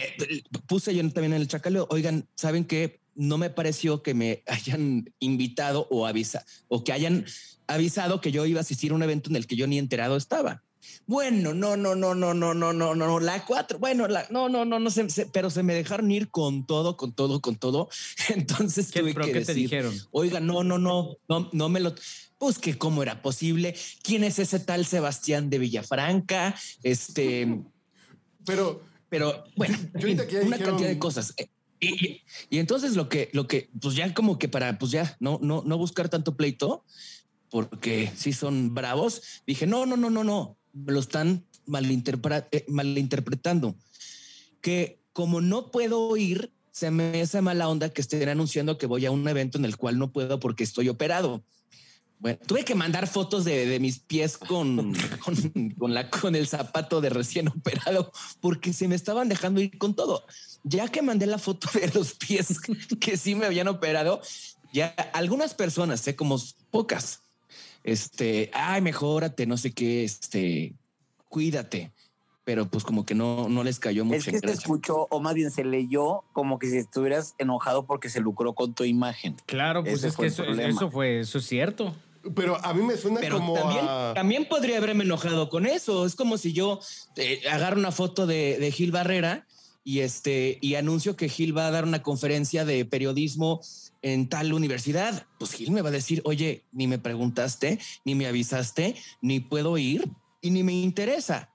puse 0.66 0.94
yo 0.94 1.02
también 1.10 1.34
en 1.34 1.40
el 1.40 1.48
chacaleo, 1.48 1.86
oigan, 1.90 2.26
¿saben 2.34 2.64
qué? 2.64 3.00
No 3.14 3.36
me 3.36 3.50
pareció 3.50 4.02
que 4.02 4.14
me 4.14 4.42
hayan 4.46 5.12
invitado 5.18 5.86
o 5.90 6.06
avisa 6.06 6.44
o 6.68 6.84
que 6.84 6.92
hayan 6.92 7.26
avisado 7.74 8.20
que 8.20 8.32
yo 8.32 8.46
iba 8.46 8.58
a 8.60 8.62
asistir 8.62 8.92
a 8.92 8.94
un 8.94 9.02
evento 9.02 9.30
en 9.30 9.36
el 9.36 9.46
que 9.46 9.56
yo 9.56 9.66
ni 9.66 9.78
enterado 9.78 10.16
estaba. 10.16 10.62
Bueno, 11.06 11.52
no, 11.52 11.76
no, 11.76 11.94
no, 11.94 12.14
no, 12.14 12.32
no, 12.32 12.54
no, 12.54 12.72
no, 12.72 12.94
no, 12.94 13.20
la 13.20 13.44
cuatro, 13.44 13.78
bueno, 13.78 14.08
la, 14.08 14.26
no, 14.30 14.48
no, 14.48 14.64
no, 14.64 14.78
no 14.78 14.90
sé, 14.90 15.06
pero 15.32 15.50
se 15.50 15.62
me 15.62 15.74
dejaron 15.74 16.10
ir 16.10 16.30
con 16.30 16.66
todo, 16.66 16.96
con 16.96 17.12
todo, 17.12 17.40
con 17.40 17.56
todo. 17.56 17.88
Entonces 18.28 18.90
¿Qué, 18.90 19.00
tuve 19.00 19.12
pero 19.14 19.26
que 19.26 19.32
qué 19.32 19.40
te 19.40 19.52
decir, 19.52 19.64
dijeron? 19.64 19.94
Oiga, 20.10 20.40
no, 20.40 20.64
no, 20.64 20.78
no, 20.78 21.16
no, 21.28 21.50
no 21.52 21.68
me 21.68 21.80
lo. 21.80 21.94
Pues 22.38 22.58
que 22.58 22.78
cómo 22.78 23.02
era 23.02 23.20
posible. 23.20 23.74
¿Quién 24.02 24.24
es 24.24 24.38
ese 24.38 24.58
tal 24.60 24.86
Sebastián 24.86 25.50
de 25.50 25.58
Villafranca? 25.58 26.54
Este, 26.82 27.62
Pero 28.46 28.82
pero 29.10 29.44
bueno, 29.56 29.76
Yo 29.98 30.08
una 30.08 30.24
dijeron- 30.24 30.60
cantidad 30.64 30.88
de 30.88 30.98
cosas. 30.98 31.34
Eh, 31.36 31.48
Y, 31.82 31.88
y- 32.06 32.22
y 32.50 32.58
entonces 32.58 32.94
lo 32.94 33.08
que, 33.08 33.30
lo 33.32 33.46
que, 33.46 33.70
pues 33.80 33.94
ya 33.94 34.12
como 34.12 34.38
que 34.38 34.48
para, 34.50 34.78
pues 34.78 34.92
ya 34.92 35.16
no, 35.18 35.38
no, 35.42 35.62
no 35.64 35.78
buscar 35.78 36.10
tanto 36.10 36.36
pleito, 36.36 36.84
porque 37.50 38.10
sí 38.16 38.32
son 38.32 38.74
bravos. 38.74 39.22
Dije, 39.46 39.66
no, 39.66 39.86
no, 39.86 39.96
no, 39.96 40.10
no, 40.10 40.24
no, 40.24 40.56
me 40.72 40.92
lo 40.92 41.00
están 41.00 41.44
malinterpre- 41.66 42.48
eh, 42.52 42.64
malinterpretando. 42.68 43.76
Que 44.60 45.00
como 45.12 45.40
no 45.40 45.70
puedo 45.70 46.16
ir, 46.16 46.52
se 46.70 46.90
me 46.90 47.20
hace 47.20 47.42
mala 47.42 47.68
onda 47.68 47.90
que 47.90 48.00
estén 48.00 48.28
anunciando 48.28 48.78
que 48.78 48.86
voy 48.86 49.06
a 49.06 49.10
un 49.10 49.26
evento 49.28 49.58
en 49.58 49.64
el 49.64 49.76
cual 49.76 49.98
no 49.98 50.12
puedo 50.12 50.38
porque 50.40 50.64
estoy 50.64 50.88
operado. 50.88 51.44
Bueno, 52.20 52.38
tuve 52.46 52.64
que 52.64 52.74
mandar 52.74 53.06
fotos 53.08 53.46
de, 53.46 53.64
de 53.64 53.80
mis 53.80 53.98
pies 53.98 54.36
con, 54.36 54.92
con, 55.24 55.70
con 55.70 55.94
la, 55.94 56.10
con 56.10 56.34
el 56.34 56.46
zapato 56.46 57.00
de 57.00 57.08
recién 57.08 57.48
operado 57.48 58.12
porque 58.40 58.72
se 58.72 58.88
me 58.88 58.94
estaban 58.94 59.28
dejando 59.28 59.60
ir 59.60 59.76
con 59.78 59.94
todo. 59.94 60.24
Ya 60.62 60.88
que 60.88 61.00
mandé 61.02 61.26
la 61.26 61.38
foto 61.38 61.68
de 61.72 61.88
los 61.88 62.14
pies 62.14 62.58
que 63.00 63.16
sí 63.16 63.34
me 63.34 63.46
habían 63.46 63.68
operado, 63.68 64.20
ya 64.72 64.88
algunas 65.14 65.54
personas, 65.54 66.00
sé 66.00 66.14
como 66.14 66.38
pocas, 66.70 67.22
este, 67.84 68.50
ay, 68.52 68.80
mejórate, 68.82 69.46
no 69.46 69.56
sé 69.56 69.72
qué, 69.72 70.04
este, 70.04 70.74
cuídate. 71.28 71.92
Pero 72.42 72.68
pues 72.68 72.84
como 72.84 73.04
que 73.04 73.14
no, 73.14 73.48
no 73.48 73.62
les 73.62 73.78
cayó 73.78 74.04
mucho. 74.04 74.16
Es 74.18 74.24
que 74.24 74.30
en 74.36 74.40
se 74.40 74.52
escuchó, 74.52 75.06
o 75.10 75.20
más 75.20 75.34
bien 75.34 75.50
se 75.50 75.62
leyó 75.62 76.24
como 76.32 76.58
que 76.58 76.68
si 76.68 76.78
estuvieras 76.78 77.34
enojado 77.38 77.84
porque 77.86 78.08
se 78.08 78.20
lucró 78.20 78.54
con 78.54 78.74
tu 78.74 78.84
imagen. 78.84 79.36
Claro, 79.46 79.82
pues 79.84 79.96
Ese 79.96 80.08
es 80.08 80.16
fue 80.16 80.24
que 80.24 80.26
el 80.28 80.32
eso, 80.32 80.44
problema. 80.44 80.68
eso 80.70 80.90
fue, 80.90 81.20
eso 81.20 81.38
es 81.38 81.46
cierto. 81.46 81.94
Pero 82.34 82.62
a 82.64 82.74
mí 82.74 82.82
me 82.82 82.96
suena 82.96 83.20
Pero 83.20 83.38
como 83.38 83.54
también, 83.54 83.84
a... 83.86 84.12
también 84.14 84.46
podría 84.46 84.78
haberme 84.78 85.04
enojado 85.04 85.48
con 85.48 85.64
eso. 85.66 86.06
Es 86.06 86.16
como 86.16 86.38
si 86.38 86.52
yo 86.52 86.80
eh, 87.16 87.40
agarro 87.50 87.78
una 87.78 87.92
foto 87.92 88.26
de, 88.26 88.58
de 88.58 88.72
Gil 88.72 88.90
Barrera 88.90 89.46
y 89.84 90.00
este 90.00 90.58
y 90.60 90.74
anuncio 90.74 91.16
que 91.16 91.28
Gil 91.28 91.56
va 91.56 91.66
a 91.66 91.70
dar 91.70 91.84
una 91.84 92.02
conferencia 92.02 92.64
de 92.64 92.84
periodismo 92.84 93.60
en 94.02 94.28
tal 94.28 94.52
universidad. 94.52 95.26
Pues 95.38 95.52
Gil 95.52 95.70
me 95.72 95.82
va 95.82 95.88
a 95.90 95.92
decir, 95.92 96.22
oye, 96.24 96.64
ni 96.72 96.86
me 96.86 96.98
preguntaste, 96.98 97.78
ni 98.04 98.14
me 98.14 98.26
avisaste, 98.26 98.94
ni 99.20 99.40
puedo 99.40 99.76
ir 99.78 100.10
y 100.40 100.50
ni 100.50 100.62
me 100.62 100.72
interesa. 100.72 101.52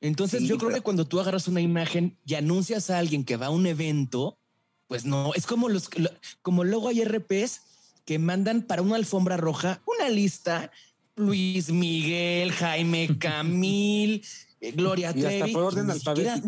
Entonces 0.00 0.40
Sí, 0.40 0.46
yo 0.46 0.56
creo 0.56 0.70
que 0.72 0.80
cuando 0.80 1.06
tú 1.06 1.20
agarras 1.20 1.46
una 1.48 1.60
imagen 1.60 2.16
y 2.24 2.34
anuncias 2.34 2.88
a 2.88 2.98
alguien 2.98 3.24
que 3.24 3.36
va 3.36 3.46
a 3.46 3.50
un 3.50 3.66
evento, 3.66 4.38
pues 4.86 5.04
no, 5.04 5.34
es 5.34 5.46
como 5.46 5.68
los 5.68 5.94
lo- 5.98 6.10
como 6.42 6.64
luego 6.64 6.88
hay 6.88 7.02
RPs 7.04 7.60
que 8.06 8.18
mandan 8.18 8.62
para 8.62 8.80
una 8.82 8.96
alfombra 8.96 9.36
roja 9.36 9.82
una 9.86 10.08
lista 10.08 10.70
Luis 11.16 11.70
Miguel, 11.70 12.50
Jaime 12.52 13.18
Camil, 13.18 14.24
eh, 14.62 14.72
Gloria 14.72 15.12
Y 15.14 15.24
hasta 15.26 15.46
por 15.52 15.64
orden 15.64 15.86
ni 15.88 15.98
siquiera- 15.98 16.40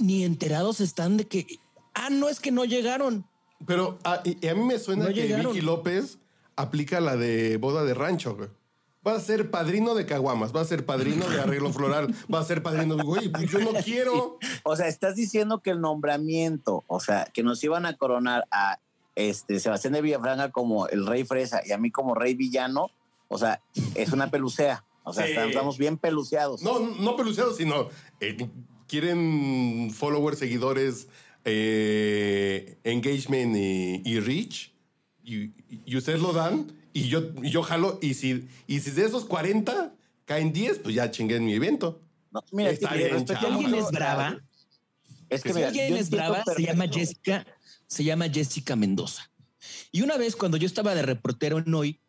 Ni 0.00 0.24
enterados 0.24 0.80
están 0.80 1.16
de 1.16 1.26
que 1.28 1.46
ah, 1.94 2.10
no 2.10 2.28
es 2.28 2.40
que 2.40 2.50
no 2.50 2.64
llegaron. 2.64 3.24
Pero 3.66 3.98
a, 4.04 4.20
y- 4.24 4.38
y 4.40 4.48
a 4.48 4.54
mí 4.54 4.62
me 4.64 4.78
suena 4.78 5.04
No 5.04 5.08
que 5.14 5.22
llegaron. 5.22 5.52
Vicky 5.52 5.64
López 5.64 6.18
aplica 6.56 7.00
la 7.00 7.16
de 7.16 7.56
boda 7.58 7.84
de 7.84 7.94
rancho, 7.94 8.36
güey. 8.36 8.48
Va 9.06 9.14
a 9.14 9.20
ser 9.20 9.50
padrino 9.50 9.94
de 9.94 10.04
caguamas, 10.04 10.54
va 10.54 10.60
a 10.60 10.64
ser 10.66 10.84
padrino 10.84 11.26
de 11.28 11.40
arreglo 11.40 11.72
floral, 11.72 12.14
va 12.32 12.40
a 12.40 12.44
ser 12.44 12.62
padrino 12.62 12.96
de, 12.96 13.02
güey, 13.02 13.28
pues 13.30 13.50
yo 13.50 13.58
no 13.60 13.70
quiero. 13.82 14.38
O 14.62 14.76
sea, 14.76 14.88
estás 14.88 15.16
diciendo 15.16 15.60
que 15.62 15.70
el 15.70 15.80
nombramiento, 15.80 16.84
o 16.86 17.00
sea, 17.00 17.24
que 17.32 17.42
nos 17.42 17.62
iban 17.64 17.86
a 17.86 17.96
coronar 17.96 18.46
a 18.50 18.78
este 19.14 19.58
Sebastián 19.58 19.94
de 19.94 20.02
Villafranca 20.02 20.50
como 20.50 20.86
el 20.88 21.06
rey 21.06 21.24
fresa 21.24 21.62
y 21.64 21.72
a 21.72 21.78
mí 21.78 21.90
como 21.90 22.14
rey 22.14 22.34
villano, 22.34 22.90
o 23.28 23.38
sea, 23.38 23.62
es 23.94 24.12
una 24.12 24.30
pelucea. 24.30 24.84
O 25.02 25.14
sea, 25.14 25.26
Sí. 25.26 25.32
estamos 25.32 25.78
bien 25.78 25.96
peluceados. 25.96 26.62
No, 26.62 26.78
no 26.80 27.16
peluceados, 27.16 27.56
sino 27.56 27.88
eh, 28.20 28.36
quieren 28.86 29.90
followers, 29.94 30.38
seguidores, 30.38 31.08
eh, 31.44 32.78
engagement 32.84 33.56
y, 33.56 34.02
y 34.04 34.20
reach. 34.20 34.72
Y, 35.22 35.52
y 35.86 35.96
ustedes 35.96 36.20
lo 36.20 36.32
dan 36.32 36.72
y 36.92 37.08
yo, 37.08 37.32
y 37.42 37.50
yo 37.50 37.62
jalo. 37.62 37.98
Y 38.02 38.14
si, 38.14 38.48
y 38.66 38.80
si 38.80 38.90
de 38.90 39.04
esos 39.04 39.24
40 39.24 39.94
caen 40.24 40.52
10, 40.52 40.80
pues 40.80 40.94
ya 40.94 41.10
chingué 41.10 41.36
en 41.36 41.44
mi 41.44 41.54
evento. 41.54 42.00
No, 42.30 42.42
mira, 42.52 42.70
Está 42.70 42.94
bien, 42.94 43.10
respecto 43.10 43.46
alguien 43.46 43.74
es 43.74 43.90
brava, 43.90 44.40
Es 45.28 45.42
que 45.42 45.50
si 45.50 45.54
mira, 45.56 45.68
alguien 45.68 45.96
es 45.96 46.10
brava, 46.10 46.44
se 46.44 46.62
llama. 46.62 46.86
Jessica, 46.88 47.46
se 47.86 48.04
llama 48.04 48.28
Jessica 48.28 48.76
Mendoza. 48.76 49.30
Y 49.92 50.02
una 50.02 50.16
vez 50.16 50.36
cuando 50.36 50.56
yo 50.56 50.66
estaba 50.66 50.94
de 50.94 51.02
reportero 51.02 51.58
en 51.58 51.74
hoy, 51.74 52.00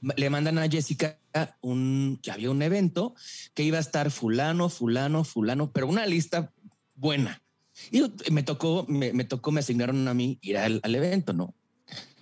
le 0.00 0.30
mandan 0.30 0.58
a 0.58 0.68
Jessica 0.68 1.18
un, 1.60 2.20
que 2.22 2.30
había 2.30 2.50
un 2.50 2.62
evento 2.62 3.14
que 3.54 3.64
iba 3.64 3.78
a 3.78 3.80
estar 3.80 4.10
fulano, 4.10 4.68
fulano, 4.68 5.24
fulano, 5.24 5.72
pero 5.72 5.88
una 5.88 6.06
lista 6.06 6.52
buena. 6.94 7.42
Y 7.90 8.02
me 8.30 8.42
tocó, 8.42 8.84
me, 8.88 9.12
me 9.12 9.24
tocó, 9.24 9.50
me 9.52 9.60
asignaron 9.60 10.06
a 10.08 10.14
mí 10.14 10.38
ir 10.42 10.58
al, 10.58 10.80
al 10.82 10.94
evento, 10.94 11.32
¿no? 11.32 11.54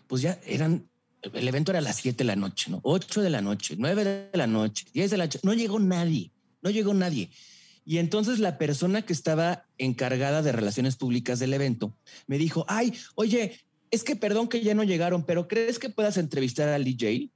Pues 0.07 0.23
ya 0.23 0.39
eran, 0.47 0.89
el 1.23 1.49
evento 1.49 1.73
era 1.73 1.79
a 1.79 1.83
las 1.83 1.97
7 1.97 2.19
de 2.19 2.25
la 2.25 2.37
noche, 2.37 2.71
¿no? 2.71 2.81
8 2.83 3.23
de 3.23 3.31
la 3.31 3.41
noche, 3.41 3.75
9 3.79 4.05
de 4.05 4.39
la 4.39 4.47
noche, 4.47 4.87
10 4.93 5.11
de 5.11 5.17
la 5.17 5.25
noche, 5.25 5.41
no 5.43 5.55
llegó 5.55 5.79
nadie, 5.79 6.31
no 6.63 6.71
llegó 6.71 6.95
nadie. 6.95 7.31
Y 7.85 7.99
entonces 7.99 8.41
la 8.41 8.59
persona 8.59 9.03
que 9.03 9.13
estaba 9.13 9.65
encargada 9.79 10.43
de 10.43 10.53
relaciones 10.53 10.97
públicas 10.97 11.39
del 11.39 11.55
evento 11.55 11.97
me 12.27 12.37
dijo, 12.37 12.65
ay, 12.69 12.93
oye, 13.15 13.61
es 13.91 14.03
que 14.03 14.17
perdón 14.17 14.49
que 14.49 14.61
ya 14.61 14.75
no 14.75 14.83
llegaron, 14.83 15.25
pero 15.25 15.47
¿crees 15.47 15.79
que 15.79 15.89
puedas 15.89 16.17
entrevistar 16.17 16.69
al 16.69 16.85
DJ? 16.85 17.31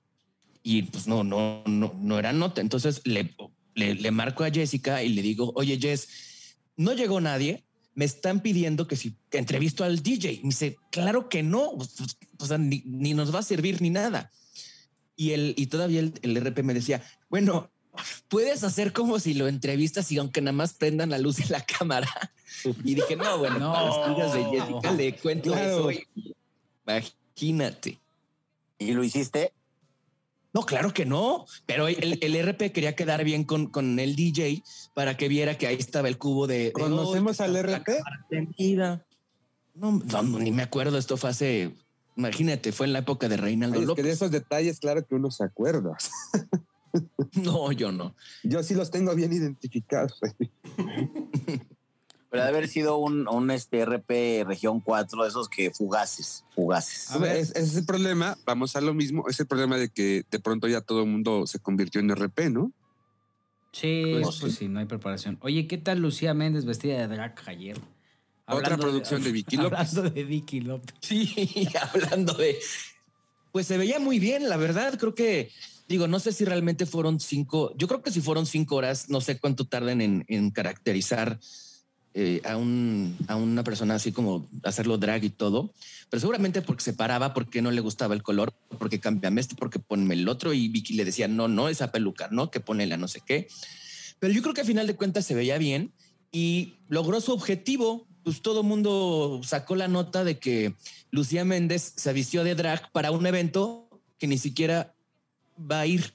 Y 0.62 0.82
pues 0.82 1.06
no, 1.06 1.22
no, 1.22 1.62
no, 1.66 1.94
no 1.96 2.18
era 2.18 2.32
nota. 2.32 2.60
Entonces 2.60 3.00
le, 3.04 3.34
le, 3.74 3.94
le 3.94 4.10
marco 4.10 4.42
a 4.42 4.50
Jessica 4.50 5.02
y 5.02 5.10
le 5.10 5.22
digo, 5.22 5.52
oye, 5.54 5.78
Jess, 5.78 6.08
no 6.76 6.94
llegó 6.94 7.20
nadie. 7.20 7.64
Me 7.94 8.04
están 8.04 8.40
pidiendo 8.40 8.86
que 8.86 8.96
si 8.96 9.14
entrevisto 9.32 9.84
al 9.84 10.02
DJ. 10.02 10.40
Me 10.42 10.50
dice, 10.50 10.76
claro 10.90 11.28
que 11.28 11.42
no. 11.42 11.72
Pues, 11.76 11.90
pues, 11.98 12.16
o 12.38 12.46
sea, 12.46 12.58
ni, 12.58 12.82
ni 12.86 13.14
nos 13.14 13.34
va 13.34 13.40
a 13.40 13.42
servir 13.42 13.82
ni 13.82 13.90
nada. 13.90 14.30
Y, 15.16 15.32
el, 15.32 15.54
y 15.56 15.66
todavía 15.66 16.00
el, 16.00 16.14
el 16.22 16.36
RP 16.40 16.62
me 16.62 16.72
decía, 16.74 17.02
bueno, 17.28 17.70
puedes 18.28 18.64
hacer 18.64 18.92
como 18.92 19.18
si 19.18 19.34
lo 19.34 19.48
entrevistas 19.48 20.10
y 20.12 20.18
aunque 20.18 20.40
nada 20.40 20.52
más 20.56 20.72
prendan 20.72 21.10
la 21.10 21.18
luz 21.18 21.40
y 21.40 21.48
la 21.48 21.64
cámara. 21.64 22.08
Y 22.84 22.94
dije, 22.94 23.16
no, 23.16 23.38
bueno, 23.38 23.58
No. 23.58 23.72
para 23.72 23.86
las 23.86 24.16
hijas 24.16 24.32
de 24.34 24.44
Jessica 24.44 24.92
le 24.92 25.16
cuento 25.16 25.52
Claro. 25.52 25.90
eso. 25.90 26.00
imagínate. 26.86 27.98
¿Y 28.78 28.92
lo 28.92 29.04
hiciste? 29.04 29.52
No, 30.52 30.62
claro 30.62 30.92
que 30.92 31.06
no, 31.06 31.46
pero 31.66 31.86
el, 31.86 32.18
el 32.20 32.36
RP 32.48 32.72
quería 32.72 32.96
quedar 32.96 33.22
bien 33.24 33.44
con, 33.44 33.66
con 33.68 33.98
el 34.00 34.16
DJ 34.16 34.62
para 34.94 35.16
que 35.16 35.28
viera 35.28 35.56
que 35.56 35.66
ahí 35.68 35.76
estaba 35.76 36.08
el 36.08 36.18
cubo 36.18 36.46
de... 36.46 36.72
¿Conocemos 36.72 37.38
"Oye, 37.40 37.48
al 37.48 37.56
RP? 37.64 37.84
cámara 37.84 38.26
prendida". 38.28 39.06
No, 39.74 39.92
no, 39.92 40.38
ni 40.40 40.50
me 40.50 40.62
acuerdo, 40.62 40.98
esto 40.98 41.16
fue 41.16 41.30
hace 41.30 41.72
Imagínate, 42.16 42.72
fue 42.72 42.86
en 42.86 42.92
la 42.92 42.98
época 42.98 43.28
de 43.28 43.36
Reinaldo 43.38 43.76
Ay, 43.76 43.80
es 43.82 43.86
que 43.86 43.88
López. 43.88 44.04
de 44.04 44.10
esos 44.12 44.30
detalles, 44.30 44.80
claro 44.80 45.06
que 45.06 45.14
uno 45.14 45.30
se 45.30 45.44
acuerda. 45.44 45.96
No, 47.34 47.70
yo 47.70 47.92
no. 47.92 48.16
Yo 48.42 48.64
sí 48.64 48.74
los 48.74 48.90
tengo 48.90 49.14
bien 49.14 49.32
identificados. 49.32 50.18
Pero 52.30 52.44
debe 52.44 52.58
haber 52.58 52.68
sido 52.68 52.96
un, 52.98 53.26
un 53.28 53.50
este 53.50 53.84
RP 53.84 54.44
región 54.46 54.80
4 54.80 55.24
de 55.24 55.28
esos 55.28 55.48
que 55.48 55.70
fugaces, 55.72 56.44
fugaces. 56.54 57.10
A 57.10 57.18
ver, 57.18 57.36
es- 57.36 57.50
ese 57.50 57.60
es 57.62 57.76
el 57.76 57.84
problema, 57.84 58.38
vamos 58.46 58.76
a 58.76 58.80
lo 58.80 58.94
mismo, 58.94 59.24
es 59.28 59.40
el 59.40 59.46
problema 59.46 59.76
de 59.76 59.88
que 59.88 60.24
de 60.30 60.38
pronto 60.38 60.68
ya 60.68 60.80
todo 60.80 61.00
el 61.02 61.08
mundo 61.08 61.46
se 61.46 61.58
convirtió 61.58 62.00
en 62.00 62.10
RP, 62.10 62.50
¿no? 62.50 62.70
Sí, 63.72 64.04
Pues 64.20 64.38
pues, 64.40 64.52
sí. 64.54 64.58
sí, 64.60 64.68
no 64.68 64.80
hay 64.80 64.86
preparación. 64.86 65.38
Oye, 65.42 65.66
¿qué 65.66 65.78
tal 65.78 65.98
Lucía 66.00 66.34
Méndez 66.34 66.64
vestida 66.64 66.98
de 66.98 67.08
drag 67.08 67.34
ayer? 67.46 67.78
Otra 68.46 68.76
producción 68.76 69.22
de 69.22 69.30
Vicky 69.30 69.56
López. 69.56 69.78
Hablando 69.96 70.10
de 70.10 70.24
Vicky 70.24 70.60
López. 70.60 70.94
Sí, 71.00 71.68
hablando 71.80 72.34
de. 72.34 72.58
Pues 73.52 73.66
se 73.66 73.78
veía 73.78 74.00
muy 74.00 74.18
bien, 74.18 74.48
la 74.48 74.56
verdad. 74.56 74.98
Creo 74.98 75.14
que, 75.14 75.50
digo, 75.88 76.08
no 76.08 76.18
sé 76.18 76.32
si 76.32 76.44
realmente 76.44 76.84
fueron 76.84 77.20
cinco. 77.20 77.72
Yo 77.76 77.86
creo 77.86 78.02
que 78.02 78.10
si 78.10 78.20
fueron 78.20 78.46
cinco 78.46 78.74
horas, 78.76 79.08
no 79.08 79.20
sé 79.20 79.38
cuánto 79.38 79.66
tarden 79.66 80.00
en, 80.00 80.24
en 80.26 80.50
caracterizar 80.50 81.38
eh, 82.12 82.40
a, 82.44 82.56
un, 82.56 83.16
a 83.28 83.36
una 83.36 83.62
persona 83.62 83.94
así 83.94 84.10
como 84.10 84.48
hacerlo 84.64 84.98
drag 84.98 85.24
y 85.24 85.30
todo. 85.30 85.72
Pero 86.08 86.20
seguramente 86.20 86.60
porque 86.60 86.82
se 86.82 86.92
paraba, 86.92 87.32
porque 87.34 87.62
no 87.62 87.70
le 87.70 87.80
gustaba 87.80 88.14
el 88.14 88.22
color, 88.22 88.52
porque 88.78 88.98
cámbiame 88.98 89.40
este, 89.40 89.54
porque 89.54 89.78
ponme 89.78 90.14
el 90.14 90.28
otro. 90.28 90.52
Y 90.52 90.68
Vicky 90.68 90.94
le 90.94 91.04
decía, 91.04 91.28
no, 91.28 91.46
no, 91.46 91.68
esa 91.68 91.92
peluca, 91.92 92.28
no, 92.30 92.50
que 92.50 92.60
pone 92.60 92.86
la 92.86 92.96
no 92.96 93.06
sé 93.06 93.20
qué. 93.24 93.46
Pero 94.18 94.32
yo 94.32 94.42
creo 94.42 94.54
que 94.54 94.62
a 94.62 94.64
final 94.64 94.86
de 94.86 94.96
cuentas 94.96 95.24
se 95.24 95.34
veía 95.34 95.56
bien 95.58 95.92
y 96.32 96.74
logró 96.88 97.20
su 97.20 97.32
objetivo. 97.32 98.06
Pues 98.24 98.42
todo 98.42 98.62
mundo 98.62 99.40
sacó 99.44 99.76
la 99.76 99.88
nota 99.88 100.24
de 100.24 100.38
que 100.38 100.74
Lucía 101.10 101.44
Méndez 101.44 101.92
se 101.96 102.12
vistió 102.12 102.44
de 102.44 102.54
drag 102.54 102.90
para 102.92 103.12
un 103.12 103.24
evento 103.26 103.88
que 104.18 104.26
ni 104.26 104.36
siquiera 104.36 104.94
va 105.58 105.80
a 105.80 105.86
ir. 105.86 106.12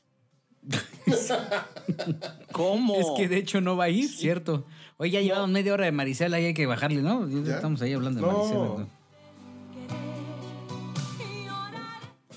¿Cómo? 2.51 2.95
Es 2.95 3.07
que 3.17 3.27
de 3.27 3.37
hecho 3.37 3.61
no 3.61 3.77
va 3.77 3.85
a 3.85 3.89
ir, 3.89 4.09
¿cierto? 4.09 4.65
Oye, 4.97 5.11
ya 5.11 5.21
llevamos 5.21 5.49
media 5.49 5.73
hora 5.73 5.85
de 5.85 5.91
Maricela 5.91 6.39
y 6.39 6.45
hay 6.45 6.53
que 6.53 6.65
bajarle, 6.65 7.01
¿no? 7.01 7.27
Ya 7.27 7.55
Estamos 7.55 7.81
ahí 7.81 7.93
hablando 7.93 8.21
de 8.21 8.27
No. 8.27 8.33
Maricela. 8.33 8.65
¿no? 8.65 8.95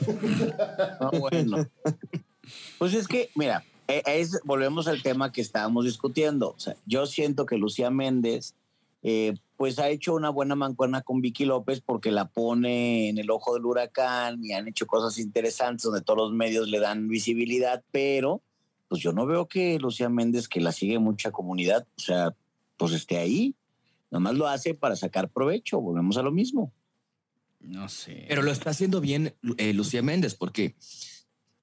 Ah, 1.01 1.11
bueno. 1.19 1.67
Pues 2.79 2.95
es 2.95 3.07
que, 3.09 3.31
mira, 3.35 3.65
eh, 3.89 4.03
es, 4.07 4.41
volvemos 4.45 4.89
al 4.89 5.03
tema 5.03 5.33
que 5.33 5.41
estábamos 5.41 5.85
discutiendo. 5.85 6.51
O 6.51 6.59
sea, 6.59 6.77
yo 6.87 7.07
siento 7.07 7.47
que 7.47 7.59
Lucía 7.59 7.91
Méndez, 7.91 8.55
eh, 9.03 9.35
pues 9.59 9.81
ha 9.81 9.89
hecho 9.89 10.15
una 10.15 10.31
buena 10.31 10.55
mancuerna 10.55 11.03
con 11.03 11.21
Vicky 11.21 11.45
López 11.45 11.83
porque 11.85 12.13
la 12.13 12.29
pone 12.29 13.09
en 13.09 13.19
el 13.19 13.29
ojo 13.29 13.55
del 13.55 13.67
huracán 13.67 14.43
y 14.45 14.53
han 14.53 14.69
hecho 14.69 14.87
cosas 14.87 15.19
interesantes 15.19 15.83
donde 15.83 16.01
todos 16.01 16.17
los 16.17 16.33
medios 16.33 16.69
le 16.69 16.79
dan 16.79 17.09
visibilidad, 17.09 17.83
pero 17.91 18.41
pues 18.87 19.03
yo 19.03 19.13
no 19.13 19.27
veo 19.27 19.49
que 19.49 19.77
Lucía 19.81 20.09
Méndez, 20.09 20.47
que 20.47 20.61
la 20.61 20.71
sigue 20.71 21.01
mucha 21.01 21.33
comunidad, 21.33 21.89
o 21.97 22.01
sea, 22.01 22.37
pues 22.77 22.93
esté 22.93 23.19
ahí. 23.19 23.57
Nomás 24.13 24.37
lo 24.37 24.47
hace 24.47 24.75
para 24.75 24.95
sacar 24.95 25.29
provecho. 25.29 25.81
Volvemos 25.81 26.17
a 26.17 26.23
lo 26.23 26.31
mismo. 26.31 26.73
No 27.59 27.89
sé. 27.89 28.27
Pero 28.29 28.43
lo 28.43 28.53
está 28.53 28.71
haciendo 28.71 29.01
bien 29.01 29.35
eh, 29.57 29.73
Lucía 29.75 30.03
Méndez, 30.03 30.37
porque 30.37 30.77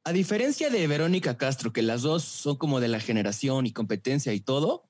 a 0.03 0.11
diferencia 0.11 0.69
de 0.69 0.85
Verónica 0.85 1.37
Castro, 1.37 1.71
que 1.71 1.81
las 1.81 2.01
dos 2.01 2.25
son 2.25 2.57
como 2.57 2.81
de 2.81 2.89
la 2.89 2.99
generación 2.99 3.65
y 3.65 3.71
competencia 3.71 4.33
y 4.33 4.41
todo, 4.41 4.83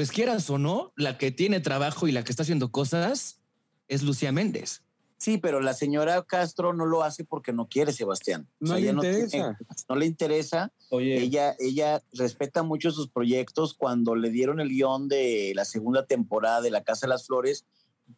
pues 0.00 0.12
quieras 0.12 0.48
o 0.48 0.56
no, 0.56 0.94
la 0.96 1.18
que 1.18 1.30
tiene 1.30 1.60
trabajo 1.60 2.08
y 2.08 2.12
la 2.12 2.24
que 2.24 2.32
está 2.32 2.42
haciendo 2.42 2.72
cosas 2.72 3.38
es 3.86 4.02
Lucía 4.02 4.32
Méndez. 4.32 4.82
Sí, 5.18 5.36
pero 5.36 5.60
la 5.60 5.74
señora 5.74 6.22
Castro 6.22 6.72
no 6.72 6.86
lo 6.86 7.02
hace 7.02 7.22
porque 7.22 7.52
no 7.52 7.68
quiere, 7.68 7.92
Sebastián. 7.92 8.48
No 8.60 8.76
le 8.78 8.88
interesa. 8.88 9.28
tiene- 9.28 9.56
No, 9.90 9.96
le 9.96 10.06
interesa. 10.06 10.72
Oye, 10.88 11.18
Ella, 11.22 11.54
ella 11.58 12.00
respeta 12.14 12.62
mucho 12.62 12.90
sus 12.92 13.10
proyectos. 13.10 13.74
Cuando 13.74 14.14
le 14.14 14.30
dieron 14.30 14.58
el 14.58 14.70
guion 14.70 15.06
de 15.08 15.52
la 15.54 15.66
segunda 15.66 16.06
temporada 16.06 16.62
de 16.62 16.70
La 16.70 16.82
Casa 16.82 17.06
de 17.06 17.10
las 17.10 17.26
Flores, 17.26 17.66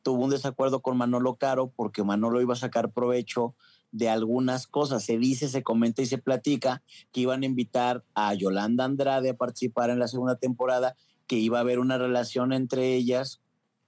tuvo 0.05 0.23
un 0.23 0.31
desacuerdo 0.31 0.83
con 0.83 0.97
Manolo 0.97 1.35
Caro 1.35 1.73
porque 1.75 2.05
Manolo 2.05 2.41
iba 2.41 2.53
a 2.53 2.57
sacar 2.57 2.93
provecho 2.93 3.57
de 3.91 4.09
algunas 4.09 4.69
cosas. 4.69 5.03
Se 5.05 5.19
dice, 5.19 5.49
se 5.49 5.65
comenta 5.65 6.01
y 6.01 6.07
se 6.07 6.19
platica 6.19 6.81
que 7.11 7.23
iban 7.23 7.43
a 7.43 7.47
invitar 7.47 8.05
a 8.15 8.35
Yolanda 8.35 8.85
Andrade 8.85 9.31
a 9.31 9.35
participar 9.37 9.91
en 9.91 9.99
la 9.99 10.07
segunda 10.07 10.37
temporada, 10.37 10.95
que 11.33 11.39
iba 11.39 11.57
a 11.57 11.61
haber 11.63 11.79
una 11.79 11.97
relación 11.97 12.53
entre 12.53 12.95
ellas. 12.95 13.41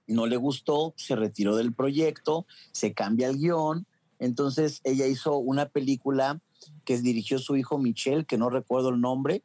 No 0.07 0.25
le 0.25 0.35
gustó, 0.35 0.95
se 0.97 1.15
retiró 1.15 1.55
del 1.55 1.73
proyecto, 1.73 2.47
se 2.71 2.95
cambia 2.95 3.27
el 3.27 3.37
guion. 3.37 3.85
Entonces 4.17 4.81
ella 4.83 5.05
hizo 5.05 5.37
una 5.37 5.69
película 5.69 6.41
que 6.85 6.97
dirigió 6.97 7.37
su 7.37 7.55
hijo 7.55 7.77
Michel, 7.77 8.25
que 8.25 8.39
no 8.39 8.49
recuerdo 8.49 8.89
el 8.89 8.99
nombre, 8.99 9.43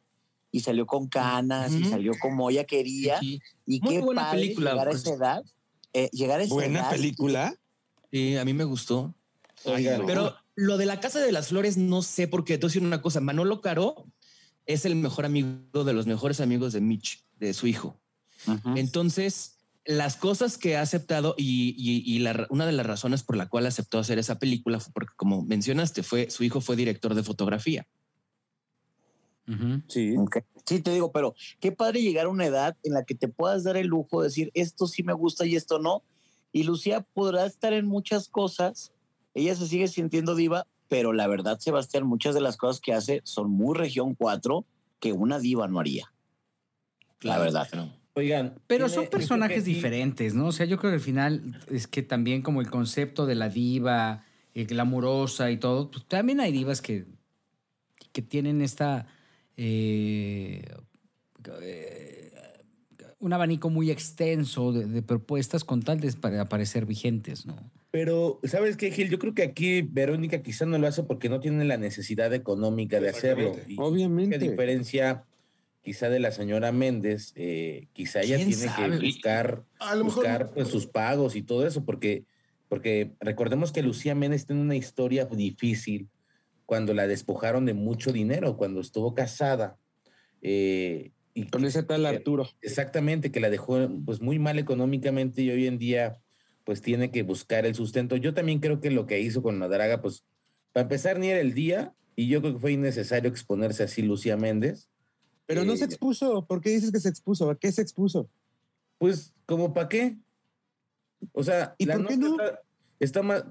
y 0.51 0.61
salió 0.61 0.87
con 0.87 1.09
canas 1.09 1.71
y 1.73 1.83
salió 1.85 2.13
como 2.19 2.49
ella 2.49 2.63
quería. 2.63 3.19
Sí, 3.19 3.39
Y 3.67 3.79
Muy 3.81 3.93
qué 3.93 4.01
buena 4.01 4.23
padre 4.23 4.41
película, 4.41 4.71
llegar 4.71 4.87
a 4.87 4.91
pues. 4.91 5.03
esa 5.03 5.13
edad. 5.13 5.43
eh, 5.93 6.09
llegar 6.11 6.39
a 6.39 6.43
esa 6.43 6.53
Buena 6.55 6.79
edad. 6.79 6.89
película. 6.89 7.55
sí, 8.11 8.35
a 8.35 8.43
mí 8.45 8.53
me 8.55 8.63
gustó. 8.63 9.13
oigan, 9.63 10.07
Pero 10.07 10.35
lo 10.55 10.77
de 10.77 10.87
la 10.87 10.99
Casa 10.99 11.19
de 11.19 11.31
las 11.31 11.49
Flores, 11.49 11.77
no 11.77 12.01
sé, 12.01 12.27
porque 12.27 12.57
te 12.57 12.61
voy 12.65 12.69
a 12.69 12.71
decir 12.73 12.81
una 12.81 13.03
cosa. 13.03 13.19
Manolo 13.21 13.61
Caro 13.61 14.07
es 14.65 14.85
el 14.85 14.95
mejor 14.95 15.25
amigo 15.25 15.83
de 15.83 15.93
los 15.93 16.05
mejores 16.07 16.39
amigos 16.41 16.73
de 16.73 16.81
Mitch, 16.81 17.23
de 17.39 17.53
su 17.53 17.67
hijo. 17.67 17.99
Entonces, 18.75 19.57
las 19.85 20.15
cosas 20.15 20.57
que 20.57 20.77
ha 20.77 20.81
aceptado 20.81 21.33
y, 21.37 21.75
y- 21.77 22.03
y 22.15 22.19
la- 22.19 22.47
una 22.49 22.65
de 22.65 22.71
las 22.71 22.85
razones 22.85 23.23
por 23.23 23.35
la 23.37 23.49
cual 23.49 23.65
aceptó 23.65 23.99
hacer 23.99 24.19
esa 24.19 24.37
película 24.39 24.79
fue 24.79 24.93
porque, 24.93 25.13
como 25.15 25.41
mencionaste, 25.43 26.03
fue 26.03 26.29
su 26.29 26.43
hijo 26.43 26.61
fue 26.61 26.75
director 26.75 27.13
de 27.15 27.23
fotografía. 27.23 27.87
Sí. 29.89 30.15
Sí, 30.65 30.79
te 30.79 30.91
digo, 30.93 31.11
pero 31.11 31.33
qué 31.59 31.71
padre 31.71 32.01
llegar 32.01 32.27
a 32.27 32.29
una 32.29 32.45
edad 32.45 32.77
en 32.83 32.93
la 32.93 33.03
que 33.03 33.15
te 33.15 33.27
puedas 33.27 33.63
dar 33.63 33.75
el 33.75 33.87
lujo 33.87 34.21
de 34.21 34.27
decir 34.27 34.51
esto 34.53 34.87
sí 34.87 35.03
me 35.03 35.13
gusta 35.13 35.45
y 35.45 35.55
esto 35.55 35.79
no. 35.79 36.03
Y 36.53 36.63
Lucía 36.63 37.01
podrá 37.13 37.45
estar 37.45 37.73
en 37.73 37.85
muchas 37.85 38.29
cosas. 38.29 38.91
Ella 39.33 39.55
se 39.55 39.67
sigue 39.67 39.87
sintiendo 39.87 40.35
diva, 40.35 40.67
pero 40.91 41.13
la 41.13 41.25
verdad, 41.25 41.57
Sebastián, 41.57 42.05
muchas 42.05 42.35
de 42.35 42.41
las 42.41 42.57
cosas 42.57 42.81
que 42.81 42.91
hace 42.91 43.21
son 43.23 43.49
muy 43.49 43.77
región 43.77 44.13
4 44.13 44.65
que 44.99 45.13
una 45.13 45.39
diva 45.39 45.65
no 45.69 45.79
haría. 45.79 46.11
La 47.21 47.39
verdad. 47.39 47.65
oigan. 48.13 48.55
Pero 48.67 48.87
tiene- 48.87 49.01
son 49.01 49.09
personajes 49.09 49.63
que 49.63 49.69
diferentes, 49.69 50.33
¿no? 50.33 50.47
O 50.47 50.51
sea, 50.51 50.65
yo 50.65 50.77
creo 50.77 50.91
que 50.91 50.95
al 50.95 51.01
final 51.01 51.61
es 51.69 51.87
que 51.87 52.03
también 52.03 52.41
como 52.41 52.59
el 52.59 52.69
concepto 52.69 53.25
de 53.25 53.35
la 53.35 53.47
diva, 53.47 54.25
eh, 54.53 54.65
glamurosa 54.65 55.49
y 55.49 55.55
todo, 55.55 55.89
pues 55.91 56.05
también 56.09 56.41
hay 56.41 56.51
divas 56.51 56.81
que, 56.81 57.05
que 58.11 58.21
tienen 58.21 58.61
esta... 58.61 59.07
eh, 59.55 60.65
eh, 61.61 62.33
un 63.19 63.31
abanico 63.31 63.69
muy 63.69 63.91
extenso 63.91 64.73
de, 64.73 64.87
de 64.87 65.01
propuestas 65.01 65.63
con 65.63 65.83
tal 65.83 66.01
de 66.01 66.11
para 66.11 66.43
parecer 66.49 66.85
vigentes, 66.85 67.45
¿no? 67.45 67.55
Pero, 67.91 68.39
¿sabes 68.43 68.77
qué, 68.77 68.89
Gil? 68.91 69.09
Yo 69.09 69.19
creo 69.19 69.33
que 69.33 69.43
aquí 69.43 69.81
Verónica 69.81 70.41
quizá 70.41 70.65
no 70.65 70.77
lo 70.77 70.87
hace 70.87 71.03
porque 71.03 71.27
no 71.27 71.41
tiene 71.41 71.65
la 71.65 71.77
necesidad 71.77 72.33
económica 72.33 73.01
de 73.01 73.09
hacerlo. 73.09 73.53
Y 73.67 73.75
Obviamente. 73.77 74.37
A 74.37 74.39
diferencia 74.39 75.25
quizá 75.83 76.09
de 76.09 76.19
la 76.19 76.31
señora 76.31 76.71
Méndez, 76.71 77.33
eh, 77.35 77.87
quizá 77.93 78.21
ella 78.21 78.37
¿Quién 78.37 78.49
tiene 78.49 78.63
sabe? 78.63 78.99
que 78.99 79.05
buscar, 79.07 79.63
A 79.79 79.95
lo 79.95 80.05
mejor. 80.05 80.23
buscar 80.23 80.53
pues, 80.53 80.67
sus 80.67 80.87
pagos 80.87 81.35
y 81.35 81.41
todo 81.41 81.65
eso, 81.65 81.83
porque, 81.83 82.23
porque 82.69 83.11
recordemos 83.19 83.71
que 83.71 83.81
Lucía 83.81 84.13
Méndez 84.15 84.45
tiene 84.45 84.61
una 84.61 84.75
historia 84.75 85.25
difícil 85.25 86.07
cuando 86.67 86.93
la 86.93 87.07
despojaron 87.07 87.65
de 87.65 87.73
mucho 87.73 88.13
dinero, 88.13 88.57
cuando 88.57 88.79
estuvo 88.79 89.13
casada. 89.13 89.77
eh, 90.41 91.11
y 91.33 91.47
Con 91.47 91.65
ese 91.65 91.81
tal 91.83 92.05
Arturo. 92.05 92.47
Exactamente, 92.61 93.31
que 93.31 93.39
la 93.39 93.49
dejó 93.49 93.89
pues 94.05 94.21
muy 94.21 94.37
mal 94.37 94.59
económicamente 94.59 95.41
y 95.41 95.49
hoy 95.49 95.65
en 95.65 95.77
día 95.77 96.19
pues 96.63 96.81
tiene 96.81 97.11
que 97.11 97.23
buscar 97.23 97.65
el 97.65 97.75
sustento. 97.75 98.15
Yo 98.15 98.33
también 98.33 98.59
creo 98.59 98.79
que 98.79 98.91
lo 98.91 99.07
que 99.07 99.19
hizo 99.19 99.41
con 99.41 99.59
la 99.59 99.67
draga, 99.67 100.01
pues 100.01 100.23
para 100.73 100.83
empezar 100.83 101.19
ni 101.19 101.29
era 101.29 101.39
el 101.39 101.53
día 101.53 101.93
y 102.15 102.27
yo 102.27 102.41
creo 102.41 102.53
que 102.53 102.59
fue 102.59 102.71
innecesario 102.73 103.29
exponerse 103.29 103.83
así 103.83 104.01
Lucía 104.01 104.37
Méndez. 104.37 104.89
Pero 105.45 105.65
no 105.65 105.73
Eh, 105.73 105.77
se 105.77 105.85
expuso. 105.85 106.45
¿Por 106.45 106.61
qué 106.61 106.69
dices 106.69 106.91
que 106.91 106.99
se 106.99 107.09
expuso? 107.09 107.49
¿A 107.49 107.57
qué 107.57 107.71
se 107.71 107.81
expuso? 107.81 108.29
Pues, 108.97 109.33
¿como 109.45 109.73
para 109.73 109.89
qué? 109.89 110.17
O 111.33 111.43
sea, 111.43 111.75
¿Y 111.77 111.85
la 111.85 111.97
por 111.97 112.07
qué 112.07 112.17
no? 112.17 112.31
Está, 112.39 112.61
está 112.99 113.21
más, 113.23 113.43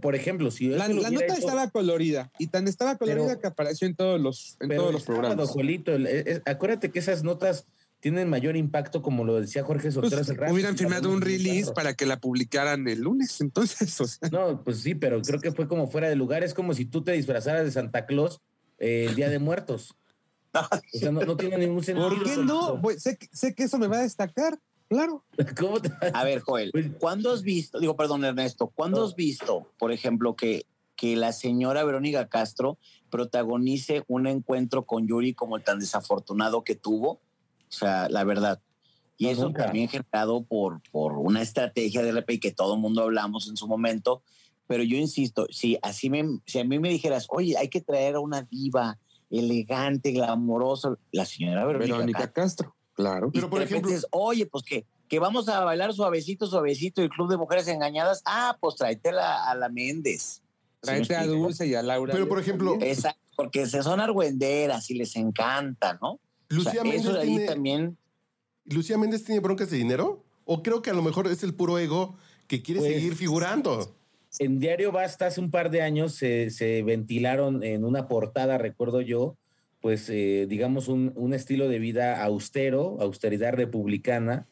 por 0.00 0.14
ejemplo, 0.14 0.50
si 0.50 0.68
La, 0.68 0.88
la 0.88 1.10
nota 1.10 1.24
hecho- 1.26 1.34
estaba 1.38 1.70
colorida 1.70 2.32
y 2.38 2.46
tan 2.48 2.66
estaba 2.66 2.96
colorida 2.96 3.38
que 3.38 3.46
apareció 3.46 3.86
en 3.86 3.94
todos 3.94 4.20
los, 4.20 4.56
en 4.60 4.70
todos 4.70 4.92
los 4.92 5.04
programas. 5.04 5.54
El- 5.56 6.06
es- 6.06 6.42
acuérdate 6.46 6.90
que 6.90 6.98
esas 6.98 7.22
notas 7.22 7.66
tienen 8.00 8.28
mayor 8.30 8.56
impacto, 8.56 9.02
como 9.02 9.24
lo 9.24 9.40
decía 9.40 9.64
Jorge 9.64 9.90
Sotero 9.90 10.22
Pues, 10.24 10.52
hubieran 10.52 10.76
firmado 10.76 11.10
un 11.10 11.20
release 11.20 11.62
claro. 11.62 11.74
para 11.74 11.94
que 11.94 12.06
la 12.06 12.20
publicaran 12.20 12.86
el 12.88 13.00
lunes, 13.00 13.40
entonces, 13.40 14.00
o 14.00 14.06
sea, 14.06 14.28
No, 14.30 14.62
pues 14.62 14.80
sí, 14.80 14.94
pero 14.94 15.20
creo 15.22 15.40
que 15.40 15.52
fue 15.52 15.66
como 15.68 15.88
fuera 15.88 16.08
de 16.08 16.16
lugar. 16.16 16.44
Es 16.44 16.54
como 16.54 16.74
si 16.74 16.84
tú 16.84 17.02
te 17.02 17.12
disfrazaras 17.12 17.64
de 17.64 17.72
Santa 17.72 18.06
Claus 18.06 18.40
eh, 18.78 19.06
el 19.08 19.14
Día 19.16 19.28
de 19.28 19.38
Muertos. 19.38 19.94
O 20.54 20.98
sea, 20.98 21.12
no, 21.12 21.20
no 21.22 21.36
tiene 21.36 21.58
ningún 21.58 21.82
sentido. 21.84 22.08
¿por 22.08 22.24
qué 22.24 22.36
no? 22.36 22.80
Pues, 22.80 23.02
sé, 23.02 23.16
que- 23.18 23.28
sé 23.32 23.54
que 23.54 23.64
eso 23.64 23.78
me 23.78 23.86
va 23.86 23.98
a 23.98 24.02
destacar, 24.02 24.58
claro. 24.88 25.24
¿Cómo 25.58 25.80
te- 25.80 25.92
A 26.14 26.24
ver, 26.24 26.40
Joel, 26.40 26.70
Pues- 26.72 26.86
¿cuándo 26.98 27.32
has 27.32 27.42
visto, 27.42 27.78
digo, 27.80 27.96
perdón, 27.96 28.24
Ernesto, 28.24 28.68
¿cuándo 28.68 28.98
No. 29.00 29.04
has 29.06 29.14
visto, 29.14 29.70
por 29.78 29.92
ejemplo, 29.92 30.34
que 30.36 30.64
que 30.96 31.14
la 31.14 31.30
señora 31.32 31.84
Verónica 31.84 32.28
Castro 32.28 32.76
protagonice 33.08 34.02
un 34.08 34.26
encuentro 34.26 34.84
con 34.84 35.06
Yuri 35.06 35.32
como 35.32 35.56
el 35.56 35.62
tan 35.62 35.78
desafortunado 35.78 36.64
que 36.64 36.74
tuvo. 36.74 37.20
O 37.68 37.72
sea, 37.72 38.08
la 38.08 38.24
verdad. 38.24 38.60
Y 39.16 39.24
No, 39.24 39.30
eso 39.30 39.44
nunca. 39.44 39.64
también 39.64 39.88
generado 39.88 40.44
por, 40.44 40.80
por 40.90 41.18
una 41.18 41.42
estrategia 41.42 42.02
de 42.02 42.12
RP 42.12 42.38
que 42.40 42.52
todo 42.52 42.74
el 42.74 42.80
mundo 42.80 43.02
hablamos 43.02 43.48
en 43.48 43.56
su 43.56 43.66
momento. 43.66 44.22
Pero 44.66 44.82
yo 44.82 44.96
insisto, 44.96 45.46
si 45.50 45.78
así 45.82 46.10
me, 46.10 46.24
si 46.46 46.58
a 46.58 46.64
mí 46.64 46.78
me 46.78 46.90
dijeras, 46.90 47.26
oye, 47.30 47.56
hay 47.56 47.68
que 47.68 47.80
traer 47.80 48.16
a 48.16 48.20
una 48.20 48.42
diva 48.42 48.98
elegante, 49.30 50.12
glamorosa, 50.12 50.96
la 51.10 51.24
señora 51.24 51.64
Verónica, 51.64 51.94
Verónica 51.94 52.32
Castro. 52.32 52.74
Claro. 52.94 53.30
Y 53.32 53.40
de 53.40 53.46
repente 53.46 53.88
dices, 53.88 54.06
oye, 54.10 54.46
pues 54.46 54.64
que, 54.64 54.84
que 55.08 55.18
vamos 55.18 55.48
a 55.48 55.64
bailar 55.64 55.92
suavecito, 55.94 56.46
suavecito, 56.46 57.02
el 57.02 57.08
Club 57.08 57.30
de 57.30 57.36
Mujeres 57.36 57.66
Engañadas. 57.68 58.22
Ah, 58.24 58.56
pues 58.60 58.76
tráetela 58.76 59.48
a 59.48 59.54
la 59.54 59.68
Méndez. 59.68 60.42
Tráete 60.80 61.16
a 61.16 61.26
Dulce 61.26 61.66
y 61.66 61.74
a 61.74 61.82
Laura. 61.82 62.12
Pero, 62.12 62.28
por 62.28 62.38
ejemplo, 62.40 62.76
Exacto, 62.80 63.20
porque 63.36 63.66
se 63.66 63.82
son 63.82 64.00
argüenderas 64.00 64.90
y 64.90 64.94
les 64.94 65.16
encanta, 65.16 65.98
¿no? 66.00 66.20
Lucía 66.48 66.70
O 66.70 66.74
sea, 66.74 66.84
Méndez 66.84 67.00
eso 67.06 67.20
tiene- 67.20 67.46
también. 67.46 67.96
¿Lucía 68.64 68.98
Méndez 68.98 69.24
tiene 69.24 69.40
broncas 69.40 69.70
de 69.70 69.76
dinero? 69.78 70.24
¿O 70.44 70.62
creo 70.62 70.82
que 70.82 70.90
a 70.90 70.94
lo 70.94 71.02
mejor 71.02 71.26
es 71.26 71.42
el 71.42 71.54
puro 71.54 71.78
ego 71.78 72.16
que 72.46 72.62
quiere 72.62 72.80
Pues, 72.80 72.92
seguir 72.94 73.14
figurando? 73.14 73.94
En 74.38 74.58
Diario 74.60 74.92
Basta 74.92 75.26
hace 75.26 75.40
un 75.40 75.50
par 75.50 75.70
de 75.70 75.82
años 75.82 76.14
se, 76.14 76.50
se 76.50 76.82
ventilaron 76.82 77.62
en 77.64 77.84
una 77.84 78.08
portada, 78.08 78.58
recuerdo 78.58 79.00
yo, 79.00 79.36
pues 79.80 80.08
eh, 80.10 80.46
digamos 80.48 80.88
un, 80.88 81.12
un 81.16 81.32
estilo 81.34 81.68
de 81.68 81.78
vida 81.78 82.22
austero, 82.22 82.98
austeridad 83.00 83.54
republicana. 83.54 84.46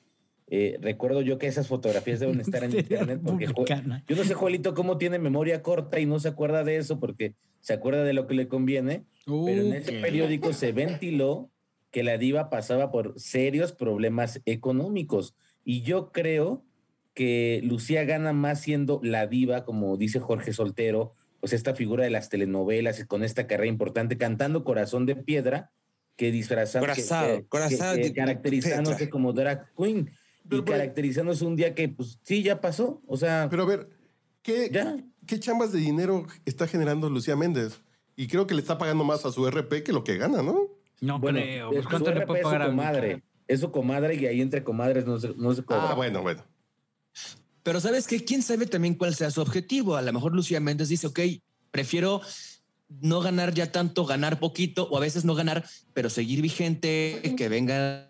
Eh, 0.49 0.79
recuerdo 0.81 1.23
yo 1.23 1.39
que 1.39 1.47
esas 1.49 1.67
fotografías 1.67 2.21
deben 2.21 2.41
estar 2.41 2.63
en 2.65 2.71
internet 2.79 3.21
porque 3.25 3.47
Republicana. 3.47 4.05
yo 4.07 4.17
no 4.17 4.25
sé, 4.25 4.35
Juelito, 4.35 4.75
cómo 4.75 4.97
tiene 4.97 5.19
memoria 5.19 5.63
corta 5.63 5.99
y 5.99 6.07
no 6.07 6.21
se 6.21 6.29
acuerda 6.29 6.63
de 6.65 6.77
eso 6.77 7.01
porque 7.01 7.35
se 7.61 7.73
acuerda 7.73 8.05
de 8.05 8.13
lo 8.13 8.27
que 8.29 8.35
le 8.35 8.47
conviene, 8.49 9.05
pero 9.27 9.63
en 9.63 9.73
ese 9.73 9.93
periódico 10.01 10.53
se 10.53 10.71
ventiló 10.73 11.51
que 11.91 12.03
la 12.03 12.19
diva 12.19 12.51
pasaba 12.51 12.91
por 12.91 13.19
serios 13.19 13.73
problemas 13.73 14.41
económicos. 14.45 15.35
Y 15.65 15.83
yo 15.83 16.13
creo 16.13 16.65
que 17.15 17.61
Lucía 17.65 18.05
gana 18.05 18.33
más 18.33 18.61
siendo 18.61 19.01
la 19.03 19.27
diva, 19.27 19.65
como 19.65 19.97
dice 19.97 20.21
Jorge 20.21 20.53
Soltero, 20.53 21.15
pues 21.41 21.53
esta 21.53 21.75
figura 21.75 22.05
de 22.05 22.11
las 22.11 22.29
telenovelas 22.29 23.01
y 23.01 23.05
con 23.07 23.25
esta 23.25 23.47
carrera 23.47 23.69
importante, 23.69 24.17
cantando 24.19 24.65
Corazón 24.65 25.07
de 25.07 25.17
Piedra, 25.17 25.71
que 26.17 26.31
disfrazando, 26.31 26.87
Corazado, 26.89 27.39
que- 27.39 27.47
corazado 27.47 27.95
que- 27.97 28.03
que 28.03 28.09
de 28.09 28.15
caracterizándose 28.15 29.09
como 29.11 29.33
drag 29.33 29.73
queen 29.77 30.11
y 30.51 30.63
caracterizándose 30.63 31.45
un 31.45 31.57
día 31.57 31.75
que, 31.75 31.89
pues 31.89 32.19
sí, 32.23 32.43
ya 32.43 32.61
pasó. 32.61 33.03
O 33.07 33.17
sea, 33.17 33.49
Pero 33.51 33.63
a 33.65 33.67
ver, 33.67 33.89
¿qué, 34.43 34.71
¿qué 35.27 35.41
chambas 35.41 35.73
de 35.73 35.79
dinero 35.81 36.27
está 36.45 36.67
generando 36.67 37.09
Lucía 37.11 37.37
Méndez? 37.37 37.81
Y 38.17 38.29
creo 38.29 38.47
que 38.47 38.55
le 38.55 38.61
está 38.61 38.79
pagando 38.79 39.05
más 39.05 39.27
a 39.27 39.33
su 39.33 39.47
RP 39.47 39.83
que 39.83 39.93
lo 39.93 40.05
que 40.05 40.17
gana, 40.17 40.43
¿no? 40.43 40.69
No 41.01 41.19
bueno, 41.19 41.41
creo. 41.41 41.69
es 41.69 41.75
Pues, 41.75 41.83
su 41.85 41.91
¿Cuánto 41.91 42.13
le 42.13 42.27
puede 42.27 42.41
es 42.41 42.47
su 42.47 42.51
pagar 42.51 42.63
a 42.63 42.67
comadre? 42.67 43.23
Es 43.49 43.61
su 43.61 43.71
comadre 43.71 44.15
y 44.15 44.27
ahí 44.27 44.41
entre 44.41 44.65
comadres 44.65 45.07
no 45.07 45.19
se, 45.19 45.35
no 45.37 45.55
se 45.55 45.65
cobra. 45.65 45.91
Ah, 45.91 45.95
bueno, 45.95 46.23
bueno. 46.23 46.43
Pero 47.63 47.81
sabes 47.81 48.07
que 48.07 48.25
quién 48.25 48.43
sabe 48.43 48.67
también 48.67 48.95
cuál 48.95 49.15
sea 49.15 49.31
su 49.31 49.41
objetivo. 49.41 49.97
A 49.97 50.03
lo 50.03 50.13
mejor 50.13 50.33
Lucía 50.33 50.61
Méndez 50.61 50.89
dice, 50.89 51.09
ok, 51.09 51.21
prefiero 51.71 52.21
no 52.89 53.21
ganar 53.21 53.55
ya 53.55 53.73
tanto, 53.73 54.07
ganar 54.07 54.39
poquito 54.39 54.89
o 54.89 54.97
a 54.97 55.01
veces 55.01 55.25
no 55.25 55.35
ganar, 55.35 55.69
pero 55.93 56.09
seguir 56.09 56.43
vigente, 56.43 57.35
que 57.37 57.49
vengan 57.49 58.09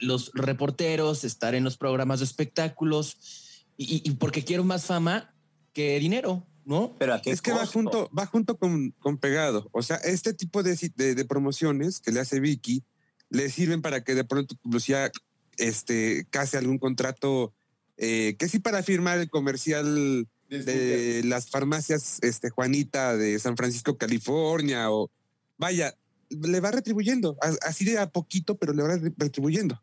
los 0.00 0.32
reporteros, 0.34 1.24
estar 1.24 1.54
en 1.54 1.64
los 1.64 1.76
programas 1.76 2.20
de 2.20 2.24
espectáculos 2.24 3.66
y, 3.76 4.08
y 4.08 4.14
porque 4.14 4.44
quiero 4.44 4.64
más 4.64 4.86
fama 4.86 5.34
que 5.72 5.98
dinero, 5.98 6.46
¿no? 6.64 6.94
Pero 6.98 7.14
es 7.32 7.42
que 7.42 7.50
va 7.52 7.66
junto, 7.66 8.10
va 8.16 8.26
junto 8.26 8.56
con, 8.58 8.90
con 8.98 9.18
pegado. 9.18 9.68
O 9.72 9.82
sea, 9.82 9.96
este 9.96 10.32
tipo 10.34 10.62
de, 10.62 10.76
de, 10.96 11.14
de 11.14 11.24
promociones 11.24 12.00
que 12.00 12.12
le 12.12 12.20
hace 12.20 12.40
Vicky 12.40 12.82
le 13.30 13.50
sirven 13.50 13.82
para 13.82 14.02
que 14.04 14.14
de 14.14 14.24
pronto 14.24 14.56
Lucía 14.64 15.10
este, 15.58 16.26
case 16.30 16.56
algún 16.58 16.78
contrato 16.78 17.52
eh, 17.96 18.36
que 18.38 18.48
sí 18.48 18.58
para 18.58 18.82
firmar 18.82 19.18
el 19.18 19.30
comercial 19.30 20.26
de 20.48 21.22
las 21.24 21.48
farmacias 21.48 22.18
este, 22.22 22.50
Juanita 22.50 23.16
de 23.16 23.38
San 23.38 23.56
Francisco, 23.56 23.96
California, 23.96 24.90
o 24.90 25.10
vaya, 25.58 25.94
le 26.28 26.60
va 26.60 26.70
retribuyendo, 26.70 27.36
así 27.62 27.84
de 27.84 27.98
a 27.98 28.10
poquito, 28.10 28.56
pero 28.56 28.72
le 28.72 28.82
va 28.82 28.96
re- 28.96 29.12
retribuyendo. 29.16 29.82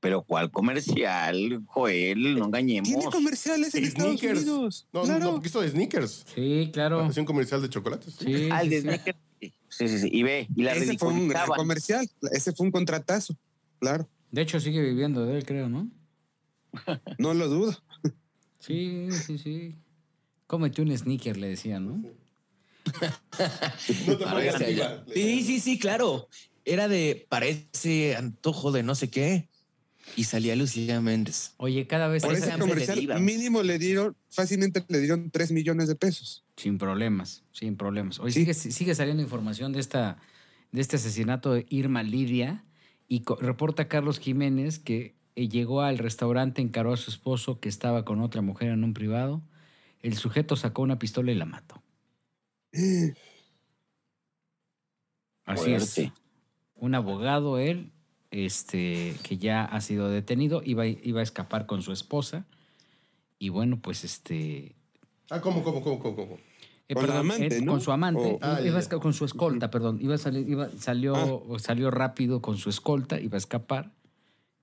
Pero 0.00 0.22
¿cuál 0.22 0.50
comercial, 0.50 1.62
Joel? 1.66 2.34
No 2.38 2.46
engañemos. 2.46 2.88
Tiene 2.88 3.04
comerciales 3.04 3.74
en 3.74 3.84
Estados 3.84 4.18
Sneakers. 4.18 4.42
Unidos. 4.42 4.88
No, 4.92 5.02
claro. 5.02 5.24
no, 5.24 5.30
porque 5.32 5.48
hizo 5.48 5.60
de 5.60 5.68
sneakers. 5.68 6.24
Sí, 6.34 6.70
claro. 6.72 7.06
Es 7.06 7.16
un 7.18 7.26
comercial 7.26 7.60
de 7.60 7.68
chocolates. 7.68 8.14
Sí, 8.14 8.48
Ah, 8.50 8.62
el 8.62 8.70
sí, 8.70 8.74
de 8.74 8.80
sí. 8.80 8.86
Sneaker. 8.86 9.16
Sí, 9.68 9.88
sí, 9.88 9.98
sí. 9.98 10.08
Y 10.10 10.22
ve, 10.22 10.48
y 10.56 10.62
la 10.62 10.72
Ese 10.74 10.98
fue 10.98 11.08
un 11.10 11.28
gran 11.28 11.46
comercial, 11.48 12.08
ese 12.32 12.52
fue 12.52 12.66
un 12.66 12.72
contratazo, 12.72 13.36
claro. 13.78 14.08
De 14.30 14.42
hecho, 14.42 14.58
sigue 14.58 14.80
viviendo 14.82 15.24
de 15.24 15.38
él, 15.38 15.44
creo, 15.46 15.68
¿no? 15.68 15.88
No 17.18 17.34
lo 17.34 17.48
dudo. 17.48 17.76
Sí, 18.58 19.08
sí, 19.26 19.38
sí. 19.38 19.76
Cómete 20.46 20.82
un 20.82 20.96
sneaker, 20.96 21.36
le 21.36 21.48
decía, 21.48 21.78
¿no? 21.78 22.02
No 24.06 24.18
te 24.18 25.14
Sí, 25.14 25.42
sí, 25.44 25.60
sí, 25.60 25.78
claro. 25.78 26.28
Era 26.64 26.88
de 26.88 27.26
parece 27.28 28.16
antojo 28.16 28.72
de 28.72 28.82
no 28.82 28.94
sé 28.94 29.10
qué 29.10 29.49
y 30.16 30.24
salía 30.24 30.56
Lucía 30.56 31.00
Méndez. 31.00 31.54
Oye, 31.56 31.86
cada 31.86 32.08
vez 32.08 32.22
Por 32.22 32.34
es 32.34 32.42
ese 32.42 32.58
comercial 32.58 33.20
mínimo 33.20 33.62
le 33.62 33.78
dieron, 33.78 34.16
fácilmente 34.30 34.84
le 34.88 35.00
dieron 35.00 35.30
3 35.30 35.52
millones 35.52 35.88
de 35.88 35.94
pesos. 35.96 36.44
sin 36.56 36.78
problemas, 36.78 37.42
sin 37.52 37.76
problemas. 37.76 38.18
Hoy 38.20 38.32
Sí. 38.32 38.40
sigue, 38.40 38.54
sigue 38.54 38.94
saliendo 38.94 39.22
información 39.22 39.72
de 39.72 39.80
esta 39.80 40.18
de 40.72 40.80
este 40.80 40.96
asesinato 40.96 41.52
de 41.52 41.66
Irma 41.68 42.02
Lidia 42.02 42.64
y 43.08 43.24
reporta 43.40 43.88
Carlos 43.88 44.18
Jiménez 44.20 44.78
que 44.78 45.16
eh, 45.34 45.48
llegó 45.48 45.80
al 45.82 45.98
restaurante, 45.98 46.62
encaró 46.62 46.92
a 46.92 46.96
su 46.96 47.10
esposo 47.10 47.58
que 47.60 47.68
estaba 47.68 48.04
con 48.04 48.20
otra 48.20 48.40
mujer 48.42 48.68
en 48.68 48.84
un 48.84 48.94
privado. 48.94 49.42
El 50.00 50.16
sujeto 50.16 50.54
sacó 50.56 50.82
una 50.82 50.98
pistola 50.98 51.32
y 51.32 51.34
la 51.34 51.44
mató. 51.44 51.82
Así 55.44 55.72
es. 55.72 56.00
Un 56.74 56.94
abogado, 56.94 57.58
él, 57.58 57.90
este, 58.30 59.14
que 59.22 59.36
ya 59.38 59.64
ha 59.64 59.80
sido 59.80 60.08
detenido, 60.08 60.62
iba, 60.64 60.86
iba 60.86 61.20
a 61.20 61.22
escapar 61.22 61.66
con 61.66 61.82
su 61.82 61.92
esposa. 61.92 62.44
Y 63.38 63.48
bueno, 63.48 63.78
pues 63.80 64.04
este. 64.04 64.74
Ah, 65.30 65.40
¿cómo, 65.40 65.62
cómo, 65.62 65.82
cómo, 65.82 65.98
cómo? 65.98 66.16
cómo? 66.16 66.38
eh, 66.88 66.94
Con 66.94 67.04
perdón, 67.06 67.18
amante, 67.20 67.56
eh, 67.56 67.60
¿no? 67.62 67.72
Con 67.72 67.80
su 67.80 67.92
amante. 67.92 68.20
O- 68.20 68.36
iba- 68.36 68.56
Ah, 68.56 68.60
iba 68.62 69.00
con 69.00 69.12
su 69.14 69.24
escolta, 69.24 69.70
perdón. 69.70 69.98
Iba 70.02 70.16
a 70.16 70.18
salir, 70.18 70.48
iba, 70.48 70.68
salió, 70.78 71.14
Ah. 71.16 71.58
salió 71.58 71.90
rápido 71.90 72.42
con 72.42 72.56
su 72.58 72.68
escolta, 72.68 73.20
iba 73.20 73.36
a 73.36 73.38
escapar. 73.38 73.92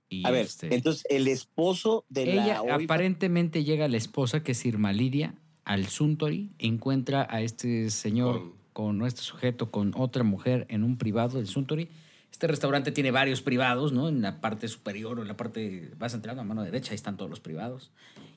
Y 0.10 0.26
A 0.26 0.32
ver, 0.32 0.46
este, 0.46 0.74
entonces 0.74 1.04
el 1.10 1.28
esposo 1.28 2.06
de 2.08 2.32
ella 2.34 2.62
la 2.66 2.76
aparentemente 2.76 3.64
llega 3.66 3.88
la 3.90 3.98
esposa, 3.98 4.42
que 4.42 4.54
es 4.54 4.66
Irma 4.66 4.94
Lidia, 4.94 5.36
al 5.66 5.88
Suntory, 5.88 6.52
encuentra 6.60 7.28
a 7.30 7.42
este 7.42 7.90
señor 7.90 8.54
con, 8.72 9.06
este 9.06 9.20
sujeto 9.22 9.70
con 9.70 9.92
otra 9.98 10.24
mujer 10.24 10.66
en 10.70 10.84
un 10.86 10.98
privado 10.98 11.38
del 11.40 11.48
Suntory. 11.48 11.90
Este 12.38 12.46
restaurante 12.46 12.92
tiene 12.92 13.10
varios 13.10 13.42
privados, 13.42 13.94
¿no? 13.94 14.10
En 14.10 14.22
la 14.22 14.40
parte 14.40 14.68
superior 14.68 15.18
o 15.18 15.24
en 15.24 15.28
la 15.28 15.36
parte, 15.36 15.90
vas 15.98 16.14
entrando 16.14 16.44
a 16.44 16.46
mano 16.46 16.62
derecha, 16.62 16.92
ahí 16.92 16.96
están 16.96 17.18
todos 17.18 17.32
los 17.32 17.40
privados. 17.40 17.90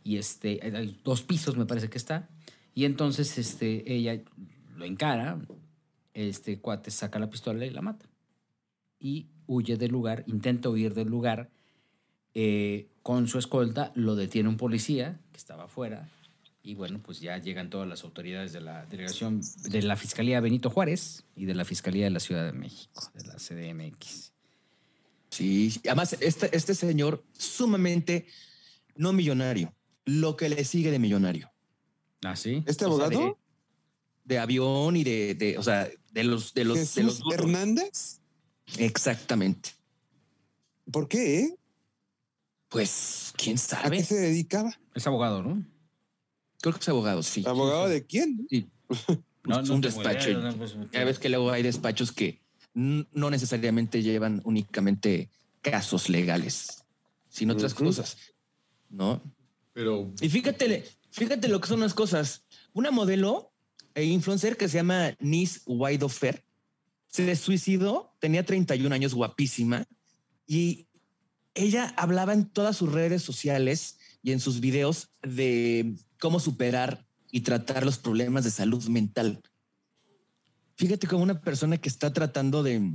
Y 0.02 0.16
este, 0.16 0.58
hay- 0.62 0.98
dos 1.04 1.20
pisos 1.20 1.58
me 1.58 1.66
parece 1.66 1.90
que 1.90 1.98
está. 1.98 2.26
Y 2.74 2.86
entonces 2.86 3.36
este, 3.36 3.92
ella 3.92 4.22
lo 4.74 4.86
encara, 4.86 5.38
este 6.14 6.60
cuate 6.60 6.90
saca 6.90 7.18
la 7.18 7.28
pistola 7.28 7.66
y 7.66 7.68
la 7.68 7.82
mata. 7.82 8.06
Y 8.98 9.26
huye 9.46 9.76
del 9.76 9.90
lugar, 9.90 10.24
intenta 10.26 10.70
huir 10.70 10.94
del 10.94 11.08
lugar 11.08 11.50
eh, 12.32 12.88
con 13.02 13.28
su 13.28 13.38
escolta 13.38 13.92
lo 13.94 14.16
detiene 14.16 14.48
un 14.48 14.56
policía 14.56 15.20
que 15.30 15.36
estaba 15.36 15.64
afuera 15.64 16.08
y 16.62 16.74
bueno, 16.74 17.00
pues 17.02 17.20
ya 17.20 17.38
llegan 17.38 17.70
todas 17.70 17.88
las 17.88 18.04
autoridades 18.04 18.52
de 18.52 18.60
la 18.60 18.84
delegación 18.86 19.40
de 19.62 19.82
la 19.82 19.96
Fiscalía 19.96 20.40
Benito 20.40 20.68
Juárez 20.70 21.24
y 21.34 21.46
de 21.46 21.54
la 21.54 21.64
Fiscalía 21.64 22.04
de 22.04 22.10
la 22.10 22.20
Ciudad 22.20 22.44
de 22.44 22.52
México, 22.52 23.10
de 23.14 23.24
la 23.26 23.34
CDMX. 23.36 24.32
Sí, 25.30 25.80
además 25.86 26.16
este, 26.20 26.54
este 26.54 26.74
señor 26.74 27.24
sumamente 27.32 28.26
no 28.96 29.12
millonario, 29.12 29.74
lo 30.04 30.36
que 30.36 30.48
le 30.48 30.64
sigue 30.64 30.90
de 30.90 30.98
millonario. 30.98 31.50
¿Ah, 32.24 32.36
sí? 32.36 32.62
¿Este 32.66 32.84
O 32.84 32.96
sea, 32.96 33.06
abogado? 33.06 33.38
de, 34.24 34.34
de 34.34 34.38
avión 34.38 34.96
y 34.96 35.04
de, 35.04 35.34
de, 35.34 35.56
o 35.56 35.62
sea, 35.62 35.88
de 36.12 36.24
los 36.24 36.52
de 36.52 36.64
los, 36.64 36.94
de 36.94 37.04
los. 37.04 37.20
Hernández. 37.32 38.20
Exactamente. 38.78 39.70
¿Por 40.90 41.08
qué? 41.08 41.40
eh? 41.40 41.56
Pues 42.68 43.32
quién 43.36 43.56
¿A 43.56 43.58
sabe. 43.58 43.96
qué 43.98 44.04
se 44.04 44.16
dedicaba? 44.16 44.78
Es 44.94 45.06
abogado, 45.06 45.42
¿no? 45.42 45.64
Creo 46.60 46.74
que 46.74 46.80
es 46.80 46.88
abogado, 46.88 47.22
sí. 47.22 47.44
¿Abogado 47.46 47.88
de 47.88 48.04
quién? 48.04 48.46
Sí. 48.50 48.68
No, 49.44 49.60
Es 49.60 49.68
no 49.68 49.74
un 49.76 49.80
despacho. 49.80 50.30
idea, 50.30 50.38
no, 50.38 50.54
pues, 50.54 50.76
Ya 50.92 51.04
ves 51.04 51.18
que 51.18 51.30
luego 51.30 51.50
hay 51.50 51.62
despachos 51.62 52.12
que 52.12 52.42
no 52.74 53.30
necesariamente 53.30 54.02
llevan 54.02 54.42
únicamente 54.44 55.30
casos 55.62 56.08
legales, 56.08 56.84
sino 57.28 57.54
otras 57.54 57.72
cosas, 57.74 58.16
¿no? 58.90 59.22
Pero 59.72 60.12
Y 60.20 60.28
fíjate, 60.28 60.84
Fíjate 61.10 61.48
lo 61.48 61.60
que 61.60 61.68
son 61.68 61.80
las 61.80 61.94
cosas. 61.94 62.44
Una 62.72 62.90
modelo 62.90 63.52
e 63.94 64.04
influencer 64.04 64.56
que 64.56 64.68
se 64.68 64.78
llama 64.78 65.16
Nis 65.18 65.62
Widofer 65.66 66.44
se 67.08 67.34
suicidó, 67.34 68.14
tenía 68.20 68.44
31 68.44 68.94
años, 68.94 69.14
guapísima, 69.14 69.84
y 70.46 70.86
ella 71.54 71.92
hablaba 71.96 72.32
en 72.32 72.48
todas 72.48 72.76
sus 72.76 72.92
redes 72.92 73.22
sociales 73.22 73.98
y 74.22 74.30
en 74.30 74.38
sus 74.38 74.60
videos 74.60 75.08
de 75.22 75.94
cómo 76.20 76.38
superar 76.38 77.04
y 77.32 77.40
tratar 77.40 77.84
los 77.84 77.98
problemas 77.98 78.44
de 78.44 78.50
salud 78.50 78.84
mental. 78.88 79.40
Fíjate 80.76 81.06
como 81.06 81.22
una 81.22 81.40
persona 81.40 81.76
que 81.78 81.88
está 81.88 82.12
tratando 82.12 82.62
de, 82.62 82.92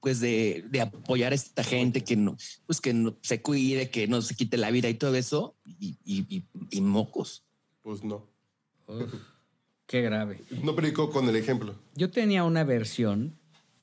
pues 0.00 0.20
de, 0.20 0.64
de 0.70 0.80
apoyar 0.80 1.32
a 1.32 1.34
esta 1.34 1.64
gente 1.64 2.02
que 2.04 2.16
no, 2.16 2.36
pues 2.66 2.80
que 2.80 2.92
no 2.94 3.16
se 3.22 3.40
cuide, 3.42 3.90
que 3.90 4.06
no 4.06 4.22
se 4.22 4.34
quite 4.34 4.56
la 4.56 4.70
vida 4.70 4.88
y 4.88 4.94
todo 4.94 5.14
eso, 5.16 5.56
y, 5.64 5.96
y- 6.04 6.26
y- 6.36 6.44
y 6.70 6.80
mocos. 6.80 7.44
Pues 7.82 8.04
no. 8.04 8.28
Uf, 8.86 9.12
qué 9.86 10.02
grave. 10.02 10.40
No 10.62 10.74
predicó 10.76 11.10
con 11.10 11.28
el 11.28 11.36
ejemplo. 11.36 11.74
Yo 11.94 12.10
tenía 12.10 12.44
una 12.44 12.62
versión 12.64 13.38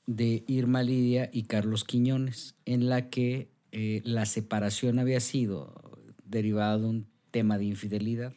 de 0.06 0.42
Irma 0.46 0.82
Lidia 0.82 1.30
y 1.32 1.44
Carlos 1.44 1.84
Quiñones, 1.84 2.54
en 2.64 2.88
la 2.88 3.10
que 3.10 3.50
eh, 3.72 4.00
la 4.04 4.24
separación 4.26 4.98
había 4.98 5.20
sido 5.20 5.74
derivada 6.24 6.78
de 6.78 6.86
un 6.86 7.06
tema 7.30 7.58
de 7.58 7.64
infidelidad. 7.64 8.34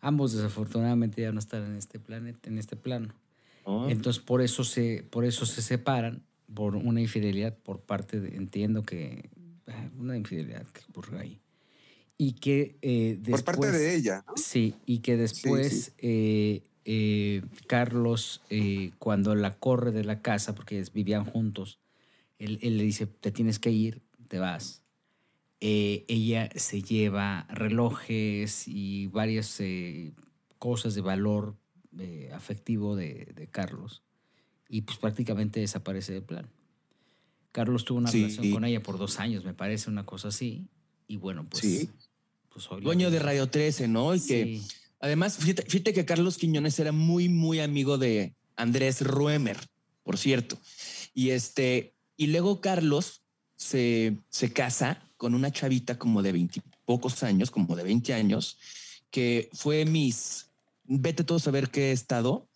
Ambos 0.00 0.32
desafortunadamente 0.32 1.22
ya 1.22 1.32
no 1.32 1.38
están 1.38 1.64
en 1.66 1.76
este 1.76 1.98
planeta, 1.98 2.48
en 2.48 2.58
este 2.58 2.76
plano. 2.76 3.14
Entonces 3.88 4.22
por 4.22 4.40
eso 4.42 4.64
se, 4.64 5.04
por 5.10 5.24
eso 5.24 5.44
se 5.44 5.60
separan 5.60 6.22
por 6.54 6.74
una 6.76 7.00
infidelidad 7.00 7.56
por 7.56 7.80
parte 7.80 8.18
de, 8.20 8.36
entiendo 8.36 8.82
que 8.82 9.28
eh, 9.66 9.90
una 9.98 10.16
infidelidad 10.16 10.66
que 10.66 10.80
ocurrió 10.88 11.18
ahí. 11.18 11.40
Y 12.16 12.32
que 12.32 12.76
eh, 12.82 13.18
Por 13.28 13.44
parte 13.44 13.60
después- 13.66 13.72
de 13.72 13.94
ella, 13.94 14.24
¿no? 14.26 14.34
Sí, 14.36 14.74
y 14.86 14.98
que 15.00 15.16
después 15.16 15.84
sí. 15.86 15.92
eh, 15.98 16.62
eh, 16.84 17.42
Carlos, 17.66 18.40
cuando 18.98 19.34
la 19.34 19.54
corre 19.58 19.92
de 19.92 20.04
la 20.04 20.22
casa, 20.22 20.54
porque 20.54 20.82
vivían 20.94 21.24
juntos, 21.24 21.78
él, 22.38 22.58
él 22.62 22.78
le 22.78 22.84
dice, 22.84 23.06
te 23.06 23.30
tienes 23.30 23.58
que 23.58 23.70
ir, 23.70 24.00
te 24.28 24.38
vas. 24.38 24.82
Eh, 25.60 26.04
ella 26.08 26.50
se 26.54 26.82
lleva 26.82 27.46
relojes 27.50 28.68
y 28.68 29.08
varias 29.08 29.58
eh, 29.60 30.12
cosas 30.58 30.94
de 30.94 31.00
valor 31.00 31.56
eh, 31.98 32.30
afectivo 32.32 32.94
de, 32.94 33.32
de 33.34 33.48
Carlos 33.48 34.02
y 34.68 34.82
pues 34.82 34.98
prácticamente 34.98 35.58
desaparece 35.60 36.12
del 36.12 36.22
plan. 36.22 36.48
Carlos 37.50 37.84
tuvo 37.84 37.98
una 37.98 38.10
Sí. 38.10 38.22
relación 38.22 38.52
con 38.52 38.64
ella 38.64 38.82
por 38.82 38.98
dos 38.98 39.18
años, 39.18 39.44
me 39.44 39.54
parece, 39.54 39.90
una 39.90 40.06
cosa 40.06 40.28
así. 40.28 40.68
Y 41.08 41.16
bueno, 41.16 41.46
pues... 41.48 41.62
Sí. 41.62 41.90
pues 42.50 42.68
Dueño 42.82 43.10
de. 43.10 43.18
Radio 43.18 43.48
13, 43.48 43.88
¿no? 43.88 44.14
Y 44.14 44.20
que 44.20 44.60
además, 45.00 45.38
fíjate, 45.38 45.62
fíjate 45.62 45.92
que 45.92 46.04
Carlos 46.04 46.36
Quiñones 46.38 46.78
era 46.78 46.92
muy, 46.92 47.28
muy 47.28 47.58
amigo 47.60 47.98
de 47.98 48.34
Andrés 48.54 49.00
Ruemer, 49.00 49.56
por 50.04 50.18
cierto. 50.18 50.58
Y 51.14 51.30
este, 51.30 51.94
y 52.16 52.28
luego 52.28 52.60
Carlos 52.60 53.22
se, 53.56 54.18
se 54.28 54.52
casa 54.52 55.02
con 55.18 55.34
una 55.34 55.50
chavita 55.52 55.98
como 55.98 56.22
de 56.22 56.32
veintipocos 56.32 57.22
años, 57.22 57.50
como 57.50 57.76
de 57.76 57.82
20 57.82 58.14
años, 58.14 58.56
que 59.10 59.50
fue 59.52 59.84
Miss, 59.84 60.50
vete 60.84 61.24
todos 61.24 61.42
a 61.42 61.44
saber 61.46 61.68
qué 61.68 61.92
estado, 61.92 62.48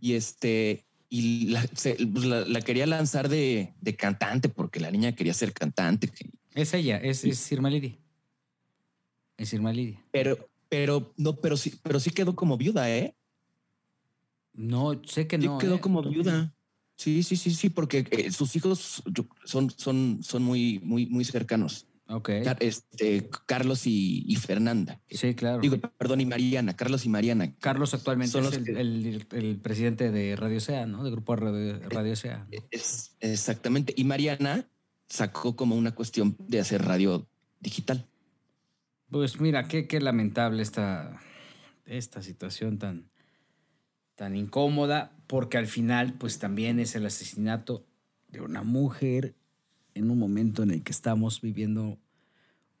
y 0.00 0.14
este, 0.14 0.84
y 1.08 1.46
la, 1.48 1.64
se- 1.74 1.96
la- 1.98 2.40
la 2.46 2.60
quería 2.62 2.86
lanzar 2.86 3.28
de, 3.28 3.74
de 3.80 3.94
cantante, 3.94 4.48
porque 4.48 4.80
la 4.80 4.90
niña 4.90 5.14
quería 5.14 5.34
ser 5.34 5.52
cantante. 5.52 6.10
Es 6.54 6.74
ella, 6.74 6.96
es, 6.96 7.24
es 7.24 7.52
Irma 7.52 7.70
Lidia. 7.70 7.96
Es 9.36 9.52
Irma 9.52 9.72
Lidia. 9.72 10.02
Pero, 10.10 10.48
pero, 10.68 11.12
no, 11.16 11.36
pero 11.36 11.56
sí, 11.56 11.74
pero 11.82 12.00
sí 12.00 12.10
quedó 12.10 12.34
como 12.34 12.56
viuda, 12.56 12.90
¿eh? 12.90 13.14
No, 14.54 15.00
sé 15.04 15.26
que 15.26 15.38
Sí 15.38 15.46
no. 15.46 15.58
quedó 15.58 15.76
¿eh? 15.76 15.80
como 15.80 16.02
viuda. 16.02 16.54
Sí, 16.96 17.22
sí, 17.22 17.36
sí, 17.36 17.52
sí, 17.52 17.70
porque 17.70 18.04
eh, 18.10 18.32
sus 18.32 18.56
hijos 18.56 19.02
son, 19.44 19.70
son, 19.76 20.18
son 20.22 20.42
muy, 20.42 20.80
muy, 20.82 21.06
muy 21.06 21.24
cercanos. 21.24 21.86
Ok. 22.08 22.30
Car- 22.42 22.56
Este, 22.60 23.28
Carlos 23.46 23.86
y, 23.86 24.24
y 24.26 24.36
Fernanda. 24.36 25.00
Sí, 25.10 25.34
claro. 25.34 25.60
Digo, 25.60 25.76
perdón, 25.98 26.20
y 26.22 26.26
Mariana, 26.26 26.74
Carlos 26.74 27.04
y 27.04 27.10
Mariana. 27.10 27.54
Carlos 27.56 27.92
actualmente 27.92 28.32
Son 28.32 28.46
es 28.46 28.54
el, 28.54 28.64
que- 28.64 28.80
el- 28.80 29.26
el 29.32 29.56
presidente 29.60 30.10
de 30.10 30.34
Radio 30.36 30.58
SEA, 30.60 30.86
¿no? 30.86 31.04
De 31.04 31.10
Grupo 31.10 31.36
Radio, 31.36 31.78
Radio 31.90 32.16
SEA. 32.16 32.46
Es, 32.70 33.14
exactamente. 33.20 33.92
Y 33.96 34.04
Mariana 34.04 34.68
sacó 35.08 35.54
como 35.54 35.76
una 35.76 35.94
cuestión 35.94 36.36
de 36.38 36.60
hacer 36.60 36.82
radio 36.84 37.28
digital. 37.60 38.06
Pues 39.10 39.40
mira, 39.40 39.68
qué, 39.68 39.86
qué 39.86 40.00
lamentable 40.00 40.62
esta, 40.62 41.20
esta 41.86 42.22
situación 42.22 42.78
tan, 42.78 43.10
tan 44.14 44.34
incómoda, 44.36 45.12
porque 45.26 45.56
al 45.58 45.66
final, 45.66 46.14
pues 46.14 46.38
también 46.38 46.78
es 46.80 46.94
el 46.94 47.06
asesinato 47.06 47.86
de 48.28 48.40
una 48.42 48.62
mujer 48.62 49.34
en 49.98 50.10
un 50.10 50.18
momento 50.18 50.62
en 50.62 50.70
el 50.70 50.82
que 50.82 50.92
estamos 50.92 51.40
viviendo 51.40 51.98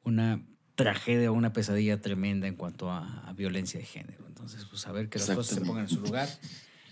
una 0.04 0.42
tragedia, 0.74 1.32
una 1.32 1.52
pesadilla 1.52 2.00
tremenda 2.00 2.46
en 2.46 2.54
cuanto 2.54 2.90
a, 2.90 3.28
a 3.28 3.32
violencia 3.32 3.80
de 3.80 3.86
género. 3.86 4.24
Entonces, 4.26 4.64
pues 4.64 4.86
a 4.86 4.92
ver 4.92 5.08
que 5.08 5.18
las 5.18 5.30
cosas 5.30 5.58
se 5.58 5.60
pongan 5.64 5.84
en 5.84 5.88
su 5.88 6.00
lugar. 6.00 6.28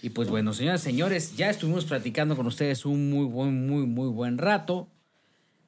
Y 0.02 0.10
pues 0.10 0.28
bueno, 0.28 0.52
señoras 0.52 0.82
y 0.82 0.84
señores, 0.84 1.36
ya 1.36 1.48
estuvimos 1.48 1.84
platicando 1.84 2.36
con 2.36 2.46
ustedes 2.46 2.84
un 2.84 3.10
muy 3.10 3.24
buen, 3.24 3.66
muy, 3.66 3.86
muy 3.86 4.08
buen 4.08 4.38
rato. 4.38 4.88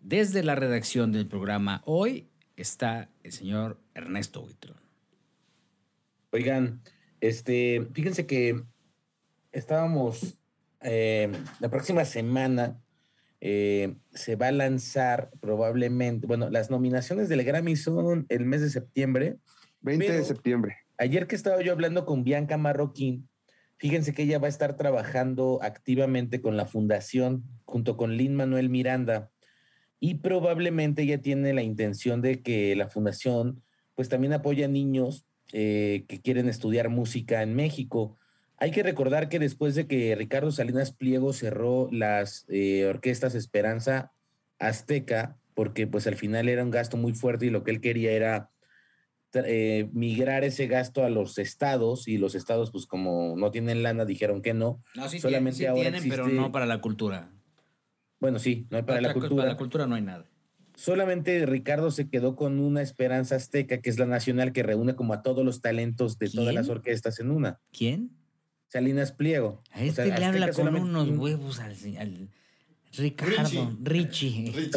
Desde 0.00 0.42
la 0.42 0.54
redacción 0.54 1.12
del 1.12 1.26
programa 1.26 1.82
hoy 1.84 2.28
está 2.56 3.08
el 3.22 3.32
señor 3.32 3.80
Ernesto 3.94 4.42
Buitrón. 4.42 4.76
Oigan, 6.30 6.82
este, 7.20 7.88
fíjense 7.92 8.26
que 8.26 8.62
estábamos 9.52 10.36
eh, 10.82 11.32
la 11.60 11.70
próxima 11.70 12.04
semana 12.04 12.76
eh, 13.40 13.96
se 14.12 14.36
va 14.36 14.48
a 14.48 14.52
lanzar 14.52 15.30
probablemente, 15.40 16.26
bueno, 16.26 16.50
las 16.50 16.70
nominaciones 16.70 17.28
del 17.28 17.44
Grammy 17.44 17.76
son 17.76 18.26
el 18.28 18.44
mes 18.44 18.60
de 18.60 18.70
septiembre. 18.70 19.36
20 19.80 20.12
de 20.12 20.24
septiembre. 20.24 20.76
Ayer 20.98 21.26
que 21.26 21.36
estaba 21.36 21.62
yo 21.62 21.72
hablando 21.72 22.04
con 22.04 22.24
Bianca 22.24 22.56
Marroquín, 22.56 23.28
fíjense 23.76 24.12
que 24.12 24.22
ella 24.24 24.38
va 24.38 24.46
a 24.46 24.50
estar 24.50 24.76
trabajando 24.76 25.60
activamente 25.62 26.40
con 26.40 26.56
la 26.56 26.66
fundación 26.66 27.44
junto 27.64 27.96
con 27.96 28.16
Lin 28.16 28.34
Manuel 28.34 28.68
Miranda 28.70 29.30
y 30.00 30.16
probablemente 30.16 31.02
ella 31.02 31.20
tiene 31.20 31.52
la 31.52 31.62
intención 31.62 32.20
de 32.22 32.42
que 32.42 32.74
la 32.76 32.88
fundación 32.88 33.62
pues 33.94 34.08
también 34.08 34.32
apoya 34.32 34.66
a 34.66 34.68
niños 34.68 35.26
eh, 35.52 36.04
que 36.08 36.20
quieren 36.20 36.48
estudiar 36.48 36.88
música 36.88 37.42
en 37.42 37.54
México. 37.54 38.16
Hay 38.58 38.70
que 38.72 38.82
recordar 38.82 39.28
que 39.28 39.38
después 39.38 39.74
de 39.74 39.86
que 39.86 40.14
Ricardo 40.16 40.50
Salinas 40.50 40.92
Pliego 40.92 41.32
cerró 41.32 41.88
las 41.92 42.44
eh, 42.48 42.86
orquestas 42.86 43.34
Esperanza 43.34 44.12
Azteca, 44.58 45.38
porque 45.54 45.86
pues 45.86 46.06
al 46.06 46.16
final 46.16 46.48
era 46.48 46.64
un 46.64 46.70
gasto 46.70 46.96
muy 46.96 47.14
fuerte 47.14 47.46
y 47.46 47.50
lo 47.50 47.62
que 47.62 47.70
él 47.70 47.80
quería 47.80 48.12
era 48.12 48.50
eh, 49.34 49.88
migrar 49.92 50.42
ese 50.42 50.66
gasto 50.66 51.04
a 51.04 51.10
los 51.10 51.38
estados 51.38 52.08
y 52.08 52.18
los 52.18 52.34
estados 52.34 52.70
pues 52.72 52.86
como 52.86 53.36
no 53.36 53.50
tienen 53.50 53.82
lana 53.82 54.04
dijeron 54.04 54.42
que 54.42 54.54
no. 54.54 54.82
No, 54.94 55.08
sí, 55.08 55.20
Solamente 55.20 55.58
tienen, 55.58 55.58
sí 55.58 55.66
ahora 55.66 55.90
tienen, 55.90 56.08
pero 56.08 56.24
existe- 56.24 56.40
no 56.40 56.50
para 56.52 56.66
la 56.66 56.80
cultura. 56.80 57.30
Bueno, 58.20 58.38
sí, 58.40 58.66
no 58.70 58.78
hay 58.78 58.82
para 58.82 59.00
la 59.00 59.12
cu- 59.12 59.20
cultura. 59.20 59.42
Para 59.42 59.52
la 59.52 59.58
cultura 59.58 59.86
no 59.86 59.94
hay 59.94 60.02
nada. 60.02 60.26
Solamente 60.74 61.44
Ricardo 61.46 61.90
se 61.90 62.08
quedó 62.08 62.36
con 62.36 62.58
una 62.60 62.82
Esperanza 62.82 63.34
Azteca, 63.36 63.80
que 63.80 63.90
es 63.90 63.98
la 63.98 64.06
nacional 64.06 64.52
que 64.52 64.62
reúne 64.62 64.94
como 64.94 65.12
a 65.12 65.22
todos 65.22 65.44
los 65.44 65.60
talentos 65.60 66.18
de 66.18 66.30
todas 66.30 66.54
las 66.54 66.68
orquestas 66.68 67.18
en 67.20 67.30
una. 67.32 67.60
¿Quién? 67.76 68.10
Salinas 68.68 69.12
Pliego. 69.12 69.62
A 69.72 69.80
O 69.80 69.82
este 69.82 70.04
sea, 70.06 70.18
le 70.18 70.24
habla 70.24 70.46
con 70.46 70.54
solamente 70.54 70.88
unos 70.88 71.08
huevos 71.18 71.58
al, 71.58 71.74
al 71.98 72.28
Ricardo, 72.96 73.76
Richie. 73.82 74.52
Rich. 74.52 74.72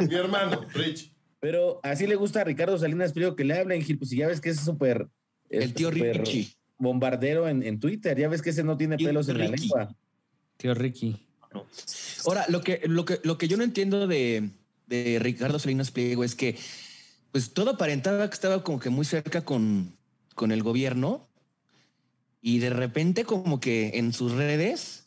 Mi 0.08 0.14
hermano, 0.14 0.66
Rich. 0.74 1.12
Pero 1.40 1.80
así 1.82 2.06
le 2.06 2.16
gusta 2.16 2.40
a 2.40 2.44
Ricardo 2.44 2.78
Salinas 2.78 3.12
Pliego 3.12 3.36
que 3.36 3.44
le 3.44 3.58
hablen, 3.58 3.82
Gil, 3.82 3.98
pues 3.98 4.10
si 4.10 4.16
ya 4.16 4.26
ves 4.26 4.40
que 4.40 4.50
es 4.50 4.60
súper... 4.60 5.08
El 5.48 5.72
tío 5.72 5.90
Richie. 5.90 6.48
Bombardero 6.78 7.48
en, 7.48 7.62
en 7.62 7.80
Twitter, 7.80 8.16
ya 8.18 8.28
ves 8.28 8.42
que 8.42 8.50
ese 8.50 8.62
no 8.62 8.76
tiene 8.76 8.96
Tío 8.96 9.08
pelos 9.08 9.28
en 9.28 9.38
la 9.38 9.46
Ricky. 9.46 9.60
lengua. 9.62 9.96
Tío 10.56 10.74
Ricky. 10.74 11.26
Ahora, 12.26 12.44
lo 12.48 12.60
que, 12.60 12.82
lo 12.84 13.04
que, 13.04 13.20
lo 13.24 13.38
que 13.38 13.48
yo 13.48 13.56
no 13.56 13.64
entiendo 13.64 14.06
de, 14.06 14.50
de 14.86 15.18
Ricardo 15.20 15.58
Salinas 15.58 15.90
Pliego 15.90 16.24
es 16.24 16.34
que, 16.34 16.56
pues 17.32 17.52
todo 17.52 17.70
aparentaba 17.70 18.28
que 18.28 18.34
estaba 18.34 18.62
como 18.62 18.78
que 18.78 18.90
muy 18.90 19.04
cerca 19.04 19.44
con, 19.44 19.96
con 20.34 20.52
el 20.52 20.62
gobierno 20.62 21.27
y 22.40 22.58
de 22.58 22.70
repente 22.70 23.24
como 23.24 23.60
que 23.60 23.98
en 23.98 24.12
sus 24.12 24.32
redes 24.32 25.06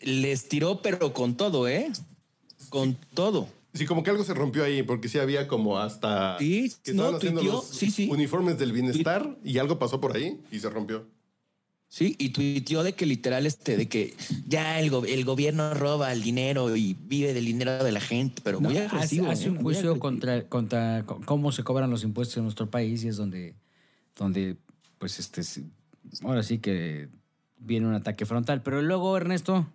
les 0.00 0.48
tiró, 0.48 0.82
pero 0.82 1.12
con 1.12 1.36
todo, 1.36 1.68
¿eh? 1.68 1.90
Con 2.68 2.94
todo. 3.14 3.48
Sí, 3.74 3.84
como 3.86 4.02
que 4.02 4.10
algo 4.10 4.24
se 4.24 4.34
rompió 4.34 4.64
ahí, 4.64 4.82
porque 4.82 5.08
sí 5.08 5.18
había 5.18 5.46
como 5.48 5.78
hasta 5.78 6.38
Sí, 6.38 6.72
que 6.82 6.92
no, 6.92 7.02
estaban 7.02 7.14
haciendo 7.16 7.40
tuiteó, 7.40 7.56
los 7.56 7.66
sí, 7.66 7.90
sí. 7.90 8.08
uniformes 8.10 8.58
del 8.58 8.72
bienestar 8.72 9.36
y 9.44 9.58
algo 9.58 9.78
pasó 9.78 10.00
por 10.00 10.16
ahí 10.16 10.40
y 10.50 10.58
se 10.60 10.70
rompió. 10.70 11.06
Sí, 11.88 12.16
y 12.18 12.30
tuiteó 12.30 12.82
de 12.82 12.94
que 12.94 13.06
literal 13.06 13.46
este, 13.46 13.76
de 13.76 13.86
que 13.88 14.14
ya 14.48 14.80
el, 14.80 14.90
go- 14.90 15.04
el 15.04 15.24
gobierno 15.24 15.72
roba 15.74 16.12
el 16.12 16.22
dinero 16.22 16.74
y 16.74 16.94
vive 16.94 17.32
del 17.32 17.44
dinero 17.44 17.84
de 17.84 17.92
la 17.92 18.00
gente, 18.00 18.42
pero 18.42 18.60
muy 18.60 18.74
No, 18.74 18.80
hace, 18.80 18.88
agresivo. 18.96 19.30
hace 19.30 19.44
¿eh? 19.46 19.50
un 19.50 19.54
Muy 19.56 19.62
juicio 19.74 19.98
contra, 20.00 20.48
contra 20.48 21.04
cómo 21.06 21.52
se 21.52 21.62
cobran 21.62 21.90
los 21.90 22.02
impuestos 22.02 22.38
en 22.38 22.42
nuestro 22.44 22.68
país 22.70 23.04
y 23.04 23.08
es 23.08 23.16
donde, 23.16 23.54
donde 24.18 24.56
pues 25.06 25.20
este, 25.20 25.62
ahora 26.24 26.42
sí 26.42 26.58
que 26.58 27.08
viene 27.58 27.86
un 27.86 27.94
ataque 27.94 28.26
frontal. 28.26 28.62
Pero 28.62 28.82
luego, 28.82 29.16
Ernesto, 29.16 29.72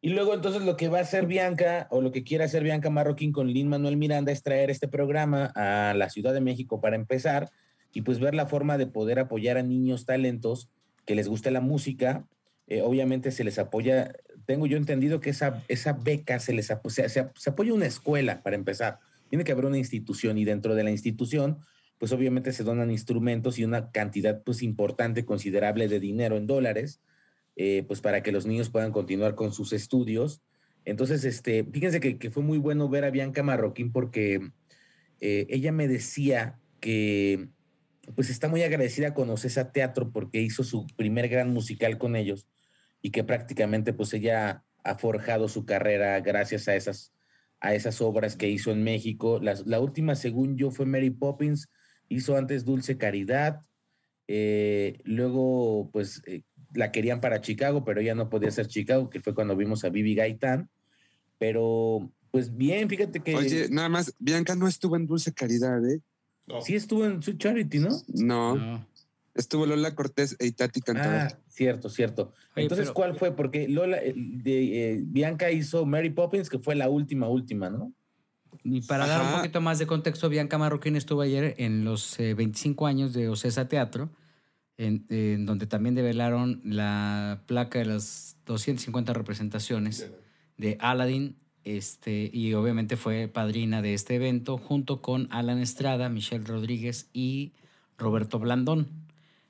Y 0.00 0.10
luego 0.10 0.32
entonces 0.32 0.62
lo 0.62 0.76
que 0.78 0.88
va 0.88 0.98
a 0.98 1.02
hacer 1.02 1.26
Bianca 1.26 1.88
o 1.90 2.00
lo 2.00 2.10
que 2.10 2.24
quiere 2.24 2.44
hacer 2.44 2.62
Bianca 2.62 2.88
Marroquín 2.88 3.32
con 3.32 3.48
Lin 3.48 3.68
Manuel 3.68 3.96
Miranda 3.98 4.32
es 4.32 4.42
traer 4.42 4.70
este 4.70 4.88
programa 4.88 5.52
a 5.54 5.92
la 5.94 6.08
Ciudad 6.08 6.32
de 6.32 6.40
México 6.40 6.80
para 6.80 6.96
empezar 6.96 7.50
y 7.92 8.00
pues 8.02 8.18
ver 8.18 8.34
la 8.34 8.46
forma 8.46 8.78
de 8.78 8.86
poder 8.86 9.18
apoyar 9.18 9.58
a 9.58 9.62
niños 9.62 10.06
talentos 10.06 10.70
que 11.04 11.14
les 11.14 11.28
guste 11.28 11.50
la 11.50 11.60
música. 11.60 12.24
Eh, 12.66 12.80
obviamente 12.80 13.30
se 13.30 13.44
les 13.44 13.58
apoya, 13.58 14.14
tengo 14.46 14.66
yo 14.66 14.76
entendido 14.78 15.20
que 15.20 15.30
esa, 15.30 15.62
esa 15.68 15.92
beca 15.92 16.38
se 16.38 16.52
les 16.54 16.70
apo- 16.70 16.88
se, 16.90 17.08
se- 17.10 17.28
se 17.34 17.50
apoya 17.50 17.74
una 17.74 17.86
escuela 17.86 18.42
para 18.42 18.56
empezar. 18.56 19.00
Tiene 19.28 19.44
que 19.44 19.52
haber 19.52 19.66
una 19.66 19.78
institución 19.78 20.38
y 20.38 20.44
dentro 20.46 20.74
de 20.74 20.84
la 20.84 20.90
institución 20.90 21.58
pues 21.98 22.12
obviamente 22.12 22.52
se 22.52 22.64
donan 22.64 22.90
instrumentos 22.90 23.58
y 23.58 23.64
una 23.64 23.90
cantidad 23.90 24.42
pues 24.42 24.62
importante, 24.62 25.24
considerable 25.24 25.88
de 25.88 26.00
dinero 26.00 26.36
en 26.36 26.46
dólares 26.46 27.00
eh, 27.60 27.84
pues 27.88 28.00
para 28.00 28.22
que 28.22 28.30
los 28.30 28.46
niños 28.46 28.70
puedan 28.70 28.92
continuar 28.92 29.34
con 29.34 29.52
sus 29.52 29.72
estudios. 29.72 30.42
Entonces, 30.84 31.24
este, 31.24 31.64
fíjense 31.64 31.98
que, 31.98 32.16
que 32.16 32.30
fue 32.30 32.44
muy 32.44 32.56
bueno 32.56 32.88
ver 32.88 33.04
a 33.04 33.10
Bianca 33.10 33.42
Marroquín 33.42 33.90
porque 33.90 34.52
eh, 35.20 35.44
ella 35.50 35.72
me 35.72 35.88
decía 35.88 36.60
que 36.78 37.48
pues 38.14 38.30
está 38.30 38.46
muy 38.46 38.62
agradecida 38.62 39.12
con 39.12 39.28
Ocesa 39.28 39.72
Teatro 39.72 40.12
porque 40.12 40.40
hizo 40.40 40.62
su 40.62 40.86
primer 40.96 41.28
gran 41.28 41.52
musical 41.52 41.98
con 41.98 42.14
ellos 42.14 42.46
y 43.02 43.10
que 43.10 43.24
prácticamente 43.24 43.92
pues 43.92 44.14
ella 44.14 44.62
ha 44.84 44.94
forjado 44.94 45.48
su 45.48 45.66
carrera 45.66 46.20
gracias 46.20 46.68
a 46.68 46.76
esas, 46.76 47.12
a 47.58 47.74
esas 47.74 48.00
obras 48.00 48.36
que 48.36 48.48
hizo 48.48 48.70
en 48.70 48.84
México. 48.84 49.40
La 49.42 49.80
última, 49.80 50.14
según 50.14 50.56
yo, 50.56 50.70
fue 50.70 50.86
Mary 50.86 51.10
Poppins, 51.10 51.68
hizo 52.08 52.36
antes 52.36 52.64
Dulce 52.64 52.96
Caridad, 52.96 53.62
eh, 54.26 55.00
luego 55.04 55.90
pues 55.92 56.22
eh, 56.26 56.42
la 56.74 56.92
querían 56.92 57.20
para 57.20 57.40
Chicago, 57.40 57.84
pero 57.84 58.00
ella 58.00 58.14
no 58.14 58.28
podía 58.28 58.50
ser 58.50 58.66
Chicago, 58.66 59.10
que 59.10 59.20
fue 59.20 59.34
cuando 59.34 59.56
vimos 59.56 59.84
a 59.84 59.88
Vivi 59.88 60.14
Gaitán. 60.14 60.68
Pero, 61.38 62.10
pues 62.30 62.56
bien, 62.56 62.88
fíjate 62.88 63.20
que 63.20 63.34
Oye, 63.34 63.68
nada 63.70 63.88
más, 63.88 64.14
Bianca 64.18 64.54
no 64.54 64.66
estuvo 64.66 64.96
en 64.96 65.06
Dulce 65.06 65.32
Caridad, 65.32 65.84
¿eh? 65.88 66.00
sí 66.62 66.74
estuvo 66.74 67.04
en 67.04 67.22
su 67.22 67.34
charity, 67.34 67.78
¿no? 67.78 67.90
No. 68.08 68.56
no. 68.56 68.86
Estuvo 69.34 69.66
Lola 69.66 69.94
Cortés 69.94 70.34
e 70.40 70.46
Itati 70.46 70.80
Cantoral. 70.80 71.28
Ah, 71.30 71.38
cierto, 71.46 71.88
cierto. 71.88 72.32
Oye, 72.56 72.64
Entonces, 72.64 72.86
pero- 72.86 72.94
¿cuál 72.94 73.16
fue? 73.16 73.36
Porque 73.36 73.68
Lola, 73.68 73.98
eh, 73.98 74.12
de, 74.16 74.92
eh, 74.94 75.00
Bianca 75.04 75.52
hizo 75.52 75.86
Mary 75.86 76.10
Poppins, 76.10 76.48
que 76.50 76.58
fue 76.58 76.74
la 76.74 76.88
última, 76.88 77.28
última, 77.28 77.70
¿no? 77.70 77.92
Y 78.64 78.82
para 78.82 79.06
dar 79.06 79.22
un 79.22 79.32
poquito 79.32 79.60
más 79.60 79.78
de 79.78 79.86
contexto, 79.86 80.28
Bianca 80.28 80.58
Marroquín 80.58 80.96
estuvo 80.96 81.22
ayer 81.22 81.54
en 81.58 81.84
los 81.84 82.18
eh, 82.20 82.34
25 82.34 82.86
años 82.86 83.12
de 83.12 83.28
Ocesa 83.28 83.68
Teatro, 83.68 84.10
en, 84.76 85.06
en 85.08 85.46
donde 85.46 85.66
también 85.66 85.94
develaron 85.94 86.60
la 86.64 87.42
placa 87.46 87.78
de 87.78 87.86
las 87.86 88.36
250 88.46 89.12
representaciones 89.12 90.10
de 90.56 90.76
Aladdin, 90.80 91.36
este, 91.64 92.30
y 92.32 92.54
obviamente 92.54 92.96
fue 92.96 93.28
padrina 93.28 93.82
de 93.82 93.94
este 93.94 94.14
evento, 94.14 94.56
junto 94.56 95.02
con 95.02 95.28
Alan 95.30 95.58
Estrada, 95.58 96.08
Michelle 96.08 96.44
Rodríguez 96.44 97.10
y 97.12 97.52
Roberto 97.98 98.38
Blandón. 98.38 98.88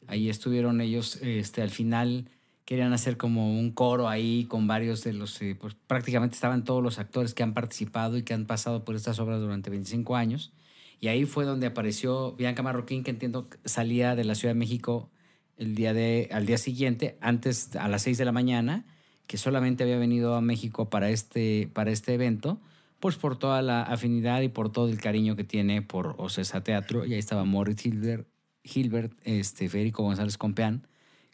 Ahí 0.06 0.28
estuvieron 0.28 0.80
ellos, 0.80 1.16
este, 1.22 1.62
al 1.62 1.70
final 1.70 2.28
querían 2.68 2.92
hacer 2.92 3.16
como 3.16 3.58
un 3.58 3.70
coro 3.70 4.10
ahí 4.10 4.44
con 4.44 4.66
varios 4.66 5.02
de 5.02 5.14
los, 5.14 5.40
eh, 5.40 5.56
pues 5.58 5.74
prácticamente 5.86 6.34
estaban 6.34 6.64
todos 6.64 6.82
los 6.82 6.98
actores 6.98 7.32
que 7.32 7.42
han 7.42 7.54
participado 7.54 8.18
y 8.18 8.24
que 8.24 8.34
han 8.34 8.44
pasado 8.44 8.84
por 8.84 8.94
estas 8.94 9.18
obras 9.20 9.40
durante 9.40 9.70
25 9.70 10.16
años. 10.16 10.52
Y 11.00 11.08
ahí 11.08 11.24
fue 11.24 11.46
donde 11.46 11.66
apareció 11.66 12.32
Bianca 12.32 12.62
Marroquín, 12.62 13.04
que 13.04 13.10
entiendo 13.10 13.48
salía 13.64 14.14
de 14.16 14.24
la 14.24 14.34
Ciudad 14.34 14.52
de 14.52 14.58
México 14.58 15.08
el 15.56 15.74
día 15.74 15.94
de, 15.94 16.28
al 16.30 16.44
día 16.44 16.58
siguiente, 16.58 17.16
antes 17.22 17.74
a 17.74 17.88
las 17.88 18.02
6 18.02 18.18
de 18.18 18.26
la 18.26 18.32
mañana, 18.32 18.84
que 19.26 19.38
solamente 19.38 19.82
había 19.84 19.96
venido 19.96 20.34
a 20.34 20.42
México 20.42 20.90
para 20.90 21.08
este, 21.08 21.70
para 21.72 21.90
este 21.90 22.12
evento, 22.12 22.60
pues 23.00 23.16
por 23.16 23.38
toda 23.38 23.62
la 23.62 23.82
afinidad 23.82 24.42
y 24.42 24.48
por 24.48 24.70
todo 24.70 24.90
el 24.90 25.00
cariño 25.00 25.36
que 25.36 25.44
tiene 25.44 25.80
por 25.80 26.16
Ocesa 26.18 26.62
Teatro. 26.62 27.06
Y 27.06 27.14
ahí 27.14 27.18
estaba 27.18 27.44
Moritz 27.44 27.86
Hilbert, 27.86 28.28
Hilbert 28.62 29.14
este, 29.24 29.70
Federico 29.70 30.02
González 30.02 30.36
Compeán, 30.36 30.86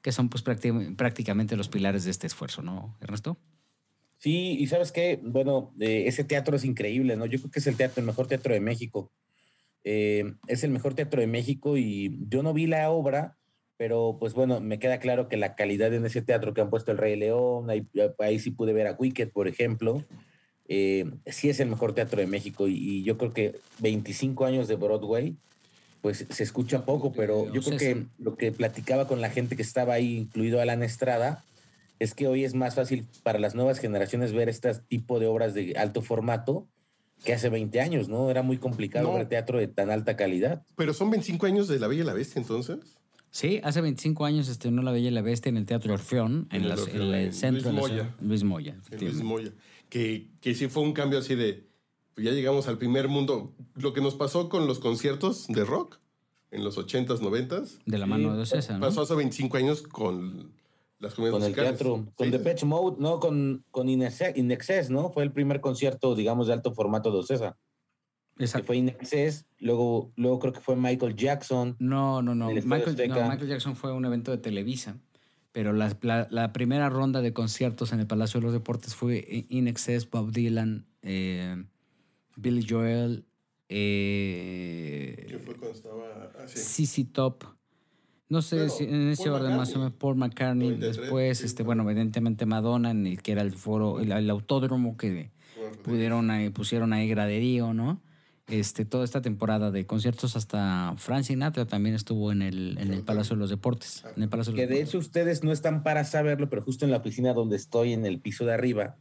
que 0.04 0.12
son 0.12 0.28
pues 0.28 0.44
prácti- 0.44 0.94
prácticamente 0.96 1.56
los 1.56 1.70
pilares 1.70 2.04
de 2.04 2.10
este 2.10 2.26
esfuerzo, 2.26 2.60
¿no, 2.60 2.94
Ernesto? 3.00 3.38
Sí, 4.18 4.58
y 4.60 4.66
sabes 4.66 4.92
qué, 4.92 5.18
bueno, 5.22 5.72
eh, 5.80 6.04
ese 6.06 6.24
teatro 6.24 6.56
es 6.56 6.64
increíble, 6.66 7.16
¿no? 7.16 7.24
Yo 7.24 7.38
creo 7.38 7.50
que 7.50 7.58
es 7.60 7.66
el 7.66 7.78
teatro, 7.78 8.02
el 8.02 8.06
mejor 8.06 8.26
teatro 8.26 8.52
de 8.52 8.60
México. 8.60 9.10
Eh, 9.82 10.34
es 10.46 10.62
el 10.62 10.72
mejor 10.72 10.92
teatro 10.92 11.22
de 11.22 11.26
México 11.26 11.78
y 11.78 12.18
yo 12.28 12.42
no 12.42 12.52
vi 12.52 12.66
la 12.66 12.90
obra, 12.90 13.38
pero 13.78 14.18
pues 14.20 14.34
bueno, 14.34 14.60
me 14.60 14.78
queda 14.78 14.98
claro 14.98 15.26
que 15.30 15.38
la 15.38 15.54
calidad 15.54 15.92
en 15.94 16.04
ese 16.04 16.20
teatro 16.20 16.52
que 16.52 16.60
han 16.60 16.68
puesto 16.68 16.92
el 16.92 16.98
Rey 16.98 17.16
León, 17.16 17.70
ahí, 17.70 18.38
sí 18.38 18.50
pude 18.50 18.74
ver 18.74 18.88
a 18.88 18.92
Wicked, 18.92 19.30
por 19.30 19.48
ejemplo, 19.48 20.04
eh, 20.68 21.10
sí 21.26 21.48
es 21.48 21.60
el 21.60 21.70
mejor 21.70 21.94
teatro 21.94 22.20
de 22.20 22.26
México 22.26 22.68
y 22.68 23.02
yo 23.04 23.16
creo 23.16 23.32
que 23.32 23.58
25 23.78 24.44
años 24.44 24.68
de 24.68 24.76
Broadway, 24.76 25.34
pues 26.04 26.26
se 26.28 26.42
escucha 26.42 26.84
poco, 26.84 27.14
pero 27.14 27.50
yo 27.50 27.62
creo 27.62 27.78
que 27.78 28.04
lo 28.18 28.36
que 28.36 28.52
platicaba 28.52 29.08
con 29.08 29.22
la 29.22 29.30
gente 29.30 29.56
que 29.56 29.62
estaba 29.62 29.94
ahí, 29.94 30.18
incluido 30.18 30.60
Alan 30.60 30.82
Estrada, 30.82 31.42
es 31.98 32.12
que 32.12 32.26
hoy 32.28 32.44
es 32.44 32.52
más 32.52 32.74
fácil 32.74 33.06
para 33.22 33.38
las 33.38 33.54
nuevas 33.54 33.78
generaciones 33.78 34.34
ver 34.34 34.50
este 34.50 34.74
tipo 34.86 35.18
de 35.18 35.24
obras 35.28 35.54
de 35.54 35.72
alto 35.78 36.02
formato 36.02 36.68
que 37.24 37.32
hace 37.32 37.48
20 37.48 37.80
años, 37.80 38.10
¿no? 38.10 38.30
Era 38.30 38.42
muy 38.42 38.58
complicado 38.58 39.08
No. 39.08 39.14
ver 39.14 39.30
teatro 39.30 39.58
de 39.58 39.66
tan 39.66 39.90
alta 39.90 40.14
calidad. 40.14 40.62
Pero 40.76 40.92
son 40.92 41.08
25 41.08 41.46
años 41.46 41.68
de 41.68 41.78
La 41.78 41.86
Bella 41.86 42.02
y 42.02 42.06
la 42.06 42.12
Bestia, 42.12 42.38
entonces. 42.38 42.76
Sí, 43.30 43.62
hace 43.64 43.80
25 43.80 44.26
años 44.26 44.50
estrenó 44.50 44.82
La 44.82 44.92
Bella 44.92 45.08
y 45.08 45.10
la 45.10 45.22
Bestia 45.22 45.48
en 45.48 45.56
el 45.56 45.64
Teatro 45.64 45.94
Orfeón, 45.94 46.48
en, 46.50 46.56
En 46.56 46.62
el 46.64 46.68
las- 46.68 46.80
Orfeón, 46.82 47.00
en 47.00 47.14
el 47.14 47.24
en 47.28 47.32
centro 47.32 47.62
Luis 47.62 47.64
de 47.64 47.72
la 47.72 47.80
Moya. 47.80 47.94
ciudad. 47.94 48.14
Luis 48.20 48.42
Moya. 48.44 48.76
en 48.90 49.00
Luis. 49.00 49.22
Moya. 49.22 49.52
Que, 49.88 50.26
que 50.42 50.54
sí 50.54 50.68
fue 50.68 50.82
un 50.82 50.92
cambio 50.92 51.20
así 51.20 51.34
de. 51.34 51.64
Pues 52.14 52.24
ya 52.26 52.32
llegamos 52.32 52.68
al 52.68 52.78
primer 52.78 53.08
mundo. 53.08 53.52
Lo 53.74 53.92
que 53.92 54.00
nos 54.00 54.14
pasó 54.14 54.48
con 54.48 54.66
los 54.66 54.78
conciertos 54.78 55.46
de 55.48 55.64
rock 55.64 55.98
en 56.50 56.62
los 56.64 56.78
80s, 56.78 57.20
90s. 57.20 57.78
De 57.86 57.98
la 57.98 58.06
mano 58.06 58.34
de 58.36 58.42
Ocesa, 58.42 58.74
¿no? 58.78 58.86
Pasó 58.86 59.02
hace 59.02 59.14
25 59.14 59.56
años 59.56 59.82
con 59.82 60.52
las 61.00 61.14
comedias 61.14 61.32
Con 61.32 61.42
el 61.42 61.48
musicales. 61.48 61.78
teatro, 61.78 62.06
con 62.14 62.26
Sí. 62.26 62.30
Depeche 62.30 62.64
Mode, 62.66 62.96
no, 63.00 63.18
con, 63.20 63.64
con 63.70 63.88
Inexcess, 63.88 64.36
Inexcess, 64.36 64.90
¿no? 64.90 65.10
Fue 65.10 65.24
el 65.24 65.32
primer 65.32 65.60
concierto, 65.60 66.14
digamos, 66.14 66.46
de 66.46 66.52
alto 66.52 66.72
formato 66.72 67.10
de 67.10 67.18
Ocesa. 67.18 67.56
Que 68.36 68.44
Exacto. 68.44 68.66
fue 68.68 68.76
Inexcess, 68.78 69.46
luego, 69.58 70.12
luego 70.16 70.38
creo 70.40 70.52
que 70.52 70.60
fue 70.60 70.74
Michael 70.76 71.14
Jackson. 71.14 71.76
No, 71.78 72.22
no, 72.22 72.34
no. 72.34 72.50
El 72.50 72.64
Michael, 72.66 72.96
no. 73.08 73.28
Michael 73.28 73.48
Jackson 73.48 73.76
fue 73.76 73.92
un 73.92 74.04
evento 74.04 74.30
de 74.30 74.38
Televisa, 74.38 74.96
pero 75.52 75.72
la, 75.72 75.96
la- 76.02 76.26
la 76.30 76.52
primera 76.52 76.88
ronda 76.90 77.20
de 77.20 77.32
conciertos 77.32 77.92
en 77.92 78.00
el 78.00 78.06
Palacio 78.06 78.40
de 78.40 78.44
los 78.46 78.52
Deportes 78.52 78.94
fue 78.96 79.44
In 79.50 79.68
Excess, 79.68 80.08
Bob 80.10 80.32
Dylan, 80.32 80.86
eh, 81.02 81.64
Billy 82.36 82.66
Joel, 82.68 83.24
eh, 83.68 85.26
Que 85.28 85.38
fue 85.38 85.54
cuando 85.56 85.76
estaba 85.76 86.32
así. 86.44 86.86
CC 86.86 87.04
Top. 87.04 87.44
No 88.28 88.42
sé 88.42 88.68
si 88.70 88.84
en 88.84 89.10
ese 89.10 89.24
Paul 89.24 89.42
orden 89.42 89.56
más 89.56 89.74
o 89.74 89.78
menos 89.78 89.94
Paul 89.94 90.16
McCartney, 90.16 90.68
93, 90.70 90.96
después, 90.96 91.38
sí, 91.38 91.44
este, 91.44 91.56
claro. 91.58 91.66
bueno, 91.66 91.90
evidentemente 91.90 92.46
Madonna, 92.46 92.90
en 92.90 93.06
el 93.06 93.22
que 93.22 93.32
era 93.32 93.42
el 93.42 93.52
foro, 93.52 94.00
el, 94.00 94.12
el 94.12 94.30
autódromo 94.30 94.96
que 94.96 95.30
pudieron 95.82 96.30
ahí, 96.30 96.50
pusieron 96.50 96.92
ahí 96.92 97.08
graderío, 97.08 97.74
¿no? 97.74 98.00
Este, 98.48 98.84
toda 98.84 99.04
esta 99.04 99.22
temporada 99.22 99.70
de 99.70 99.86
conciertos 99.86 100.36
hasta 100.36 100.94
Frank 100.98 101.24
Sinatra 101.24 101.64
también 101.66 101.94
estuvo 101.94 102.30
en 102.30 102.42
el, 102.42 102.76
en 102.78 102.92
el 102.92 103.02
Palacio 103.02 103.36
de 103.36 103.40
los 103.40 103.48
Deportes. 103.50 104.04
En 104.16 104.22
el 104.22 104.28
Palacio 104.28 104.52
de 104.52 104.56
Que 104.56 104.62
los 104.62 104.68
de 104.68 104.74
Deportes. 104.76 104.88
hecho 104.94 104.98
ustedes 104.98 105.44
no 105.44 105.52
están 105.52 105.82
para 105.82 106.04
saberlo, 106.04 106.50
pero 106.50 106.60
justo 106.60 106.84
en 106.84 106.90
la 106.90 106.98
oficina 106.98 107.32
donde 107.32 107.56
estoy, 107.56 107.92
en 107.94 108.04
el 108.04 108.20
piso 108.20 108.44
de 108.44 108.52
arriba, 108.52 108.96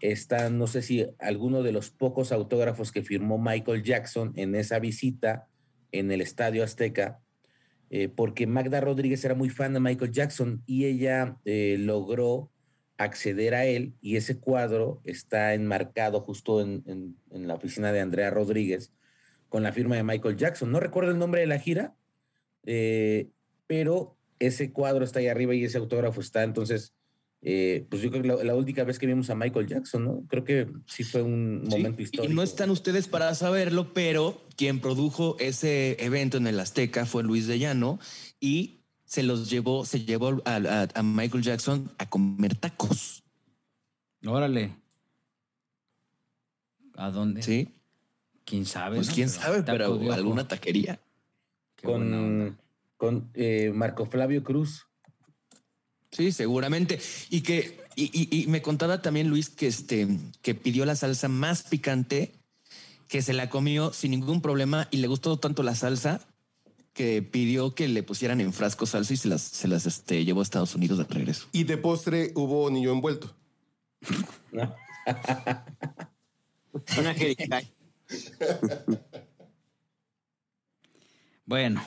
está, 0.00 0.50
no 0.50 0.66
sé 0.66 0.82
si 0.82 1.06
alguno 1.18 1.62
de 1.62 1.72
los 1.72 1.90
pocos 1.90 2.32
autógrafos 2.32 2.92
que 2.92 3.02
firmó 3.02 3.38
Michael 3.38 3.82
Jackson 3.82 4.32
en 4.36 4.54
esa 4.54 4.78
visita 4.78 5.48
en 5.92 6.10
el 6.10 6.20
Estadio 6.20 6.62
Azteca, 6.64 7.20
eh, 7.90 8.08
porque 8.08 8.46
Magda 8.46 8.80
Rodríguez 8.80 9.24
era 9.24 9.34
muy 9.34 9.48
fan 9.48 9.72
de 9.72 9.80
Michael 9.80 10.12
Jackson 10.12 10.62
y 10.66 10.84
ella 10.84 11.38
eh, 11.44 11.76
logró 11.78 12.50
acceder 12.98 13.54
a 13.54 13.64
él 13.64 13.94
y 14.00 14.16
ese 14.16 14.38
cuadro 14.38 15.00
está 15.04 15.54
enmarcado 15.54 16.20
justo 16.20 16.60
en, 16.60 16.82
en- 17.30 17.46
la 17.46 17.54
oficina 17.54 17.92
de 17.92 18.00
Andrea 18.00 18.28
Rodríguez 18.30 18.92
con 19.48 19.62
la 19.62 19.72
firma 19.72 19.96
de 19.96 20.02
Michael 20.02 20.36
Jackson. 20.36 20.70
No 20.70 20.80
recuerdo 20.80 21.12
el 21.12 21.18
nombre 21.18 21.40
de 21.40 21.46
la 21.46 21.58
gira, 21.58 21.94
eh, 22.66 23.28
pero 23.66 24.16
ese 24.38 24.72
cuadro 24.72 25.04
está 25.04 25.20
ahí 25.20 25.28
arriba 25.28 25.54
y 25.54 25.64
ese 25.64 25.78
autógrafo 25.78 26.20
está. 26.20 26.42
Entonces, 26.42 26.92
eh, 27.42 27.86
pues 27.88 28.02
yo 28.02 28.10
creo 28.10 28.22
que 28.22 28.28
la, 28.28 28.42
la 28.44 28.54
última 28.54 28.82
vez 28.84 28.98
que 28.98 29.06
vimos 29.06 29.30
a 29.30 29.34
Michael 29.34 29.66
Jackson, 29.68 30.04
¿no? 30.04 30.24
Creo 30.28 30.44
que 30.44 30.66
sí 30.86 31.04
fue 31.04 31.22
un 31.22 31.62
Sí, 31.64 31.70
momento 31.70 32.00
y 32.00 32.04
histórico. 32.04 32.34
no 32.34 32.42
están 32.42 32.70
ustedes 32.70 33.06
para 33.08 33.34
saberlo, 33.34 33.92
pero 33.92 34.42
quien 34.56 34.80
produjo 34.80 35.36
ese 35.38 35.96
evento 36.04 36.36
en 36.38 36.46
el 36.48 36.58
Azteca 36.58 37.06
fue 37.06 37.22
Luis 37.22 37.46
de 37.46 37.58
Llano 37.58 38.00
y 38.40 38.80
se 39.04 39.22
los 39.22 39.48
llevó, 39.48 39.84
se 39.86 40.04
llevó 40.04 40.42
a, 40.44 40.56
a- 40.56 40.88
a 40.94 41.02
Michael 41.02 41.42
Jackson 41.44 41.90
a 41.98 42.08
comer 42.10 42.54
tacos. 42.56 43.22
Órale. 44.26 44.74
¿A 46.96 47.10
dónde? 47.10 47.42
Sí. 47.42 47.68
¿Quién 48.44 48.66
sabe? 48.66 48.96
Pues 48.96 49.10
quién 49.10 49.28
sabe, 49.28 49.62
pero 49.62 50.00
alguna 50.12 50.48
taquería. 50.48 50.98
Qué 51.76 51.86
con, 51.86 52.58
con 52.96 53.30
eh, 53.34 53.70
Marco 53.72 54.06
Flavio 54.06 54.42
Cruz. 54.42 54.87
Sí, 56.10 56.32
seguramente. 56.32 57.00
Y 57.30 57.42
que, 57.42 57.80
y, 57.96 58.04
y- 58.12 58.42
y 58.42 58.46
me 58.46 58.62
contaba 58.62 59.02
también 59.02 59.28
Luis 59.28 59.50
que 59.50 59.66
este, 59.66 60.08
que 60.42 60.54
pidió 60.54 60.84
la 60.86 60.96
salsa 60.96 61.28
más 61.28 61.62
picante, 61.64 62.32
que 63.08 63.22
se 63.22 63.32
la 63.32 63.48
comió 63.50 63.92
sin 63.92 64.10
ningún 64.12 64.40
problema 64.40 64.88
y 64.90 64.98
le 64.98 65.06
gustó 65.06 65.38
tanto 65.38 65.62
la 65.62 65.74
salsa 65.74 66.20
que 66.92 67.22
pidió 67.22 67.74
que 67.74 67.86
le 67.88 68.02
pusieran 68.02 68.40
en 68.40 68.52
frasco 68.52 68.84
salsa 68.86 69.12
y 69.14 69.16
se 69.16 69.28
las, 69.28 69.42
se 69.42 69.68
las 69.68 69.86
este, 69.86 70.24
llevó 70.24 70.40
a 70.40 70.42
Estados 70.42 70.74
Unidos 70.74 70.98
de 70.98 71.04
regreso. 71.04 71.46
Y 71.52 71.64
de 71.64 71.76
postre 71.78 72.32
hubo 72.34 72.68
niño 72.70 72.92
envuelto. 72.92 73.34
Una. 76.98 77.14
Bueno, 81.46 81.82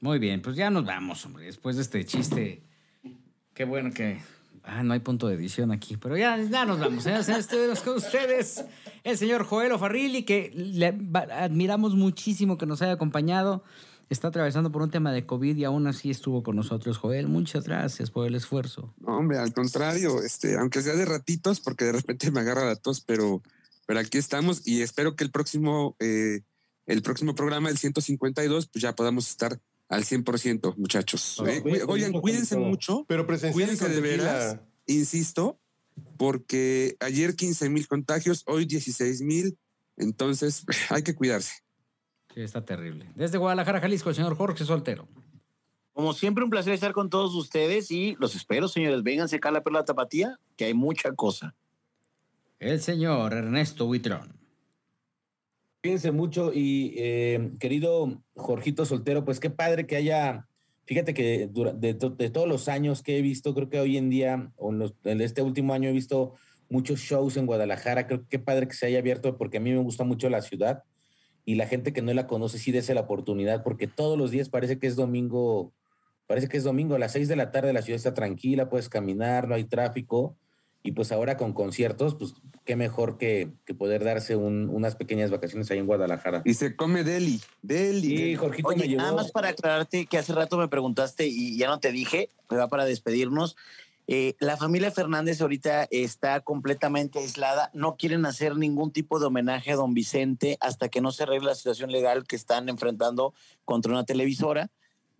muy 0.00 0.18
bien, 0.18 0.42
pues 0.42 0.56
ya 0.56 0.70
nos 0.70 0.84
vamos, 0.84 1.24
hombre. 1.24 1.46
Después 1.46 1.76
de 1.76 1.82
este 1.82 2.04
chiste, 2.04 2.62
qué 3.56 3.64
bueno 3.64 3.90
que. 3.92 4.20
Ah, 4.62 4.82
no 4.82 4.92
hay 4.92 5.00
punto 5.00 5.28
de 5.28 5.34
edición 5.34 5.72
aquí, 5.72 5.96
pero 5.96 6.16
ya, 6.16 6.36
ya 6.42 6.64
nos 6.64 6.78
vamos. 6.78 7.06
¿eh? 7.06 7.16
Estuvimos 7.16 7.80
con 7.80 7.96
ustedes 7.96 8.64
el 9.04 9.16
señor 9.16 9.44
Joel 9.44 9.72
O'Farrilli, 9.72 10.24
que 10.24 10.50
le 10.54 10.86
admiramos 11.32 11.94
muchísimo 11.94 12.58
que 12.58 12.66
nos 12.66 12.82
haya 12.82 12.92
acompañado. 12.92 13.64
Está 14.08 14.28
atravesando 14.28 14.70
por 14.70 14.82
un 14.82 14.90
tema 14.90 15.12
de 15.12 15.24
COVID 15.24 15.56
y 15.56 15.64
aún 15.64 15.86
así 15.86 16.10
estuvo 16.10 16.42
con 16.42 16.56
nosotros. 16.56 16.98
Joel, 16.98 17.28
muchas 17.28 17.64
gracias 17.64 18.10
por 18.10 18.26
el 18.26 18.34
esfuerzo. 18.34 18.92
Hombre, 19.04 19.38
al 19.38 19.52
contrario, 19.52 20.22
este, 20.22 20.56
aunque 20.56 20.82
sea 20.82 20.94
de 20.94 21.04
ratitos, 21.04 21.60
porque 21.60 21.84
de 21.86 21.92
repente 21.92 22.30
me 22.30 22.40
agarra 22.40 22.66
la 22.66 22.76
tos, 22.76 23.00
pero, 23.00 23.42
pero 23.86 24.00
aquí 24.00 24.18
estamos 24.18 24.66
y 24.66 24.82
espero 24.82 25.16
que 25.16 25.24
el 25.24 25.30
próximo, 25.30 25.96
eh, 26.00 26.40
el 26.86 27.02
próximo 27.02 27.34
programa, 27.34 27.68
el 27.68 27.78
152, 27.78 28.66
pues 28.66 28.82
ya 28.82 28.94
podamos 28.94 29.28
estar 29.28 29.60
al 29.88 30.04
100%, 30.04 30.76
muchachos. 30.76 31.42
Eh, 31.46 31.84
Oigan, 31.86 32.12
cuídense 32.12 32.56
mucho, 32.56 33.04
Pero 33.08 33.26
cuídense 33.26 33.88
de 33.88 34.00
veras, 34.00 34.60
insisto, 34.86 35.60
porque 36.16 36.96
ayer 37.00 37.36
15 37.36 37.68
mil 37.70 37.86
contagios, 37.86 38.42
hoy 38.46 38.66
16 38.66 39.22
mil, 39.22 39.58
entonces 39.96 40.64
hay 40.90 41.02
que 41.02 41.14
cuidarse. 41.14 41.62
Sí, 42.34 42.42
está 42.42 42.64
terrible. 42.64 43.10
Desde 43.14 43.38
Guadalajara, 43.38 43.80
Jalisco, 43.80 44.10
el 44.10 44.16
señor 44.16 44.36
Jorge 44.36 44.64
Soltero. 44.64 45.08
Como 45.92 46.12
siempre, 46.12 46.44
un 46.44 46.50
placer 46.50 46.74
estar 46.74 46.92
con 46.92 47.08
todos 47.08 47.34
ustedes 47.34 47.90
y 47.90 48.16
los 48.18 48.34
espero, 48.34 48.68
señores. 48.68 49.02
Vénganse 49.02 49.36
acá 49.36 49.48
a 49.48 49.52
la 49.52 49.62
Perla 49.62 49.86
Tapatía, 49.86 50.38
que 50.54 50.66
hay 50.66 50.74
mucha 50.74 51.12
cosa. 51.12 51.54
El 52.58 52.82
señor 52.82 53.32
Ernesto 53.32 53.86
Huitrón. 53.86 54.36
Cuídense 55.86 56.10
mucho 56.10 56.50
y 56.52 56.94
eh, 56.96 57.52
querido 57.60 58.20
Jorgito 58.34 58.84
Soltero, 58.84 59.24
pues 59.24 59.38
qué 59.38 59.50
padre 59.50 59.86
que 59.86 59.94
haya, 59.94 60.48
fíjate 60.84 61.14
que 61.14 61.48
de, 61.76 61.94
to- 61.94 62.10
de 62.10 62.28
todos 62.28 62.48
los 62.48 62.66
años 62.66 63.04
que 63.04 63.16
he 63.16 63.22
visto, 63.22 63.54
creo 63.54 63.68
que 63.68 63.78
hoy 63.78 63.96
en 63.96 64.10
día, 64.10 64.50
o 64.56 64.72
en, 64.72 64.80
los- 64.80 64.94
en 65.04 65.20
este 65.20 65.42
último 65.42 65.74
año 65.74 65.88
he 65.88 65.92
visto 65.92 66.34
muchos 66.68 66.98
shows 66.98 67.36
en 67.36 67.46
Guadalajara, 67.46 68.08
creo 68.08 68.22
que 68.22 68.26
qué 68.30 68.38
padre 68.40 68.66
que 68.66 68.74
se 68.74 68.86
haya 68.86 68.98
abierto 68.98 69.38
porque 69.38 69.58
a 69.58 69.60
mí 69.60 69.70
me 69.70 69.78
gusta 69.78 70.02
mucho 70.02 70.28
la 70.28 70.42
ciudad 70.42 70.82
y 71.44 71.54
la 71.54 71.68
gente 71.68 71.92
que 71.92 72.02
no 72.02 72.12
la 72.14 72.26
conoce 72.26 72.58
sí 72.58 72.72
dese 72.72 72.92
la 72.92 73.02
oportunidad 73.02 73.62
porque 73.62 73.86
todos 73.86 74.18
los 74.18 74.32
días 74.32 74.48
parece 74.48 74.80
que 74.80 74.88
es 74.88 74.96
domingo, 74.96 75.72
parece 76.26 76.48
que 76.48 76.56
es 76.56 76.64
domingo, 76.64 76.96
a 76.96 76.98
las 76.98 77.12
seis 77.12 77.28
de 77.28 77.36
la 77.36 77.52
tarde 77.52 77.72
la 77.72 77.82
ciudad 77.82 77.98
está 77.98 78.12
tranquila, 78.12 78.68
puedes 78.68 78.88
caminar, 78.88 79.46
no 79.46 79.54
hay 79.54 79.62
tráfico. 79.66 80.36
Y 80.86 80.92
pues 80.92 81.10
ahora 81.12 81.36
con 81.36 81.52
conciertos, 81.52 82.14
pues 82.14 82.34
qué 82.64 82.76
mejor 82.76 83.18
que, 83.18 83.50
que 83.64 83.74
poder 83.74 84.04
darse 84.04 84.36
un- 84.36 84.68
unas 84.70 84.96
pequeñas 84.96 85.30
vacaciones 85.30 85.70
ahí 85.70 85.78
en 85.78 85.86
Guadalajara. 85.86 86.42
Y 86.44 86.54
se 86.54 86.76
come 86.76 87.02
deli, 87.04 87.40
deli. 87.62 88.16
Sí. 88.16 88.34
Jorgito 88.36 88.68
me 88.76 88.86
llevó. 88.88 89.02
nada 89.02 89.14
más 89.14 89.30
para 89.32 89.48
aclararte 89.48 90.06
que 90.06 90.18
hace 90.18 90.32
rato 90.32 90.56
me 90.58 90.68
preguntaste 90.68 91.26
y 91.26 91.56
ya 91.58 91.66
no 91.68 91.80
te 91.80 91.92
dije, 91.92 92.30
pero 92.48 92.60
va 92.60 92.68
para 92.68 92.84
despedirnos. 92.84 93.56
Eh, 94.08 94.34
la 94.38 94.56
familia 94.56 94.92
Fernández 94.92 95.40
ahorita 95.40 95.88
está 95.90 96.38
completamente 96.40 97.18
aislada, 97.18 97.70
no 97.74 97.96
quieren 97.96 98.24
hacer 98.24 98.56
ningún 98.56 98.92
tipo 98.92 99.18
de 99.18 99.26
homenaje 99.26 99.72
a 99.72 99.76
don 99.76 99.94
Vicente 99.94 100.56
hasta 100.60 100.88
que 100.88 101.00
no 101.00 101.10
se 101.10 101.24
arregle 101.24 101.48
la 101.48 101.54
situación 101.56 101.90
legal 101.90 102.24
que 102.24 102.36
están 102.36 102.68
enfrentando 102.68 103.34
contra 103.64 103.90
una 103.90 104.04
televisora. 104.04 104.70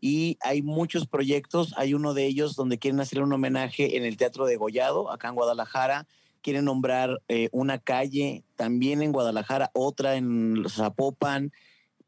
Y 0.01 0.39
hay 0.41 0.63
muchos 0.63 1.07
proyectos, 1.07 1.75
hay 1.77 1.95
uno 1.95 2.15
de 2.15 2.27
ellos 2.27 2.55
donde 2.55 2.79
quieren 2.79 3.01
hacer 3.01 3.23
un 3.23 3.33
homenaje 3.33 3.97
en 3.97 4.05
el 4.05 4.17
Teatro 4.17 4.47
de 4.47 4.57
Gollado, 4.57 5.11
acá 5.11 5.29
en 5.29 5.35
Guadalajara. 5.35 6.07
Quieren 6.43 6.67
nombrar 6.67 7.23
eh, 7.29 7.49
una 7.53 7.79
calle 7.79 8.45
también 8.57 9.03
en 9.03 9.13
Guadalajara, 9.13 9.71
otra 9.73 10.17
en 10.17 10.65
Zapopan, 10.69 11.53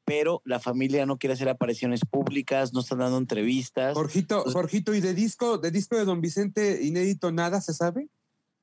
pero 0.04 0.40
la 0.44 0.60
familia 0.60 1.04
no 1.06 1.18
quiere 1.18 1.34
hacer 1.34 1.48
apariciones 1.48 2.00
públicas, 2.00 2.72
no 2.72 2.80
están 2.80 2.98
dando 2.98 3.18
entrevistas. 3.18 3.94
Jorgito, 3.94 4.42
Jorgito, 4.44 4.94
¿y 4.94 5.00
de 5.00 5.12
disco, 5.12 5.58
de 5.58 5.70
disco 5.70 5.96
de 5.96 6.04
Don 6.04 6.20
Vicente 6.20 6.82
inédito 6.82 7.32
nada 7.32 7.60
se 7.60 7.74
sabe? 7.74 8.08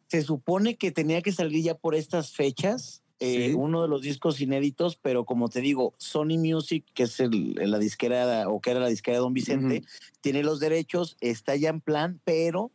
Se 0.07 0.22
supone 0.22 0.76
que 0.77 0.91
tenía 0.91 1.22
que 1.22 1.31
salir 1.31 1.64
ya 1.64 1.76
por 1.76 1.93
estas 1.93 2.31
fechas, 2.31 3.03
eh, 3.19 3.49
Sí. 3.49 3.53
uno 3.53 3.81
de 3.81 3.87
los 3.87 4.01
discos 4.01 4.41
inéditos, 4.41 4.97
pero 4.97 5.23
como 5.25 5.47
te 5.49 5.61
digo, 5.61 5.93
Sony 5.97 6.37
Music, 6.37 6.83
que 6.93 7.03
es 7.03 7.19
el- 7.19 7.53
la 7.55 7.79
disquera 7.79 8.49
o 8.49 8.59
que 8.61 8.71
era 8.71 8.79
la 8.79 8.89
disquera 8.89 9.17
de 9.17 9.21
Don 9.21 9.33
Vicente, 9.33 9.83
tiene 10.21 10.43
los 10.43 10.59
derechos, 10.59 11.15
está 11.21 11.55
ya 11.55 11.69
en 11.69 11.79
plan, 11.81 12.19
pero 12.25 12.71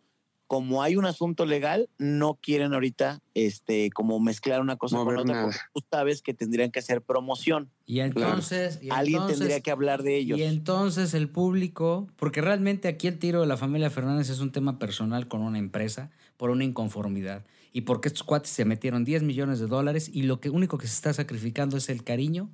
como 0.46 0.82
hay 0.82 0.96
un 0.96 1.06
asunto 1.06 1.46
legal, 1.46 1.88
no 1.98 2.34
quieren 2.42 2.74
ahorita 2.74 3.20
este, 3.34 3.90
como 3.92 4.18
mezclar 4.18 4.60
una 4.60 4.74
cosa 4.76 4.96
Mover 4.96 5.14
con 5.16 5.22
otra, 5.22 5.34
nada. 5.34 5.44
porque 5.46 5.58
tú 5.72 5.82
sabes 5.92 6.22
que 6.22 6.34
tendrían 6.34 6.72
que 6.72 6.80
hacer 6.80 7.02
promoción. 7.02 7.70
Y 7.86 8.00
entonces, 8.00 8.80
y 8.82 8.90
Alguien 8.90 9.18
entonces- 9.18 9.38
tendría 9.38 9.60
que 9.60 9.70
hablar 9.70 10.02
de 10.02 10.16
ellos. 10.16 10.38
Y 10.40 10.42
entonces 10.42 11.14
el 11.14 11.28
público, 11.28 12.08
porque 12.16 12.40
realmente 12.40 12.88
aquí 12.88 13.06
el 13.06 13.18
tiro 13.20 13.42
de 13.42 13.46
la 13.46 13.56
familia 13.56 13.90
Fernández 13.90 14.28
es 14.30 14.40
un 14.40 14.50
tema 14.50 14.78
personal 14.80 15.28
con 15.28 15.42
una 15.42 15.58
empresa 15.58 16.10
por 16.36 16.50
una 16.50 16.64
inconformidad 16.64 17.44
y 17.72 17.82
porque 17.82 18.08
estos 18.08 18.22
cuates 18.24 18.50
se 18.50 18.64
metieron 18.64 19.04
10 19.04 19.22
millones 19.22 19.58
de 19.60 19.66
dólares 19.66 20.10
y 20.12 20.22
lo 20.22 20.40
que 20.40 20.50
único 20.50 20.78
que 20.78 20.86
se 20.86 20.94
está 20.94 21.12
sacrificando 21.12 21.76
es 21.76 21.88
el 21.88 22.02
cariño 22.04 22.50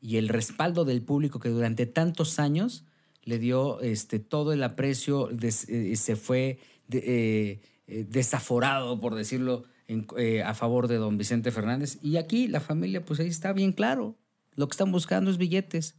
y 0.00 0.16
el 0.16 0.28
respaldo 0.28 0.84
del 0.84 1.02
público 1.02 1.38
que 1.40 1.48
durante 1.48 1.86
tantos 1.86 2.38
años 2.38 2.84
le 3.24 3.38
dio 3.38 3.80
este, 3.80 4.18
todo 4.18 4.52
el 4.52 4.62
aprecio, 4.62 5.28
des- 5.32 5.68
eh, 5.68 5.94
se 5.96 6.16
fue 6.16 6.58
de- 6.88 6.98
eh, 7.06 7.60
eh, 7.88 8.06
desaforado, 8.08 9.00
por 9.00 9.14
decirlo, 9.14 9.64
en- 9.88 10.06
eh, 10.16 10.42
a 10.42 10.54
favor 10.54 10.88
de 10.88 10.96
don 10.96 11.16
Vicente 11.18 11.50
Fernández. 11.52 11.98
Y 12.02 12.16
aquí 12.16 12.48
la 12.48 12.60
familia, 12.60 13.04
pues 13.04 13.20
ahí 13.20 13.28
está 13.28 13.52
bien 13.52 13.72
claro. 13.72 14.16
Lo 14.54 14.66
que 14.68 14.72
están 14.72 14.90
buscando 14.92 15.30
es 15.30 15.38
billetes. 15.38 15.94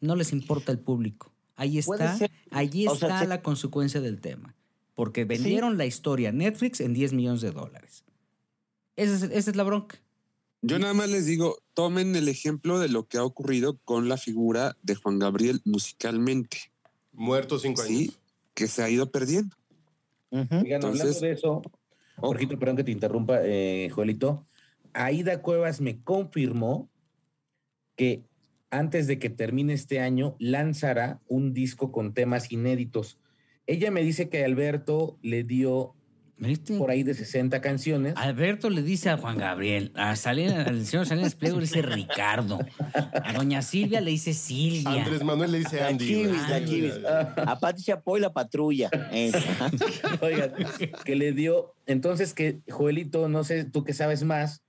No 0.00 0.14
les 0.16 0.32
importa 0.32 0.70
el 0.72 0.78
público. 0.78 1.32
Ahí 1.56 1.78
está, 1.78 2.16
allí 2.50 2.86
O 2.88 2.94
está 2.94 3.20
se- 3.20 3.26
la 3.26 3.42
consecuencia 3.42 4.00
del 4.00 4.20
tema. 4.20 4.54
Porque 5.00 5.24
vendieron 5.24 5.78
la 5.78 5.86
historia 5.86 6.28
a 6.28 6.32
Netflix 6.32 6.78
en 6.78 6.92
10 6.92 7.14
millones 7.14 7.40
de 7.40 7.52
dólares. 7.52 8.04
Esa 8.96 9.14
es, 9.14 9.22
esa 9.22 9.50
es 9.50 9.56
la 9.56 9.62
bronca. 9.62 9.98
Yo 10.60 10.78
nada 10.78 10.92
más 10.92 11.08
les 11.08 11.24
digo, 11.24 11.56
tomen 11.72 12.14
el 12.16 12.28
ejemplo 12.28 12.78
de 12.78 12.90
lo 12.90 13.08
que 13.08 13.16
ha 13.16 13.24
ocurrido 13.24 13.78
con 13.86 14.10
la 14.10 14.18
figura 14.18 14.76
de 14.82 14.96
Juan 14.96 15.18
Gabriel 15.18 15.62
musicalmente, 15.64 16.70
Muerto 17.14 17.58
cinco 17.58 17.80
años. 17.80 17.96
sí, 17.96 18.12
que 18.52 18.66
se 18.66 18.82
ha 18.82 18.90
ido 18.90 19.10
perdiendo. 19.10 19.56
Oigan, 20.28 20.84
hablando 20.84 21.18
de 21.18 21.32
eso, 21.32 21.62
Jorgito, 22.16 22.58
perdón 22.58 22.76
que 22.76 22.84
te 22.84 22.92
interrumpa, 22.92 23.40
eh, 23.42 23.88
Joelito. 23.88 24.46
Aida 24.92 25.40
Cuevas 25.40 25.80
me 25.80 26.02
confirmó 26.02 26.90
que 27.96 28.22
antes 28.68 29.06
de 29.06 29.18
que 29.18 29.30
termine 29.30 29.72
este 29.72 29.98
año 29.98 30.36
lanzará 30.38 31.22
un 31.26 31.54
disco 31.54 31.90
con 31.90 32.12
temas 32.12 32.52
inéditos. 32.52 33.18
Ella 33.70 33.92
me 33.92 34.02
dice 34.02 34.28
que 34.28 34.44
Alberto 34.44 35.16
le 35.22 35.44
dio 35.44 35.94
¿Viste? 36.38 36.76
por 36.76 36.90
ahí 36.90 37.04
de 37.04 37.14
60 37.14 37.60
canciones. 37.60 38.14
Alberto 38.16 38.68
le 38.68 38.82
dice 38.82 39.10
a 39.10 39.16
Juan 39.16 39.38
Gabriel, 39.38 39.92
a 39.94 40.16
Salinas, 40.16 40.66
al 40.66 40.84
señor 40.84 41.06
Salinas 41.06 41.36
Pliego 41.36 41.58
le 41.58 41.66
dice 41.66 41.80
Ricardo, 41.80 42.58
a 42.92 43.32
doña 43.32 43.62
Silvia 43.62 44.00
le 44.00 44.10
dice 44.10 44.32
Silvia. 44.32 45.04
Andrés 45.04 45.22
Manuel 45.22 45.52
le 45.52 45.58
dice 45.58 45.76
La 45.76 45.86
Andy. 45.86 46.24
la 46.24 46.64
chivis. 46.64 46.94
A 47.06 47.60
Pati 47.60 47.84
Chapoy 47.84 48.18
la 48.18 48.32
patrulla. 48.32 48.90
Oigan, 50.20 50.52
que 51.04 51.14
le 51.14 51.32
dio. 51.32 51.72
Entonces, 51.86 52.34
que 52.34 52.58
Joelito, 52.68 53.28
no 53.28 53.44
sé, 53.44 53.62
tú 53.62 53.84
que 53.84 53.92
sabes 53.92 54.24
más, 54.24 54.64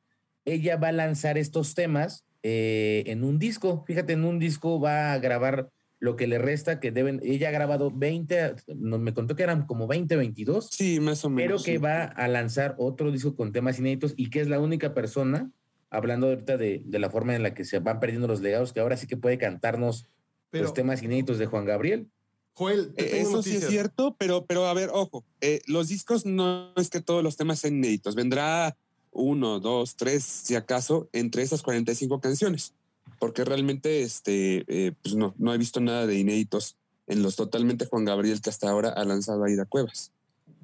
ella 0.45 0.77
va 0.77 0.89
a 0.89 0.91
lanzar 0.91 1.39
estos 1.39 1.73
temas 1.73 2.23
eh, 2.43 3.01
en 3.07 3.23
un 3.23 3.39
disco. 3.39 3.83
Fíjate, 3.87 4.13
en 4.13 4.25
un 4.25 4.37
disco 4.37 4.79
va 4.79 5.13
a 5.13 5.17
grabar 5.17 5.71
lo 6.01 6.15
que 6.17 6.25
le 6.27 6.39
resta, 6.39 6.79
que 6.79 6.91
deben. 6.91 7.21
Ella 7.23 7.49
ha 7.49 7.51
grabado 7.51 7.91
20, 7.91 8.55
no, 8.75 8.97
me 8.97 9.13
contó 9.13 9.35
que 9.35 9.43
eran 9.43 9.65
como 9.67 9.85
20, 9.87 10.15
22, 10.17 10.67
Sí, 10.71 10.99
más 10.99 11.23
o 11.23 11.29
pero 11.29 11.35
menos. 11.35 11.63
que 11.63 11.73
sí. 11.73 11.77
va 11.77 12.03
a 12.03 12.27
lanzar 12.27 12.75
otro 12.79 13.11
disco 13.11 13.35
con 13.35 13.51
temas 13.53 13.77
inéditos 13.79 14.13
y 14.17 14.29
que 14.31 14.41
es 14.41 14.47
la 14.49 14.59
única 14.59 14.93
persona, 14.95 15.51
hablando 15.91 16.27
ahorita 16.27 16.57
de, 16.57 16.81
de 16.83 16.99
la 16.99 17.09
forma 17.11 17.35
en 17.35 17.43
la 17.43 17.53
que 17.53 17.65
se 17.65 17.77
van 17.79 17.99
perdiendo 17.99 18.27
los 18.27 18.41
legados, 18.41 18.73
que 18.73 18.79
ahora 18.79 18.97
sí 18.97 19.05
que 19.07 19.15
puede 19.15 19.37
cantarnos 19.37 20.07
Pero- 20.49 20.63
los 20.65 20.73
temas 20.73 21.03
inéditos 21.03 21.37
de 21.37 21.45
Juan 21.45 21.65
Gabriel. 21.65 22.07
Joel, 22.53 22.93
te 22.95 23.05
Eh, 23.05 23.11
tengo 23.11 23.29
Eso 23.29 23.43
sí 23.43 23.55
es 23.57 23.67
cierto, 23.67 24.15
pero, 24.17 24.45
pero 24.45 24.65
a 24.65 24.73
ver, 24.73 24.89
ojo, 24.91 25.23
eh, 25.39 25.61
los 25.67 25.87
discos 25.87 26.25
no 26.25 26.73
es 26.77 26.89
que 26.89 26.99
todos 26.99 27.23
los 27.23 27.37
temas 27.37 27.59
sean 27.59 27.75
inéditos, 27.75 28.15
vendrá 28.15 28.75
uno, 29.11 29.59
dos, 29.59 29.95
tres, 29.95 30.23
si 30.23 30.55
acaso, 30.55 31.09
entre 31.13 31.43
esas 31.43 31.61
45 31.61 32.19
canciones, 32.19 32.73
porque 33.21 33.45
realmente 33.45 34.01
este, 34.01 34.65
eh, 34.67 34.93
pues 34.99 35.13
no, 35.13 35.35
no 35.37 35.53
he 35.53 35.57
visto 35.59 35.79
nada 35.79 36.07
de 36.07 36.17
inéditos 36.17 36.75
en 37.05 37.21
los 37.21 37.35
totalmente 37.35 37.85
Juan 37.85 38.03
Gabriel 38.03 38.41
que 38.41 38.49
hasta 38.49 38.67
ahora 38.67 38.89
ha 38.89 39.05
lanzado 39.05 39.43
Aida 39.43 39.65
Cuevas. 39.65 40.11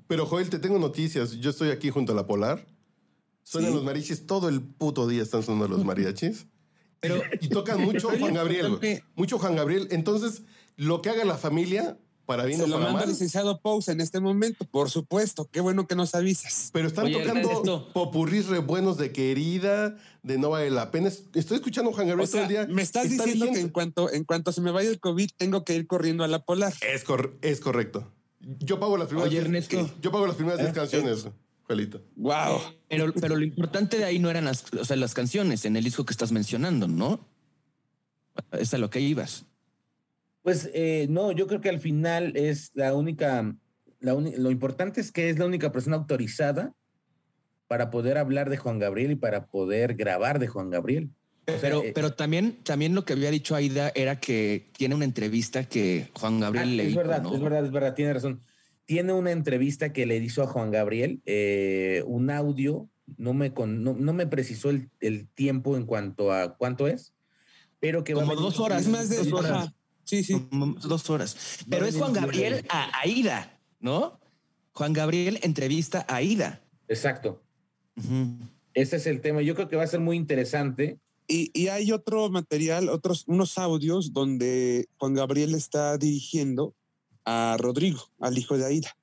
Pero 0.08 0.26
Joel, 0.26 0.50
te 0.50 0.58
tengo 0.58 0.80
noticias. 0.80 1.34
Yo 1.34 1.52
estoy 1.52 1.70
aquí 1.70 1.92
junto 1.92 2.14
a 2.14 2.16
la 2.16 2.26
Polar. 2.26 2.66
Suenan 3.44 3.70
Sí. 3.70 3.76
los 3.76 3.86
mariachis 3.86 4.26
todo 4.26 4.50
el 4.50 4.62
puto 4.64 5.08
día 5.08 5.22
están 5.22 5.44
sonando 5.44 5.68
los 5.68 5.86
mariachis. 5.86 6.48
Pero 7.00 7.22
Y 7.42 7.50
tocan 7.50 7.80
mucho 7.80 8.10
Juan 8.20 8.34
Gabriel. 8.34 8.80
Mucho 9.14 9.38
Juan 9.38 9.56
Gabriel. 9.56 9.88
Entonces, 9.92 10.42
lo 10.78 11.04
que 11.04 11.12
haga 11.12 11.26
la 11.26 11.38
familia, 11.38 12.00
para 12.28 12.46
bien 12.46 12.60
Se 12.60 12.66
o 12.66 12.68
lo 12.68 12.80
para 12.80 12.92
mal. 12.94 13.08
licenciado 13.10 13.60
Pous 13.62 13.88
en 13.88 14.02
este 14.02 14.20
momento, 14.20 14.66
por 14.70 14.92
supuesto. 14.92 15.50
Qué 15.52 15.62
bueno 15.62 15.88
que 15.88 15.96
nos 15.96 16.14
avisas. 16.14 16.70
Pero 16.74 16.88
están 16.88 17.06
Oye, 17.06 17.18
tocando 17.20 17.50
Ernesto. 17.50 17.92
popurrís 17.94 18.46
re 18.48 18.60
buenos 18.60 18.98
de 18.98 19.12
querida, 19.12 19.98
de 20.22 20.38
no 20.38 20.52
vale 20.52 20.70
la 20.70 20.92
pena. 20.92 21.08
Es- 21.08 21.24
Estoy 21.34 21.56
escuchando 21.58 21.90
a 21.90 21.94
Juan 21.96 22.08
Gabriel 22.08 22.30
O 22.30 22.32
sea, 22.32 22.46
todo 22.48 22.60
el 22.60 22.68
día. 22.68 22.76
me 22.76 22.84
estás 22.84 23.06
Está 23.06 23.24
diciendo 23.24 23.52
que 23.54 23.60
en 23.62 23.70
cuanto, 23.70 24.12
en 24.14 24.24
cuanto 24.26 24.52
se 24.52 24.62
me 24.62 24.70
vaya 24.70 24.90
el 24.90 25.00
COVID, 25.00 25.30
tengo 25.38 25.64
que 25.66 25.74
ir 25.74 25.88
corriendo 25.88 26.24
a 26.24 26.28
la 26.28 26.44
polar. 26.46 26.74
Es, 26.82 27.04
cor- 27.04 27.36
es 27.42 27.60
correcto. 27.60 28.12
Yo 28.60 28.80
pago 28.80 28.98
las 28.98 29.08
primeras 29.08 29.30
Oye, 29.32 29.40
diez- 29.40 29.46
Ernesto. 29.46 29.90
Yo 30.02 30.12
pago 30.12 30.28
las 30.28 30.36
primeras 30.36 30.60
¿Eh? 30.60 30.64
10 30.64 30.76
canciones, 30.76 31.26
Joelito. 31.64 32.02
Wow. 32.18 32.60
Pero, 32.88 33.14
pero 33.20 33.36
lo 33.36 33.44
importante 33.44 33.98
de 33.98 34.06
ahí 34.06 34.20
no 34.20 34.30
eran 34.30 34.46
las, 34.46 34.64
o 34.74 34.86
sea, 34.86 34.96
las 34.96 35.14
canciones 35.14 35.66
en 35.66 35.76
el 35.76 35.84
disco 35.84 36.06
que 36.06 36.12
estás 36.14 36.32
mencionando, 36.32 36.88
¿no? 36.88 37.20
Es 38.52 38.74
a 38.74 38.78
lo 38.78 38.90
que 38.90 39.00
ibas. 39.02 39.46
Pues 40.48 40.72
eh, 40.74 41.08
no, 41.10 41.34
yo 41.34 41.46
creo 41.46 41.60
que 41.60 41.68
al 41.68 41.82
final 41.82 42.32
es 42.38 42.72
la 42.74 42.94
única, 42.94 43.54
la 44.00 44.14
lo 44.14 44.50
importante 44.50 45.02
es 45.02 45.12
que 45.12 45.30
es 45.30 45.38
la 45.38 45.46
única 45.46 45.74
persona 45.74 45.98
autorizada 45.98 46.74
para 47.68 47.90
poder 47.90 48.18
hablar 48.18 48.50
de 48.50 48.56
Juan 48.56 48.80
Gabriel 48.80 49.12
y 49.12 49.16
para 49.18 49.48
poder 49.48 49.96
grabar 49.96 50.40
de 50.40 50.48
Juan 50.48 50.70
Gabriel. 50.70 51.10
Pero, 51.44 51.84
eh, 51.84 51.92
pero 51.94 52.14
también, 52.14 52.64
también 52.64 52.96
lo 52.96 53.04
que 53.04 53.12
había 53.12 53.30
dicho 53.30 53.56
Aida 53.56 53.92
era 53.94 54.22
que 54.22 54.72
tiene 54.78 54.96
una 54.96 55.04
entrevista 55.04 55.66
que 55.66 56.08
Juan 56.14 56.38
ah, 56.38 56.46
Gabriel 56.46 56.78
le 56.78 56.84
es 56.84 56.90
hizo, 56.92 57.00
verdad, 57.00 57.24
¿no? 57.24 57.36
es 57.36 57.42
verdad, 57.42 57.66
es 57.66 57.72
verdad, 57.72 57.94
tiene 57.94 58.14
razón. 58.14 58.42
Tiene 58.86 59.12
una 59.12 59.32
entrevista 59.32 59.92
que 59.92 60.06
le 60.06 60.16
hizo 60.16 60.44
a 60.44 60.48
Juan 60.48 60.72
Gabriel, 60.72 61.22
eh, 61.26 62.04
un 62.08 62.30
audio, 62.30 62.88
no 63.18 63.34
me, 63.34 63.52
con- 63.52 63.84
no, 63.84 63.96
no 64.00 64.14
me 64.14 64.28
precisó 64.28 64.70
el, 64.70 64.92
el 65.02 65.28
tiempo 65.28 65.76
en 65.76 65.86
cuanto 65.86 66.32
a 66.32 66.56
cuánto 66.56 66.88
es, 66.88 67.14
pero 67.82 68.06
que 68.06 68.14
Como 68.14 68.34
dos 68.34 68.62
horas. 68.62 68.88
Más 68.88 69.10
de 69.10 69.18
Dos 69.18 69.34
horas. 69.34 69.74
Sí, 70.08 70.24
sí. 70.24 70.48
Dos 70.88 71.10
horas. 71.10 71.36
Pero 71.70 71.86
es 71.86 71.96
Juan 71.98 72.14
Gabriel 72.14 72.66
a 72.70 72.90
Aida, 73.02 73.60
¿no? 73.82 74.20
Juan 74.72 74.94
Gabriel 74.94 75.38
entrevista 75.44 76.06
a 76.08 76.16
Aida. 76.16 76.62
Exacto. 76.88 77.44
Ese 78.74 78.96
es 78.96 79.06
el 79.06 79.20
tema. 79.22 79.42
Yo 79.42 79.54
creo 79.54 79.68
que 79.68 79.76
va 79.76 79.84
a 79.84 79.88
ser 79.88 80.00
muy 80.00 80.16
interesante. 80.16 80.98
Y, 81.28 81.52
y 81.54 81.68
hay 81.68 81.92
otro 81.92 82.30
material, 82.30 82.88
otros, 82.88 83.26
unos 83.28 83.58
audios 83.58 84.14
donde 84.14 84.88
Juan 84.98 85.14
Gabriel 85.14 85.56
está 85.56 85.98
dirigiendo 85.98 86.74
a 87.26 87.58
Rodrigo, 87.60 88.00
al 88.22 88.38
hijo 88.38 88.58
de 88.58 88.66
Aida. 88.66 88.96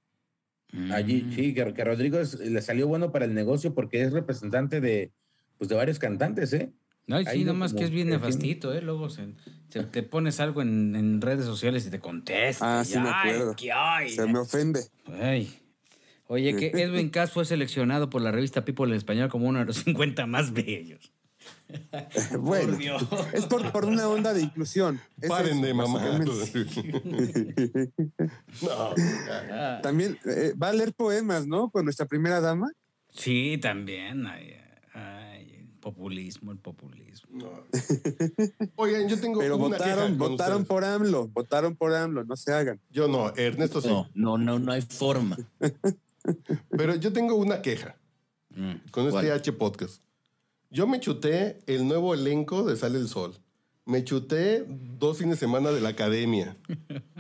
Allí, 0.90 1.31
sí, 1.36 1.52
que, 1.52 1.74
que 1.74 1.85
Rodrigo 1.85 2.18
es- 2.18 2.39
le 2.39 2.62
salió 2.62 2.89
bueno 2.89 3.12
para 3.12 3.26
el 3.26 3.35
negocio 3.35 3.74
porque 3.74 4.02
es 4.02 4.12
representante 4.12 4.81
de, 4.81 5.12
pues, 5.59 5.68
de 5.68 5.74
varios 5.76 5.98
cantantes, 5.98 6.52
¿eh? 6.55 6.72
No, 7.06 7.20
y 7.20 7.26
sí, 7.26 7.44
nomás 7.44 7.74
que 7.74 7.85
es 7.85 7.90
bien 7.90 8.09
nefastito, 8.09 8.72
¿eh? 8.72 8.81
Luego 8.81 9.10
se, 9.10 9.26
se- 9.68 9.82
te 9.85 10.02
pones 10.02 10.40
algo 10.40 10.62
en, 10.62 10.97
en 10.97 11.20
redes 11.20 11.44
sociales 11.44 11.86
y 11.86 11.90
te 11.90 12.01
contesta. 12.01 12.81
Ah, 12.81 12.85
sí 12.85 12.98
me 12.98 13.09
ay, 13.12 13.31
acuerdo. 13.32 13.55
¿qué 13.56 13.72
hay? 13.72 14.10
Se 14.10 14.26
me 14.26 14.39
ofende. 14.39 14.81
Ay. 15.20 15.59
Oye, 16.26 16.56
que 16.56 16.68
Edwin 16.82 17.10
Cass 17.10 17.31
fue 17.32 17.44
seleccionado 17.44 18.09
por 18.09 18.22
la 18.22 18.32
revista 18.32 18.64
People 18.64 18.86
en 18.86 18.94
español 18.94 19.28
como 19.28 19.47
uno 19.48 19.59
de 19.59 19.66
los 19.66 19.76
50 19.85 20.26
más 20.26 20.52
bellos. 20.52 21.12
Bueno, 22.39 22.68
Por 22.68 22.78
Dios. 22.78 23.02
es 23.35 23.44
por, 23.47 23.70
por 23.70 23.85
una 23.85 24.09
onda 24.09 24.32
de 24.32 24.40
inclusión. 24.43 24.98
Es 25.20 25.28
Paren 25.28 25.59
eso, 25.59 25.66
de 25.66 25.74
mamar. 25.74 26.24
no. 28.62 28.94
Ah, 29.51 29.81
También 29.82 30.18
eh, 30.24 30.55
va 30.60 30.68
a 30.68 30.72
leer 30.72 30.93
poemas, 30.94 31.47
¿no? 31.47 31.70
Con 31.70 31.85
nuestra 31.85 32.06
primera 32.06 32.40
dama. 32.40 32.70
sí, 33.10 33.59
también. 33.60 34.26
Ay, 34.26 34.55
ay, 34.55 34.64
populismo, 35.85 36.51
el 36.52 36.59
populismo. 36.59 37.28
no. 37.31 37.51
Oigan, 38.77 39.06
yo 39.09 39.20
tengo 39.20 39.39
Pero 39.40 39.56
una 39.59 39.77
queja 39.77 39.90
votaron, 39.90 40.19
votaron 40.19 40.52
ustedes. 40.62 40.66
por 40.69 40.85
AMLO, 40.85 41.28
votaron 41.28 41.77
por 41.77 41.94
AMLO, 41.94 42.24
no 42.24 42.36
se 42.36 42.52
hagan. 42.52 42.81
Yo 42.90 43.06
no, 43.06 43.32
Ernesto 43.36 43.81
sí. 43.81 43.89
No, 43.89 44.09
no, 44.15 44.39
no, 44.39 44.59
no 44.59 44.73
hay 44.73 44.82
forma. 44.82 45.36
Pero 46.70 46.94
yo 46.97 47.12
tengo 47.12 47.35
una 47.36 47.62
queja 47.62 47.97
Mm. 48.56 48.74
con 48.93 49.06
este 49.09 49.20
¿Cuál? 49.27 49.32
H 49.32 49.52
podcast. 49.55 50.01
Yo 50.70 50.86
me 50.86 51.01
chuté 51.01 51.59
el 51.66 51.89
nuevo 51.89 52.15
elenco 52.15 52.62
de 52.65 52.77
Sale 52.77 52.98
el 52.98 53.09
Sol. 53.09 53.35
Me 53.85 54.05
chuté 54.05 54.65
dos 54.69 55.19
fines 55.19 55.36
de 55.40 55.40
semana 55.40 55.73
de 55.73 55.81
la 55.81 55.89
academia. 55.90 56.56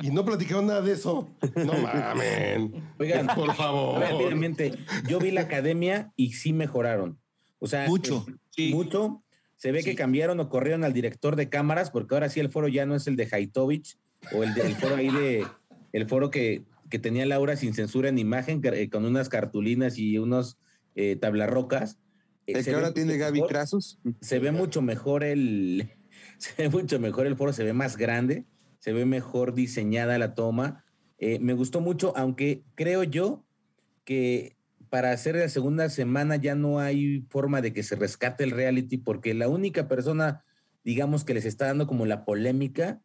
Y 0.00 0.10
no 0.10 0.24
platicaron 0.24 0.66
nada 0.68 0.80
de 0.80 0.92
eso. 0.92 1.28
No 1.56 1.72
mamen. 1.74 2.84
Oigan, 3.00 3.26
por 3.34 3.52
favor. 3.56 4.00
Rápidamente, 4.00 4.78
yo 5.08 5.18
vi 5.18 5.32
la 5.32 5.40
academia 5.42 6.12
y 6.16 6.34
sí 6.34 6.52
mejoraron. 6.52 7.18
O 7.58 7.66
sea, 7.66 7.86
Mucho, 7.88 8.24
eh, 8.28 8.34
sí. 8.54 8.72
mucho. 8.72 9.22
Se 9.56 9.72
ve 9.72 9.82
que 9.82 9.94
cambiaron 9.94 10.40
o 10.40 10.48
corrieron 10.48 10.84
al 10.84 10.92
director 10.92 11.36
de 11.36 11.48
cámaras, 11.48 11.90
porque 11.90 12.14
ahora 12.14 12.28
sí 12.28 12.40
el 12.40 12.50
foro 12.50 12.68
ya 12.68 12.86
no 12.86 12.94
es 12.96 13.06
el 13.06 13.16
de 13.16 13.28
Haitovich 13.30 13.98
o 14.32 14.42
el, 14.42 14.52
de- 14.54 14.62
el 14.62 14.74
foro 14.76 14.96
ahí 14.96 15.08
de 15.10 15.46
el 15.92 16.08
foro 16.08 16.30
que, 16.30 16.64
que 16.90 16.98
tenía 16.98 17.24
Laura 17.24 17.56
sin 17.56 17.72
censura 17.72 18.08
en 18.08 18.18
imagen, 18.18 18.60
que- 18.60 18.68
eh, 18.82 18.90
con 18.90 19.04
unas 19.04 19.28
cartulinas 19.28 19.96
y 19.98 20.18
unos 20.18 20.58
eh, 20.96 21.16
tablarrocas. 21.16 21.98
Eh, 22.46 22.52
El 22.58 22.64
que 22.64 22.74
ahora 22.74 22.92
tiene 22.92 23.16
Gaby 23.16 23.40
mejor. 23.40 23.50
Se 24.20 24.38
ve 24.40 24.50
mucho 24.52 24.82
mejor 24.82 25.22
el 25.24 25.88
se 26.38 26.62
ve 26.64 26.68
mucho 26.68 26.98
mejor 26.98 27.26
el 27.26 27.36
foro, 27.36 27.52
se 27.52 27.64
ve 27.64 27.72
más 27.72 27.96
grande, 27.96 28.44
se 28.80 28.92
ve 28.92 29.06
mejor 29.06 29.54
diseñada 29.54 30.18
la 30.18 30.34
toma. 30.34 30.84
Eh, 31.18 31.38
me 31.38 31.54
gustó 31.54 31.80
mucho, 31.80 32.12
aunque 32.16 32.64
creo 32.74 33.04
yo 33.04 33.46
que 34.04 34.53
para 34.94 35.10
hacer 35.10 35.34
la 35.34 35.48
segunda 35.48 35.88
semana 35.90 36.36
ya 36.36 36.54
no 36.54 36.78
hay 36.78 37.26
forma 37.28 37.60
de 37.60 37.72
que 37.72 37.82
se 37.82 37.96
rescate 37.96 38.44
el 38.44 38.52
reality, 38.52 38.96
porque 38.96 39.34
la 39.34 39.48
única 39.48 39.88
persona, 39.88 40.44
digamos, 40.84 41.24
que 41.24 41.34
les 41.34 41.46
está 41.46 41.66
dando 41.66 41.88
como 41.88 42.06
la 42.06 42.24
polémica, 42.24 43.00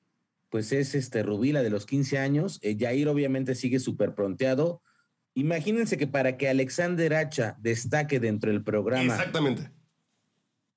pues 0.50 0.72
es 0.72 0.94
este 0.94 1.24
Rubí, 1.24 1.52
la 1.52 1.64
de 1.64 1.72
los 1.72 1.88
15 1.88 2.20
años. 2.20 2.60
Eh, 2.62 2.78
Jair 2.80 3.08
obviamente 3.08 3.56
sigue 3.56 3.80
súper 3.80 4.14
pronteado. 4.14 4.84
Imagínense 5.34 5.98
que 5.98 6.06
para 6.06 6.38
que 6.38 6.48
Alexander 6.48 7.16
Hacha 7.16 7.58
destaque 7.60 8.20
dentro 8.20 8.52
del 8.52 8.64
programa 8.64 9.16
Exactamente. 9.16 9.72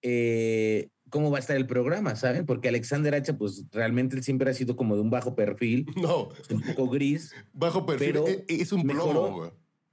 eh, 0.00 0.88
cómo 1.10 1.30
va 1.30 1.36
a 1.36 1.40
estar 1.40 1.58
el 1.58 1.66
programa, 1.66 2.16
¿saben? 2.16 2.46
Porque 2.46 2.68
Alexander 2.70 3.14
Hacha, 3.14 3.36
pues 3.36 3.66
realmente 3.70 4.16
él 4.16 4.22
siempre 4.22 4.50
ha 4.50 4.54
sido 4.54 4.76
como 4.76 4.94
de 4.94 5.02
un 5.02 5.10
bajo 5.10 5.34
perfil, 5.34 5.84
No, 5.96 6.30
un 6.48 6.62
poco 6.62 6.88
gris. 6.88 7.34
bajo 7.52 7.84
perfil. 7.84 8.06
Pero 8.12 8.28
e- 8.28 8.46
es 8.48 8.72
un 8.72 8.86
mejoró. 8.86 9.10
plomo, 9.10 9.36
güey. 9.40 9.50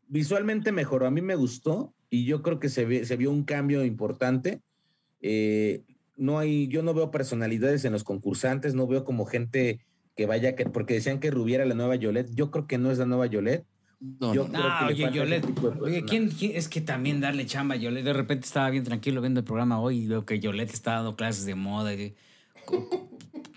Visualmente 0.09 0.71
mejoró, 0.71 1.05
a 1.07 1.11
mí 1.11 1.21
me 1.21 1.35
gustó 1.35 1.93
y 2.09 2.25
yo 2.25 2.41
creo 2.41 2.59
que 2.59 2.67
se, 2.69 2.83
ve- 2.85 3.05
se 3.05 3.15
vio 3.15 3.31
un 3.31 3.43
cambio 3.43 3.85
importante. 3.85 4.61
Eh, 5.21 5.83
no 6.17 6.37
hay, 6.39 6.67
yo 6.67 6.81
no 6.83 6.93
veo 6.93 7.11
personalidades 7.11 7.85
en 7.85 7.93
los 7.93 8.03
concursantes, 8.03 8.73
no 8.75 8.87
veo 8.87 9.05
como 9.05 9.25
gente 9.25 9.79
que 10.15 10.25
vaya, 10.25 10.55
que, 10.55 10.65
porque 10.65 10.95
decían 10.95 11.19
que 11.19 11.31
Rubiera 11.31 11.63
la 11.65 11.75
nueva 11.75 11.95
Yolette, 11.95 12.33
yo 12.33 12.51
creo 12.51 12.67
que 12.67 12.77
no 12.77 12.91
es 12.91 12.97
la 12.97 13.05
nueva 13.05 13.27
Yolette. 13.27 13.65
No, 14.01 14.33
Yo 14.33 14.45
no, 14.45 14.49
creo 14.49 14.63
No, 14.63 14.87
que 14.87 14.93
le 14.95 15.05
oye, 15.05 15.15
Yolette. 15.17 15.45
Oye, 15.45 15.61
persona. 15.61 16.05
¿quién, 16.07 16.29
quién- 16.29 16.51
Es 16.55 16.67
que 16.69 16.81
también 16.81 17.19
darle 17.21 17.45
chamba 17.45 17.75
a 17.75 17.77
Yolette. 17.77 18.05
De 18.05 18.13
repente 18.13 18.45
estaba 18.45 18.69
bien 18.69 18.83
tranquilo 18.85 19.21
viendo 19.21 19.41
el 19.41 19.45
programa 19.45 19.79
hoy 19.79 20.03
y 20.03 20.07
veo 20.07 20.25
que 20.25 20.39
Yolette 20.39 20.73
está 20.73 20.93
dando 20.95 21.15
clases 21.15 21.45
de 21.45 21.55
moda. 21.55 21.93
y- 21.93 22.15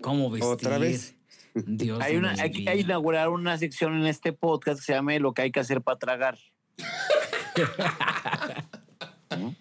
¿Cómo 0.01 0.29
vestir? 0.29 0.49
¿Otra 0.51 0.77
vez? 0.77 1.15
Dios 1.53 2.01
Hay, 2.01 2.15
una, 2.17 2.31
hay 2.33 2.51
que 2.51 2.75
inaugurar 2.79 3.29
una 3.29 3.57
sección 3.57 3.95
en 3.95 4.07
este 4.07 4.33
podcast 4.33 4.79
que 4.79 4.85
se 4.85 4.93
llame 4.93 5.19
Lo 5.19 5.33
que 5.33 5.43
hay 5.43 5.51
que 5.51 5.59
hacer 5.59 5.81
para 5.81 5.99
tragar. 5.99 6.37
¿No? 9.37 9.55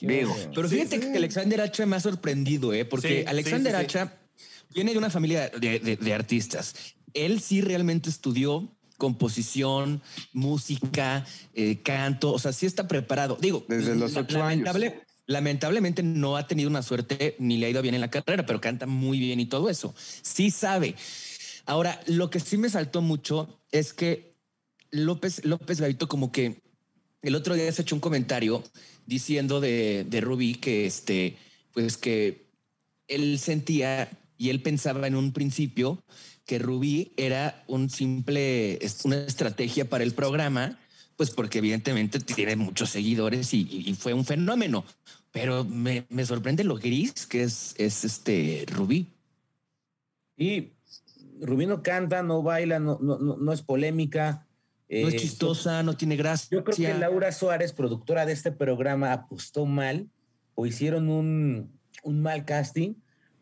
Digo, 0.00 0.36
Pero 0.54 0.68
fíjate 0.68 1.00
que 1.00 1.16
Alexander 1.16 1.60
Hacha 1.62 1.86
me 1.86 1.96
ha 1.96 2.00
sorprendido, 2.00 2.74
¿eh? 2.74 2.84
Porque 2.84 3.22
Sí, 3.22 3.24
Alexander 3.26 3.72
sí, 3.72 3.78
sí, 3.78 3.84
sí. 3.90 3.98
Hacha 3.98 4.12
viene 4.74 4.92
de 4.92 4.98
una 4.98 5.08
familia 5.08 5.48
de, 5.50 5.78
de- 5.78 5.96
de 5.96 6.14
artistas. 6.14 6.74
Él 7.14 7.40
sí 7.40 7.60
realmente 7.60 8.10
estudió 8.10 8.68
composición, 8.98 10.02
música, 10.32 11.24
eh, 11.54 11.80
canto, 11.82 12.32
o 12.32 12.38
sea, 12.38 12.52
sí 12.52 12.66
está 12.66 12.86
preparado. 12.88 13.38
Digo, 13.40 13.64
Desde 13.68 13.94
los 13.94 14.16
ocho 14.16 14.38
lamentable- 14.38 15.00
Lamentablemente 15.26 16.02
no 16.02 16.36
ha 16.36 16.46
tenido 16.46 16.68
una 16.68 16.82
suerte 16.82 17.34
ni 17.38 17.56
le 17.56 17.66
ha 17.66 17.70
ido 17.70 17.80
bien 17.80 17.94
en 17.94 18.02
la 18.02 18.10
carrera, 18.10 18.44
pero 18.44 18.60
canta 18.60 18.84
muy 18.86 19.18
bien 19.18 19.40
y 19.40 19.46
todo 19.46 19.70
eso. 19.70 19.94
Sí 19.96 20.50
sabe. 20.50 20.96
Ahora, 21.66 22.00
lo 22.06 22.30
que 22.30 22.40
sí 22.40 22.58
me 22.58 22.68
saltó 22.68 23.00
mucho 23.00 23.60
es 23.70 23.92
que 23.92 24.34
López, 24.90 25.44
López 25.44 25.80
Gavito 25.80 26.08
como 26.08 26.30
que 26.30 26.62
el 27.22 27.34
otro 27.34 27.54
día 27.54 27.72
se 27.72 27.82
echó 27.82 27.94
un 27.94 28.00
comentario 28.00 28.62
diciendo 29.06 29.60
de, 29.60 30.04
de 30.04 30.20
Rubí 30.20 30.54
que 30.54 30.86
este, 30.86 31.36
pues 31.72 31.96
que 31.96 32.46
él 33.08 33.38
sentía 33.38 34.10
y 34.36 34.50
él 34.50 34.62
pensaba 34.62 35.06
en 35.06 35.16
un 35.16 35.32
principio 35.32 36.02
que 36.44 36.58
Rubí 36.58 37.12
era 37.16 37.64
un 37.66 37.88
simple, 37.88 38.78
una 39.04 39.24
estrategia 39.24 39.88
para 39.88 40.04
el 40.04 40.12
programa, 40.12 40.78
pues 41.16 41.30
porque 41.30 41.58
evidentemente 41.58 42.20
tiene 42.20 42.56
muchos 42.56 42.90
seguidores 42.90 43.54
y, 43.54 43.66
y 43.70 43.94
fue 43.94 44.12
un 44.12 44.24
fenómeno. 44.24 44.84
Pero 45.32 45.64
me, 45.64 46.04
me, 46.10 46.26
sorprende 46.26 46.62
lo 46.62 46.76
gris 46.76 47.26
que 47.26 47.42
es, 47.42 47.74
es 47.78 48.04
este 48.04 48.64
Rubí. 48.68 49.06
Y 50.36 50.73
Rubí 51.44 51.66
no 51.66 51.82
canta, 51.82 52.22
no 52.22 52.42
baila, 52.42 52.78
no, 52.78 52.98
no, 53.00 53.18
no 53.18 53.52
es 53.52 53.62
polémica. 53.62 54.46
No 54.88 55.08
es 55.08 55.16
chistosa, 55.16 55.82
no 55.82 55.96
tiene 55.96 56.16
gracia. 56.16 56.48
Yo 56.50 56.64
creo 56.64 56.76
que 56.76 56.94
Laura 56.98 57.32
Suárez, 57.32 57.72
productora 57.72 58.26
de 58.26 58.32
este 58.32 58.52
programa, 58.52 59.12
apostó 59.12 59.66
mal 59.66 60.08
o 60.54 60.66
hicieron 60.66 61.08
un, 61.08 61.78
un 62.02 62.22
mal 62.22 62.44
casting 62.44 62.94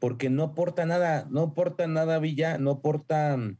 porque 0.02 0.30
no 0.30 0.42
aporta 0.42 0.84
nada, 0.84 1.28
no 1.30 1.42
aporta 1.42 1.86
nada 1.86 2.18
Villa, 2.18 2.58
no 2.58 2.72
aporta, 2.72 3.36
no 3.36 3.56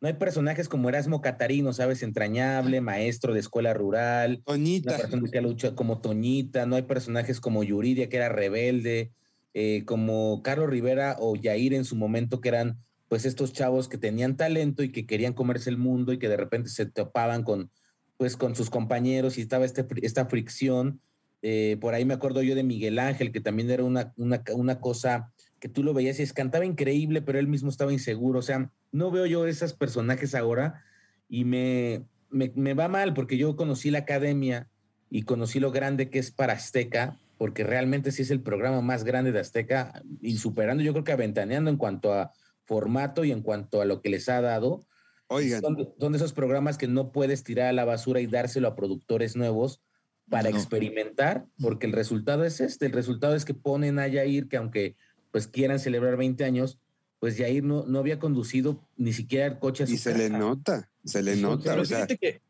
hay 0.00 0.14
personajes 0.14 0.66
como 0.66 0.88
Erasmo 0.88 1.20
Catarino, 1.20 1.74
¿sabes? 1.74 2.02
Entrañable, 2.02 2.80
maestro 2.80 3.34
de 3.34 3.40
escuela 3.40 3.74
rural. 3.74 4.40
Toñita. 4.46 4.96
Persona 4.96 5.30
que 5.30 5.40
lucha 5.42 5.74
como 5.74 6.00
Toñita, 6.00 6.64
no 6.64 6.76
hay 6.76 6.82
personajes 6.82 7.38
como 7.38 7.64
Yuridia, 7.64 8.08
que 8.08 8.16
era 8.16 8.30
rebelde, 8.30 9.12
eh, 9.52 9.82
como 9.84 10.42
Carlos 10.42 10.70
Rivera 10.70 11.16
o 11.18 11.36
Yair 11.36 11.74
en 11.74 11.84
su 11.84 11.96
momento, 11.96 12.40
que 12.40 12.48
eran 12.48 12.78
pues 13.08 13.24
estos 13.24 13.52
chavos 13.52 13.88
que 13.88 13.98
tenían 13.98 14.36
talento 14.36 14.82
y 14.82 14.92
que 14.92 15.06
querían 15.06 15.32
comerse 15.32 15.70
el 15.70 15.78
mundo 15.78 16.12
y 16.12 16.18
que 16.18 16.28
de 16.28 16.36
repente 16.36 16.68
se 16.68 16.86
topaban 16.86 17.42
con, 17.42 17.70
pues, 18.16 18.36
con 18.36 18.54
sus 18.54 18.70
compañeros 18.70 19.38
y 19.38 19.40
estaba 19.40 19.64
este, 19.64 19.86
esta 20.02 20.26
fricción. 20.26 21.00
Eh, 21.40 21.78
por 21.80 21.94
ahí 21.94 22.04
me 22.04 22.14
acuerdo 22.14 22.42
yo 22.42 22.54
de 22.54 22.62
Miguel 22.62 22.98
Ángel, 22.98 23.32
que 23.32 23.40
también 23.40 23.70
era 23.70 23.84
una, 23.84 24.12
una, 24.16 24.42
una 24.54 24.80
cosa 24.80 25.32
que 25.58 25.68
tú 25.68 25.82
lo 25.82 25.94
veías 25.94 26.20
y 26.20 26.22
es, 26.22 26.32
cantaba 26.32 26.64
increíble, 26.66 27.22
pero 27.22 27.38
él 27.38 27.48
mismo 27.48 27.70
estaba 27.70 27.92
inseguro. 27.92 28.38
O 28.40 28.42
sea, 28.42 28.70
no 28.92 29.10
veo 29.10 29.26
yo 29.26 29.46
esos 29.46 29.72
personajes 29.72 30.34
ahora 30.34 30.84
y 31.28 31.44
me, 31.44 32.04
me, 32.30 32.52
me, 32.54 32.74
va 32.74 32.88
mal 32.88 33.14
porque 33.14 33.38
yo 33.38 33.56
conocí 33.56 33.90
la 33.90 34.00
academia 34.00 34.68
y 35.10 35.22
conocí 35.22 35.60
lo 35.60 35.72
grande 35.72 36.10
que 36.10 36.18
es 36.18 36.30
para 36.30 36.52
Azteca, 36.52 37.18
porque 37.38 37.64
realmente 37.64 38.12
sí 38.12 38.22
es 38.22 38.30
el 38.30 38.42
programa 38.42 38.82
más 38.82 39.04
grande 39.04 39.32
de 39.32 39.40
Azteca 39.40 40.02
y 40.20 40.36
superando 40.36 40.82
yo 40.82 40.92
creo 40.92 41.04
que 41.04 41.12
aventaneando 41.12 41.70
en 41.70 41.76
cuanto 41.76 42.12
a 42.12 42.32
formato 42.68 43.24
y 43.24 43.32
en 43.32 43.42
cuanto 43.42 43.80
a 43.80 43.86
lo 43.86 44.02
que 44.02 44.10
les 44.10 44.28
ha 44.28 44.40
dado. 44.40 44.86
Oigan. 45.28 45.60
Son, 45.60 45.94
son 45.98 46.12
de 46.12 46.18
esos 46.18 46.32
programas 46.32 46.78
que 46.78 46.86
no 46.86 47.10
puedes 47.10 47.42
tirar 47.42 47.68
a 47.68 47.72
la 47.72 47.84
basura 47.84 48.20
y 48.20 48.26
dárselo 48.26 48.68
a 48.68 48.76
productores 48.76 49.34
nuevos 49.34 49.82
para 50.28 50.50
no. 50.50 50.56
experimentar, 50.56 51.46
porque 51.60 51.86
el 51.86 51.92
resultado 51.92 52.44
es 52.44 52.60
este, 52.60 52.86
el 52.86 52.92
resultado 52.92 53.34
es 53.34 53.46
que 53.46 53.54
ponen 53.54 53.98
a 53.98 54.06
Yair, 54.06 54.48
que 54.48 54.58
aunque 54.58 54.96
pues 55.30 55.48
quieran 55.48 55.78
celebrar 55.78 56.16
20 56.16 56.44
años, 56.44 56.78
pues 57.18 57.36
Yair 57.38 57.64
no, 57.64 57.84
no 57.86 57.98
había 57.98 58.18
conducido 58.18 58.86
ni 58.96 59.12
siquiera 59.12 59.46
el 59.46 59.58
coche 59.58 59.84
a 59.84 59.86
su 59.86 59.94
Y 59.94 59.98
se 59.98 60.16
le 60.16 60.30
nota, 60.30 60.90
se 61.04 61.22
le 61.22 61.36
nota. 61.36 61.70
Pero 61.70 61.82
o 61.82 61.84
sea, 61.86 62.06
que 62.06 62.40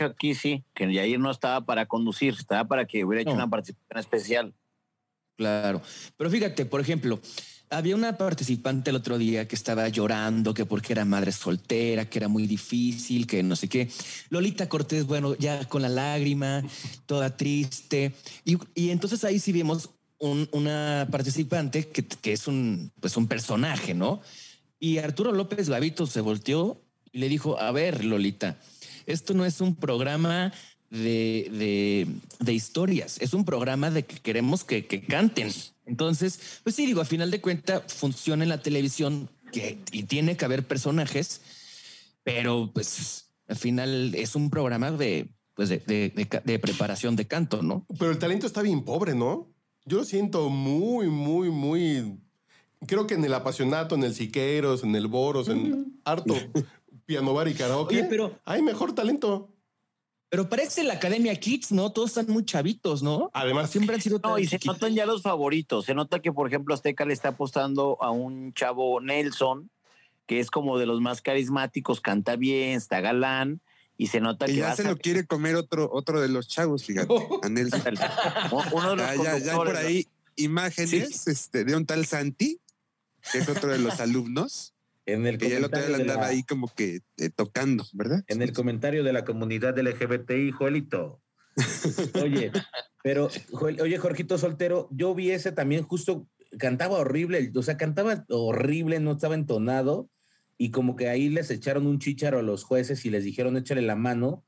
aquí 0.00 0.34
sí, 0.34 0.64
que 0.74 0.92
Yair 0.92 1.18
no 1.18 1.30
estaba 1.30 1.64
para 1.64 1.86
conducir, 1.86 2.34
estaba 2.34 2.66
para 2.66 2.86
que 2.86 3.04
hubiera 3.04 3.22
hecho 3.22 3.30
No. 3.30 3.36
una 3.36 3.50
participación 3.50 3.98
especial. 3.98 4.54
Claro. 5.36 5.80
Pero 6.16 6.30
fíjate, 6.30 6.66
por 6.66 6.80
ejemplo, 6.80 7.20
había 7.70 7.94
una 7.96 8.16
participante 8.16 8.90
el 8.90 8.96
otro 8.96 9.18
día 9.18 9.46
que 9.48 9.54
estaba 9.56 9.88
llorando 9.88 10.54
que 10.54 10.64
porque 10.64 10.92
era 10.92 11.04
madre 11.04 11.32
soltera, 11.32 12.08
que 12.08 12.18
era 12.18 12.28
muy 12.28 12.46
difícil, 12.46 13.26
que 13.26 13.42
no 13.42 13.56
sé 13.56 13.68
qué. 13.68 13.88
Lolita 14.30 14.68
Cortés, 14.68 15.06
bueno, 15.06 15.34
ya 15.36 15.68
con 15.68 15.82
la 15.82 15.88
lágrima, 15.88 16.62
toda 17.06 17.36
triste. 17.36 18.12
Y, 18.44 18.56
y 18.74 18.90
entonces 18.90 19.24
ahí 19.24 19.38
sí 19.38 19.52
vimos 19.52 19.90
un- 20.18 20.48
una 20.52 21.06
participante 21.10 21.88
que, 21.88 22.04
que 22.06 22.32
es 22.32 22.48
un, 22.48 22.90
pues 23.00 23.16
un 23.16 23.28
personaje, 23.28 23.94
¿no? 23.94 24.20
Y 24.80 24.98
Arturo 24.98 25.32
López 25.32 25.68
Gavito 25.68 26.06
se 26.06 26.20
volteó 26.20 26.80
y 27.12 27.18
le 27.18 27.28
dijo, 27.28 27.58
a 27.60 27.72
ver, 27.72 28.04
Lolita, 28.04 28.58
esto 29.06 29.34
no 29.34 29.44
es 29.44 29.60
un 29.60 29.74
programa 29.74 30.52
de, 30.90 31.48
de, 31.52 32.06
de 32.38 32.52
historias, 32.52 33.18
es 33.20 33.34
un 33.34 33.44
programa 33.44 33.90
de 33.90 34.04
que 34.04 34.16
queremos 34.20 34.64
que, 34.64 34.86
que 34.86 35.02
canten. 35.02 35.52
Entonces, 35.88 36.60
pues 36.62 36.76
sí, 36.76 36.86
digo, 36.86 37.00
a 37.00 37.04
final 37.04 37.30
de 37.30 37.40
cuentas 37.40 37.82
funciona 37.92 38.42
en 38.44 38.50
la 38.50 38.60
televisión 38.62 39.28
que, 39.52 39.78
y 39.90 40.04
tiene 40.04 40.36
que 40.36 40.44
haber 40.44 40.66
personajes, 40.66 41.40
pero 42.22 42.70
pues 42.72 43.30
al 43.48 43.56
final 43.56 44.14
es 44.14 44.34
un 44.36 44.50
programa 44.50 44.90
de, 44.92 45.28
pues 45.54 45.68
de, 45.70 45.78
de- 45.78 46.10
de 46.14 46.28
ca- 46.28 46.42
de 46.44 46.58
preparación 46.58 47.16
de 47.16 47.26
canto, 47.26 47.62
¿no? 47.62 47.86
Pero 47.98 48.10
el 48.10 48.18
talento 48.18 48.46
está 48.46 48.62
bien 48.62 48.82
pobre, 48.84 49.14
¿no? 49.14 49.48
Yo 49.86 49.98
lo 49.98 50.04
siento 50.04 50.50
muy, 50.50 51.08
muy, 51.08 51.50
muy. 51.50 52.18
Creo 52.86 53.06
que 53.06 53.14
en 53.14 53.24
el 53.24 53.32
apasionato, 53.34 53.94
en 53.94 54.04
el 54.04 54.14
Siqueros, 54.14 54.84
en 54.84 54.94
el 54.94 55.06
Boros, 55.06 55.48
en 55.48 55.98
harto 56.04 56.34
piano 57.06 57.32
bar 57.32 57.48
y 57.48 57.54
karaoke. 57.54 57.96
Oye, 58.00 58.04
pero- 58.04 58.38
hay 58.44 58.60
mejor 58.62 58.94
talento. 58.94 59.54
Pero 60.30 60.48
parece 60.48 60.84
la 60.84 60.94
Academia 60.94 61.34
Kids, 61.36 61.72
¿no? 61.72 61.90
Todos 61.90 62.10
están 62.10 62.26
muy 62.28 62.44
chavitos, 62.44 63.02
¿no? 63.02 63.30
Además, 63.32 63.70
Siempre 63.70 63.94
han 63.94 64.02
sido 64.02 64.20
No, 64.22 64.38
y 64.38 64.46
se 64.46 64.58
notan 64.64 64.94
ya 64.94 65.06
los 65.06 65.22
favoritos. 65.22 65.86
Se 65.86 65.94
nota 65.94 66.20
que, 66.20 66.32
por 66.32 66.46
ejemplo, 66.46 66.74
Azteca 66.74 67.06
le 67.06 67.14
está 67.14 67.30
apostando 67.30 67.96
a 68.02 68.10
un 68.10 68.52
chavo 68.52 69.00
Nelson, 69.00 69.70
que 70.26 70.40
es 70.40 70.50
como 70.50 70.78
de 70.78 70.84
los 70.84 71.00
más 71.00 71.22
carismáticos, 71.22 72.02
canta 72.02 72.36
bien, 72.36 72.76
está 72.76 73.00
galán, 73.00 73.62
y 73.96 74.08
se 74.08 74.20
nota 74.20 74.44
que 74.46 74.52
que 74.52 74.58
ya 74.58 74.72
a 74.72 74.76
se 74.76 74.84
lo 74.84 74.96
quiere 74.98 75.26
comer 75.26 75.56
otro, 75.56 75.88
otro 75.90 76.20
de 76.20 76.28
los 76.28 76.46
chavos, 76.46 76.84
fíjate, 76.84 77.08
a 77.42 77.48
Nelson. 77.48 77.94
uno 78.72 78.90
de 78.90 78.96
los 78.96 79.06
Ya, 79.06 79.14
ya, 79.16 79.38
ya 79.38 79.52
hay 79.52 79.56
por 79.56 79.76
ahí 79.76 80.06
imágenes 80.36 81.26
este, 81.26 81.64
de 81.64 81.74
un 81.74 81.86
tal 81.86 82.06
Santi, 82.06 82.60
que 83.32 83.38
es 83.38 83.48
otro 83.48 83.70
de 83.70 83.78
los 83.78 83.98
alumnos, 84.00 84.74
En 85.08 85.26
el 85.26 85.38
que 85.38 85.48
ya 85.48 85.58
de 85.58 85.94
andaba 85.94 86.22
la- 86.22 86.28
ahí 86.28 86.42
como 86.42 86.68
que 86.68 87.00
eh, 87.16 87.30
tocando, 87.34 87.84
¿verdad? 87.94 88.22
en 88.28 88.42
el 88.42 88.52
comentario 88.52 89.02
de 89.02 89.12
la 89.14 89.24
comunidad 89.24 89.76
LGBTI, 89.78 90.52
Joelito. 90.52 91.22
Oye, 92.22 92.52
pero, 93.02 93.28
oye, 93.52 93.96
Jorgito 93.98 94.36
Soltero, 94.38 94.88
yo 94.92 95.14
vi 95.14 95.30
ese 95.30 95.50
también 95.50 95.82
justo, 95.82 96.28
cantaba 96.58 96.98
horrible, 96.98 97.50
o 97.54 97.62
sea, 97.62 97.76
cantaba 97.78 98.24
horrible, 98.28 99.00
no 99.00 99.12
estaba 99.12 99.34
entonado, 99.34 100.10
y 100.58 100.70
como 100.72 100.94
que 100.94 101.08
ahí 101.08 101.30
les 101.30 101.50
echaron 101.50 101.86
un 101.86 101.98
chícharo 102.00 102.40
a 102.40 102.42
los 102.42 102.64
jueces 102.64 103.04
y 103.06 103.10
les 103.10 103.24
dijeron 103.24 103.56
échale 103.56 103.80
la 103.82 103.96
mano, 103.96 104.44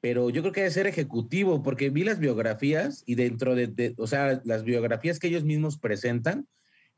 pero 0.00 0.30
yo 0.30 0.42
creo 0.42 0.52
que 0.52 0.60
debe 0.60 0.70
ser 0.72 0.86
ejecutivo, 0.86 1.62
porque 1.62 1.90
vi 1.90 2.04
las 2.04 2.18
biografías 2.20 3.02
y 3.04 3.16
dentro 3.16 3.54
de, 3.56 3.66
de- 3.66 3.94
o 3.98 4.06
sea, 4.06 4.40
las 4.44 4.62
biografías 4.62 5.18
que 5.18 5.26
ellos 5.26 5.44
mismos 5.44 5.78
presentan, 5.78 6.46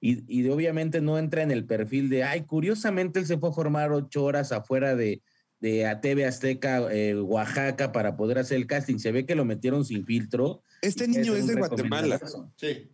y, 0.00 0.22
y 0.28 0.42
de- 0.42 0.50
obviamente 0.50 1.00
no 1.00 1.18
entra 1.18 1.42
en 1.42 1.50
el 1.50 1.64
perfil 1.64 2.08
de, 2.08 2.24
ay, 2.24 2.42
curiosamente 2.44 3.18
él 3.20 3.26
se 3.26 3.38
fue 3.38 3.48
a 3.50 3.52
formar 3.52 3.92
ocho 3.92 4.24
horas 4.24 4.52
afuera 4.52 4.94
de, 4.94 5.22
de 5.60 5.86
a 5.86 6.00
TV 6.00 6.26
Azteca, 6.26 6.86
eh, 6.92 7.14
Oaxaca, 7.14 7.92
para 7.92 8.16
poder 8.16 8.38
hacer 8.38 8.56
el 8.58 8.66
casting. 8.66 8.98
Se 8.98 9.12
ve 9.12 9.24
que 9.26 9.34
lo 9.34 9.44
metieron 9.44 9.84
sin 9.84 10.04
filtro. 10.04 10.62
Este 10.82 11.08
niño 11.08 11.34
es 11.34 11.46
de 11.46 11.54
Guatemala. 11.54 12.20
Sí. 12.56 12.90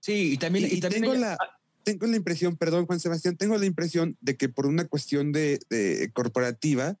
Sí, 0.00 0.32
y 0.32 0.36
también, 0.38 0.66
Y, 0.70 0.76
y 0.76 0.80
también 0.80 1.02
tengo, 1.02 1.14
ella- 1.14 1.30
la, 1.30 1.38
tengo 1.84 2.06
la 2.06 2.16
impresión, 2.16 2.56
perdón 2.56 2.86
Juan 2.86 3.00
Sebastián, 3.00 3.36
tengo 3.36 3.56
la 3.58 3.66
impresión 3.66 4.16
de 4.20 4.36
que 4.36 4.48
por 4.48 4.66
una 4.66 4.86
cuestión 4.86 5.32
de, 5.32 5.58
de 5.70 6.10
corporativa, 6.14 6.96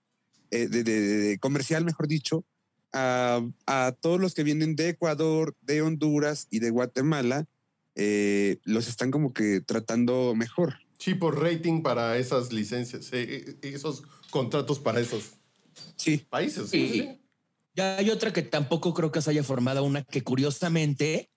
eh, 0.50 0.66
de, 0.68 0.82
de- 0.82 1.00
de 1.00 1.38
comercial, 1.38 1.84
mejor 1.84 2.08
dicho, 2.08 2.44
a, 2.92 3.40
a 3.66 3.92
todos 4.00 4.18
los 4.20 4.34
que 4.34 4.42
vienen 4.44 4.74
de 4.76 4.90
Ecuador, 4.90 5.54
de 5.62 5.82
Honduras 5.82 6.46
y 6.50 6.58
de 6.60 6.70
Guatemala, 6.70 7.46
eh, 8.00 8.60
los 8.64 8.86
están 8.88 9.10
como 9.10 9.34
que 9.34 9.60
tratando 9.60 10.34
mejor. 10.36 10.76
Sí, 10.98 11.14
por 11.14 11.42
rating 11.42 11.82
para 11.82 12.16
esas 12.16 12.52
licencias, 12.52 13.12
eh, 13.12 13.58
eh, 13.62 13.70
esos 13.74 14.04
contratos 14.30 14.78
para 14.78 15.00
esos 15.00 15.32
Sí. 15.96 16.18
países. 16.30 16.70
Sí. 16.70 16.88
Sí. 16.92 17.20
Ya 17.74 17.96
hay 17.96 18.10
otra 18.10 18.32
que 18.32 18.42
tampoco 18.42 18.94
creo 18.94 19.10
que 19.12 19.20
se 19.20 19.30
haya 19.30 19.42
formado, 19.44 19.82
una 19.84 20.02
que 20.04 20.22
curiosamente 20.22 21.30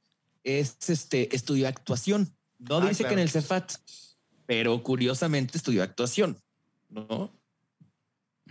es 0.44 0.78
este 0.88 1.36
estudió 1.36 1.68
actuación. 1.68 2.36
No 2.60 2.78
Ah, 2.78 2.88
dice 2.88 3.04
claro. 3.04 3.10
que 3.10 3.14
en 3.14 3.20
el 3.20 3.30
Cefat, 3.32 3.74
pero 4.46 4.82
curiosamente 4.84 5.58
estudió 5.58 5.82
actuación, 5.84 6.38
¿no? 6.90 7.32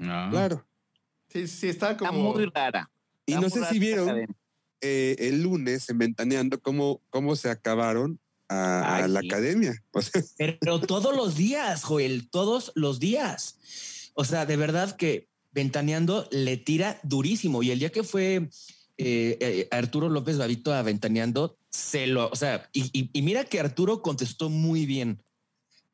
Ah. 0.00 0.28
Claro. 0.30 0.66
Sí, 1.28 1.46
sí, 1.46 1.68
está 1.68 1.92
Está 1.92 2.08
como. 2.08 2.32
muy 2.34 2.46
rara. 2.46 2.90
Y 3.26 3.32
Está 3.32 3.40
no 3.42 3.50
sé 3.50 3.60
rara 3.60 3.72
si 3.72 3.78
vieron 3.78 4.08
academia. 4.08 4.36
Eh, 4.80 5.16
el 5.18 5.42
lunes 5.42 5.88
en 5.90 5.98
Ventaneando 5.98 6.60
cómo, 6.60 7.00
cómo 7.10 7.36
se 7.36 7.50
acabaron 7.50 8.18
a, 8.48 9.06
la 9.08 9.20
sí. 9.20 9.26
academia. 9.28 9.74
O 9.92 10.02
sea, 10.02 10.22
Pero 10.60 10.80
todos 10.80 11.14
los 11.16 11.36
días, 11.36 11.84
Joel, 11.84 12.28
todos 12.30 12.72
los 12.74 12.98
días. 12.98 14.10
O 14.14 14.24
sea, 14.24 14.46
de 14.46 14.56
verdad 14.56 14.96
que 14.96 15.28
Ventaneando 15.52 16.28
le 16.30 16.56
tira 16.56 17.00
durísimo. 17.02 17.62
Y 17.62 17.70
el 17.72 17.78
día 17.80 17.90
que 17.90 18.02
fue 18.04 18.48
eh, 18.98 19.36
eh, 19.40 19.68
Arturo 19.70 20.08
López 20.08 20.38
Babito 20.38 20.72
a 20.72 20.82
Ventaneando, 20.82 21.56
se 21.70 22.06
lo, 22.06 22.28
o 22.28 22.36
sea, 22.36 22.68
y, 22.72 22.84
y- 22.98 23.10
y 23.12 23.22
mira 23.22 23.44
que 23.44 23.58
Arturo 23.60 24.02
contestó 24.02 24.48
muy 24.50 24.86
bien, 24.86 25.22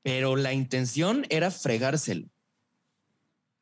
pero 0.03 0.37
la 0.37 0.53
intención 0.53 1.25
era 1.31 1.51
fregárselo. 1.51 2.27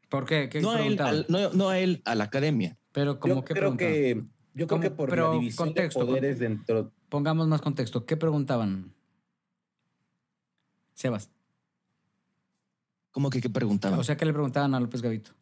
¿Por 0.08 0.26
qué? 0.26 0.48
¿Qué 0.48 0.60
No 0.60 0.70
a, 0.72 0.86
él, 0.86 1.00
al- 1.00 1.26
no, 1.28 1.52
no 1.52 1.68
a 1.68 1.78
él, 1.78 2.00
a 2.04 2.14
la 2.14 2.24
academia. 2.24 2.76
Pero 2.92 3.18
como 3.18 3.36
Yo 3.36 3.44
que 3.44 3.54
creo 3.54 3.76
que, 3.76 4.22
yo 4.54 4.66
creo 4.66 4.80
que 4.80 4.90
por 4.90 5.10
Pero 5.10 5.32
la 5.32 5.38
división 5.38 5.68
contexto, 5.68 6.00
de 6.00 6.06
poderes 6.06 6.38
dentro. 6.38 6.92
Pongamos 7.08 7.46
más 7.48 7.60
contexto. 7.60 8.06
¿Qué 8.06 8.16
preguntaban? 8.16 8.92
Sebas. 10.94 11.30
¿Cómo 13.10 13.30
que 13.30 13.40
qué 13.40 13.50
preguntaban? 13.50 13.98
O 13.98 14.04
sea, 14.04 14.16
¿qué 14.16 14.24
le 14.24 14.32
preguntaban 14.32 14.74
a 14.74 14.80
López 14.80 15.02
Gavito? 15.02 15.32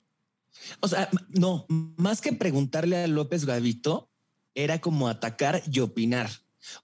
O 0.81 0.89
sea, 0.89 1.09
no, 1.29 1.65
más 1.69 2.21
que 2.21 2.33
preguntarle 2.33 2.97
a 2.99 3.07
López 3.07 3.47
Gavito, 3.47 4.11
era 4.55 4.81
como 4.81 5.09
atacar 5.09 5.63
y 5.71 5.81
opinar. 5.81 6.29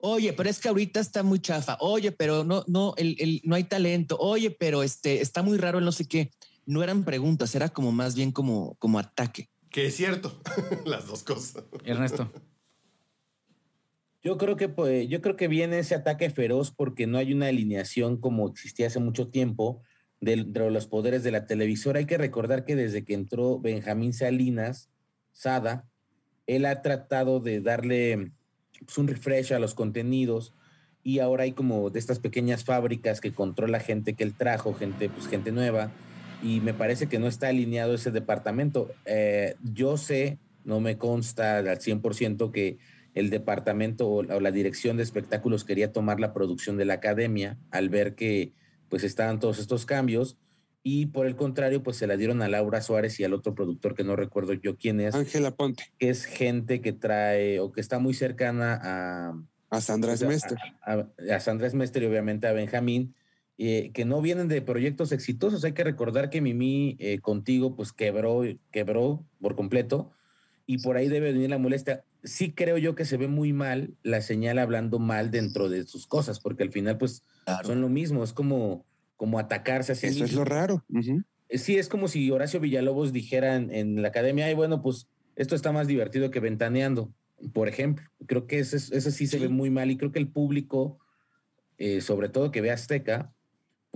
Oye, 0.00 0.32
pero 0.32 0.48
es 0.48 0.58
que 0.58 0.68
ahorita 0.68 1.00
está 1.00 1.22
muy 1.22 1.40
chafa. 1.40 1.76
Oye, 1.80 2.10
pero 2.12 2.42
no, 2.44 2.64
no, 2.66 2.94
el, 2.96 3.16
el- 3.20 3.42
no 3.44 3.54
hay 3.54 3.64
talento. 3.64 4.16
Oye, 4.18 4.50
pero 4.50 4.82
este 4.82 5.20
está 5.20 5.42
muy 5.42 5.58
raro 5.58 5.78
el 5.78 5.84
no 5.84 5.92
sé 5.92 6.06
qué. 6.08 6.30
No 6.66 6.82
eran 6.82 7.04
preguntas, 7.04 7.54
era 7.54 7.68
como 7.68 7.92
más 7.92 8.14
bien 8.14 8.32
como, 8.32 8.74
como 8.76 8.98
ataque. 8.98 9.48
Que 9.70 9.86
es 9.86 9.96
cierto, 9.96 10.40
las 10.86 11.06
dos 11.06 11.22
cosas. 11.22 11.64
Ernesto. 11.84 12.30
Yo 14.22 14.36
creo 14.36 14.56
que 14.56 14.68
pues, 14.68 15.08
yo 15.08 15.20
creo 15.20 15.36
que 15.36 15.48
viene 15.48 15.78
ese 15.78 15.94
ataque 15.94 16.30
feroz 16.30 16.70
porque 16.70 17.06
no 17.06 17.18
hay 17.18 17.32
una 17.32 17.46
alineación 17.46 18.16
como 18.18 18.48
existía 18.48 18.88
hace 18.88 18.98
mucho 18.98 19.28
tiempo 19.28 19.82
dentro 20.20 20.64
de 20.64 20.70
los 20.70 20.86
poderes 20.86 21.22
de 21.22 21.30
la 21.30 21.46
televisora. 21.46 22.00
Hay 22.00 22.06
que 22.06 22.18
recordar 22.18 22.64
que 22.64 22.76
desde 22.76 23.04
que 23.04 23.14
entró 23.14 23.60
Benjamín 23.60 24.12
Salinas, 24.12 24.90
Sada, 25.32 25.88
él 26.46 26.64
ha 26.64 26.82
tratado 26.82 27.40
de 27.40 27.60
darle 27.60 28.32
pues, 28.84 28.98
un 28.98 29.06
refresh 29.06 29.52
a 29.52 29.60
los 29.60 29.74
contenidos 29.74 30.52
y 31.02 31.20
ahora 31.20 31.44
hay 31.44 31.52
como 31.52 31.90
de 31.90 31.98
estas 31.98 32.18
pequeñas 32.18 32.64
fábricas 32.64 33.20
que 33.20 33.32
controla 33.32 33.80
gente 33.80 34.14
que 34.14 34.24
él 34.24 34.34
trajo, 34.34 34.74
gente, 34.74 35.08
pues 35.08 35.28
gente 35.28 35.52
nueva, 35.52 35.92
y 36.42 36.60
me 36.60 36.74
parece 36.74 37.08
que 37.08 37.18
no 37.18 37.26
está 37.26 37.48
alineado 37.48 37.94
ese 37.94 38.10
departamento. 38.10 38.90
Eh, 39.06 39.56
yo 39.62 39.96
sé, 39.96 40.38
no 40.64 40.80
me 40.80 40.96
consta 40.98 41.58
al 41.58 41.78
100% 41.78 42.50
que 42.52 42.78
el 43.14 43.30
departamento 43.30 44.08
o, 44.08 44.22
la- 44.22 44.50
dirección 44.52 44.96
de 44.96 45.02
espectáculos 45.02 45.64
quería 45.64 45.92
tomar 45.92 46.20
la 46.20 46.32
producción 46.32 46.76
de 46.76 46.84
la 46.84 46.94
academia 46.94 47.58
al 47.70 47.88
ver 47.88 48.14
que 48.14 48.52
pues 48.88 49.02
estaban 49.02 49.40
todos 49.40 49.58
estos 49.58 49.86
cambios 49.86 50.38
y 50.84 51.06
por 51.06 51.26
el 51.26 51.34
contrario 51.34 51.82
pues 51.82 51.96
se 51.96 52.06
la 52.06 52.16
dieron 52.16 52.40
a 52.42 52.48
Laura 52.48 52.80
Suárez 52.80 53.18
y 53.18 53.24
al 53.24 53.34
otro 53.34 53.54
productor 53.54 53.94
que 53.94 54.04
no 54.04 54.14
recuerdo 54.14 54.52
yo 54.52 54.76
quién 54.76 55.00
es. 55.00 55.14
Ángela 55.14 55.50
Ponte. 55.50 55.82
Que 55.98 56.10
es 56.10 56.24
gente 56.24 56.80
que 56.80 56.92
trae 56.92 57.58
o 57.60 57.72
que 57.72 57.80
está 57.80 57.98
muy 57.98 58.14
cercana 58.14 58.78
a... 58.82 59.32
A 59.70 59.80
Sandra 59.82 60.12
pues, 60.12 60.22
a- 60.22 60.26
Smester. 60.26 60.58
A, 60.82 61.06
a 61.34 61.40
Sandra 61.40 61.68
Smester 61.68 62.02
y 62.02 62.06
obviamente 62.06 62.46
a 62.46 62.52
Benjamín, 62.52 63.14
eh, 63.58 63.90
que 63.92 64.04
no 64.04 64.22
vienen 64.22 64.48
de 64.48 64.62
proyectos 64.62 65.12
exitosos. 65.12 65.64
Hay 65.64 65.72
que 65.72 65.84
recordar 65.84 66.30
que 66.30 66.40
Mimi 66.40 66.96
eh, 67.00 67.20
contigo 67.20 67.74
pues 67.76 67.92
quebró, 67.92 68.42
quebró 68.70 69.26
por 69.40 69.56
completo 69.56 70.12
y 70.66 70.78
por 70.78 70.96
ahí 70.96 71.08
debe 71.08 71.32
venir 71.32 71.50
la 71.50 71.58
molestia. 71.58 72.04
Sí 72.22 72.52
creo 72.52 72.78
yo 72.78 72.94
que 72.94 73.04
se 73.04 73.16
ve 73.16 73.28
muy 73.28 73.52
mal 73.52 73.96
la 74.02 74.22
señal 74.22 74.58
hablando 74.58 74.98
mal 74.98 75.30
dentro 75.30 75.68
de 75.68 75.84
sus 75.86 76.06
cosas, 76.06 76.40
porque 76.40 76.62
al 76.62 76.72
final 76.72 76.98
pues 76.98 77.24
son 77.66 77.80
lo 77.80 77.88
mismo, 77.88 78.22
es 78.24 78.32
como, 78.32 78.86
como 79.16 79.38
atacarse 79.38 79.92
a 79.92 79.94
sí 79.94 80.06
Eso 80.06 80.24
es 80.24 80.32
lo 80.32 80.44
raro. 80.44 80.84
Eh, 81.48 81.58
Sí, 81.58 81.76
es 81.78 81.88
como 81.88 82.08
si 82.08 82.30
Horacio 82.30 82.60
Villalobos 82.60 83.12
dijera 83.12 83.56
en, 83.56 83.72
en 83.72 84.02
la 84.02 84.08
academia, 84.08 84.46
ay, 84.46 84.54
bueno, 84.54 84.82
pues 84.82 85.08
esto 85.36 85.54
está 85.54 85.72
más 85.72 85.86
divertido 85.86 86.30
que 86.30 86.40
ventaneando, 86.40 87.14
por 87.54 87.68
ejemplo. 87.68 88.04
Creo 88.26 88.46
que 88.46 88.58
eso, 88.58 88.76
es- 88.76 88.92
eso 88.92 89.10
sí 89.10 89.26
se 89.26 89.38
ve 89.38 89.48
muy 89.48 89.70
mal 89.70 89.90
y 89.90 89.96
creo 89.96 90.12
que 90.12 90.18
el 90.18 90.30
público, 90.30 90.98
eh, 91.78 92.00
sobre 92.00 92.28
todo 92.28 92.50
que 92.50 92.60
ve 92.60 92.70
Azteca, 92.70 93.32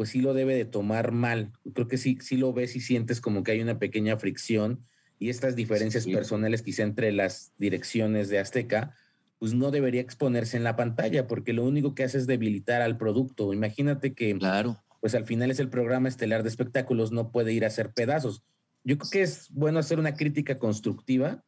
pues 0.03 0.11
sí 0.11 0.21
lo 0.21 0.35
debe 0.35 0.57
de 0.57 0.65
tomar 0.65 1.13
mal. 1.13 1.53
Creo 1.75 1.87
que 1.87 1.97
sí, 1.97 2.19
sí 2.21 2.37
lo 2.37 2.53
ves 2.53 2.75
y 2.75 2.81
sientes 2.81 3.21
como 3.21 3.45
que 3.45 3.53
hay 3.53 3.61
una 3.61 3.79
pequeña 3.79 4.17
fricción 4.17 4.85
y 5.21 5.29
estas 5.29 5.55
diferencias 5.55 6.09
personales 6.09 6.63
quizá 6.63 6.83
entre 6.83 7.13
las 7.13 7.53
direcciones 7.57 8.29
de 8.29 8.41
Azteca, 8.41 8.97
pues 9.39 9.55
no 9.55 9.71
debería 9.71 10.01
exponerse 10.01 10.57
en 10.57 10.65
la 10.65 10.75
pantalla 10.75 11.29
porque 11.29 11.53
lo 11.53 11.63
único 11.65 11.95
que 11.95 12.03
hace 12.03 12.19
es 12.19 12.27
debilitar 12.27 12.83
al 12.83 12.97
producto. 12.99 13.53
Imagínate 13.55 14.13
que 14.13 14.37
claro. 14.37 14.83
pues 15.01 15.15
al 15.15 15.25
final 15.25 15.53
es 15.53 15.61
el 15.61 15.69
programa 15.69 16.09
estelar 16.09 16.43
de 16.43 16.49
espectáculos, 16.49 17.13
no 17.13 17.31
puede 17.31 17.53
ir 17.53 17.63
a 17.63 17.69
hacer 17.69 17.93
pedazos. 17.93 18.43
Yo 18.83 18.99
creo 18.99 19.09
que 19.09 19.23
es 19.23 19.51
bueno 19.53 19.79
hacer 19.79 20.01
una 20.01 20.15
crítica 20.15 20.59
constructiva, 20.59 21.45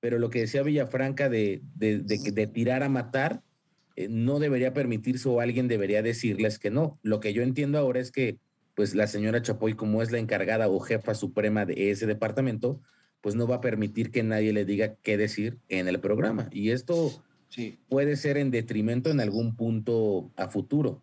pero 0.00 0.18
lo 0.18 0.28
que 0.28 0.40
decía 0.40 0.62
Villafranca 0.62 1.30
de, 1.30 1.62
de, 1.74 2.00
de 2.00 2.22
que- 2.22 2.32
de 2.32 2.46
tirar 2.48 2.82
a 2.82 2.90
matar, 2.90 3.40
eh, 3.98 4.06
no 4.08 4.38
debería 4.38 4.72
permitirse 4.72 5.28
o 5.28 5.40
alguien 5.40 5.66
debería 5.66 6.02
decirles 6.02 6.60
que 6.60 6.70
no. 6.70 6.98
Lo 7.02 7.18
que 7.18 7.32
yo 7.32 7.42
entiendo 7.42 7.78
ahora 7.78 7.98
es 7.98 8.12
que 8.12 8.36
pues 8.76 8.94
la 8.94 9.08
señora 9.08 9.42
Chapoy, 9.42 9.74
como 9.74 10.02
es 10.02 10.12
la 10.12 10.18
encargada 10.18 10.68
o 10.68 10.78
jefa 10.78 11.14
suprema 11.16 11.66
de 11.66 11.90
ese 11.90 12.06
departamento, 12.06 12.80
pues 13.20 13.34
no 13.34 13.48
va 13.48 13.56
a 13.56 13.60
permitir 13.60 14.12
que 14.12 14.22
nadie 14.22 14.52
le 14.52 14.64
diga 14.64 14.94
qué 15.02 15.16
decir 15.16 15.58
en 15.68 15.88
el 15.88 15.98
programa. 15.98 16.48
Y 16.52 16.70
esto 16.70 17.20
puede 17.88 18.14
ser 18.16 18.36
en 18.36 18.52
detrimento 18.52 19.10
en 19.10 19.18
algún 19.18 19.56
punto 19.56 20.30
a 20.36 20.46
futuro. 20.48 21.02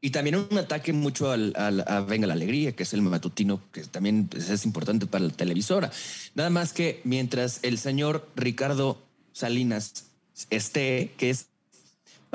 Y 0.00 0.10
también 0.10 0.36
un 0.36 0.56
ataque 0.56 0.92
mucho 0.92 1.32
al, 1.32 1.52
al- 1.56 1.82
a 1.88 2.02
Venga 2.02 2.28
la 2.28 2.34
Alegría, 2.34 2.70
que 2.76 2.84
es 2.84 2.92
el 2.94 3.02
matutino, 3.02 3.60
que 3.72 3.82
también 3.82 4.28
pues, 4.28 4.48
es 4.48 4.64
importante 4.64 5.06
para 5.06 5.24
la 5.24 5.32
televisora. 5.32 5.90
Nada 6.36 6.50
más 6.50 6.72
que 6.72 7.00
mientras 7.02 7.58
el 7.64 7.78
señor 7.78 8.28
Ricardo 8.36 9.02
Salinas 9.32 10.12
esté, 10.50 11.10
que 11.16 11.30
es 11.30 11.48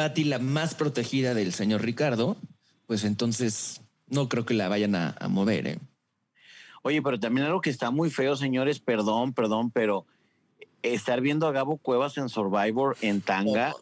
Patti 0.01 0.23
la 0.23 0.39
más 0.39 0.73
protegida 0.73 1.35
del 1.35 1.53
señor 1.53 1.83
Ricardo, 1.83 2.35
pues 2.87 3.03
entonces 3.03 3.81
no 4.07 4.27
creo 4.29 4.45
que 4.47 4.55
la 4.55 4.67
vayan 4.67 4.95
a, 4.95 5.15
a 5.19 5.27
mover. 5.27 5.67
¿eh? 5.67 5.77
Oye, 6.81 7.03
pero 7.03 7.19
también 7.19 7.45
algo 7.45 7.61
que 7.61 7.69
está 7.69 7.91
muy 7.91 8.09
feo, 8.09 8.35
señores, 8.35 8.79
perdón, 8.79 9.33
perdón, 9.33 9.69
pero 9.69 10.07
estar 10.81 11.21
viendo 11.21 11.45
a 11.47 11.51
Gabo 11.51 11.77
Cuevas 11.77 12.17
en 12.17 12.29
Survivor 12.29 12.97
en 13.01 13.21
tanga. 13.21 13.75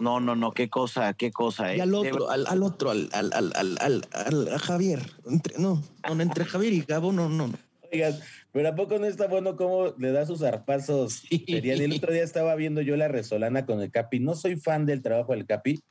No, 0.00 0.18
no, 0.18 0.34
no, 0.34 0.50
qué 0.50 0.68
cosa, 0.68 1.14
qué 1.14 1.30
cosa. 1.30 1.76
Y 1.76 1.78
¿eh? 1.78 1.82
al 1.82 1.90
De 1.92 1.96
otro, 1.96 2.28
al, 2.28 2.44
al 2.48 2.62
otro, 2.64 2.90
al, 2.90 3.08
al, 3.12 3.32
al, 3.32 3.52
al, 3.54 3.78
al- 3.80 4.08
al- 4.12 4.48
a 4.54 4.58
Javier. 4.58 5.12
Entre- 5.26 5.58
no, 5.60 5.80
no, 6.12 6.20
entre 6.22 6.44
Javier 6.44 6.72
y 6.72 6.80
Gabo, 6.80 7.12
no, 7.12 7.28
no. 7.28 7.46
no. 7.46 7.54
Oigan, 7.92 8.14
pero 8.52 8.68
¿a 8.70 8.74
poco 8.74 8.98
no 8.98 9.06
está 9.06 9.26
bueno 9.28 9.54
cómo 9.54 9.94
le 9.98 10.12
da 10.12 10.24
sus 10.24 10.40
zarpazos? 10.40 11.24
El 11.30 11.92
otro 11.92 12.12
día 12.12 12.22
estaba 12.22 12.54
viendo 12.54 12.80
yo 12.80 12.96
la 12.96 13.08
resolana 13.08 13.66
con 13.66 13.82
el 13.82 13.90
Capi. 13.90 14.18
No 14.18 14.34
soy 14.34 14.56
fan 14.56 14.86
del 14.86 15.02
trabajo 15.02 15.32
del 15.32 15.44
Capi, 15.44 15.82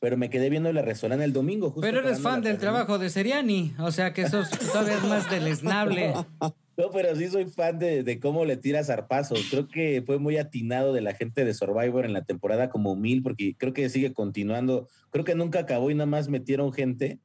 pero 0.00 0.16
me 0.16 0.30
quedé 0.30 0.48
viendo 0.48 0.72
la 0.72 0.82
resolana 0.82 1.24
el 1.24 1.32
domingo. 1.32 1.70
justo 1.70 1.82
Pero 1.82 2.00
eres 2.00 2.20
fan 2.20 2.40
del 2.40 2.58
trabajo 2.58 2.98
de 2.98 3.10
Seriani, 3.10 3.74
o 3.78 3.92
sea 3.92 4.12
que 4.12 4.22
eso 4.22 4.40
es 4.40 4.50
todavía 4.50 4.96
es 4.96 5.04
más 5.04 5.30
deleznable. 5.30 6.14
No, 6.74 6.90
pero 6.90 7.14
sí 7.14 7.28
soy 7.28 7.44
fan 7.44 7.78
de, 7.78 8.02
de 8.02 8.18
cómo 8.18 8.46
le 8.46 8.56
tira 8.56 8.82
zarpazos. 8.82 9.46
Creo 9.50 9.68
que 9.68 10.02
fue 10.06 10.18
muy 10.18 10.38
atinado 10.38 10.94
de 10.94 11.02
la 11.02 11.12
gente 11.12 11.44
de 11.44 11.52
Survivor 11.52 12.06
en 12.06 12.14
la 12.14 12.24
temporada 12.24 12.70
como 12.70 12.96
mil, 12.96 13.22
porque 13.22 13.54
creo 13.58 13.74
que 13.74 13.90
sigue 13.90 14.14
continuando. 14.14 14.88
Creo 15.10 15.22
que 15.22 15.34
nunca 15.34 15.60
acabó 15.60 15.90
y 15.90 15.94
nada 15.94 16.06
más 16.06 16.30
metieron 16.30 16.72
gente, 16.72 17.20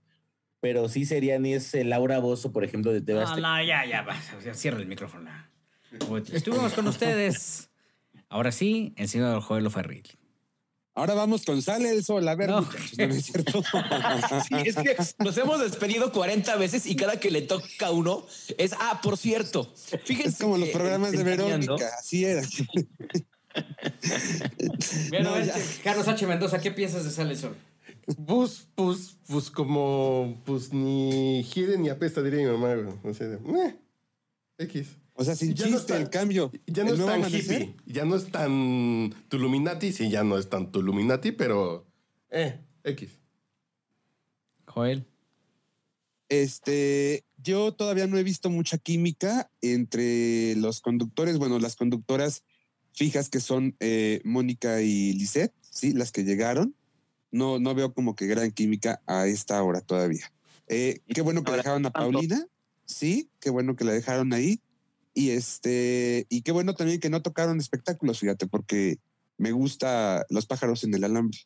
pero 0.60 0.90
sí 0.90 1.06
serían 1.06 1.46
y 1.46 1.54
es 1.54 1.74
el 1.74 1.90
Laura 1.90 2.20
Bozo, 2.20 2.52
por 2.52 2.64
ejemplo, 2.64 2.92
de 2.92 3.02
TV 3.02 3.22
No, 3.22 3.36
no, 3.38 3.64
ya, 3.64 3.86
ya, 3.86 4.02
va, 4.02 4.16
ya, 4.44 4.54
cierra 4.54 4.80
el 4.80 4.88
micrófono. 4.88 5.30
Estuvimos 6.32 6.74
con 6.74 6.88
ustedes. 6.88 7.70
Ahora 8.30 8.52
sí, 8.52 8.94
el 8.98 9.08
señor 9.08 9.42
Joel 9.42 9.70
Ferril. 9.72 10.04
Ahora 10.94 11.14
vamos 11.14 11.46
con 11.46 11.62
Sale 11.62 11.92
el 11.92 12.04
Sol. 12.04 12.28
A 12.28 12.34
ver, 12.36 12.50
No. 12.50 12.64
muchachos, 12.64 12.98
¿no 12.98 13.06
es 13.06 13.26
cierto? 13.26 13.64
Sí, 14.48 14.56
es 14.66 14.76
que 14.76 14.96
nos 15.20 15.38
hemos 15.38 15.60
despedido 15.60 16.12
40 16.12 16.56
veces 16.56 16.88
y 16.88 16.96
cada 16.96 17.20
que 17.20 17.30
le 17.30 17.44
toca 17.44 17.86
a 17.86 17.92
uno 17.92 18.26
es, 18.58 18.74
ah, 18.80 19.00
por 19.04 19.16
cierto. 19.16 19.72
Fíjense. 20.06 20.30
Es 20.30 20.38
como 20.40 20.58
los 20.58 20.70
programas 20.70 21.12
de 21.12 21.24
Verónica. 21.24 21.76
Así 22.00 22.26
era. 22.26 22.42
Bueno, 25.10 25.32
No, 25.32 25.38
este. 25.38 25.82
Carlos 25.84 26.08
H. 26.08 26.26
Mendoza, 26.28 26.60
¿qué 26.60 26.72
piensas 26.72 27.04
de 27.04 27.12
Sale 27.12 27.34
el 27.34 27.38
Sol? 27.38 27.56
Pues, 28.26 28.68
pues, 28.76 29.18
pues 29.28 29.52
como, 29.52 30.42
pues 30.46 30.72
ni 30.72 31.44
hiede 31.44 31.78
ni 31.78 31.90
apesta, 31.90 32.22
diría 32.24 32.40
mi 32.40 32.58
mamá. 32.58 32.74
güey. 32.76 32.96
O 33.04 33.14
sea, 33.14 33.28
eh, 33.34 33.76
X. 34.60 34.88
O 35.14 35.24
sea, 35.24 35.36
sin 35.36 35.54
Ya 35.54 35.66
no 35.66 35.78
chiste 35.78 35.94
está- 35.94 35.98
el 36.02 36.10
cambio. 36.10 36.52
Ya 36.68 36.84
no 36.86 36.94
es 36.94 37.00
tan 37.00 37.10
amanecer. 37.10 37.62
hippie, 37.64 37.76
ya 37.86 38.06
no 38.06 38.16
es 38.16 38.32
tan 38.32 39.14
Tuluminati, 39.30 39.92
sí, 39.92 40.10
ya 40.10 40.24
no 40.24 40.38
es 40.38 40.48
tan 40.48 40.72
Tuluminati, 40.72 41.32
pero, 41.34 41.86
eh, 42.30 42.62
X. 42.84 43.10
Joel. 44.68 45.06
Este, 46.30 47.24
yo 47.38 47.74
todavía 47.74 48.06
no 48.08 48.18
he 48.18 48.24
visto 48.24 48.50
mucha 48.50 48.78
química 48.78 49.50
entre 49.62 50.56
los 50.58 50.82
conductores, 50.82 51.38
bueno, 51.38 51.58
las 51.60 51.76
conductoras 51.76 52.44
fijas 52.94 53.30
que 53.30 53.40
son 53.40 53.76
eh, 53.80 54.22
Mónica 54.24 54.82
y 54.82 55.14
Lisette, 55.14 55.54
sí, 55.62 55.94
las 55.94 56.12
que 56.12 56.24
llegaron. 56.24 56.76
No, 57.32 57.60
no 57.60 57.76
veo 57.76 57.94
como 57.94 58.16
que 58.16 58.28
gran 58.28 58.52
química 58.52 59.02
a 59.06 59.28
esta 59.28 59.62
hora 59.62 59.82
todavía. 59.82 60.32
Eh, 60.68 61.02
qué 61.08 61.22
bueno 61.22 61.44
que 61.44 61.52
dejaron 61.52 61.86
a 61.86 61.92
Paulina, 61.92 62.46
sí, 62.86 63.30
qué 63.40 63.50
bueno 63.50 63.76
que 63.76 63.84
la 63.84 63.94
dejaron 63.94 64.34
ahí. 64.34 64.62
Y 65.14 65.32
este, 65.32 66.28
y 66.30 66.42
qué 66.44 66.52
bueno 66.52 66.76
también 66.76 67.00
que 67.00 67.10
no 67.10 67.22
tocaron 67.22 67.60
espectáculos, 67.60 68.20
fíjate, 68.20 68.46
porque 68.46 69.00
me 69.38 69.52
gusta 69.52 70.26
los 70.30 70.46
pájaros 70.46 70.84
en 70.84 70.94
el 70.94 71.04
alambre. 71.04 71.40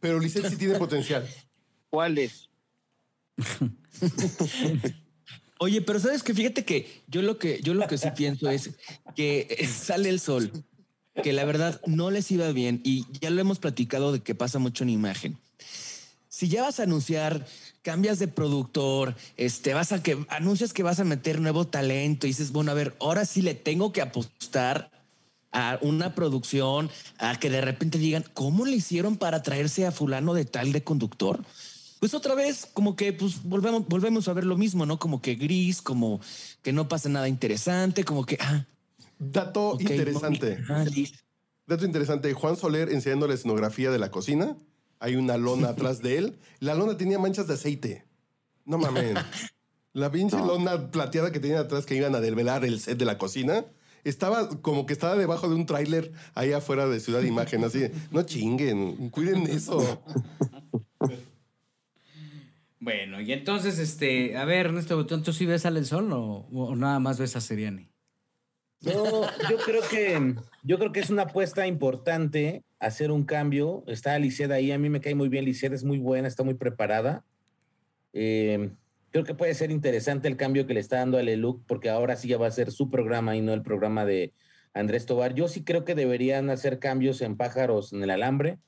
Pero 0.00 0.18
Lisette 0.18 0.50
sí 0.50 0.56
tiene 0.56 0.78
potencial. 0.78 1.26
¿Cuáles? 1.90 2.50
Oye, 5.58 5.82
pero 5.82 6.00
sabes 6.00 6.22
que 6.22 6.32
fíjate 6.32 6.64
que 6.64 7.02
yo 7.06 7.20
lo 7.20 7.38
que 7.38 7.60
yo 7.62 7.74
lo 7.74 7.86
que 7.86 7.98
sí 7.98 8.08
pienso 8.16 8.48
es 8.48 8.70
que 9.14 9.68
sale 9.70 10.08
el 10.08 10.18
sol, 10.18 10.50
que 11.22 11.32
la 11.32 11.44
verdad 11.44 11.80
no 11.86 12.10
les 12.10 12.30
iba 12.30 12.50
bien 12.52 12.80
y 12.84 13.06
ya 13.20 13.30
lo 13.30 13.40
hemos 13.40 13.58
platicado 13.58 14.12
de 14.12 14.20
que 14.20 14.34
pasa 14.34 14.58
mucho 14.58 14.84
en 14.84 14.90
imagen. 14.90 15.38
si 16.28 16.48
ya 16.48 16.62
vas 16.62 16.80
a 16.80 16.84
anunciar, 16.84 17.46
cambias 17.82 18.18
de 18.18 18.28
productor, 18.28 19.14
este, 19.36 19.74
vas 19.74 19.92
a 19.92 20.02
que 20.02 20.24
anuncias 20.28 20.72
que 20.72 20.82
vas 20.82 21.00
a 21.00 21.04
meter 21.04 21.40
nuevo 21.40 21.66
talento 21.66 22.26
y 22.26 22.30
dices, 22.30 22.52
bueno, 22.52 22.70
a 22.70 22.74
ver, 22.74 22.96
ahora 23.00 23.24
sí 23.24 23.42
le 23.42 23.54
tengo 23.54 23.92
que 23.92 24.00
apostar 24.00 24.90
a 25.52 25.78
una 25.82 26.14
producción, 26.14 26.90
a 27.18 27.38
que 27.38 27.50
de 27.50 27.60
repente 27.60 27.98
digan, 27.98 28.24
¿cómo 28.34 28.64
le 28.64 28.76
hicieron 28.76 29.16
para 29.16 29.42
traerse 29.42 29.86
a 29.86 29.92
fulano 29.92 30.34
de 30.34 30.44
tal 30.44 30.72
de 30.72 30.84
conductor? 30.84 31.44
Pues 31.98 32.14
otra 32.14 32.34
vez, 32.34 32.66
como 32.72 32.96
que 32.96 33.12
pues 33.12 33.42
volvemos, 33.42 33.86
volvemos 33.86 34.28
a 34.28 34.32
ver 34.32 34.44
lo 34.44 34.56
mismo, 34.56 34.86
¿no? 34.86 34.98
Como 34.98 35.20
que 35.20 35.34
gris, 35.34 35.82
como 35.82 36.20
que 36.62 36.72
no 36.72 36.88
pasa 36.88 37.08
nada 37.08 37.28
interesante, 37.28 38.04
como 38.04 38.24
que, 38.24 38.38
ah, 38.40 38.64
Dato 39.20 39.76
interesante. 39.78 40.58
Dato 41.66 41.84
interesante. 41.84 42.32
Juan 42.32 42.56
Soler 42.56 42.88
enseñando 42.88 43.28
la 43.28 43.34
escenografía 43.34 43.90
de 43.90 43.98
la 43.98 44.10
cocina. 44.10 44.56
Hay 44.98 45.14
una 45.14 45.36
lona 45.36 45.68
atrás 45.70 46.00
de 46.00 46.16
él. 46.16 46.38
La 46.58 46.74
lona 46.74 46.96
tenía 46.96 47.18
manchas 47.18 47.46
de 47.46 47.54
aceite. 47.54 48.06
No 48.64 48.78
mames. 48.78 49.14
La 49.92 50.12
pinche 50.12 50.36
lona 50.36 50.92
plateada 50.92 51.32
que 51.32 51.40
tenía 51.40 51.58
atrás 51.58 51.84
que 51.84 51.96
iban 51.96 52.14
a 52.14 52.20
desvelar 52.20 52.64
el 52.64 52.78
set 52.78 52.96
de 52.96 53.04
la 53.04 53.18
cocina. 53.18 53.64
Estaba 54.04 54.48
como 54.62 54.86
que 54.86 54.92
estaba 54.92 55.16
debajo 55.16 55.48
de 55.48 55.56
un 55.56 55.66
tráiler 55.66 56.12
ahí 56.34 56.52
afuera 56.52 56.86
de 56.86 57.00
Ciudad 57.00 57.20
de 57.20 57.26
Imagen. 57.26 57.64
Así, 57.64 57.88
no 58.12 58.22
chinguen, 58.22 59.10
cuiden 59.10 59.48
eso. 59.48 60.00
Bueno, 62.78 63.20
y 63.20 63.32
entonces, 63.32 63.80
este, 63.80 64.36
a 64.36 64.44
ver, 64.44 64.66
Ernesto, 64.66 65.04
¿tú, 65.06 65.20
tú 65.22 65.32
sí 65.32 65.44
ves 65.44 65.66
al 65.66 65.84
sol 65.84 66.12
o, 66.12 66.46
o 66.52 66.76
nada 66.76 67.00
más 67.00 67.18
ves 67.18 67.34
a 67.34 67.40
Seriani? 67.40 67.89
No, 68.82 69.22
yo 69.50 69.58
creo 69.64 69.82
que 69.90 70.34
yo 70.62 70.78
creo 70.78 70.92
que 70.92 71.00
es 71.00 71.10
una 71.10 71.22
apuesta 71.22 71.66
importante 71.66 72.64
hacer 72.78 73.10
un 73.10 73.24
cambio. 73.24 73.84
Está 73.86 74.18
Lisset 74.18 74.50
ahí, 74.50 74.72
a 74.72 74.78
mí 74.78 74.88
me 74.88 75.00
cae 75.00 75.14
muy 75.14 75.28
bien. 75.28 75.44
Lisset 75.44 75.72
es 75.72 75.84
muy 75.84 75.98
buena, 75.98 76.28
está 76.28 76.42
muy 76.42 76.54
preparada. 76.54 77.24
Eh, 78.12 78.70
creo 79.10 79.24
que 79.24 79.34
puede 79.34 79.54
ser 79.54 79.70
interesante 79.70 80.28
el 80.28 80.36
cambio 80.36 80.66
que 80.66 80.74
le 80.74 80.80
está 80.80 80.96
dando 80.96 81.18
a 81.18 81.22
Leluc, 81.22 81.62
porque 81.66 81.90
ahora 81.90 82.16
sí 82.16 82.28
ya 82.28 82.38
va 82.38 82.46
a 82.46 82.50
ser 82.52 82.70
su 82.72 82.90
programa 82.90 83.36
y 83.36 83.42
no 83.42 83.52
el 83.52 83.62
programa 83.62 84.04
de 84.06 84.32
Andrés 84.72 85.04
Tobar. 85.04 85.34
Yo 85.34 85.48
sí 85.48 85.62
creo 85.62 85.84
que 85.84 85.94
deberían 85.94 86.48
hacer 86.48 86.78
cambios 86.78 87.20
en 87.20 87.36
pájaros 87.36 87.92
en 87.92 88.02
el 88.02 88.10
alambre. 88.10 88.58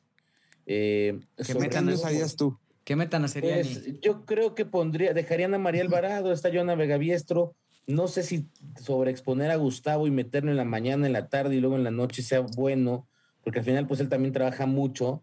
Eh, 0.66 1.20
sobre 1.38 1.60
metan 1.68 1.88
a- 1.88 2.36
tú? 2.36 2.58
¿Qué 2.84 2.96
metan 2.96 3.24
a 3.24 3.28
pues, 3.28 4.00
yo 4.00 4.24
creo 4.24 4.54
que 4.54 4.64
pondría, 4.64 5.14
dejarían 5.14 5.54
a 5.54 5.58
María 5.58 5.82
Alvarado, 5.82 6.32
está 6.32 6.50
Joana 6.52 6.74
Vegaviestro. 6.74 7.54
No 7.86 8.08
sé 8.08 8.22
si 8.22 8.48
sobreexponer 8.80 9.50
a 9.50 9.56
Gustavo 9.56 10.06
y 10.06 10.10
meterlo 10.10 10.50
en 10.50 10.56
la 10.56 10.64
mañana, 10.64 11.06
en 11.06 11.12
la 11.12 11.28
tarde 11.28 11.56
y 11.56 11.60
luego 11.60 11.76
en 11.76 11.84
la 11.84 11.90
noche 11.90 12.22
sea 12.22 12.40
bueno, 12.40 13.08
porque 13.42 13.58
al 13.58 13.64
final 13.64 13.86
pues 13.86 14.00
él 14.00 14.08
también 14.08 14.32
trabaja 14.32 14.66
mucho, 14.66 15.22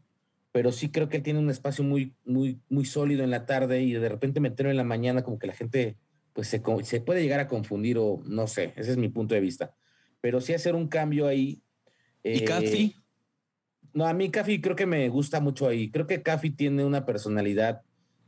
pero 0.52 0.72
sí 0.72 0.90
creo 0.90 1.10
que 1.10 1.18
él 1.18 1.24
tiene 1.24 1.40
un 1.40 1.50
espacio 1.50 1.84
muy, 1.84 2.14
muy, 2.26 2.60
muy 2.70 2.86
sólido 2.86 3.24
en 3.24 3.32
la 3.32 3.46
tarde 3.46 3.82
y 3.82 3.94
de 3.94 4.10
repente 4.10 4.40
meterlo 4.40 4.72
en 4.72 4.78
la 4.78 4.84
mañana 4.84 5.24
como 5.24 5.40
que 5.40 5.48
la 5.48 5.54
gente 5.54 5.98
pues 6.34 6.48
se, 6.48 6.62
se 6.84 7.02
puede 7.02 7.22
llegar 7.22 7.40
a 7.40 7.48
confundir 7.48 7.98
o 7.98 8.22
no 8.26 8.48
sé, 8.48 8.74
ese 8.76 8.92
es 8.92 8.98
mi 8.98 9.10
punto 9.10 9.36
de 9.36 9.42
vista. 9.42 9.74
Pero 10.22 10.42
sí 10.42 10.54
hacer 10.54 10.76
un 10.76 10.88
cambio 10.88 11.28
ahí. 11.28 11.62
¿Y 12.24 12.40
eh, 12.40 12.44
Cafi? 12.44 12.96
no, 13.94 14.06
a 14.06 14.14
mí 14.14 14.30
Cafi 14.30 14.60
creo 14.62 14.76
que 14.76 14.86
me 14.86 15.08
gusta 15.10 15.40
mucho 15.40 15.68
ahí. 15.68 15.90
Creo 15.92 16.08
que 16.08 16.22
Cafi 16.22 16.52
tiene 16.52 16.84
una 16.84 17.06
personalidad 17.06 17.82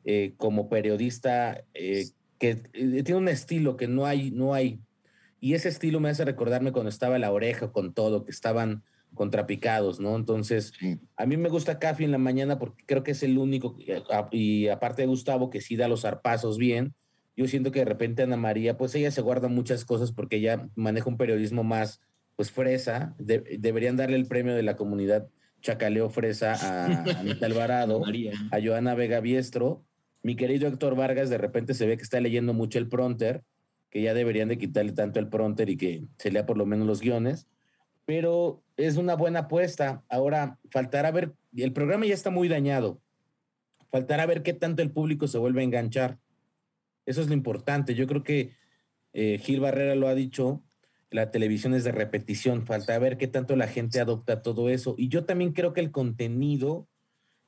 eh, 0.03 0.33
como 0.37 0.69
periodista 0.69 1.63
eh, 1.73 2.05
que 2.41 2.49
eh, 2.73 3.03
tiene 3.03 3.17
un 3.17 3.27
estilo 3.29 3.77
que 3.77 3.87
no 3.87 4.07
hay, 4.07 4.31
no 4.31 4.55
hay. 4.55 4.81
Y 5.39 5.53
ese 5.53 5.69
estilo 5.69 5.99
me 5.99 6.09
hace 6.09 6.25
recordarme 6.25 6.71
cuando 6.71 6.89
estaba 6.89 7.19
La 7.19 7.31
Oreja 7.31 7.71
con 7.71 7.93
todo, 7.93 8.25
que 8.25 8.31
estaban 8.31 8.83
contrapicados, 9.13 9.99
¿no? 9.99 10.15
Entonces, 10.15 10.73
a 11.17 11.25
mí 11.25 11.37
me 11.37 11.49
gusta 11.49 11.77
Cafi 11.79 12.03
en 12.03 12.11
la 12.11 12.17
mañana 12.17 12.57
porque 12.57 12.83
creo 12.87 13.03
que 13.03 13.11
es 13.11 13.21
el 13.23 13.37
único, 13.37 13.77
a- 14.09 14.27
y 14.31 14.67
aparte 14.69 15.03
de 15.03 15.07
Gustavo, 15.07 15.49
que 15.51 15.61
sí 15.61 15.75
da 15.75 15.87
los 15.87 16.01
zarpazos 16.01 16.57
bien, 16.57 16.95
yo 17.37 17.47
siento 17.47 17.71
que 17.71 17.79
de 17.79 17.85
repente 17.85 18.23
Ana 18.23 18.37
María, 18.37 18.77
pues 18.77 18.95
ella 18.95 19.11
se 19.11 19.21
guarda 19.21 19.47
muchas 19.47 19.85
cosas 19.85 20.11
porque 20.11 20.37
ella 20.37 20.67
maneja 20.75 21.09
un 21.09 21.17
periodismo 21.17 21.63
más, 21.63 21.99
pues 22.35 22.51
fresa, 22.51 23.13
De- 23.19 23.57
deberían 23.59 23.97
darle 23.97 24.15
el 24.15 24.25
premio 24.27 24.55
de 24.55 24.63
la 24.63 24.75
comunidad 24.75 25.27
Chacaleo 25.61 26.09
Fresa 26.09 26.53
a 26.53 27.03
Anita 27.19 27.45
Alvarado, 27.45 28.01
a 28.51 28.59
Joana 28.63 28.95
Vega 28.95 29.19
Biestro. 29.19 29.83
Mi 30.23 30.35
querido 30.35 30.67
Héctor 30.67 30.95
Vargas 30.95 31.29
de 31.29 31.37
repente 31.37 31.73
se 31.73 31.87
ve 31.87 31.97
que 31.97 32.03
está 32.03 32.19
leyendo 32.19 32.53
mucho 32.53 32.77
el 32.77 32.87
pronter, 32.87 33.43
que 33.89 34.01
ya 34.01 34.13
deberían 34.13 34.49
de 34.49 34.57
quitarle 34.57 34.93
tanto 34.93 35.19
el 35.19 35.29
pronter 35.29 35.69
y 35.69 35.77
que 35.77 36.03
se 36.17 36.31
lea 36.31 36.45
por 36.45 36.57
lo 36.57 36.65
menos 36.65 36.87
los 36.87 37.01
guiones. 37.01 37.47
Pero 38.05 38.63
es 38.77 38.97
una 38.97 39.15
buena 39.15 39.41
apuesta. 39.41 40.03
Ahora, 40.09 40.59
faltará 40.69 41.11
ver, 41.11 41.33
el 41.55 41.73
programa 41.73 42.05
ya 42.05 42.13
está 42.13 42.29
muy 42.29 42.47
dañado. 42.47 43.01
Faltará 43.89 44.25
ver 44.25 44.43
qué 44.43 44.53
tanto 44.53 44.81
el 44.81 44.91
público 44.91 45.27
se 45.27 45.37
vuelve 45.37 45.61
a 45.61 45.65
enganchar. 45.65 46.19
Eso 47.05 47.21
es 47.21 47.27
lo 47.27 47.33
importante. 47.33 47.95
Yo 47.95 48.07
creo 48.07 48.23
que 48.23 48.55
eh, 49.13 49.39
Gil 49.39 49.59
Barrera 49.59 49.95
lo 49.95 50.07
ha 50.07 50.15
dicho, 50.15 50.63
la 51.09 51.29
televisión 51.29 51.73
es 51.73 51.83
de 51.83 51.91
repetición, 51.91 52.65
falta 52.65 52.97
ver 52.97 53.17
qué 53.17 53.27
tanto 53.27 53.55
la 53.55 53.67
gente 53.67 53.99
adopta 53.99 54.41
todo 54.41 54.69
eso. 54.69 54.95
Y 54.97 55.09
yo 55.09 55.25
también 55.25 55.51
creo 55.51 55.73
que 55.73 55.81
el 55.81 55.91
contenido 55.91 56.87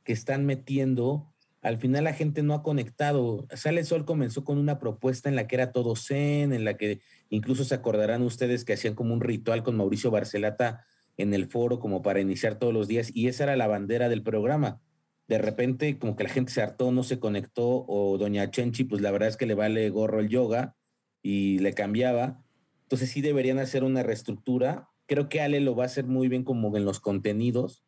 que 0.03 0.11
están 0.11 0.45
metiendo, 0.45 1.32
al 1.64 1.77
final 1.77 2.03
la 2.03 2.14
gente 2.14 2.44
no 2.44 2.53
ha 2.53 2.61
conectado. 2.61 3.48
Sale 3.56 3.85
Sol 3.85 4.03
comenzó 4.03 4.44
con 4.44 4.57
una 4.57 4.80
propuesta 4.80 5.30
en 5.30 5.38
la 5.38 5.48
que 5.48 5.56
era 5.56 5.72
todo 5.72 5.95
zen, 5.95 6.52
en 6.52 6.65
la 6.65 6.76
que 6.76 6.99
incluso 7.30 7.64
se 7.64 7.73
acordarán 7.73 8.22
ustedes 8.22 8.65
que 8.65 8.73
hacían 8.73 8.95
como 8.95 9.14
un 9.14 9.22
ritual 9.22 9.64
con 9.64 9.77
Mauricio 9.77 10.11
Barcelata 10.11 10.85
en 11.15 11.34
el 11.34 11.48
foro 11.48 11.80
como 11.80 12.02
para 12.02 12.19
iniciar 12.19 12.60
todos 12.60 12.73
los 12.73 12.90
días 12.90 13.11
y 13.15 13.30
esa 13.30 13.45
era 13.45 13.56
la 13.56 13.68
bandera 13.68 14.10
del 14.10 14.23
programa. 14.23 14.81
De 15.30 15.38
repente 15.38 15.98
como 15.98 16.18
que 16.18 16.26
la 16.26 16.30
gente 16.30 16.52
se 16.52 16.61
hartó, 16.61 16.91
no 16.91 17.03
se 17.03 17.19
conectó 17.19 17.85
o 17.88 18.18
doña 18.18 18.52
Chenchi 18.52 18.84
pues 18.84 19.02
la 19.02 19.11
verdad 19.11 19.30
es 19.30 19.38
que 19.38 19.45
le 19.45 19.56
vale 19.56 19.90
gorro 19.90 20.19
el 20.19 20.27
yoga 20.27 20.76
y 21.22 21.60
le 21.60 21.73
cambiaba. 21.73 22.44
Entonces 22.81 23.10
sí 23.10 23.22
deberían 23.22 23.60
hacer 23.60 23.85
una 23.85 24.03
reestructura. 24.03 24.90
Creo 25.06 25.30
que 25.30 25.40
Ale 25.40 25.61
lo 25.61 25.77
va 25.77 25.84
a 25.84 25.85
hacer 25.85 26.07
muy 26.07 26.27
bien 26.27 26.44
como 26.44 26.76
en 26.76 26.84
los 26.84 26.99
contenidos. 26.99 27.85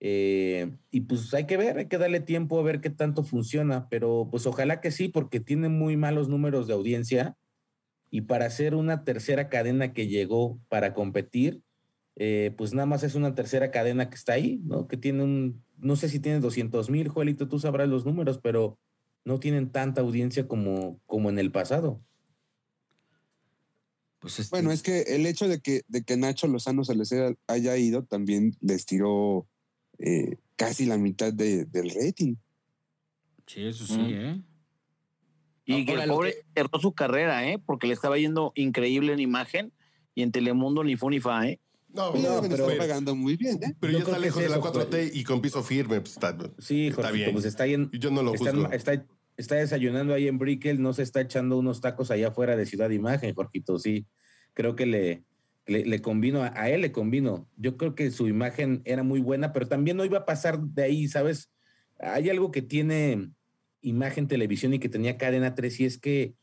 Eh, 0.00 0.76
y 0.90 1.00
pues 1.02 1.34
hay 1.34 1.46
que 1.46 1.56
ver, 1.56 1.78
hay 1.78 1.86
que 1.86 1.98
darle 1.98 2.20
tiempo 2.20 2.58
a 2.58 2.62
ver 2.62 2.80
qué 2.80 2.90
tanto 2.90 3.24
funciona, 3.24 3.88
pero 3.88 4.28
pues 4.30 4.46
ojalá 4.46 4.80
que 4.80 4.90
sí, 4.90 5.08
porque 5.08 5.40
tiene 5.40 5.68
muy 5.68 5.96
malos 5.96 6.28
números 6.28 6.66
de 6.66 6.74
audiencia 6.74 7.36
y 8.10 8.22
para 8.22 8.46
hacer 8.46 8.74
una 8.74 9.04
tercera 9.04 9.48
cadena 9.48 9.92
que 9.92 10.06
llegó 10.06 10.60
para 10.68 10.94
competir, 10.94 11.62
eh, 12.16 12.54
pues 12.56 12.74
nada 12.74 12.86
más 12.86 13.02
es 13.02 13.14
una 13.14 13.34
tercera 13.34 13.70
cadena 13.70 14.08
que 14.08 14.16
está 14.16 14.34
ahí, 14.34 14.60
¿no? 14.64 14.86
Que 14.88 14.96
tiene 14.96 15.22
un, 15.24 15.62
no 15.78 15.96
sé 15.96 16.08
si 16.08 16.20
tiene 16.20 16.40
200 16.40 16.90
mil, 16.90 17.08
Joelito, 17.08 17.48
tú 17.48 17.58
sabrás 17.58 17.88
los 17.88 18.06
números, 18.06 18.40
pero 18.42 18.78
no 19.24 19.40
tienen 19.40 19.70
tanta 19.70 20.00
audiencia 20.00 20.48
como, 20.48 21.00
como 21.06 21.28
en 21.28 21.38
el 21.38 21.52
pasado. 21.52 22.00
Pues 24.20 24.38
este, 24.38 24.56
Bueno, 24.56 24.72
es 24.72 24.82
que 24.82 25.02
el 25.02 25.26
hecho 25.26 25.46
de 25.48 25.60
que, 25.60 25.82
de 25.86 26.02
que 26.02 26.16
Nacho 26.16 26.48
Lozano 26.48 26.84
se 26.84 26.94
les 26.94 27.12
haya- 27.12 27.34
haya 27.46 27.76
ido 27.76 28.04
también 28.04 28.52
les 28.60 28.84
tiró 28.84 29.46
eh, 29.98 30.36
casi 30.56 30.86
la 30.86 30.96
mitad 30.98 31.32
de- 31.32 31.64
del 31.66 31.90
rating. 31.90 32.36
Sí, 33.46 33.64
eso 33.66 33.86
sí, 33.86 33.98
Mm. 33.98 34.10
¿eh? 34.14 34.42
Y 35.64 35.84
que 35.84 35.92
el 35.94 36.08
pobre 36.08 36.34
cerró 36.54 36.78
su 36.80 36.92
carrera, 36.94 37.46
¿eh? 37.48 37.58
Porque 37.64 37.86
le 37.86 37.92
estaba 37.92 38.16
yendo 38.16 38.52
increíble 38.54 39.12
en 39.12 39.20
imagen 39.20 39.72
y 40.14 40.22
en 40.22 40.32
Telemundo 40.32 40.82
ni 40.82 40.96
fu 40.96 41.10
ni 41.10 41.20
fa, 41.20 41.46
¿eh? 41.46 41.60
No, 41.90 42.12
no, 42.14 42.40
pero, 42.42 42.68
está 42.68 42.78
pagando 42.78 43.14
muy 43.14 43.36
bien, 43.36 43.58
¿eh? 43.62 43.74
pero 43.80 43.92
ya 43.94 43.98
está 44.00 44.18
lejos 44.18 44.42
es 44.42 44.48
de 44.48 44.50
la 44.50 44.56
eso, 44.60 44.72
4T 44.72 45.10
y 45.14 45.24
con 45.24 45.40
piso 45.40 45.62
firme. 45.62 46.00
Pues 46.00 46.12
está, 46.12 46.36
Sí, 46.58 46.88
está 46.88 47.02
Jorgito, 47.02 47.14
bien. 47.16 47.32
pues 47.32 47.44
está 47.46 47.64
ahí 47.64 47.74
en, 47.74 47.90
yo 47.92 48.10
no 48.10 48.22
lo 48.22 48.34
está, 48.34 48.50
juzgo. 48.52 48.70
está, 48.72 49.06
está 49.36 49.54
desayunando 49.56 50.12
ahí 50.14 50.28
en 50.28 50.38
Brickell, 50.38 50.80
no 50.82 50.92
se 50.92 51.02
está 51.02 51.20
echando 51.22 51.56
unos 51.58 51.80
tacos 51.80 52.10
allá 52.10 52.28
afuera 52.28 52.56
de 52.56 52.66
Ciudad 52.66 52.88
de 52.90 52.94
Imagen, 52.94 53.34
Jorgito, 53.34 53.78
sí. 53.78 54.06
Creo 54.54 54.74
que 54.76 54.84
le, 54.86 55.24
le, 55.68 56.00
convino, 56.00 56.42
a, 56.42 56.70
él 56.70 56.80
le 56.80 56.92
convino. 56.92 57.46
Yo 57.56 57.76
creo 57.76 57.94
que 57.94 58.10
su 58.10 58.26
imagen 58.26 58.80
era 58.84 59.02
muy 59.02 59.20
buena, 59.20 59.52
pero 59.52 59.68
también 59.68 59.96
no 59.96 60.04
iba 60.04 60.18
a 60.18 60.26
pasar 60.26 60.58
de 60.58 60.82
ahí, 60.82 61.08
¿sabes? 61.08 61.50
Hay 61.98 62.30
algo 62.30 62.50
que 62.50 62.62
tiene 62.62 63.30
imagen 63.82 64.28
televisión 64.28 64.72
y 64.74 64.78
que 64.78 64.88
tenía 64.88 65.18
cadena 65.18 65.54
3 65.54 65.80
y 65.80 65.84
es 65.84 65.98
que 65.98 66.34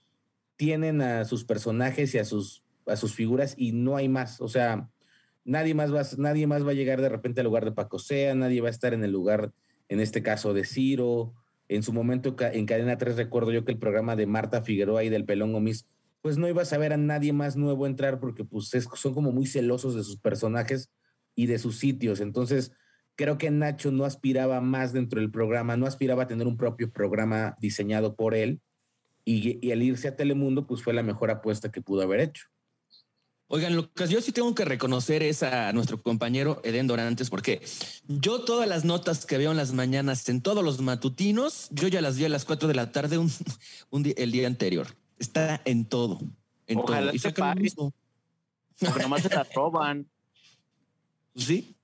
tienen 0.57 1.02
a 1.02 1.26
sus 1.26 1.43
personajes 1.43 2.14
y 2.14 2.19
a 2.19 2.26
sus, 2.26 2.64
a 2.85 2.95
sus 2.95 3.14
figuras 3.14 3.56
y 3.57 3.72
no 3.72 3.97
hay 3.97 4.07
más. 4.10 4.39
O 4.41 4.47
sea, 4.47 4.89
nadie 5.43 5.73
más, 5.73 5.93
va, 5.93 6.03
nadie 6.18 6.45
más 6.45 6.65
va 6.65 6.72
a 6.72 6.76
llegar 6.76 7.02
de 7.02 7.10
repente 7.10 7.41
al 7.41 7.45
lugar 7.45 7.65
de 7.65 7.72
Paco 7.72 7.97
Sea, 7.97 8.35
nadie 8.35 8.61
va 8.61 8.68
a 8.68 8.72
estar 8.72 8.93
en 8.93 9.03
el 9.03 9.11
lugar, 9.11 9.53
en 9.89 9.99
este 9.99 10.22
caso, 10.22 10.53
de 10.53 10.65
Ciro. 10.65 11.34
En 11.68 11.81
su 11.81 11.93
momento, 11.93 12.35
en 12.39 12.65
Cadena 12.68 12.99
3, 12.99 13.18
recuerdo 13.18 13.52
yo 13.52 13.65
que 13.65 13.72
el 13.72 13.80
programa 13.80 14.15
de 14.15 14.27
Marta 14.27 14.61
Figueroa 14.61 15.03
y 15.03 15.10
del 15.10 15.26
Pelón 15.26 15.52
pues 16.26 16.39
no 16.39 16.47
ibas 16.49 16.73
a 16.73 16.80
ver 16.80 16.91
a 16.91 16.97
nadie 16.97 17.34
más 17.34 17.56
nuevo 17.56 17.85
entrar 17.85 18.19
porque 18.19 18.43
pues 18.43 18.73
es- 18.73 18.88
son 18.95 19.14
como 19.14 19.31
muy 19.31 19.45
celosos 19.45 19.93
de 19.93 20.03
sus 20.03 20.18
personajes 20.18 20.89
y 21.35 21.45
de 21.45 21.60
sus 21.60 21.77
sitios. 21.77 22.19
Entonces, 22.19 22.72
creo 23.15 23.38
que 23.38 23.52
Nacho 23.52 23.91
no 23.91 24.06
aspiraba 24.06 24.60
más 24.60 24.91
dentro 24.91 25.19
del 25.22 25.30
programa, 25.30 25.77
no 25.77 25.85
aspiraba 25.85 26.23
a 26.23 26.27
tener 26.27 26.47
un 26.47 26.57
propio 26.57 26.91
programa 26.91 27.56
diseñado 27.61 28.15
por 28.15 28.34
él. 28.34 28.60
Y, 29.23 29.60
y 29.64 29.69
el 29.69 29.84
irse 29.84 30.07
a 30.07 30.15
Telemundo, 30.15 30.65
pues 30.65 30.81
fue 30.81 30.93
la 30.95 31.03
mejor 31.03 31.30
apuesta 31.30 31.72
que 31.72 31.84
pudo 31.84 32.02
haber 32.02 32.22
hecho. 32.22 32.45
Oigan, 33.47 33.88
que 33.93 34.07
yo 34.07 34.19
sí 34.19 34.31
tengo 34.31 34.56
que 34.56 34.65
reconocer 34.65 35.22
es 35.22 35.43
a 35.43 35.72
nuestro 35.73 36.02
compañero 36.02 36.60
Eden 36.64 36.88
Dorantes, 36.88 37.30
porque 37.30 37.61
yo 38.07 38.43
todas 38.45 38.68
las 38.68 38.84
notas 38.84 39.27
que 39.27 39.38
veo 39.38 39.52
en 39.52 39.57
las 39.57 39.73
mañanas, 39.73 40.27
en 40.27 40.41
todos 40.41 40.64
los 40.64 40.81
matutinos, 40.81 41.68
yo 41.69 41.88
ya 41.88 42.02
las 42.02 42.18
vi 42.18 42.26
a 42.26 42.30
las 42.30 42.45
4 42.45 42.68
de 42.68 42.73
la 42.73 42.91
tarde 42.91 43.19
un 43.19 43.30
día- 44.03 44.15
el 44.18 44.31
día 44.31 44.47
anterior. 44.47 44.88
Está 45.19 45.61
en 45.65 45.85
todo. 45.85 46.19
En 46.67 46.79
Ojalá 46.79 47.07
todo. 47.07 47.15
Y 47.15 47.19
sacan 47.19 47.61
mismo. 47.61 47.93
Porque 48.79 49.01
nomás 49.01 49.21
se 49.23 49.29
la 49.29 49.43
roban. 49.43 50.07
Pues 51.33 51.45
sí. 51.47 51.75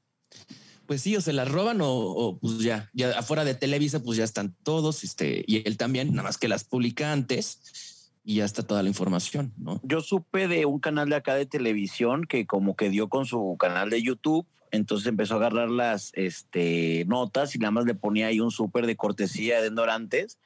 Pues 0.85 1.01
sí, 1.01 1.15
o 1.15 1.21
se 1.21 1.31
las 1.31 1.49
roban 1.49 1.79
o, 1.81 1.89
o, 1.89 2.37
pues 2.37 2.59
ya, 2.59 2.89
ya 2.93 3.17
afuera 3.17 3.45
de 3.45 3.55
Televisa, 3.55 4.03
pues 4.03 4.17
ya 4.17 4.25
están 4.25 4.53
todos, 4.63 5.05
este, 5.05 5.45
y 5.47 5.65
él 5.65 5.77
también, 5.77 6.11
nada 6.11 6.23
más 6.23 6.37
que 6.37 6.49
las 6.49 6.65
publica 6.65 7.13
antes 7.13 8.11
y 8.25 8.35
ya 8.35 8.45
está 8.45 8.63
toda 8.63 8.83
la 8.83 8.89
información, 8.89 9.53
¿no? 9.57 9.79
Yo 9.83 10.01
supe 10.01 10.49
de 10.49 10.65
un 10.65 10.79
canal 10.79 11.09
de 11.09 11.15
acá 11.15 11.35
de 11.35 11.45
televisión 11.45 12.25
que 12.25 12.45
como 12.45 12.75
que 12.75 12.89
dio 12.89 13.07
con 13.07 13.25
su 13.25 13.55
canal 13.57 13.89
de 13.89 14.01
YouTube, 14.01 14.45
entonces 14.71 15.07
empezó 15.07 15.35
a 15.35 15.37
agarrar 15.37 15.69
las 15.69 16.11
este, 16.13 17.05
notas 17.07 17.55
y 17.55 17.59
nada 17.59 17.71
más 17.71 17.85
le 17.85 17.95
ponía 17.95 18.27
ahí 18.27 18.39
un 18.39 18.51
súper 18.51 18.85
de 18.85 18.95
cortesía 18.95 19.61
de 19.61 19.69
Dorantes 19.69 20.37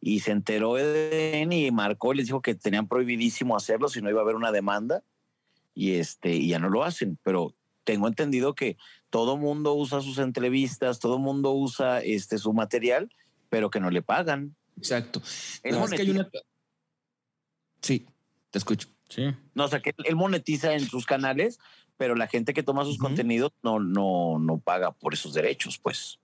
y 0.00 0.20
se 0.20 0.32
enteró 0.32 0.78
Eden 0.78 1.52
y 1.52 1.70
marcó 1.70 2.12
y 2.12 2.18
les 2.18 2.26
dijo 2.26 2.40
que 2.42 2.54
tenían 2.54 2.88
prohibidísimo 2.88 3.56
hacerlo 3.56 3.88
si 3.88 4.00
no 4.00 4.08
iba 4.10 4.20
a 4.20 4.22
haber 4.22 4.36
una 4.36 4.52
demanda 4.52 5.02
y 5.74 5.92
este 5.94 6.34
y 6.34 6.48
ya 6.48 6.58
no 6.58 6.70
lo 6.70 6.84
hacen, 6.84 7.18
pero 7.22 7.54
tengo 7.84 8.08
entendido 8.08 8.54
que 8.54 8.76
todo 9.10 9.36
mundo 9.36 9.74
usa 9.74 10.00
sus 10.00 10.18
entrevistas, 10.18 11.00
todo 11.00 11.18
mundo 11.18 11.52
usa 11.52 12.00
este 12.00 12.38
su 12.38 12.52
material, 12.52 13.10
pero 13.48 13.70
que 13.70 13.80
no 13.80 13.90
le 13.90 14.02
pagan. 14.02 14.54
Exacto. 14.76 15.20
Él 15.62 15.72
Nada 15.72 15.82
más 15.82 15.90
que 15.90 16.02
hay 16.02 16.10
una... 16.10 16.22
monetiza- 16.24 16.44
Sí, 17.82 18.06
te 18.50 18.58
escucho. 18.58 18.88
Sí. 19.08 19.24
No, 19.54 19.64
o 19.64 19.68
sea, 19.68 19.80
que 19.80 19.92
él 20.04 20.14
monetiza 20.16 20.74
en 20.74 20.86
sus 20.86 21.04
canales, 21.04 21.58
pero 21.96 22.14
la 22.14 22.28
gente 22.28 22.54
que 22.54 22.62
toma 22.62 22.84
sus 22.84 22.98
contenidos 22.98 23.52
no, 23.62 23.80
no, 23.80 24.38
no 24.38 24.58
paga 24.58 24.92
por 24.92 25.14
esos 25.14 25.34
derechos, 25.34 25.78
pues. 25.78 26.19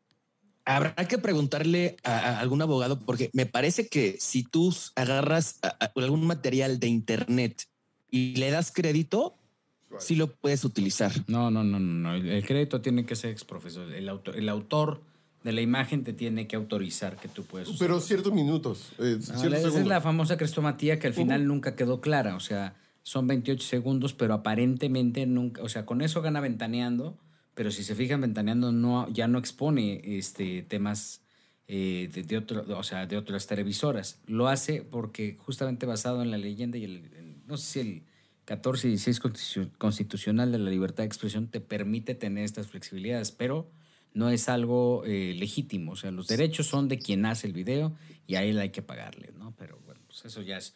Habrá 0.67 0.95
que 1.09 1.17
preguntarle 1.19 1.97
a, 2.05 2.11
a 2.19 2.41
algún 2.41 2.61
abogado, 2.61 2.99
porque 3.01 3.31
me 3.33 3.47
parece 3.47 3.89
que 3.89 4.17
si 4.19 4.43
tú 4.43 4.75
agarras 4.97 5.59
a- 5.63 5.69
a 5.85 5.93
algún 5.97 6.27
material 6.27 6.79
de 6.81 6.89
internet 6.89 7.63
y 8.11 8.35
le 8.37 8.51
das 8.51 8.73
crédito, 8.73 9.39
sí 9.99 10.17
lo 10.17 10.27
puedes 10.35 10.65
utilizar. 10.65 11.13
No, 11.29 11.51
no, 11.51 11.63
no, 11.65 11.79
no. 11.79 12.11
no. 12.11 12.15
El, 12.15 12.45
crédito 12.45 12.81
tiene 12.81 13.07
que 13.07 13.15
ser 13.17 13.31
ex 13.31 13.45
profesor. 13.45 13.93
El 13.93 14.09
autor, 14.09 14.37
el 14.37 14.49
autor 14.49 15.01
de 15.45 15.53
la 15.53 15.61
imagen 15.61 16.03
te 16.03 16.13
tiene 16.13 16.49
que 16.49 16.57
autorizar 16.57 17.17
que 17.17 17.29
tú 17.29 17.45
puedes 17.45 17.69
usar. 17.69 17.79
Pero 17.87 18.01
ciertos 18.01 18.33
minutos. 18.33 18.91
eh, 18.99 19.19
No, 19.21 19.39
ciertos 19.39 19.61
esa 19.65 19.81
es 19.81 19.87
la 19.87 20.01
famosa 20.01 20.37
crestomatía 20.37 20.99
que 20.99 21.07
al 21.07 21.15
final 21.15 21.47
nunca 21.47 21.77
quedó 21.77 22.01
clara. 22.01 22.35
O 22.35 22.41
sea, 22.41 22.75
son 23.05 23.29
28 23.29 23.65
segundos, 23.65 24.13
pero 24.15 24.35
aparentemente 24.35 25.25
nunca. 25.27 25.63
O 25.63 25.69
sea, 25.69 25.87
con 25.87 26.03
eso 26.03 26.21
gana 26.23 26.41
ventaneando, 26.41 27.17
pero 27.57 27.71
si 27.73 27.83
se 27.83 27.95
fijan, 27.97 28.21
ventaneando 28.21 28.71
no, 28.71 29.09
ya 29.11 29.27
no 29.27 29.39
expone 29.39 30.01
este, 30.05 30.63
temas 30.63 31.23
eh, 31.67 32.09
de, 32.13 32.23
de 32.23 32.37
otro, 32.37 32.65
o 32.79 32.83
sea, 32.85 33.07
de 33.07 33.17
otras 33.17 33.47
televisoras. 33.47 34.21
Lo 34.27 34.47
hace 34.47 34.83
porque 34.83 35.37
justamente 35.41 35.87
basado 35.87 36.23
en 36.23 36.31
la 36.31 36.37
leyenda 36.39 36.77
y 36.79 36.85
el, 36.85 36.97
el- 37.17 37.37
no 37.47 37.57
sé 37.57 37.65
si 37.73 37.81
el 37.81 38.03
14 38.45 38.89
y 38.89 38.91
16 38.91 39.23
constitu- 39.23 39.71
constitucional 39.79 40.53
de 40.53 40.59
la 40.59 40.71
libertad 40.71 40.99
de 41.05 41.07
expresión 41.07 41.49
te 41.49 41.61
permite 41.61 42.15
tener 42.15 42.45
estas 42.45 42.67
flexibilidades, 42.69 43.33
pero 43.33 43.71
no 44.13 44.29
es 44.31 44.49
algo 44.51 45.03
eh, 45.07 45.35
legítimo. 45.37 45.93
O 45.93 45.97
sea, 45.97 46.11
los 46.11 46.27
derechos 46.29 46.67
son 46.67 46.89
de 46.89 46.99
quien 46.99 47.25
hace 47.25 47.47
el 47.47 47.55
video 47.55 47.97
y 48.27 48.35
a 48.35 48.45
él 48.45 48.59
hay 48.59 48.69
que 48.71 48.83
pagarle, 48.83 49.33
¿no? 49.39 49.55
Pero 49.59 49.79
bueno, 49.87 50.01
pues 50.07 50.25
eso 50.27 50.43
ya 50.43 50.59
es. 50.59 50.75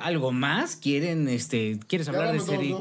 ¿Algo 0.00 0.32
más? 0.32 0.76
¿Quieren, 0.76 1.28
este, 1.28 1.78
¿quieres 1.86 2.08
hablar 2.08 2.32
de. 2.32 2.38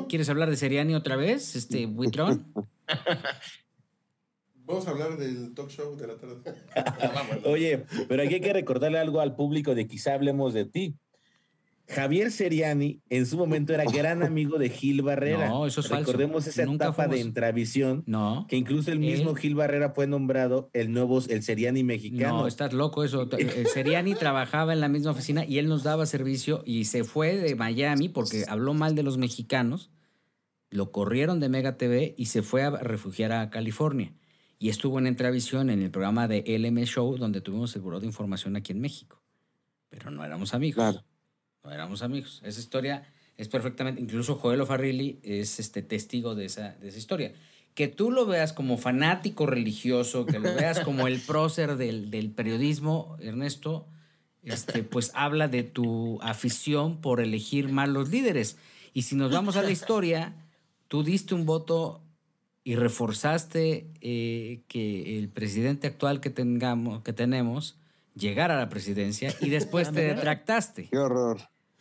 ¿Quieres 0.08 0.30
hablar 0.30 0.50
de 0.50 0.56
Seriani 0.56 0.96
otra 0.96 1.18
vez? 1.18 1.56
Este, 1.58 1.86
Buitrón. 1.88 2.46
Vamos 4.66 4.86
a 4.88 4.92
hablar 4.92 5.18
del 5.18 5.54
talk 5.54 5.70
show 5.70 5.96
de 5.96 6.08
la 6.08 6.18
tarde. 6.18 6.42
Oye, 7.46 7.86
pero 8.10 8.24
aquí 8.24 8.36
hay 8.36 8.42
que 8.42 8.52
recordarle 8.54 9.00
algo 9.00 9.22
al 9.22 9.36
público 9.36 9.76
de 9.76 9.88
quizá 9.88 10.14
hablemos 10.14 10.54
de 10.54 10.66
ti. 10.66 10.96
Javier 11.90 12.32
Seriani 12.32 13.02
en 13.10 13.26
su 13.26 13.38
momento 13.38 13.74
era 13.74 13.86
gran 13.86 14.22
amigo 14.22 14.58
de 14.60 14.70
Gil 14.70 15.04
Barrera. 15.04 15.48
No, 15.48 15.66
eso 15.66 15.80
es 15.80 15.88
falso. 15.88 16.12
Recordemos 16.12 16.46
esa 16.46 16.66
Nunca 16.66 16.88
etapa 16.88 17.08
de 17.08 17.22
Intravisión, 17.22 18.04
No. 18.08 18.46
que 18.50 18.58
incluso 18.58 18.92
el 18.92 19.00
mismo 19.00 19.30
Él- 19.32 19.38
Gil 19.38 19.56
Barrera 19.56 19.92
fue 19.92 20.06
nombrado 20.06 20.70
el 20.74 20.92
nuevo, 20.92 21.22
el 21.30 21.44
Seriani 21.44 21.86
mexicano. 21.86 22.40
No, 22.40 22.48
estás 22.48 22.74
loco 22.74 23.06
eso. 23.06 23.30
El 23.38 23.68
Seriani 23.68 24.16
trabajaba 24.16 24.74
en 24.74 24.82
la 24.82 24.90
misma 24.90 25.12
oficina 25.12 25.46
y 25.46 25.60
él 25.60 25.70
nos 25.70 25.84
daba 25.84 26.06
servicio 26.06 26.62
y 26.66 26.84
se 26.86 27.06
fue 27.06 27.38
de 27.38 27.56
Miami 27.56 28.10
porque 28.10 28.44
habló 28.50 28.74
mal 28.74 28.94
de 28.94 29.04
los 29.04 29.18
mexicanos. 29.18 29.90
Lo 30.70 30.92
corrieron 30.92 31.40
de 31.40 31.50
Mega 31.50 31.78
TV 31.78 32.16
y 32.18 32.26
se 32.26 32.42
fue 32.42 32.64
a 32.64 32.72
refugiar 32.72 33.32
a 33.32 33.50
California. 33.50 34.14
Y 34.60 34.70
estuvo 34.70 35.00
en 35.00 35.08
Entravisión 35.08 35.70
en 35.70 35.82
el 35.82 35.92
programa 35.92 36.28
de 36.28 36.44
LM 36.48 36.84
Show, 36.86 37.18
donde 37.18 37.42
tuvimos 37.42 37.76
el 37.76 37.82
Buró 37.82 38.00
de 38.00 38.08
Información 38.08 38.56
aquí 38.56 38.72
en 38.72 38.82
México. 38.82 39.22
Pero 39.90 40.12
no 40.12 40.26
éramos 40.26 40.54
amigos. 40.54 41.04
No 41.64 41.72
éramos 41.72 42.02
amigos. 42.02 42.42
Esa 42.44 42.60
historia 42.60 43.04
es 43.38 43.48
perfectamente. 43.48 44.02
Incluso 44.02 44.36
Joel 44.36 44.66
Farrilli 44.66 45.20
es 45.24 45.60
este 45.60 45.82
testigo 45.84 46.36
de 46.36 46.46
esa, 46.46 46.72
de 46.74 46.90
esa 46.90 46.98
historia. 46.98 47.34
Que 47.76 47.88
tú 47.88 48.10
lo 48.10 48.26
veas 48.26 48.52
como 48.52 48.78
fanático 48.78 49.46
religioso, 49.46 50.26
que 50.26 50.40
lo 50.40 50.54
veas 50.56 50.80
como 50.80 51.08
el 51.08 51.20
prócer 51.28 51.78
del, 51.78 52.10
del 52.10 52.32
periodismo, 52.32 53.16
Ernesto, 53.20 53.88
este, 54.44 54.84
pues 54.84 55.12
habla 55.14 55.48
de 55.48 55.64
tu 55.64 56.20
afición 56.22 57.02
por 57.02 57.22
elegir 57.22 57.70
mal 57.70 57.94
los 57.94 58.10
líderes. 58.10 58.58
Y 58.94 59.04
si 59.04 59.16
nos 59.16 59.32
vamos 59.32 59.58
a 59.58 59.62
la 59.62 59.72
historia, 59.72 60.34
tú 60.88 61.04
diste 61.04 61.36
un 61.36 61.46
voto 61.46 62.04
y 62.64 62.76
reforzaste 62.76 63.88
eh, 64.02 64.62
que 64.68 65.18
el 65.20 65.30
presidente 65.30 65.88
actual 65.88 66.20
que 66.20 66.30
tengamos, 66.30 67.02
que 67.04 67.14
tenemos, 67.14 67.80
llegara 68.16 68.56
a 68.56 68.60
la 68.60 68.70
presidencia 68.70 69.34
y 69.42 69.50
después 69.50 69.92
te 69.94 70.14
retractaste. 70.14 70.90
Qué 70.90 70.98
horror. 70.98 71.38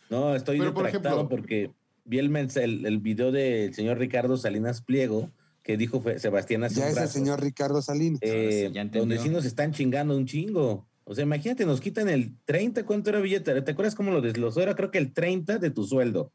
No, 0.09 0.35
estoy 0.35 0.59
Pero, 0.59 0.73
por 0.73 0.85
retractado 0.85 1.17
ejemplo- 1.17 1.29
porque 1.29 1.71
vi 2.05 2.19
el, 2.19 2.29
mens- 2.31 2.61
el, 2.61 2.85
el 2.85 2.99
video 2.99 3.31
del 3.31 3.73
señor 3.73 3.97
Ricardo 3.97 4.37
Salinas 4.37 4.81
Pliego 4.81 5.29
que 5.63 5.75
dijo 5.75 6.01
Sebastián 6.17 6.63
hace 6.63 6.79
Ya 6.79 6.85
un 6.85 6.91
es 6.93 6.97
el 6.97 7.09
señor 7.09 7.41
Ricardo 7.41 7.81
Salinas. 7.81 8.19
eh, 8.23 8.71
sí, 8.73 8.97
donde 8.97 9.19
sí 9.19 9.27
nos 9.27 9.43
están 9.43 9.73
chingando 9.73 10.15
un 10.15 10.25
chingo. 10.25 10.87
O 11.03 11.13
sea, 11.13 11.23
imagínate, 11.25 11.65
nos 11.65 11.81
quitan 11.81 12.07
el 12.07 12.37
30, 12.45 12.85
¿cuánto 12.85 13.09
era 13.09 13.19
billete? 13.19 13.61
¿Te 13.61 13.71
acuerdas 13.71 13.93
cómo 13.95 14.11
lo 14.11 14.21
desglosó? 14.21 14.61
Era 14.61 14.75
creo 14.75 14.91
que 14.91 14.97
el 14.97 15.11
30 15.13 15.57
de 15.57 15.69
tu 15.69 15.85
sueldo 15.85 16.31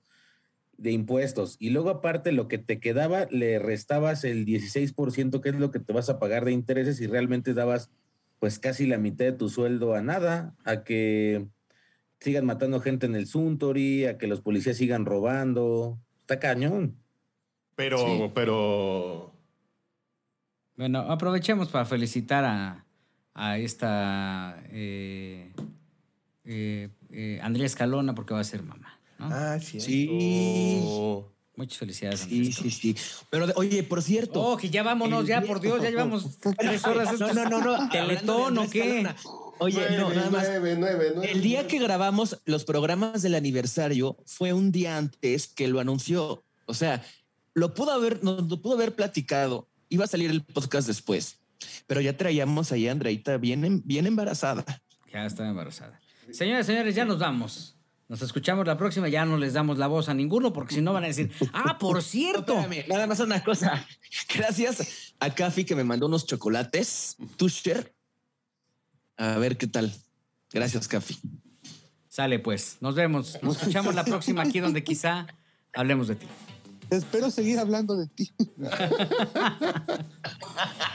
de 0.77 0.93
impuestos. 0.93 1.57
Y 1.59 1.71
luego 1.71 1.91
aparte 1.91 2.33
lo 2.33 2.49
que 2.49 2.59
te 2.59 2.81
quedaba, 2.81 3.27
le 3.31 3.59
restabas 3.59 4.25
el 4.25 4.47
16%, 4.47 5.41
que 5.41 5.49
es 5.51 5.55
lo 5.57 5.71
que 5.71 5.81
te 5.81 5.93
vas 5.93 6.09
a 6.09 6.19
pagar 6.19 6.45
de 6.45 6.53
intereses 6.53 7.01
y 7.01 7.07
realmente 7.07 7.55
dabas 7.55 7.91
pues 8.39 8.59
casi 8.59 8.87
la 8.87 8.99
mitad 8.99 9.25
de 9.25 9.33
tu 9.33 9.49
sueldo 9.49 9.95
a 9.95 10.03
nada, 10.03 10.57
a 10.65 10.83
que 10.83 11.47
sigan 12.19 12.45
matando 12.45 12.81
gente 12.81 13.07
en 13.07 13.15
el 13.15 13.27
Suntory, 13.27 14.07
a 14.07 14.19
que 14.19 14.27
los 14.27 14.41
policías 14.41 14.77
sigan 14.77 15.07
robando. 15.07 16.01
Está 16.21 16.41
cañón. 16.41 16.97
Pero, 17.77 17.99
Sí. 17.99 18.31
pero. 18.35 19.33
Bueno, 20.77 21.01
aprovechemos 21.01 21.69
para 21.69 21.85
felicitar 21.85 22.45
a, 22.45 22.85
a 23.35 23.59
esta 23.59 24.61
eh, 24.71 25.53
eh, 26.45 26.89
eh, 27.11 27.41
Andrea 27.43 27.67
Escalona 27.67 28.15
porque 28.15 28.35
va 28.35 28.41
a 28.41 28.45
ser 28.45 28.63
mamá. 28.63 28.82
¿No? 29.29 29.35
Ah, 29.35 29.59
sí. 29.61 29.81
Sí. 29.81 30.81
Muchas 31.55 31.79
felicidades. 31.79 32.21
Sí, 32.21 32.53
sí, 32.53 32.71
sí. 32.71 32.97
Pero, 33.31 33.47
de- 33.47 33.53
oye, 33.57 33.83
por 33.83 34.03
cierto. 34.03 34.41
Oh, 34.41 34.57
que 34.57 34.71
ya 34.71 34.83
vámonos, 34.83 35.27
ya, 35.27 35.43
por 35.43 35.61
Dios, 35.61 35.83
ya 35.83 35.91
llevamos 35.91 36.39
tres 36.59 36.85
horas. 36.87 37.19
No, 37.21 37.33
no, 37.33 37.49
no, 37.49 37.61
no. 37.61 37.89
¿Teletón 37.91 38.59
o 38.59 38.71
qué? 38.71 39.07
Oye, 39.59 39.91
no, 39.91 40.05
Nueve, 40.05 40.17
nada 40.17 40.31
más. 40.31 40.45
nueve, 40.49 40.77
nueve, 40.79 41.13
nueve. 41.15 41.31
El 41.31 41.43
día 41.43 41.67
que 41.69 41.79
grabamos 41.79 42.41
los 42.47 42.65
programas 42.65 43.23
del 43.23 43.35
aniversario 43.35 44.17
fue 44.27 44.53
un 44.53 44.73
día 44.73 44.97
antes 44.97 45.47
que 45.47 45.69
lo 45.69 45.79
anunció. 45.79 46.43
O 46.67 46.75
sea, 46.75 47.05
lo 47.55 47.75
pudo 47.75 47.93
haber, 47.93 48.25
nos 48.25 48.49
lo 48.49 48.61
pudo 48.63 48.75
haber 48.75 48.95
platicado. 48.95 49.69
Iba 49.91 50.07
a 50.07 50.09
salir 50.09 50.31
el 50.31 50.43
podcast 50.43 50.89
después. 50.89 51.39
Pero 51.87 52.01
ya 52.01 52.17
traíamos 52.17 52.73
ahí 52.73 52.89
a 52.89 52.93
Andreita 52.93 53.37
bien, 53.37 53.83
bien 53.85 54.07
embarazada. 54.07 54.65
Ya 55.13 55.27
está 55.27 55.47
embarazada. 55.47 56.01
Señoras 56.33 56.65
y 56.67 56.73
señores, 56.73 56.95
ya 56.95 57.05
nos 57.05 57.19
vamos. 57.19 57.77
Nos 58.13 58.21
escuchamos 58.21 58.67
la 58.67 58.77
próxima, 58.77 59.09
ya 59.09 59.25
no 59.25 59.39
les 59.39 59.55
damos 59.55 59.79
la 59.79 59.87
voz 59.87 60.11
a 60.11 60.13
ninguno 60.13 60.53
porque 60.53 60.75
si 60.75 60.83
no 60.83 60.93
van 60.93 61.05
a 61.05 61.07
decir, 61.07 61.33
ah, 61.55 61.79
por 61.79 62.03
cierto. 62.03 62.61
Espérame, 62.61 62.87
nada 62.87 63.07
más 63.07 63.21
una 63.21 63.43
cosa. 63.43 63.87
Gracias 64.37 65.15
a 65.19 65.35
Cafi 65.35 65.65
que 65.65 65.75
me 65.75 65.83
mandó 65.83 66.09
unos 66.09 66.27
chocolates. 66.27 67.17
Tusher. 67.39 67.95
A 69.17 69.39
ver 69.39 69.57
qué 69.57 69.67
tal. 69.67 69.91
Gracias, 70.53 70.89
Cafi. 70.89 71.19
Sale 72.07 72.39
pues, 72.39 72.77
nos 72.83 72.95
vemos. 72.95 73.39
Nos 73.41 73.57
escuchamos 73.57 73.95
la 73.95 74.05
próxima 74.05 74.43
aquí 74.43 74.61
donde 74.61 74.85
quizá 74.85 75.27
hablemos 75.73 76.09
de 76.09 76.17
ti. 76.17 76.27
Espero 76.91 77.31
seguir 77.31 77.61
hablando 77.61 77.97
de 77.97 78.09
ti. 78.09 78.31